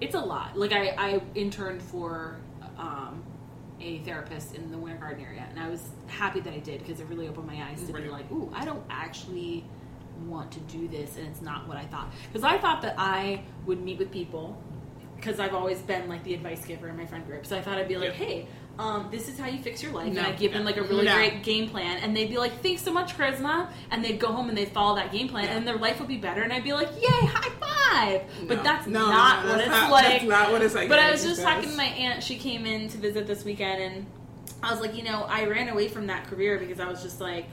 it's 0.00 0.14
a 0.14 0.20
lot. 0.20 0.58
Like 0.58 0.72
I, 0.72 0.94
I 0.96 1.22
interned 1.34 1.82
for 1.82 2.36
um, 2.78 3.22
a 3.80 3.98
therapist 4.00 4.54
in 4.54 4.70
the 4.72 4.78
Winter 4.78 4.98
Garden 4.98 5.24
area, 5.24 5.46
and 5.48 5.58
I 5.60 5.68
was 5.68 5.90
happy 6.06 6.40
that 6.40 6.52
I 6.52 6.58
did 6.58 6.80
because 6.80 7.00
it 7.00 7.06
really 7.08 7.28
opened 7.28 7.46
my 7.46 7.62
eyes 7.62 7.84
to 7.86 7.92
be 7.92 8.08
like, 8.08 8.30
ooh, 8.32 8.50
I 8.54 8.64
don't 8.64 8.82
actually 8.90 9.64
want 10.26 10.50
to 10.52 10.60
do 10.60 10.88
this, 10.88 11.16
and 11.16 11.26
it's 11.28 11.42
not 11.42 11.68
what 11.68 11.76
I 11.76 11.84
thought. 11.86 12.12
Because 12.32 12.44
I 12.44 12.58
thought 12.58 12.82
that 12.82 12.94
I 12.98 13.42
would 13.66 13.82
meet 13.82 13.98
with 13.98 14.10
people 14.10 14.56
because 15.22 15.38
I've 15.38 15.54
always 15.54 15.78
been 15.80 16.08
like 16.08 16.24
the 16.24 16.34
advice 16.34 16.64
giver 16.64 16.88
in 16.88 16.96
my 16.96 17.06
friend 17.06 17.24
group. 17.24 17.46
So 17.46 17.56
I 17.56 17.62
thought 17.62 17.78
I'd 17.78 17.86
be 17.86 17.96
like, 17.96 18.08
Yeah. 18.18 18.26
hey, 18.26 18.46
um, 18.78 19.08
this 19.12 19.28
is 19.28 19.38
how 19.38 19.46
you 19.46 19.62
fix 19.62 19.80
your 19.82 19.92
life. 19.92 20.12
No, 20.12 20.18
and 20.18 20.26
I'd 20.28 20.38
give 20.38 20.52
them 20.52 20.64
like 20.64 20.76
a 20.78 20.82
really 20.82 21.04
no. 21.04 21.14
great 21.14 21.44
game 21.44 21.68
plan. 21.68 21.98
And 21.98 22.16
they'd 22.16 22.28
be 22.28 22.38
like, 22.38 22.60
thanks 22.60 22.82
so 22.82 22.92
much, 22.92 23.16
Charisma. 23.16 23.70
And 23.92 24.04
they'd 24.04 24.18
go 24.18 24.32
home 24.32 24.48
and 24.48 24.58
they'd 24.58 24.70
follow 24.72 24.96
that 24.96 25.12
game 25.12 25.28
plan 25.28 25.44
Yeah. 25.44 25.56
and 25.58 25.68
their 25.68 25.76
life 25.78 26.00
would 26.00 26.08
be 26.08 26.16
better. 26.16 26.42
And 26.42 26.52
I'd 26.52 26.64
be 26.64 26.72
like, 26.72 26.88
yay, 27.00 27.06
high 27.26 27.50
five. 27.60 28.48
But 28.48 28.64
that's 28.64 28.86
No, 28.88 29.08
not 29.08 29.44
no, 29.44 29.50
what 29.50 29.58
that's 29.58 29.68
it's 29.68 29.76
not, 29.76 29.90
like. 29.92 30.04
That's 30.06 30.24
not 30.24 30.52
what 30.52 30.62
it's 30.62 30.74
like. 30.74 30.88
But 30.88 30.98
I 30.98 31.10
was 31.12 31.22
just 31.22 31.36
just- 31.36 31.42
talking 31.42 31.70
to 31.70 31.76
my 31.76 31.84
aunt. 31.84 32.22
She 32.24 32.36
came 32.36 32.66
in 32.66 32.88
to 32.88 32.98
visit 32.98 33.26
this 33.28 33.44
weekend, 33.44 33.80
and 33.80 34.06
I 34.62 34.72
was 34.72 34.80
like, 34.80 34.96
you 34.96 35.04
know, 35.04 35.22
I 35.28 35.44
ran 35.44 35.68
away 35.68 35.86
from 35.88 36.08
that 36.08 36.26
career 36.26 36.58
because 36.58 36.80
I 36.80 36.88
was 36.88 37.00
just 37.02 37.20
like, 37.20 37.46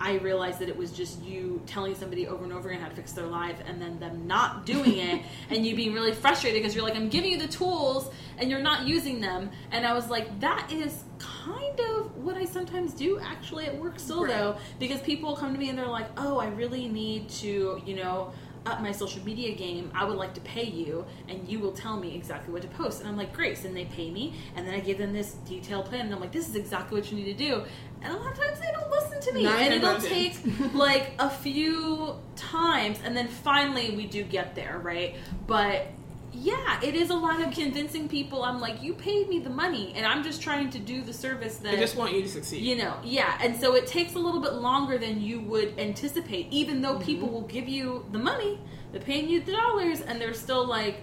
I 0.00 0.18
realized 0.18 0.58
that 0.58 0.68
it 0.68 0.76
was 0.76 0.92
just 0.92 1.22
you 1.22 1.62
telling 1.66 1.94
somebody 1.94 2.26
over 2.28 2.44
and 2.44 2.52
over 2.52 2.68
again 2.68 2.80
how 2.82 2.88
to 2.88 2.94
fix 2.94 3.12
their 3.12 3.26
life, 3.26 3.56
and 3.66 3.80
then 3.80 3.98
them 3.98 4.26
not 4.26 4.66
doing 4.66 4.98
it, 4.98 5.22
and 5.50 5.64
you 5.66 5.74
being 5.74 5.94
really 5.94 6.12
frustrated 6.12 6.60
because 6.62 6.74
you're 6.74 6.84
like, 6.84 6.96
I'm 6.96 7.08
giving 7.08 7.30
you 7.30 7.38
the 7.38 7.48
tools, 7.48 8.10
and 8.38 8.50
you're 8.50 8.60
not 8.60 8.86
using 8.86 9.20
them. 9.20 9.50
And 9.70 9.86
I 9.86 9.94
was 9.94 10.08
like, 10.10 10.40
that 10.40 10.70
is 10.70 11.04
kind 11.18 11.80
of 11.80 12.16
what 12.16 12.36
I 12.36 12.44
sometimes 12.44 12.92
do 12.92 13.18
actually 13.20 13.66
at 13.66 13.76
work 13.78 13.98
still, 13.98 14.24
Right. 14.24 14.36
though, 14.36 14.56
because 14.78 15.00
people 15.00 15.34
come 15.36 15.52
to 15.52 15.58
me 15.58 15.70
and 15.70 15.78
they're 15.78 15.86
like, 15.86 16.08
oh, 16.16 16.38
I 16.38 16.48
really 16.48 16.88
need 16.88 17.28
to, 17.30 17.80
you 17.86 17.96
know 17.96 18.32
up 18.66 18.80
my 18.80 18.90
social 18.92 19.24
media 19.24 19.54
game, 19.54 19.90
I 19.94 20.04
would 20.04 20.16
like 20.16 20.34
to 20.34 20.40
pay 20.40 20.64
you, 20.64 21.06
and 21.28 21.48
you 21.48 21.60
will 21.60 21.70
tell 21.72 21.96
me 21.96 22.14
exactly 22.14 22.52
what 22.52 22.62
to 22.62 22.68
post. 22.68 23.00
And 23.00 23.08
I'm 23.08 23.16
like, 23.16 23.32
great. 23.32 23.56
So 23.56 23.64
then 23.64 23.74
they 23.74 23.84
pay 23.84 24.10
me, 24.10 24.34
and 24.56 24.66
then 24.66 24.74
I 24.74 24.80
give 24.80 24.98
them 24.98 25.12
this 25.12 25.34
detailed 25.48 25.86
plan, 25.86 26.06
and 26.06 26.14
I'm 26.14 26.20
like, 26.20 26.32
this 26.32 26.48
is 26.48 26.56
exactly 26.56 26.98
what 27.00 27.10
you 27.10 27.16
need 27.16 27.26
to 27.26 27.34
do. 27.34 27.62
And 28.02 28.12
a 28.12 28.16
lot 28.16 28.32
of 28.32 28.38
times 28.38 28.60
they 28.60 28.70
don't 28.72 28.90
listen 28.90 29.20
to 29.20 29.32
me, 29.32 29.44
Nine 29.44 29.72
and 29.72 29.74
it'll 29.74 30.00
take 30.00 30.38
like 30.74 31.12
a 31.18 31.30
few 31.30 32.16
times, 32.36 32.98
and 33.04 33.16
then 33.16 33.28
finally 33.28 33.96
we 33.96 34.06
do 34.06 34.22
get 34.22 34.54
there, 34.54 34.78
right? 34.78 35.16
But 35.46 35.88
yeah, 36.32 36.80
it 36.82 36.94
is 36.94 37.10
a 37.10 37.14
lot 37.14 37.40
of 37.40 37.52
convincing 37.52 38.08
people. 38.08 38.44
I'm 38.44 38.60
like, 38.60 38.82
you 38.82 38.92
paid 38.92 39.28
me 39.28 39.38
the 39.38 39.50
money, 39.50 39.92
and 39.96 40.06
I'm 40.06 40.22
just 40.22 40.42
trying 40.42 40.70
to 40.70 40.78
do 40.78 41.02
the 41.02 41.12
service 41.12 41.56
that 41.58 41.74
I 41.74 41.76
just 41.76 41.96
want 41.96 42.12
you 42.12 42.22
to 42.22 42.28
succeed. 42.28 42.62
you 42.62 42.76
know, 42.76 42.94
yeah, 43.02 43.38
and 43.40 43.58
so 43.58 43.74
it 43.74 43.86
takes 43.86 44.14
a 44.14 44.18
little 44.18 44.40
bit 44.40 44.54
longer 44.54 44.98
than 44.98 45.20
you 45.20 45.40
would 45.40 45.78
anticipate, 45.78 46.48
even 46.50 46.82
though 46.82 46.98
people 46.98 47.28
mm-hmm. 47.28 47.34
will 47.34 47.48
give 47.48 47.68
you 47.68 48.04
the 48.12 48.18
money, 48.18 48.60
they're 48.92 49.00
paying 49.00 49.28
you 49.28 49.40
the 49.40 49.52
dollars, 49.52 50.00
and 50.02 50.20
they're 50.20 50.34
still 50.34 50.66
like, 50.66 51.00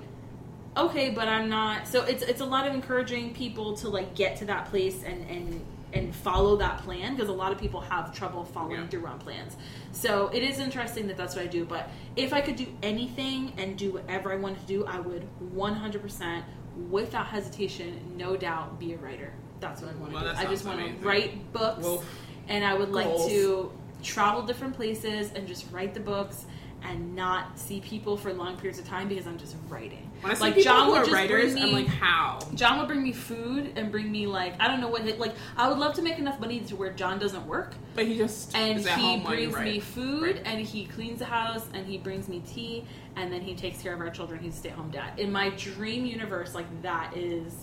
okay, 0.77 1.09
but 1.09 1.27
I'm 1.27 1.49
not. 1.49 1.87
So 1.87 2.03
it's 2.03 2.23
it's 2.23 2.41
a 2.41 2.45
lot 2.45 2.67
of 2.67 2.73
encouraging 2.73 3.33
people 3.33 3.75
to 3.77 3.89
like 3.89 4.15
get 4.15 4.37
to 4.37 4.45
that 4.45 4.69
place 4.69 5.03
and 5.03 5.29
and 5.29 5.61
and 5.93 6.13
follow 6.15 6.55
that 6.57 6.79
plan 6.79 7.15
because 7.15 7.29
a 7.29 7.33
lot 7.33 7.51
of 7.51 7.57
people 7.59 7.79
have 7.81 8.13
trouble 8.13 8.43
following 8.43 8.81
Yeah. 8.81 8.87
through 8.87 9.05
on 9.05 9.19
plans. 9.19 9.55
So 9.91 10.29
it 10.33 10.43
is 10.43 10.59
interesting 10.59 11.07
that 11.07 11.17
that's 11.17 11.35
what 11.35 11.43
I 11.45 11.47
do. 11.47 11.65
But 11.65 11.89
if 12.15 12.33
I 12.33 12.41
could 12.41 12.55
do 12.55 12.65
anything 12.81 13.53
and 13.57 13.77
do 13.77 13.93
whatever 13.93 14.33
I 14.33 14.37
wanted 14.37 14.59
to 14.61 14.65
do, 14.65 14.85
I 14.85 14.99
would 14.99 15.27
100% 15.55 16.43
without 16.89 17.27
hesitation, 17.27 17.99
no 18.17 18.35
doubt, 18.35 18.79
be 18.79 18.93
a 18.93 18.97
writer. 18.97 19.31
That's 19.59 19.81
what 19.81 19.91
I 19.91 19.95
want 19.97 20.11
to 20.11 20.15
Well, 20.23 20.33
do. 20.33 20.39
I 20.39 20.45
just 20.45 20.65
want 20.65 20.79
to 20.79 21.07
write 21.07 21.53
books 21.53 21.83
Well, 21.83 22.03
and 22.47 22.65
I 22.65 22.73
would 22.73 22.91
like 22.91 23.15
to 23.27 23.71
travel 24.01 24.41
different 24.41 24.75
places 24.75 25.31
and 25.33 25.47
just 25.47 25.71
write 25.71 25.93
the 25.93 25.99
books 25.99 26.45
and 26.81 27.15
not 27.15 27.57
see 27.57 27.79
people 27.79 28.17
for 28.17 28.33
long 28.33 28.57
periods 28.57 28.77
of 28.79 28.85
time 28.87 29.07
because 29.07 29.25
I'm 29.27 29.37
just 29.37 29.55
writing. 29.69 30.09
When 30.23 30.31
I 30.31 30.35
see 30.35 30.41
like 30.41 30.55
people 30.55 30.63
John 30.71 30.85
who 30.85 30.91
would 30.93 31.01
are 31.01 31.03
just 31.03 31.13
writers, 31.13 31.51
bring 31.53 31.63
I'm 31.63 31.69
me, 31.69 31.75
like, 31.75 31.87
how? 31.87 32.39
John 32.55 32.79
would 32.79 32.87
bring 32.87 33.03
me 33.03 33.11
food 33.11 33.73
and 33.75 33.91
bring 33.91 34.11
me 34.11 34.25
like 34.27 34.55
I 34.59 34.67
don't 34.67 34.79
know 34.81 34.87
what 34.87 35.05
like 35.19 35.33
I 35.57 35.67
would 35.69 35.77
love 35.77 35.93
to 35.95 36.01
make 36.01 36.17
enough 36.17 36.39
money 36.39 36.59
to 36.61 36.75
where 36.75 36.91
John 36.93 37.19
doesn't 37.19 37.45
work 37.45 37.73
But 37.95 38.05
he 38.05 38.17
just 38.17 38.55
and 38.55 38.79
he 38.79 39.19
brings 39.19 39.57
me 39.57 39.79
food 39.79 40.23
Right. 40.23 40.41
and 40.45 40.61
he 40.65 40.85
cleans 40.85 41.19
the 41.19 41.25
house 41.25 41.65
and 41.73 41.85
he 41.85 41.97
brings 41.97 42.27
me 42.29 42.41
tea 42.47 42.85
and 43.15 43.31
then 43.31 43.41
he 43.41 43.53
takes 43.55 43.81
care 43.81 43.93
of 43.93 43.99
our 43.99 44.09
children. 44.09 44.39
He's 44.41 44.55
a 44.55 44.57
stay 44.57 44.69
at 44.69 44.75
home 44.75 44.89
dad. 44.91 45.19
In 45.19 45.31
my 45.31 45.49
dream 45.51 46.05
universe, 46.05 46.55
like 46.55 46.65
that 46.81 47.15
is 47.15 47.53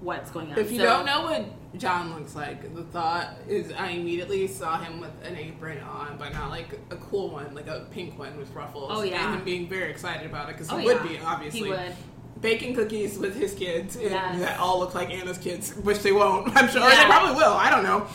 what's 0.00 0.30
going 0.30 0.50
on. 0.52 0.58
If 0.58 0.70
you 0.72 0.78
So- 0.78 0.84
don't 0.84 1.06
know 1.06 1.22
what 1.22 1.78
John 1.78 2.14
looks 2.14 2.34
like, 2.34 2.74
the 2.74 2.82
thought 2.84 3.28
is 3.48 3.72
I 3.72 3.88
immediately 3.90 4.46
saw 4.48 4.78
him 4.78 5.00
with 5.00 5.10
an 5.24 5.36
apron 5.36 5.78
on, 5.82 6.16
but 6.18 6.32
not 6.32 6.50
like 6.50 6.78
a 6.90 6.96
cool 6.96 7.30
one, 7.30 7.54
like 7.54 7.68
a 7.68 7.86
pink 7.90 8.18
one 8.18 8.36
with 8.38 8.50
ruffles. 8.54 8.90
Oh, 8.92 9.02
yeah. 9.02 9.26
and 9.26 9.36
him 9.36 9.44
being 9.44 9.68
very 9.68 9.90
excited 9.90 10.26
about 10.26 10.48
it 10.48 10.56
because 10.56 10.70
he 10.70 10.76
Oh, 10.76 10.82
would 10.84 10.96
yeah. 10.96 11.02
be 11.06 11.18
obviously 11.24 11.60
he 11.60 11.68
would. 11.70 11.94
baking 12.40 12.74
cookies 12.74 13.18
with 13.18 13.36
his 13.36 13.52
kids 13.54 13.96
Yes. 14.00 14.38
that 14.40 14.58
all 14.58 14.78
look 14.80 14.94
like 14.94 15.10
Anna's 15.10 15.38
kids, 15.38 15.72
which 15.76 15.98
they 16.00 16.12
won't. 16.12 16.48
I'm 16.56 16.68
sure 16.68 16.80
Yeah. 16.80 17.02
they 17.02 17.04
probably 17.06 17.34
will. 17.36 17.52
I 17.52 17.70
don't 17.70 17.84
know. 17.84 18.06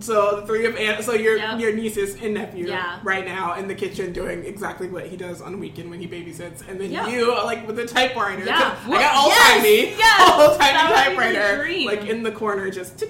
So 0.00 0.40
the 0.40 0.46
three 0.46 0.66
of 0.66 0.76
Anna, 0.76 1.02
so 1.02 1.12
your 1.14 1.36
Yep. 1.36 1.60
your 1.60 1.72
nieces 1.72 2.16
and 2.22 2.34
nephew 2.34 2.66
Yeah. 2.68 2.98
right 3.04 3.24
now 3.24 3.54
in 3.54 3.68
the 3.68 3.74
kitchen 3.74 4.12
doing 4.12 4.44
exactly 4.44 4.88
what 4.88 5.06
he 5.06 5.16
does 5.16 5.40
on 5.40 5.58
weekend 5.60 5.90
when 5.90 6.00
he 6.00 6.06
babysits, 6.06 6.66
and 6.68 6.80
then 6.80 6.90
Yeah. 6.90 7.06
you 7.08 7.32
like 7.44 7.66
with 7.66 7.76
the 7.76 7.86
typewriter. 7.86 8.44
Yeah. 8.44 8.74
I 8.86 8.90
got 8.90 9.16
old 9.16 9.28
Yes, 9.28 9.54
timey, 9.56 9.94
yes. 9.96 10.30
old 10.50 10.58
timey 10.58 10.72
That 10.72 11.14
would 11.16 11.20
be 11.20 11.32
the 11.32 11.38
typewriter, 11.38 11.86
like 11.86 12.08
in 12.10 12.22
the 12.22 12.32
corner, 12.32 12.70
just. 12.70 13.02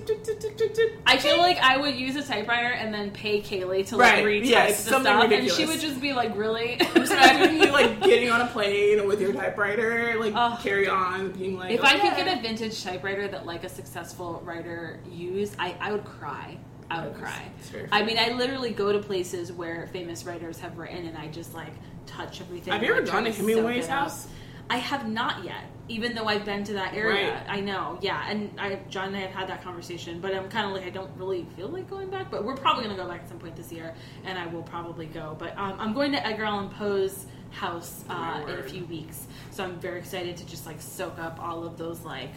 I 1.06 1.16
feel 1.18 1.38
like 1.38 1.58
I 1.58 1.76
would 1.76 1.94
use 1.94 2.16
a 2.16 2.22
typewriter 2.22 2.68
and 2.74 2.92
then 2.92 3.10
pay 3.10 3.40
Kaylee 3.40 3.86
to 3.88 3.96
like 3.96 4.14
Right, 4.14 4.24
retype 4.24 4.44
yeah, 4.46 4.66
the 4.68 4.72
something 4.74 5.12
stuff, 5.12 5.30
and 5.30 5.50
she 5.50 5.66
would 5.66 5.80
just 5.80 6.00
be 6.00 6.12
like, 6.12 6.36
"Really?" 6.36 6.80
Imagine 6.94 7.56
you 7.60 7.70
like 7.72 8.02
getting 8.02 8.30
on 8.30 8.40
a 8.40 8.46
plane 8.48 9.06
with 9.06 9.20
your 9.20 9.32
typewriter, 9.32 10.14
like 10.18 10.34
carry 10.62 10.88
on, 10.88 11.30
being 11.32 11.58
like, 11.58 11.72
if 11.72 11.82
I 11.82 11.98
could 11.98 12.16
get 12.16 12.38
a 12.38 12.40
vintage 12.42 12.82
typewriter 12.82 13.28
that 13.28 13.46
like 13.46 13.64
a 13.64 13.68
successful 13.68 14.42
writer 14.44 15.00
used, 15.10 15.54
I, 15.58 15.74
I 15.80 15.92
would 15.92 16.04
cry. 16.04 16.58
I 16.94 17.06
would 17.06 17.16
cry. 17.16 17.50
I 17.90 18.02
mean, 18.04 18.18
I 18.18 18.30
literally 18.30 18.70
go 18.70 18.92
to 18.92 18.98
places 18.98 19.52
where 19.52 19.88
famous 19.88 20.24
writers 20.24 20.60
have 20.60 20.78
written, 20.78 21.06
and 21.06 21.16
I 21.16 21.28
just 21.28 21.54
like 21.54 21.72
touch 22.06 22.40
everything. 22.40 22.72
Have 22.72 22.82
you 22.82 22.94
ever 22.94 23.02
gone 23.02 23.24
to 23.24 23.32
Hemingway's 23.32 23.86
up. 23.86 23.90
house? 23.90 24.28
I 24.70 24.78
have 24.78 25.08
not 25.08 25.44
yet, 25.44 25.64
even 25.88 26.14
though 26.14 26.24
I've 26.24 26.44
been 26.44 26.64
to 26.64 26.72
that 26.74 26.94
area. 26.94 27.34
Right. 27.34 27.44
I 27.48 27.60
know, 27.60 27.98
yeah, 28.00 28.24
and 28.28 28.58
I, 28.58 28.76
John 28.88 29.08
and 29.08 29.16
I 29.16 29.20
have 29.20 29.30
had 29.30 29.48
that 29.48 29.62
conversation, 29.62 30.20
but 30.20 30.34
I'm 30.34 30.48
kind 30.48 30.66
of 30.66 30.72
like 30.72 30.86
I 30.86 30.90
don't 30.90 31.10
really 31.18 31.46
feel 31.56 31.68
like 31.68 31.88
going 31.90 32.08
back, 32.08 32.30
but 32.30 32.44
we're 32.44 32.56
probably 32.56 32.84
gonna 32.84 32.96
go 32.96 33.06
back 33.06 33.22
at 33.22 33.28
some 33.28 33.38
point 33.38 33.56
this 33.56 33.70
year, 33.70 33.94
and 34.24 34.38
I 34.38 34.46
will 34.46 34.62
probably 34.62 35.06
go. 35.06 35.36
But 35.38 35.56
um, 35.58 35.76
I'm 35.78 35.92
going 35.92 36.12
to 36.12 36.26
Edgar 36.26 36.44
Allan 36.44 36.70
Poe's 36.70 37.26
house 37.50 38.04
uh, 38.08 38.42
in 38.48 38.58
a 38.58 38.62
few 38.62 38.86
weeks, 38.86 39.26
so 39.50 39.64
I'm 39.64 39.78
very 39.80 39.98
excited 39.98 40.36
to 40.38 40.46
just 40.46 40.64
like 40.64 40.80
soak 40.80 41.18
up 41.18 41.38
all 41.40 41.64
of 41.64 41.76
those 41.76 42.00
like 42.00 42.32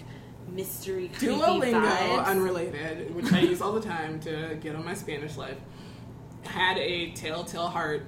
mystery 0.48 1.12
Duolingo, 1.20 1.82
vibes. 1.82 2.26
unrelated, 2.26 3.14
which 3.16 3.32
I 3.34 3.40
use 3.42 3.62
all 3.62 3.74
the 3.74 3.82
time 3.82 4.20
to 4.22 4.58
get 4.62 4.76
on 4.76 4.86
my 4.86 4.94
Spanish 4.94 5.38
life, 5.38 5.58
had 6.44 6.78
a 6.78 7.12
Telltale 7.12 7.68
Heart 7.68 8.06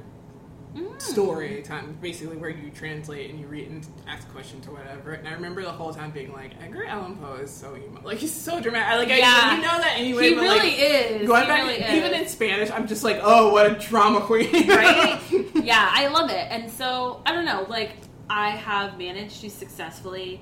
Mm. 0.75 1.01
story 1.01 1.63
time, 1.63 1.97
basically 1.99 2.37
where 2.37 2.51
you 2.51 2.69
translate 2.69 3.31
and 3.31 3.39
you 3.39 3.47
read 3.47 3.67
and 3.69 3.87
ask 4.07 4.31
questions 4.31 4.67
or 4.67 4.71
whatever. 4.73 5.13
And 5.13 5.27
I 5.27 5.31
remember 5.31 5.63
the 5.63 5.71
whole 5.71 5.91
time 5.91 6.11
being 6.11 6.31
like, 6.31 6.51
Edgar 6.63 6.85
Allan 6.85 7.15
Poe 7.15 7.37
is 7.41 7.49
so 7.49 7.75
emo- 7.75 8.01
like 8.03 8.19
he's 8.19 8.31
so 8.31 8.59
dramatic. 8.61 9.09
Like 9.09 9.17
Yeah. 9.17 9.31
I, 9.33 9.55
you 9.55 9.61
know 9.63 9.67
that 9.79 9.93
anyway. 9.97 10.29
he 10.29 10.35
but, 10.35 10.41
really 10.43 10.57
like, 10.59 10.79
is. 10.79 11.27
Going 11.27 11.41
he 11.41 11.47
back, 11.47 11.63
really 11.63 11.97
even 11.97 12.13
is. 12.13 12.21
in 12.21 12.27
Spanish, 12.27 12.69
I'm 12.69 12.85
just 12.87 13.03
like, 13.03 13.19
oh, 13.23 13.51
what 13.51 13.65
a 13.65 13.79
drama 13.79 14.21
queen, 14.21 14.51
right? 14.69 15.19
yeah, 15.55 15.89
I 15.91 16.07
love 16.09 16.29
it. 16.29 16.47
And 16.51 16.69
so 16.69 17.23
I 17.25 17.31
don't 17.31 17.45
know, 17.45 17.65
like 17.67 17.93
I 18.29 18.51
have 18.51 18.95
managed 18.99 19.41
to 19.41 19.49
successfully, 19.49 20.39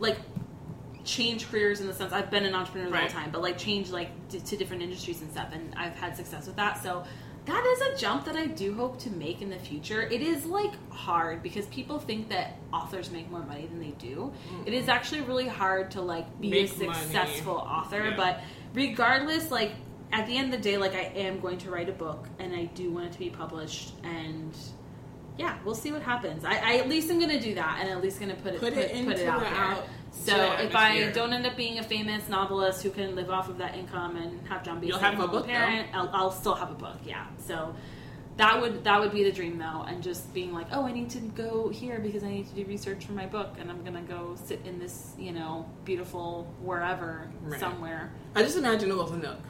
like, 0.00 0.16
change 1.08 1.50
careers 1.50 1.80
in 1.80 1.86
the 1.86 1.94
sense 1.94 2.12
I've 2.12 2.30
been 2.30 2.44
an 2.44 2.54
entrepreneur 2.54 2.86
the 2.88 2.92
Right. 2.92 3.10
whole 3.10 3.20
time, 3.22 3.30
but 3.30 3.40
like 3.40 3.56
change 3.56 3.90
like 3.90 4.10
d- 4.28 4.40
to 4.40 4.56
different 4.56 4.82
industries 4.82 5.22
and 5.22 5.30
stuff, 5.32 5.48
and 5.52 5.74
I've 5.74 5.96
had 5.96 6.14
success 6.16 6.46
with 6.46 6.56
that. 6.56 6.82
So 6.82 7.02
that 7.46 7.64
is 7.64 7.80
a 7.80 7.96
jump 7.96 8.26
that 8.26 8.36
I 8.36 8.44
do 8.46 8.74
hope 8.74 8.98
to 9.00 9.10
make 9.10 9.40
in 9.40 9.48
the 9.48 9.58
future. 9.58 10.02
It 10.02 10.20
is 10.20 10.44
like 10.44 10.72
hard 10.92 11.42
because 11.42 11.64
people 11.66 11.98
think 11.98 12.28
that 12.28 12.58
authors 12.74 13.10
make 13.10 13.30
more 13.30 13.40
money 13.42 13.64
than 13.66 13.80
they 13.80 13.92
do. 13.98 14.30
Mm. 14.52 14.66
It 14.68 14.74
is 14.74 14.88
actually 14.90 15.22
really 15.22 15.48
hard 15.48 15.90
to 15.92 16.02
like 16.02 16.26
be 16.42 16.50
Make 16.50 16.76
a 16.76 16.84
money. 16.84 16.98
successful 16.98 17.54
author, 17.56 18.10
Yeah. 18.10 18.16
but 18.16 18.40
regardless, 18.74 19.50
like 19.50 19.72
at 20.12 20.26
the 20.26 20.36
end 20.36 20.52
of 20.52 20.60
the 20.62 20.70
day, 20.70 20.76
like 20.76 20.92
I 20.94 21.10
am 21.16 21.40
going 21.40 21.56
to 21.58 21.70
write 21.70 21.88
a 21.88 21.92
book 21.92 22.26
and 22.38 22.54
I 22.54 22.66
do 22.66 22.90
want 22.90 23.06
it 23.06 23.12
to 23.12 23.18
be 23.18 23.30
published 23.30 23.92
and 24.04 24.54
yeah, 25.38 25.56
we'll 25.64 25.74
see 25.76 25.92
what 25.92 26.02
happens. 26.02 26.44
I, 26.44 26.56
I 26.58 26.76
at 26.78 26.88
least 26.88 27.10
I'm 27.10 27.18
going 27.18 27.30
to 27.30 27.40
do 27.40 27.54
that 27.54 27.78
and 27.80 27.88
at 27.88 28.02
least 28.02 28.18
going 28.20 28.34
to 28.34 28.42
put 28.42 28.54
it 28.54 28.60
Put 28.60 28.74
put, 28.74 28.82
it 28.82 29.06
put 29.06 29.16
it 29.16 29.26
out 29.28 29.38
the 29.40 29.44
there. 29.46 29.54
out- 29.54 29.86
so 30.12 30.34
if 30.54 30.74
I 30.74 30.90
atmosphere. 30.98 31.12
don't 31.12 31.32
end 31.32 31.46
up 31.46 31.56
being 31.56 31.78
a 31.78 31.82
famous 31.82 32.28
novelist 32.28 32.82
who 32.82 32.90
can 32.90 33.14
live 33.14 33.30
off 33.30 33.48
of 33.48 33.58
that 33.58 33.76
income 33.76 34.16
and 34.16 34.46
have 34.48 34.62
John 34.64 34.80
be 34.80 34.88
You'll 34.88 34.96
a 34.96 35.00
have 35.00 35.14
a 35.14 35.16
stay-at-home 35.16 35.36
book, 35.36 35.46
though. 35.46 35.52
parent, 35.52 35.88
I'll, 35.94 36.10
I'll 36.12 36.30
still 36.30 36.54
have 36.54 36.70
a 36.70 36.74
book. 36.74 36.96
Yeah, 37.04 37.26
so 37.38 37.74
that 38.36 38.60
would 38.60 38.84
that 38.84 39.00
would 39.00 39.10
be 39.12 39.24
the 39.24 39.32
dream 39.32 39.58
though, 39.58 39.82
and 39.88 40.02
just 40.02 40.32
being 40.32 40.52
like, 40.52 40.68
oh, 40.72 40.84
I 40.86 40.92
need 40.92 41.10
to 41.10 41.18
go 41.20 41.68
here 41.70 41.98
because 41.98 42.22
I 42.22 42.28
need 42.30 42.48
to 42.48 42.54
do 42.54 42.64
research 42.66 43.04
for 43.04 43.12
my 43.12 43.26
book, 43.26 43.54
and 43.58 43.70
I'm 43.70 43.82
gonna 43.84 44.02
go 44.02 44.36
sit 44.44 44.60
in 44.64 44.78
this 44.78 45.12
you 45.18 45.32
know 45.32 45.66
beautiful 45.84 46.46
wherever 46.60 47.28
Right. 47.42 47.58
somewhere. 47.60 48.12
I 48.34 48.42
just 48.42 48.56
imagine 48.56 48.90
it 48.90 48.96
was 48.96 49.10
a 49.10 49.16
nook. 49.16 49.40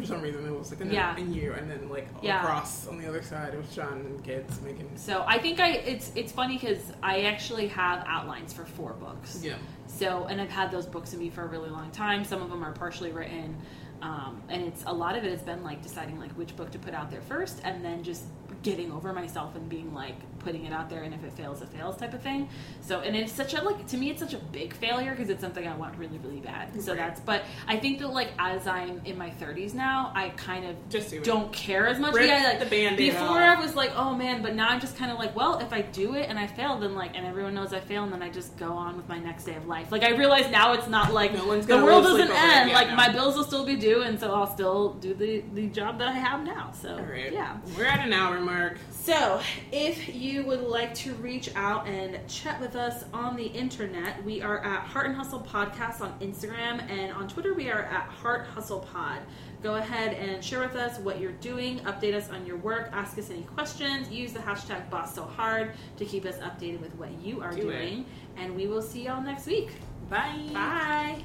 For 0.00 0.06
some 0.06 0.22
reason, 0.22 0.46
it 0.46 0.56
was 0.58 0.70
like 0.70 0.80
a 0.80 0.84
nook 0.84 0.92
Yeah. 0.94 1.16
and 1.16 1.34
you, 1.34 1.52
and 1.52 1.70
then 1.70 1.88
like 1.88 2.08
Yeah. 2.22 2.40
across 2.42 2.86
on 2.86 2.98
the 2.98 3.06
other 3.08 3.22
side, 3.22 3.54
it 3.54 3.56
was 3.58 3.74
John 3.74 3.92
and 4.06 4.22
kids 4.24 4.60
making. 4.60 4.90
So 4.96 5.24
I 5.26 5.38
think 5.38 5.60
I 5.60 5.70
it's 5.72 6.12
it's 6.14 6.32
funny 6.32 6.56
because 6.58 6.92
I 7.02 7.22
actually 7.22 7.68
have 7.68 8.04
outlines 8.06 8.52
for 8.52 8.64
four 8.64 8.92
books. 8.94 9.40
Yeah. 9.42 9.56
So, 9.86 10.26
and 10.26 10.40
I've 10.40 10.50
had 10.50 10.70
those 10.70 10.86
books 10.86 11.12
in 11.14 11.18
me 11.18 11.30
for 11.30 11.42
a 11.42 11.46
really 11.48 11.70
long 11.70 11.90
time. 11.90 12.24
Some 12.24 12.42
of 12.42 12.50
them 12.50 12.62
are 12.64 12.72
partially 12.72 13.10
written, 13.10 13.56
um, 14.02 14.42
and 14.48 14.62
it's 14.62 14.84
a 14.86 14.92
lot 14.92 15.16
of 15.16 15.24
it 15.24 15.30
has 15.32 15.42
been 15.42 15.62
like 15.64 15.82
deciding 15.82 16.18
like 16.18 16.32
which 16.32 16.54
book 16.56 16.70
to 16.72 16.78
put 16.78 16.94
out 16.94 17.10
there 17.10 17.22
first, 17.22 17.60
and 17.64 17.84
then 17.84 18.02
just 18.02 18.24
getting 18.62 18.92
over 18.92 19.12
myself 19.12 19.54
and 19.56 19.68
being 19.68 19.94
like 19.94 20.16
putting 20.38 20.64
it 20.64 20.72
out 20.72 20.88
there, 20.90 21.02
and 21.02 21.12
if 21.14 21.22
it 21.24 21.32
fails, 21.32 21.62
it 21.62 21.68
fails 21.68 21.96
type 21.96 22.14
of 22.14 22.22
thing. 22.22 22.48
So, 22.80 23.00
and 23.00 23.14
it's 23.16 23.32
such 23.32 23.54
a 23.54 23.62
like 23.62 23.86
to 23.88 23.96
me, 23.96 24.10
it's 24.10 24.20
such 24.20 24.34
a 24.34 24.38
big 24.38 24.72
failure 24.74 25.10
because 25.10 25.28
it's 25.30 25.40
something 25.40 25.66
I 25.66 25.76
want 25.76 25.96
really, 25.98 26.18
really 26.18 26.40
bad. 26.40 26.80
So 26.82 26.92
Right. 26.92 26.98
that's. 26.98 27.20
But 27.20 27.42
I 27.66 27.76
think 27.78 27.98
that 28.00 28.08
like 28.08 28.30
as 28.38 28.66
I'm 28.66 29.00
in 29.04 29.18
my 29.18 29.30
30s 29.30 29.74
now, 29.74 30.12
I 30.14 30.30
kind 30.30 30.64
of 30.66 30.76
Just 30.88 31.10
do 31.10 31.20
don't 31.22 31.52
care 31.52 31.86
as 31.86 31.98
much. 31.98 32.14
Yeah, 32.18 32.44
like 32.50 32.60
the 32.60 32.66
Band-Aid 32.66 32.96
before 33.12 33.42
off. 33.42 33.58
I 33.58 33.60
was 33.60 33.74
like, 33.76 33.92
oh 33.96 34.14
man, 34.14 34.42
but 34.42 34.54
now 34.54 34.68
I'm 34.68 34.80
just 34.80 34.96
kind 34.96 35.10
of 35.12 35.18
like, 35.18 35.34
well, 35.36 35.58
if 35.58 35.72
I 35.72 35.82
do 35.82 36.14
it 36.14 36.28
and 36.28 36.38
I 36.38 36.46
fail, 36.46 36.78
then 36.78 36.94
like, 36.94 37.16
and 37.16 37.26
everyone 37.26 37.54
knows 37.54 37.72
I 37.72 37.80
fail, 37.80 38.04
and 38.04 38.12
then 38.12 38.22
I 38.22 38.30
just 38.30 38.56
go 38.56 38.72
on 38.72 38.96
with 38.96 39.08
my 39.08 39.18
next 39.18 39.44
day 39.44 39.54
of 39.56 39.66
life. 39.66 39.90
Like 39.92 40.02
I 40.02 40.10
realize 40.10 40.50
now 40.50 40.72
it's 40.72 40.88
not 40.88 41.12
like 41.12 41.32
No 41.34 41.46
one's 41.46 41.66
the 41.66 41.76
world 41.76 42.04
doesn't 42.04 42.26
sleep 42.26 42.30
over 42.30 42.46
it. 42.46 42.56
end. 42.56 42.70
Yeah, 42.70 42.76
like 42.76 42.88
no. 42.88 42.96
my 42.96 43.08
bills 43.10 43.36
will 43.36 43.44
still 43.44 43.64
be 43.64 43.76
due, 43.76 44.02
and 44.02 44.18
so 44.18 44.34
I'll 44.34 44.46
still 44.52 44.94
do 44.94 45.14
the 45.14 45.42
the 45.54 45.66
job 45.68 45.98
that 45.98 46.08
I 46.08 46.12
have 46.12 46.44
now. 46.44 46.72
So 46.80 46.96
right. 46.98 47.32
yeah. 47.32 47.56
We're 47.76 47.84
at 47.86 48.00
an 48.06 48.12
hour 48.12 48.40
mark. 48.40 48.78
So, 48.90 49.40
if 49.72 50.14
you 50.14 50.27
would 50.36 50.60
like 50.60 50.94
to 50.96 51.14
reach 51.14 51.48
out 51.56 51.86
and 51.88 52.18
chat 52.28 52.60
with 52.60 52.76
us 52.76 53.04
on 53.14 53.34
the 53.36 53.46
internet, 53.46 54.22
we 54.24 54.42
are 54.42 54.62
at 54.62 54.80
Heart 54.82 55.06
and 55.06 55.16
Hustle 55.16 55.40
Podcast 55.40 56.00
on 56.02 56.18
Instagram 56.20 56.88
and 56.90 57.12
on 57.12 57.28
Twitter 57.28 57.54
we 57.54 57.70
are 57.70 57.82
at 57.84 58.08
Heart 58.08 58.46
Hustle 58.48 58.80
Pod. 58.80 59.20
Go 59.62 59.76
ahead 59.76 60.12
and 60.14 60.44
share 60.44 60.60
with 60.60 60.76
us 60.76 60.98
what 60.98 61.18
you're 61.20 61.32
doing, 61.32 61.78
update 61.80 62.14
us 62.14 62.30
on 62.30 62.44
your 62.46 62.58
work, 62.58 62.90
ask 62.92 63.18
us 63.18 63.30
any 63.30 63.42
questions, 63.42 64.10
use 64.10 64.32
the 64.32 64.38
hashtag 64.40 64.88
Boss 64.90 65.14
So 65.14 65.22
Hard 65.24 65.72
to 65.96 66.04
keep 66.04 66.24
us 66.26 66.36
updated 66.38 66.80
with 66.80 66.94
what 66.96 67.10
you 67.22 67.40
are 67.40 67.52
Do 67.52 67.70
it. 67.70 67.78
doing, 67.78 68.04
and 68.36 68.54
we 68.54 68.66
will 68.66 68.82
see 68.82 69.04
y'all 69.04 69.22
next 69.22 69.46
week. 69.46 69.70
Bye. 70.10 70.50
Bye. 70.52 71.22